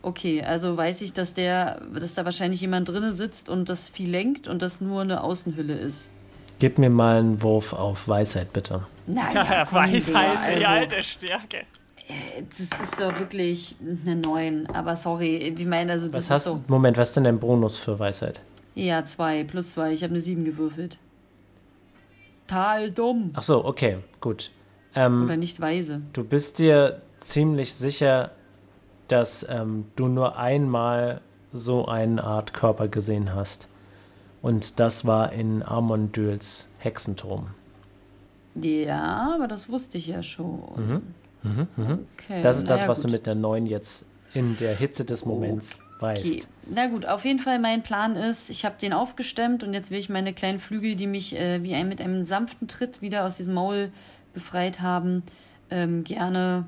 Okay, 0.00 0.42
also 0.44 0.76
weiß 0.76 1.02
ich, 1.02 1.12
dass 1.12 1.34
der, 1.34 1.80
dass 1.92 2.14
da 2.14 2.24
wahrscheinlich 2.24 2.60
jemand 2.60 2.88
drinne 2.88 3.12
sitzt 3.12 3.48
und 3.48 3.68
das 3.68 3.88
Vieh 3.88 4.06
lenkt 4.06 4.46
und 4.46 4.62
das 4.62 4.80
nur 4.80 5.02
eine 5.02 5.22
Außenhülle 5.24 5.74
ist. 5.74 6.10
Gib 6.60 6.78
mir 6.78 6.88
mal 6.88 7.18
einen 7.18 7.42
Wurf 7.42 7.72
auf 7.72 8.06
Weisheit, 8.06 8.52
bitte. 8.52 8.86
Naja, 9.08 9.66
komm, 9.68 9.78
Weisheit, 9.78 10.06
Digga, 10.06 10.56
die 10.58 10.64
also, 10.64 10.66
alte 10.66 11.02
Stärke. 11.02 11.56
das 12.48 12.88
ist 12.88 13.00
doch 13.00 13.18
wirklich 13.18 13.74
eine 14.06 14.16
9. 14.16 14.68
Aber 14.72 14.94
sorry, 14.96 15.36
ich 15.36 15.66
meine, 15.66 15.92
also 15.92 16.06
das 16.06 16.14
Was 16.16 16.22
ist 16.24 16.30
hast 16.30 16.44
so. 16.44 16.62
Moment, 16.68 16.96
was 16.96 17.08
ist 17.08 17.16
denn 17.16 17.24
dein 17.24 17.40
Bonus 17.40 17.76
für 17.78 17.98
Weisheit? 17.98 18.40
Ja, 18.78 19.04
2 19.04 19.44
plus 19.44 19.72
2. 19.72 19.92
Ich 19.92 20.02
habe 20.04 20.12
eine 20.12 20.20
7 20.20 20.44
gewürfelt. 20.44 20.98
Total 22.46 22.90
dumm. 22.90 23.32
Ach 23.34 23.42
so, 23.42 23.64
okay, 23.64 23.98
gut. 24.20 24.50
Ähm, 24.94 25.24
Oder 25.24 25.36
nicht 25.36 25.60
weise. 25.60 26.00
Du 26.12 26.24
bist 26.24 26.58
dir 26.60 27.02
ziemlich 27.18 27.74
sicher, 27.74 28.30
dass 29.08 29.44
ähm, 29.48 29.86
du 29.96 30.06
nur 30.08 30.38
einmal 30.38 31.20
so 31.52 31.86
eine 31.86 32.22
Art 32.22 32.54
Körper 32.54 32.88
gesehen 32.88 33.34
hast. 33.34 33.68
Und 34.42 34.78
das 34.80 35.04
war 35.04 35.32
in 35.32 35.62
Armondyls 35.62 36.68
Hexenturm. 36.78 37.48
Ja, 38.54 39.32
aber 39.34 39.48
das 39.48 39.68
wusste 39.68 39.98
ich 39.98 40.06
ja 40.06 40.22
schon. 40.22 41.02
Okay, 41.44 42.40
Das 42.42 42.58
ist 42.58 42.70
das, 42.70 42.80
naja, 42.82 42.88
was 42.90 42.98
du 43.00 43.08
gut. 43.08 43.12
mit 43.12 43.26
der 43.26 43.34
neuen 43.34 43.66
jetzt 43.66 44.06
in 44.34 44.56
der 44.58 44.74
Hitze 44.76 45.04
des 45.04 45.24
Moments 45.24 45.80
weißt. 46.00 46.24
Okay. 46.24 46.42
Na 46.70 46.86
gut, 46.86 47.06
auf 47.06 47.24
jeden 47.24 47.38
Fall 47.38 47.58
mein 47.58 47.82
Plan 47.82 48.14
ist, 48.16 48.50
ich 48.50 48.64
habe 48.64 48.76
den 48.80 48.92
aufgestemmt 48.92 49.64
und 49.64 49.72
jetzt 49.74 49.90
will 49.90 49.98
ich 49.98 50.08
meine 50.08 50.32
kleinen 50.32 50.58
Flügel, 50.58 50.96
die 50.96 51.06
mich 51.06 51.34
äh, 51.36 51.62
wie 51.62 51.74
ein, 51.74 51.88
mit 51.88 52.00
einem 52.00 52.26
sanften 52.26 52.68
Tritt 52.68 53.00
wieder 53.02 53.24
aus 53.24 53.36
diesem 53.36 53.54
Maul 53.54 53.90
befreit 54.34 54.80
haben, 54.80 55.22
ähm, 55.70 56.04
gerne. 56.04 56.66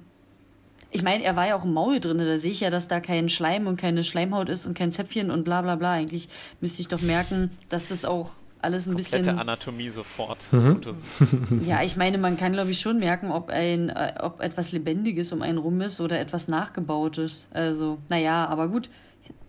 Ich 0.93 1.03
meine, 1.05 1.23
er 1.23 1.37
war 1.37 1.47
ja 1.47 1.55
auch 1.55 1.65
im 1.65 1.73
Maul 1.73 2.01
drin, 2.01 2.19
da 2.19 2.37
sehe 2.39 2.51
ich 2.51 2.61
ja, 2.61 2.71
dass 2.71 2.89
da 2.89 2.99
kein 3.01 3.29
Schleim 3.29 3.67
und 3.69 3.77
keine 3.81 4.03
Schleimhaut 4.03 4.49
ist 4.49 4.67
und 4.67 4.77
kein 4.77 4.91
Zäpfchen 4.91 5.31
und 5.31 5.45
bla 5.45 5.63
bla 5.63 5.77
bla. 5.77 5.93
Eigentlich 5.93 6.29
müsste 6.61 6.81
ich 6.81 6.89
doch 6.89 7.01
merken, 7.03 7.51
dass 7.69 7.89
das 7.89 8.05
auch 8.05 8.31
alles 8.63 8.87
ein 8.89 8.95
Komplette 8.95 9.19
bisschen. 9.19 9.39
Anatomie 9.39 9.89
sofort 9.89 10.53
Mhm. 10.53 10.75
untersuchen. 10.75 11.65
Ja, 11.65 11.83
ich 11.83 11.97
meine, 11.97 12.19
man 12.19 12.37
kann, 12.37 12.53
glaube 12.53 12.71
ich, 12.73 12.81
schon 12.81 12.99
merken, 12.99 13.31
ob 13.31 13.51
ein, 13.51 13.89
äh, 13.89 14.15
ob 14.21 14.41
etwas 14.41 14.73
Lebendiges 14.73 15.33
um 15.33 15.43
einen 15.43 15.59
rum 15.59 15.81
ist 15.81 16.01
oder 16.01 16.19
etwas 16.19 16.49
Nachgebautes. 16.49 17.47
Also, 17.53 17.99
naja, 18.09 18.47
aber 18.49 18.69
gut, 18.69 18.89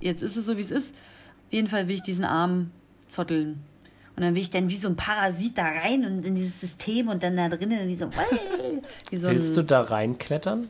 jetzt 0.02 0.22
ist 0.22 0.36
es 0.36 0.46
so, 0.46 0.58
wie 0.58 0.62
es 0.62 0.72
ist. 0.72 0.94
Auf 1.48 1.54
jeden 1.54 1.68
Fall 1.68 1.88
will 1.88 1.96
ich 1.96 2.02
diesen 2.02 2.26
Arm 2.26 2.72
zotteln. 3.08 3.60
Und 4.16 4.24
dann 4.24 4.36
will 4.36 4.42
ich 4.42 4.52
dann 4.52 4.70
wie 4.70 4.76
so 4.76 4.88
ein 4.90 4.96
Parasit 4.98 5.58
da 5.58 5.64
rein 5.64 6.06
und 6.06 6.26
in 6.26 6.36
dieses 6.36 6.60
System 6.60 7.08
und 7.08 7.24
dann 7.24 7.38
da 7.38 7.48
drinnen 7.50 7.88
wie 7.88 7.96
so, 7.96 8.08
wie 9.10 9.18
so 9.18 9.30
Willst 9.30 9.56
du 9.58 9.64
da 9.64 9.82
reinklettern? 9.82 10.68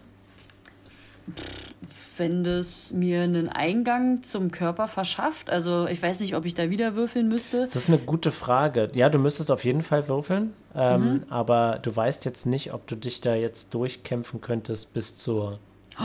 wenn 2.17 2.43
das 2.43 2.91
mir 2.91 3.21
einen 3.23 3.49
Eingang 3.49 4.21
zum 4.21 4.51
Körper 4.51 4.87
verschafft. 4.87 5.49
Also 5.49 5.87
ich 5.87 6.03
weiß 6.03 6.19
nicht, 6.19 6.35
ob 6.35 6.45
ich 6.45 6.53
da 6.53 6.69
wieder 6.69 6.93
würfeln 6.95 7.27
müsste. 7.29 7.61
Das 7.61 7.75
ist 7.75 7.87
eine 7.87 7.97
gute 7.97 8.31
Frage. 8.31 8.89
Ja, 8.93 9.09
du 9.09 9.17
müsstest 9.17 9.49
auf 9.49 9.63
jeden 9.65 9.81
Fall 9.81 10.07
würfeln, 10.07 10.53
ähm, 10.75 11.01
Mhm. 11.03 11.23
aber 11.29 11.79
du 11.81 11.95
weißt 11.95 12.25
jetzt 12.25 12.45
nicht, 12.45 12.73
ob 12.73 12.85
du 12.85 12.95
dich 12.95 13.21
da 13.21 13.33
jetzt 13.33 13.73
durchkämpfen 13.73 14.39
könntest 14.39 14.93
bis 14.93 15.15
zur 15.17 15.57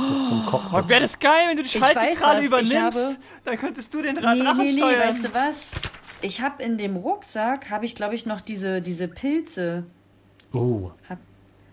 bis 0.09 0.29
zum 0.29 0.43
Oh, 0.47 0.51
Cockpit. 0.51 0.89
wäre 0.91 1.01
das 1.03 1.19
geil, 1.19 1.45
wenn 1.49 1.57
du 1.57 1.63
die 1.63 1.69
Ich 1.69 1.81
weiß 1.81 1.93
Schaltzentrale 1.93 2.45
übernimmst. 2.45 2.77
habe- 2.99 3.17
Dann 3.45 3.57
könntest 3.59 3.93
du 3.95 4.03
den 4.03 4.15
Nee, 4.17 4.21
Drachen 4.21 4.57
nee, 4.59 4.65
nee, 4.73 4.73
steuern. 4.79 5.01
weißt 5.09 5.25
du 5.25 5.35
was? 5.35 5.73
Ich 6.23 6.41
habe 6.41 6.63
in 6.63 6.79
dem 6.79 6.97
Rucksack, 6.97 7.71
habe 7.71 7.85
ich 7.85 7.95
glaube 7.95 8.15
ich 8.15 8.25
noch 8.27 8.41
diese, 8.41 8.81
diese 8.83 9.09
Pilze. 9.09 9.85
Uh, 10.55 10.91
Hab, 11.09 11.19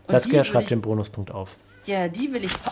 Saskia 0.08 0.44
schreibt 0.44 0.64
ich, 0.64 0.70
den 0.70 0.82
Bonuspunkt 0.82 1.32
auf. 1.32 1.56
Ja, 1.86 2.08
die 2.08 2.32
will 2.34 2.44
ich. 2.46 2.52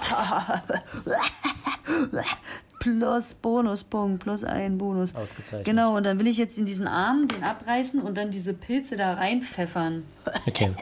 plus 2.80 3.34
Bonuspunkt, 3.36 4.24
plus 4.24 4.44
ein 4.44 4.78
Bonus. 4.78 5.14
Ausgezeichnet. 5.16 5.66
Genau, 5.66 5.96
und 5.98 6.06
dann 6.06 6.20
will 6.20 6.28
ich 6.28 6.38
jetzt 6.38 6.58
in 6.58 6.66
diesen 6.66 6.88
Arm 6.88 7.28
den 7.28 7.44
abreißen 7.44 8.02
und 8.02 8.18
dann 8.18 8.32
diese 8.32 8.54
Pilze 8.54 8.96
da 8.96 9.14
reinpfeffern. 9.14 10.04
Okay. 10.48 10.72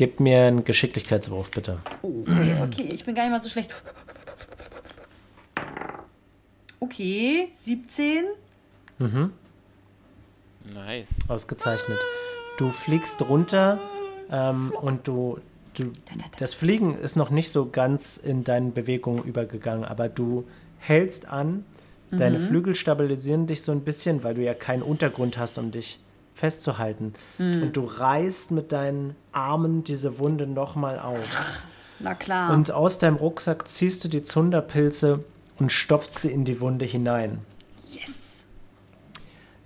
Gib 0.00 0.18
mir 0.18 0.46
einen 0.46 0.64
Geschicklichkeitswurf, 0.64 1.50
bitte. 1.50 1.78
Oh, 2.00 2.22
okay, 2.22 2.56
okay, 2.62 2.88
ich 2.90 3.04
bin 3.04 3.14
gar 3.14 3.24
nicht 3.24 3.32
mal 3.32 3.38
so 3.38 3.50
schlecht. 3.50 3.70
Okay, 6.80 7.48
17. 7.60 8.24
Nice. 10.72 11.10
Ausgezeichnet. 11.28 11.98
Du 12.56 12.70
fliegst 12.70 13.20
runter 13.20 13.78
ähm, 14.30 14.72
und 14.80 15.06
du, 15.06 15.38
du. 15.74 15.92
Das 16.38 16.54
Fliegen 16.54 16.96
ist 16.96 17.16
noch 17.16 17.28
nicht 17.28 17.50
so 17.50 17.68
ganz 17.68 18.16
in 18.16 18.42
deinen 18.42 18.72
Bewegungen 18.72 19.22
übergegangen, 19.24 19.84
aber 19.84 20.08
du 20.08 20.48
hältst 20.78 21.28
an. 21.28 21.66
Deine 22.10 22.40
Flügel 22.40 22.74
stabilisieren 22.74 23.46
dich 23.46 23.60
so 23.60 23.70
ein 23.70 23.82
bisschen, 23.82 24.24
weil 24.24 24.32
du 24.32 24.42
ja 24.42 24.54
keinen 24.54 24.80
Untergrund 24.80 25.36
hast, 25.36 25.58
um 25.58 25.70
dich 25.72 25.98
festzuhalten. 26.40 27.12
Und 27.38 27.76
du 27.76 27.84
reißt 27.84 28.50
mit 28.50 28.72
deinen 28.72 29.14
Armen 29.32 29.84
diese 29.84 30.18
Wunde 30.18 30.46
nochmal 30.46 30.98
auf. 30.98 31.24
Na 32.00 32.14
klar. 32.14 32.52
Und 32.52 32.72
aus 32.72 32.98
deinem 32.98 33.16
Rucksack 33.16 33.68
ziehst 33.68 34.02
du 34.04 34.08
die 34.08 34.22
Zunderpilze 34.22 35.22
und 35.58 35.70
stopfst 35.70 36.20
sie 36.20 36.32
in 36.32 36.44
die 36.44 36.60
Wunde 36.60 36.86
hinein. 36.86 37.40
yes. 37.92 38.44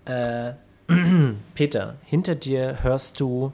Äh, 0.04 0.54
Peter, 1.54 1.94
hinter 2.04 2.34
dir 2.34 2.82
hörst 2.82 3.20
du 3.20 3.52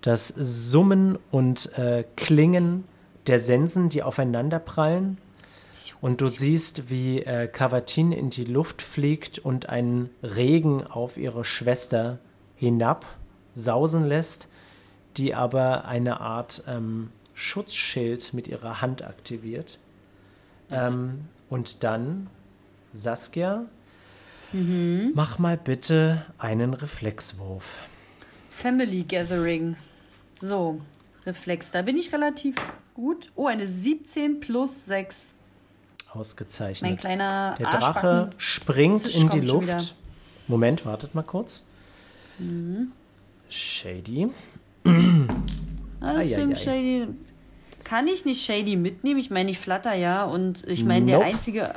das 0.00 0.28
Summen 0.28 1.18
und 1.30 1.76
äh, 1.76 2.04
Klingen 2.16 2.84
der 3.26 3.40
Sensen, 3.40 3.88
die 3.88 4.02
aufeinander 4.02 4.60
prallen. 4.60 5.18
Und 6.00 6.20
du 6.20 6.26
siehst, 6.26 6.88
wie 6.88 7.22
äh, 7.22 7.48
Cavatin 7.48 8.12
in 8.12 8.30
die 8.30 8.44
Luft 8.44 8.80
fliegt 8.80 9.40
und 9.40 9.68
einen 9.68 10.10
Regen 10.22 10.86
auf 10.86 11.16
ihre 11.16 11.44
Schwester 11.44 12.18
hinab 12.56 13.06
sausen 13.54 14.04
lässt, 14.04 14.48
die 15.16 15.34
aber 15.34 15.84
eine 15.84 16.20
Art 16.20 16.64
ähm, 16.66 17.10
Schutzschild 17.34 18.34
mit 18.34 18.48
ihrer 18.48 18.80
Hand 18.80 19.02
aktiviert. 19.02 19.78
Ähm, 20.70 21.28
und 21.48 21.84
dann, 21.84 22.28
Saskia, 22.92 23.66
mach 24.52 25.38
mal 25.38 25.56
bitte 25.56 26.24
einen 26.38 26.74
Reflexwurf. 26.74 27.64
Family 28.50 29.02
Gathering. 29.02 29.76
So, 30.40 30.80
Reflex. 31.26 31.70
Da 31.70 31.82
bin 31.82 31.96
ich 31.96 32.12
relativ 32.12 32.54
gut. 32.94 33.30
Oh, 33.34 33.46
eine 33.46 33.66
17 33.66 34.40
plus 34.40 34.86
6. 34.86 35.34
Mein 36.06 36.20
Ausgezeichnet. 36.20 36.98
kleiner 36.98 37.56
Der 37.58 37.70
Drache 37.70 38.30
springt 38.36 39.12
in 39.14 39.30
die. 39.30 39.40
Luft. 39.40 39.96
Moment, 40.46 40.86
wartet 40.86 41.14
mal 41.14 41.22
kurz. 41.22 41.62
Mhm. 42.38 42.92
Shady. 43.48 44.28
Ah, 46.00 46.14
das 46.14 46.32
stimmt, 46.32 46.58
Shady. 46.58 47.06
Kann 47.84 48.08
ich 48.08 48.24
nicht 48.24 48.42
Shady 48.44 48.76
mitnehmen? 48.76 49.20
Ich 49.20 49.30
meine, 49.30 49.50
ich 49.50 49.58
flatter 49.58 49.94
ja. 49.94 50.24
Und 50.24 50.64
ich 50.66 50.84
meine, 50.84 51.06
der 51.06 51.18
Nope. 51.18 51.28
einzige. 51.28 51.74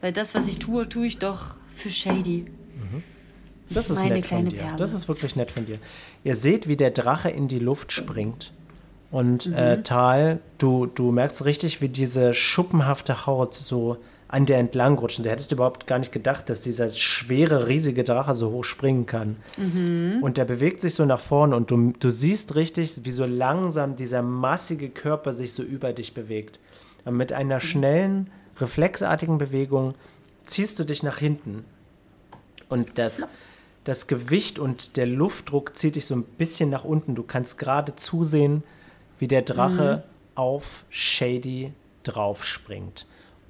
Weil 0.00 0.12
das, 0.12 0.34
was 0.34 0.48
ich 0.48 0.58
tue, 0.58 0.88
tue 0.88 1.06
ich 1.06 1.18
doch 1.18 1.56
für 1.74 1.90
Shady. 1.90 2.44
Das 3.70 3.90
ist 3.90 3.98
Meine 3.98 4.16
nett 4.16 4.26
von 4.26 4.48
dir. 4.48 4.58
Perle. 4.58 4.76
Das 4.76 4.92
ist 4.92 5.08
wirklich 5.08 5.34
nett 5.34 5.50
von 5.50 5.66
dir. 5.66 5.78
Ihr 6.22 6.36
seht, 6.36 6.68
wie 6.68 6.76
der 6.76 6.90
Drache 6.90 7.30
in 7.30 7.48
die 7.48 7.58
Luft 7.58 7.90
springt. 7.92 8.52
Und 9.10 9.46
äh, 9.46 9.82
Tal, 9.82 10.40
du, 10.58 10.86
du 10.86 11.10
merkst 11.10 11.44
richtig, 11.44 11.80
wie 11.80 11.88
diese 11.88 12.34
schuppenhafte 12.34 13.26
Haut 13.26 13.54
so 13.54 13.96
an 14.28 14.46
dir 14.46 14.56
entlang 14.56 14.98
rutscht. 14.98 15.18
Und 15.18 15.24
du 15.26 15.30
hättest 15.30 15.52
überhaupt 15.52 15.86
gar 15.86 15.98
nicht 15.98 16.12
gedacht, 16.12 16.48
dass 16.48 16.62
dieser 16.62 16.92
schwere, 16.92 17.68
riesige 17.68 18.04
Drache 18.04 18.34
so 18.34 18.50
hoch 18.50 18.64
springen 18.64 19.06
kann. 19.06 19.36
Und 20.22 20.36
der 20.36 20.44
bewegt 20.44 20.80
sich 20.80 20.94
so 20.94 21.04
nach 21.04 21.20
vorne 21.20 21.56
und 21.56 21.70
du, 21.70 21.92
du 21.98 22.10
siehst 22.10 22.54
richtig, 22.56 23.04
wie 23.04 23.10
so 23.10 23.24
langsam 23.24 23.96
dieser 23.96 24.22
massige 24.22 24.88
Körper 24.88 25.32
sich 25.32 25.52
so 25.52 25.62
über 25.62 25.92
dich 25.92 26.14
bewegt. 26.14 26.58
Und 27.04 27.16
mit 27.16 27.32
einer 27.32 27.60
schnellen, 27.60 28.30
reflexartigen 28.58 29.38
Bewegung 29.38 29.94
ziehst 30.44 30.78
du 30.78 30.84
dich 30.84 31.02
nach 31.02 31.18
hinten. 31.18 31.64
Und 32.68 32.98
das, 32.98 33.28
das 33.84 34.08
Gewicht 34.08 34.58
und 34.58 34.96
der 34.96 35.06
Luftdruck 35.06 35.76
zieht 35.76 35.94
dich 35.94 36.06
so 36.06 36.16
ein 36.16 36.24
bisschen 36.24 36.70
nach 36.70 36.84
unten. 36.84 37.14
Du 37.14 37.22
kannst 37.22 37.58
gerade 37.58 37.94
zusehen, 37.94 38.64
wie 39.20 39.28
der 39.28 39.42
Drache 39.42 40.02
auf 40.34 40.84
Shady 40.90 41.72
draufspringt. 42.02 43.06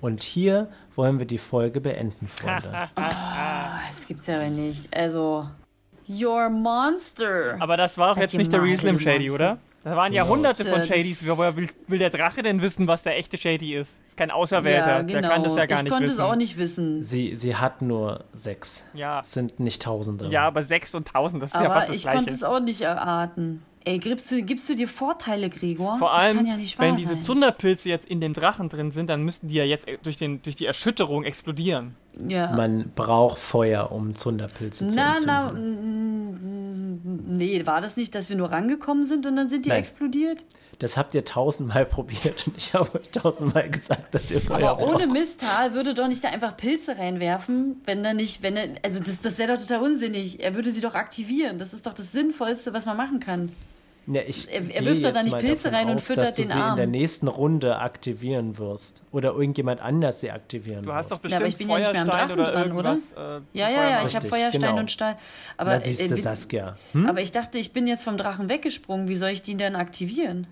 Und 0.07 0.23
hier 0.23 0.69
wollen 0.95 1.19
wir 1.19 1.27
die 1.27 1.39
Folge 1.39 1.81
beenden, 1.81 2.29
Freunde. 2.29 2.73
Das 3.87 4.07
gibt's 4.07 4.29
ja 4.29 4.37
aber 4.37 4.51
nicht. 4.51 4.97
Also. 4.97 5.49
Your 6.09 6.49
Monster. 6.49 7.57
Aber 7.59 7.77
das 7.77 7.99
war 7.99 8.15
doch 8.15 8.21
jetzt 8.21 8.35
nicht 8.35 8.53
der 8.53 8.61
Slim 8.77 8.99
du 8.99 9.03
Shady, 9.03 9.25
Monster. 9.29 9.35
oder? 9.35 9.59
Da 9.83 9.97
waren 9.97 10.13
ja 10.13 10.23
Ja. 10.23 10.29
hunderte 10.29 10.65
von 10.65 10.81
Shadys. 10.85 11.27
Woher 11.29 11.57
will, 11.57 11.69
will 11.89 11.99
der 11.99 12.11
Drache 12.11 12.43
denn 12.43 12.63
wissen, 12.63 12.87
was 12.87 13.03
der 13.03 13.19
echte 13.19 13.37
Shady 13.37 13.75
ist? 13.75 14.01
Ist 14.07 14.17
kein 14.17 14.31
Auserwählter. 14.31 14.89
ja, 14.99 15.03
genau. 15.03 15.21
Der 15.23 15.31
kann 15.31 15.43
das 15.43 15.57
ja 15.57 15.67
gar 15.67 15.79
ich 15.79 15.83
nicht 15.85 15.93
konnte 15.93 16.07
wissen. 16.09 16.19
es 16.19 16.25
auch 16.25 16.37
nicht 16.37 16.57
wissen. 16.59 17.03
Sie, 17.03 17.35
sie 17.35 17.57
hat 17.57 17.83
nur 17.83 18.25
sechs. 18.35 18.85
Ja. 18.95 19.21
Es 19.21 19.33
sind 19.33 19.59
nicht 19.59 19.83
Tausende. 19.83 20.27
ja, 20.29 20.43
aber 20.43 20.63
6 20.63 20.95
und 20.95 21.09
1000, 21.09 21.43
das 21.43 21.51
ist 21.51 21.55
ja 21.61 21.67
Aber 21.67 21.75
fast 21.75 21.89
das 21.89 21.97
ich 21.97 22.05
konnte 22.05 22.19
Gleiche. 22.27 22.37
es 22.37 22.45
auch 22.45 22.61
nicht 22.61 22.81
erraten. 22.83 23.63
Ey, 23.89 24.01
gibst 24.01 24.33
du, 24.33 24.43
gibst 24.43 24.69
du 24.69 24.75
dir 24.75 24.89
Vorteile, 24.89 25.49
Gregor? 25.49 25.97
Vor 25.97 26.13
allem, 26.13 26.39
Kann 26.39 26.47
ja 26.47 26.57
nicht 26.57 26.77
wahr 26.77 26.89
wenn 26.89 26.97
diese 26.97 27.11
sein. 27.15 27.23
Zunderpilze 27.23 27.89
jetzt 27.89 28.05
in 28.05 28.21
dem 28.21 28.33
Drachen 28.35 28.69
drin 28.69 28.91
sind, 28.91 29.09
dann 29.09 29.23
müssten 29.23 29.47
die 29.47 29.55
ja 29.55 29.63
jetzt 29.65 29.87
durch, 30.03 30.17
den, 30.19 30.43
durch 30.43 30.57
die 30.57 30.67
Erschütterung 30.67 31.23
explodieren. 31.23 31.95
Ja. 32.27 32.51
Man 32.51 32.91
braucht 32.97 33.39
Feuer, 33.39 33.93
um 33.93 34.17
Zunderpilze 34.17 34.89
zu 34.89 34.97
Na, 34.97 35.11
entzünden. 35.11 35.27
na, 35.29 35.53
mm, 35.53 37.35
nee, 37.35 37.65
war 37.65 37.81
das 37.81 37.97
nicht, 37.97 38.17
dass 38.17 38.29
wir 38.29 38.35
nur 38.35 38.51
rangekommen 38.51 39.05
sind 39.05 39.25
und 39.25 39.37
dann 39.37 39.49
sind 39.49 39.67
die 39.67 39.69
Nein. 39.69 39.79
explodiert? 39.79 40.45
Das 40.81 40.97
habt 40.97 41.15
ihr 41.15 41.25
tausendmal 41.25 41.87
probiert 41.87 42.45
und 42.49 42.57
ich 42.57 42.75
habe 42.75 42.99
euch 42.99 43.09
tausendmal 43.11 43.71
gesagt, 43.71 44.13
dass 44.13 44.33
ihr 44.33 44.41
Feuer 44.41 44.69
Aber 44.71 44.83
ohne 44.85 45.05
braucht. 45.07 45.13
Mistal 45.13 45.75
würde 45.75 45.95
doch 45.95 46.09
nicht 46.09 46.25
da 46.25 46.31
einfach 46.31 46.57
Pilze 46.57 46.99
reinwerfen, 46.99 47.81
wenn 47.85 48.05
er 48.05 48.15
nicht, 48.15 48.43
wenn 48.43 48.57
er, 48.57 48.69
also 48.83 49.01
das, 49.01 49.21
das 49.21 49.39
wäre 49.39 49.55
doch 49.55 49.61
total 49.63 49.81
unsinnig. 49.83 50.43
Er 50.43 50.57
würde 50.57 50.73
sie 50.73 50.81
doch 50.81 50.95
aktivieren. 50.97 51.59
Das 51.59 51.73
ist 51.73 51.87
doch 51.87 51.95
das 51.95 52.11
Sinnvollste, 52.11 52.73
was 52.73 52.85
man 52.85 52.97
machen 52.97 53.21
kann. 53.21 53.53
Ja, 54.09 54.23
ich 54.25 54.49
Er- 54.53 54.63
er 54.73 54.85
wirft 54.85 55.03
da 55.03 55.23
nicht 55.23 55.37
Pilze 55.39 55.73
rein 55.73 55.91
und 55.91 56.01
füttert 56.01 56.29
dass 56.29 56.35
du 56.37 56.43
den 56.43 56.51
sie 56.53 56.59
in 56.61 56.77
der 56.77 56.87
nächsten 56.87 57.27
Runde 57.27 57.79
aktivieren 57.79 58.57
wirst. 58.57 59.03
Oder 59.11 59.33
irgendjemand 59.33 59.81
anders 59.81 60.21
sie 60.21 60.31
aktivieren 60.31 60.85
Du 60.85 60.93
hast 60.93 61.11
doch 61.11 61.19
bestimmt 61.19 61.41
aber 61.43 61.49
ich 61.49 61.57
bin 61.57 61.69
ja 61.69 61.79
nicht 61.79 61.93
mehr 61.93 62.03
am 62.03 62.09
Feuerstein 62.09 62.29
Drachen 62.29 62.41
oder 62.41 62.53
dran, 62.53 62.73
oder? 62.73 62.91
irgendwas. 62.91 63.13
Äh, 63.13 63.19
Ja, 63.59 63.69
ja, 63.69 63.91
ja, 63.91 64.05
ich 64.05 64.15
habe 64.15 64.29
Feuerstein 64.29 64.61
genau. 64.63 64.79
und 64.79 64.91
Stahl. 64.93 65.19
Aber, 65.57 65.73
Da 65.73 65.81
siehst 65.81 66.09
du 66.09 66.15
äh, 66.15 66.19
Saskia. 66.19 66.77
Hm? 66.93 67.07
aber 67.07 67.21
ich 67.21 67.33
dachte, 67.33 67.59
ich 67.59 67.73
bin 67.73 67.87
jetzt 67.89 68.05
vom 68.05 68.17
Drachen 68.17 68.49
weggesprungen. 68.49 69.09
Wie 69.09 69.17
soll 69.17 69.31
ich 69.31 69.43
den 69.43 69.59
denn 69.59 69.75
aktivieren? 69.75 70.47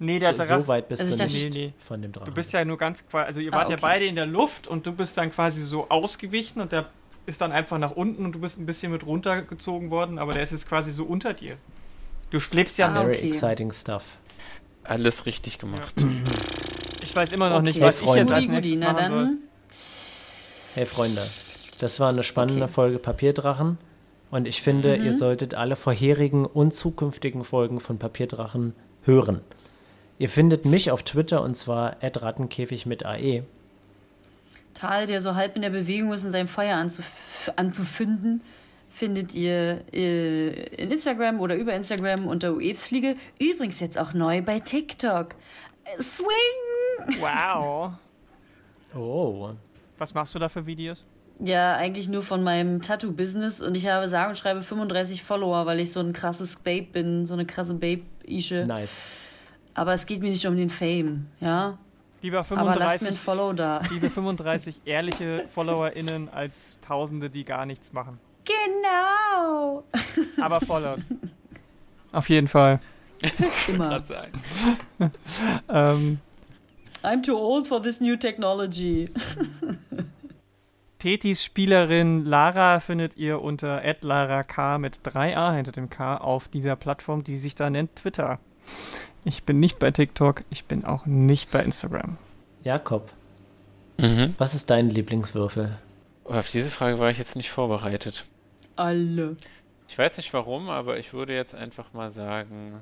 Nee, 0.00 0.18
der 0.18 0.34
Drache. 0.34 0.60
So 0.60 0.68
weit 0.68 0.88
bist 0.88 1.00
Also 1.02 1.16
du 1.16 1.24
nicht 1.24 1.44
Nee, 1.54 1.66
nee. 1.68 1.72
von 1.78 2.02
dem 2.02 2.12
Drachen. 2.12 2.26
Du 2.26 2.32
bist 2.34 2.52
ja 2.52 2.62
nur 2.64 2.76
ganz 2.76 3.06
quasi, 3.08 3.26
also 3.26 3.40
ihr 3.40 3.52
Ah, 3.54 3.56
wart 3.56 3.70
ja 3.70 3.76
okay. 3.76 3.82
beide 3.82 4.04
in 4.04 4.16
der 4.16 4.26
Luft 4.26 4.68
und 4.68 4.86
du 4.86 4.92
bist 4.92 5.16
dann 5.16 5.32
quasi 5.32 5.62
so 5.62 5.88
ausgewichen 5.88 6.60
und 6.60 6.72
der 6.72 6.86
ist 7.26 7.40
dann 7.40 7.52
einfach 7.52 7.78
nach 7.78 7.92
unten 7.92 8.24
und 8.26 8.32
du 8.34 8.38
bist 8.38 8.58
ein 8.60 8.66
bisschen 8.66 8.92
mit 8.92 9.04
runtergezogen 9.06 9.90
worden, 9.90 10.18
aber 10.18 10.34
der 10.34 10.42
ist 10.42 10.52
jetzt 10.52 10.68
quasi 10.68 10.92
so 10.92 11.04
unter 11.04 11.32
dir. 11.34 11.56
Du 12.30 12.40
schwebst 12.40 12.78
ja 12.78 12.88
Ah, 12.88 13.02
Very 13.02 13.16
okay. 13.16 13.28
exciting 13.28 13.72
stuff. 13.72 14.04
Alles 14.84 15.26
richtig 15.26 15.58
gemacht. 15.58 15.94
Ich 17.02 17.14
weiß 17.14 17.32
immer 17.32 17.50
noch 17.50 17.62
nicht, 17.62 17.76
Okay. 17.76 17.86
was 17.86 18.00
Hey, 18.00 18.08
ich 18.10 18.14
jetzt 18.16 18.30
als 18.32 18.46
nächstes 18.46 18.80
machen 18.80 18.96
soll. 19.08 19.24
dann. 19.24 19.38
Hey 20.74 20.86
Freunde, 20.86 21.26
das 21.80 22.00
war 22.00 22.10
eine 22.10 22.22
spannende 22.22 22.64
Okay. 22.64 22.72
Folge 22.72 22.98
Papierdrachen. 22.98 23.78
Und 24.30 24.46
ich 24.46 24.60
finde, 24.60 24.98
Mhm. 24.98 25.06
ihr 25.06 25.16
solltet 25.16 25.54
alle 25.54 25.74
vorherigen 25.76 26.44
und 26.44 26.74
zukünftigen 26.74 27.44
Folgen 27.44 27.80
von 27.80 27.98
Papierdrachen 27.98 28.74
hören. 29.04 29.40
Ihr 30.18 30.28
findet 30.28 30.64
mich 30.66 30.90
auf 30.90 31.02
Twitter 31.02 31.42
und 31.42 31.54
zwar 31.56 31.96
rattenkäfig 32.02 32.84
mit. 32.84 33.06
AE. 33.06 33.44
Tal, 34.74 35.06
der 35.06 35.20
so 35.20 35.34
halb 35.34 35.56
in 35.56 35.62
der 35.62 35.70
Bewegung 35.70 36.12
ist, 36.12 36.24
in 36.24 36.30
seinem 36.32 36.48
Feuer 36.48 36.76
anzuf 36.76 37.06
anzufinden, 37.56 38.42
findet 38.98 39.34
ihr 39.34 39.84
äh, 39.92 40.48
in 40.74 40.90
Instagram 40.90 41.40
oder 41.40 41.54
über 41.54 41.72
Instagram 41.74 42.26
unter 42.26 42.52
Uebsfliege. 42.54 43.14
Übrigens 43.38 43.80
jetzt 43.80 43.98
auch 43.98 44.12
neu 44.12 44.42
bei 44.42 44.60
TikTok. 44.60 45.34
Swing! 46.00 47.20
Wow. 47.20 47.92
Oh, 48.94 49.50
Was 49.98 50.14
machst 50.14 50.34
du 50.34 50.38
da 50.38 50.48
für 50.48 50.66
Videos? 50.66 51.04
Ja, 51.40 51.76
eigentlich 51.76 52.08
nur 52.08 52.22
von 52.22 52.42
meinem 52.42 52.82
Tattoo-Business 52.82 53.62
und 53.62 53.76
ich 53.76 53.86
habe 53.86 54.08
sage 54.08 54.30
und 54.30 54.36
schreibe 54.36 54.62
35 54.62 55.22
Follower, 55.22 55.66
weil 55.66 55.78
ich 55.78 55.92
so 55.92 56.00
ein 56.00 56.12
krasses 56.12 56.56
Babe 56.56 56.88
bin, 56.92 57.26
so 57.26 57.34
eine 57.34 57.46
krasse 57.46 57.74
Babe-Ische. 57.74 58.64
nice. 58.66 59.02
Aber 59.74 59.92
es 59.92 60.06
geht 60.06 60.20
mir 60.20 60.30
nicht 60.30 60.44
um 60.44 60.56
den 60.56 60.70
Fame, 60.70 61.26
ja? 61.40 61.78
Lieber 62.20 62.40
Aber 62.40 62.74
lasst 62.74 63.02
mir 63.02 63.10
ein 63.10 63.14
35, 63.14 63.18
Follow 63.20 63.52
da. 63.52 63.80
liebe 63.92 64.10
35 64.10 64.80
ehrliche 64.84 65.46
FollowerInnen 65.54 66.28
als 66.28 66.78
Tausende, 66.80 67.30
die 67.30 67.44
gar 67.44 67.64
nichts 67.64 67.92
machen. 67.92 68.18
Genau! 68.48 69.84
Aber 70.40 70.60
followed. 70.60 71.00
Auf 72.12 72.28
jeden 72.28 72.48
Fall. 72.48 72.80
Immer. 73.68 74.00
Sagen. 74.04 74.32
Ähm, 75.68 76.18
I'm 77.02 77.22
too 77.22 77.36
old 77.36 77.66
for 77.66 77.80
this 77.82 78.00
new 78.00 78.16
technology. 78.16 79.08
Tetis 80.98 81.44
Spielerin 81.44 82.24
Lara 82.24 82.80
findet 82.80 83.16
ihr 83.16 83.40
unter 83.40 83.82
@lara_k 84.02 84.78
mit 84.78 85.00
3a 85.04 85.52
hinter 85.54 85.70
dem 85.72 85.90
K 85.90 86.16
auf 86.16 86.48
dieser 86.48 86.74
Plattform, 86.74 87.22
die 87.22 87.36
sich 87.36 87.54
da 87.54 87.70
nennt 87.70 87.94
Twitter. 87.96 88.40
Ich 89.24 89.44
bin 89.44 89.60
nicht 89.60 89.78
bei 89.78 89.90
TikTok, 89.92 90.42
ich 90.50 90.64
bin 90.64 90.84
auch 90.84 91.06
nicht 91.06 91.52
bei 91.52 91.62
Instagram. 91.62 92.16
Jakob, 92.64 93.10
Mhm. 93.98 94.34
was 94.38 94.54
ist 94.54 94.70
dein 94.70 94.90
Lieblingswürfel? 94.90 95.78
Auf 96.24 96.50
diese 96.50 96.70
Frage 96.70 96.98
war 96.98 97.10
ich 97.10 97.18
jetzt 97.18 97.36
nicht 97.36 97.50
vorbereitet. 97.50 98.24
Alle. 98.78 99.36
Ich 99.88 99.96
weiß 99.98 100.16
nicht 100.18 100.32
warum, 100.34 100.68
aber 100.68 100.98
ich 100.98 101.12
würde 101.12 101.34
jetzt 101.34 101.54
einfach 101.54 101.92
mal 101.92 102.10
sagen, 102.10 102.80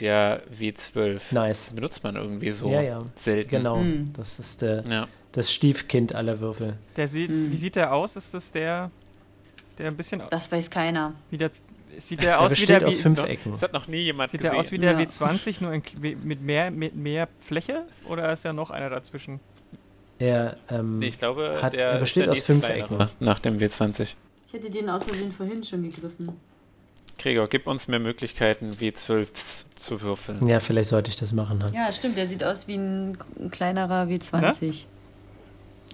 der 0.00 0.42
W12. 0.50 1.20
Nice. 1.34 1.70
Benutzt 1.74 2.02
man 2.02 2.16
irgendwie 2.16 2.50
so 2.50 2.70
Ja, 2.70 2.80
ja. 2.80 2.98
selten. 3.14 3.50
Genau, 3.50 3.76
Hm. 3.78 4.12
das 4.16 4.38
ist 4.38 4.62
der, 4.62 4.84
Ja. 4.88 5.08
das 5.32 5.52
Stiefkind 5.52 6.14
aller 6.14 6.40
Würfel. 6.40 6.76
Der 6.96 7.06
sieht, 7.08 7.28
Hm. 7.30 7.50
wie 7.52 7.56
sieht 7.56 7.76
der 7.76 7.92
aus? 7.92 8.16
Ist 8.16 8.32
das 8.34 8.50
der, 8.52 8.90
der 9.78 9.88
ein 9.88 9.96
bisschen 9.96 10.22
Das 10.30 10.50
weiß 10.50 10.70
keiner. 10.70 11.14
wie 11.30 11.38
der, 11.38 11.50
sieht 11.98 12.22
der 12.22 12.32
Er 12.32 12.40
aus 12.40 12.50
wie 12.50 12.54
besteht 12.54 12.80
der 12.80 12.88
aus 12.88 12.98
fünf 12.98 13.22
Ecken. 13.24 13.52
Das 13.52 13.62
hat 13.62 13.72
noch 13.72 13.86
nie 13.88 13.98
jemand 14.04 14.30
Sieht 14.30 14.40
gesehen. 14.40 14.52
der 14.52 14.60
aus 14.60 14.72
wie 14.72 14.78
der 14.78 14.92
Ja. 14.92 14.98
W20, 14.98 15.60
nur 15.62 15.72
in, 15.72 15.82
mit, 16.24 16.40
mehr, 16.42 16.70
mit 16.70 16.94
mehr 16.96 17.28
Fläche? 17.40 17.84
Oder 18.08 18.32
ist 18.32 18.44
da 18.44 18.52
noch 18.52 18.70
einer 18.70 18.90
dazwischen? 18.90 19.40
Er, 20.18 20.56
ähm, 20.70 21.00
Nee, 21.00 21.08
ich 21.08 21.18
glaube, 21.18 21.58
Hat- 21.60 21.72
der 21.72 21.86
er 21.92 21.98
besteht 22.00 22.28
aus 22.28 22.40
fünf 22.44 22.68
Ecken. 22.68 23.08
Nach 23.20 23.38
dem 23.40 23.58
W20. 23.58 24.14
Ich 24.52 24.58
hätte 24.58 24.70
den 24.70 24.90
aus 24.90 25.04
Versehen 25.04 25.32
vorhin 25.32 25.64
schon 25.64 25.82
gegriffen. 25.82 26.32
Gregor, 27.18 27.48
gib 27.48 27.66
uns 27.66 27.88
mehr 27.88 28.00
Möglichkeiten, 28.00 28.72
W12s 28.72 29.64
zu 29.76 30.02
würfeln. 30.02 30.46
Ja, 30.46 30.60
vielleicht 30.60 30.90
sollte 30.90 31.08
ich 31.08 31.16
das 31.16 31.32
machen. 31.32 31.60
Dann. 31.60 31.72
Ja, 31.72 31.90
stimmt, 31.90 32.16
der 32.18 32.26
sieht 32.26 32.44
aus 32.44 32.68
wie 32.68 32.74
ein, 32.74 33.16
ein 33.40 33.50
kleinerer 33.50 34.02
W20. 34.04 34.84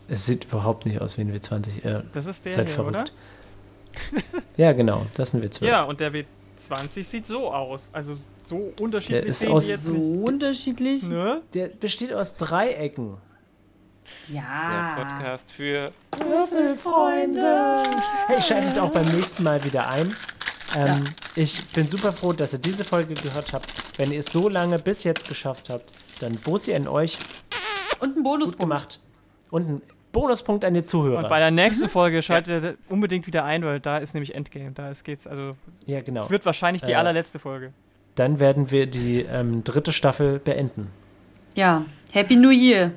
Es 0.08 0.26
sieht 0.26 0.46
überhaupt 0.46 0.86
nicht 0.86 1.00
aus 1.00 1.18
wie 1.18 1.20
ein 1.22 1.32
W20. 1.38 1.84
Äh, 1.84 2.02
Das 2.12 2.26
ist 2.26 2.44
der 2.46 2.54
seid 2.54 2.66
hier, 2.66 2.74
verrückt. 2.74 2.96
oder? 2.96 3.04
Ja, 4.56 4.72
genau, 4.72 5.06
das 5.14 5.30
sind 5.30 5.44
W12. 5.44 5.66
Ja, 5.66 5.84
und 5.84 6.00
der 6.00 6.12
W20 6.12 7.04
sieht 7.04 7.26
so 7.26 7.52
aus. 7.52 7.88
Also 7.92 8.16
so 8.42 8.72
unterschiedlich 8.80 9.20
Der 9.20 9.26
ist 9.30 9.38
sehen 9.40 9.52
aus 9.52 9.68
So 9.68 9.92
nicht. 9.92 10.28
unterschiedlich. 10.28 11.08
Ne? 11.08 11.42
Der 11.54 11.68
besteht 11.68 12.12
aus 12.12 12.34
Dreiecken. 12.36 13.18
Ja. 14.28 14.94
Der 14.96 15.04
Podcast 15.04 15.52
für 15.52 15.92
Würfelfreunde! 16.18 17.82
Hey, 18.26 18.42
schaltet 18.42 18.78
auch 18.78 18.90
beim 18.90 19.06
nächsten 19.06 19.42
Mal 19.42 19.62
wieder 19.64 19.88
ein. 19.88 20.14
Ähm, 20.76 21.04
Ich 21.34 21.66
bin 21.68 21.88
super 21.88 22.12
froh, 22.12 22.32
dass 22.32 22.52
ihr 22.52 22.58
diese 22.58 22.84
Folge 22.84 23.14
gehört 23.14 23.52
habt. 23.52 23.72
Wenn 23.96 24.12
ihr 24.12 24.20
es 24.20 24.26
so 24.26 24.48
lange 24.48 24.78
bis 24.78 25.04
jetzt 25.04 25.28
geschafft 25.28 25.70
habt, 25.70 25.92
dann 26.20 26.34
Bussi 26.36 26.74
an 26.74 26.88
euch, 26.88 27.18
Und 28.00 28.08
ein 28.10 28.14
gut 28.16 28.24
Bonuspunkt. 28.24 28.58
gemacht. 28.60 29.00
Und 29.50 29.68
ein 29.68 29.82
Bonuspunkt 30.12 30.64
an 30.64 30.74
die 30.74 30.84
Zuhörer. 30.84 31.18
Und 31.18 31.28
bei 31.28 31.38
der 31.38 31.50
nächsten 31.50 31.88
Folge 31.88 32.22
schaltet 32.22 32.64
ihr 32.64 32.74
unbedingt 32.88 33.26
wieder 33.26 33.44
ein, 33.44 33.62
weil 33.64 33.80
da 33.80 33.98
ist 33.98 34.14
nämlich 34.14 34.34
Endgame. 34.34 34.72
Da 34.72 34.90
ist, 34.90 35.04
geht's, 35.04 35.26
also 35.26 35.56
ja, 35.86 36.00
genau. 36.00 36.24
es 36.24 36.30
wird 36.30 36.44
wahrscheinlich 36.44 36.82
die 36.82 36.92
Äh, 36.92 36.96
allerletzte 36.96 37.38
Folge. 37.38 37.72
Dann 38.14 38.40
werden 38.40 38.70
wir 38.70 38.86
die 38.86 39.20
ähm, 39.20 39.62
dritte 39.64 39.92
Staffel 39.92 40.38
beenden. 40.40 40.88
Ja. 41.54 41.84
Happy 42.10 42.36
New 42.36 42.50
Year. 42.50 42.90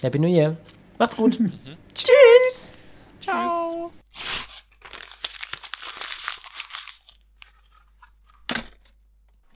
Happy 0.00 0.18
New 0.18 0.28
Year. 0.28 0.56
Macht's 0.98 1.16
gut. 1.16 1.38
Tschüss. 1.94 2.72
Ciao. 3.20 3.90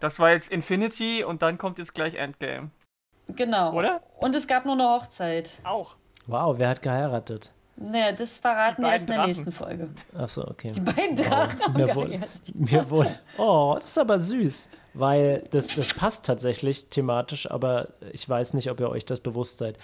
Das 0.00 0.18
war 0.18 0.30
jetzt 0.30 0.50
Infinity 0.50 1.24
und 1.24 1.42
dann 1.42 1.58
kommt 1.58 1.78
jetzt 1.78 1.94
gleich 1.94 2.14
Endgame. 2.14 2.70
Genau. 3.28 3.72
Oder? 3.72 4.02
Und 4.18 4.34
es 4.34 4.46
gab 4.46 4.64
noch 4.66 4.74
eine 4.74 4.84
Hochzeit. 4.84 5.52
Auch. 5.64 5.96
Wow, 6.26 6.58
wer 6.58 6.68
hat 6.68 6.82
geheiratet? 6.82 7.50
Naja, 7.76 8.12
das 8.12 8.38
verraten 8.38 8.82
wir 8.82 8.92
erst 8.92 9.02
in 9.02 9.06
der 9.08 9.16
beiden 9.16 9.28
nächsten 9.28 9.52
Folge. 9.52 9.88
Achso, 10.16 10.48
okay. 10.48 10.72
Die 10.72 10.80
beiden 10.80 11.16
Drachen 11.16 11.60
haben 11.60 11.74
mir, 11.74 11.94
wohl, 11.94 12.20
mir 12.54 12.90
wohl. 12.90 13.18
Oh, 13.36 13.74
das 13.78 13.90
ist 13.90 13.98
aber 13.98 14.18
süß. 14.18 14.68
Weil 14.94 15.44
das, 15.50 15.74
das 15.76 15.92
passt 15.92 16.24
tatsächlich 16.24 16.88
thematisch, 16.88 17.50
aber 17.50 17.88
ich 18.12 18.26
weiß 18.26 18.54
nicht, 18.54 18.70
ob 18.70 18.80
ihr 18.80 18.88
euch 18.88 19.04
das 19.04 19.20
bewusst 19.20 19.58
seid. 19.58 19.76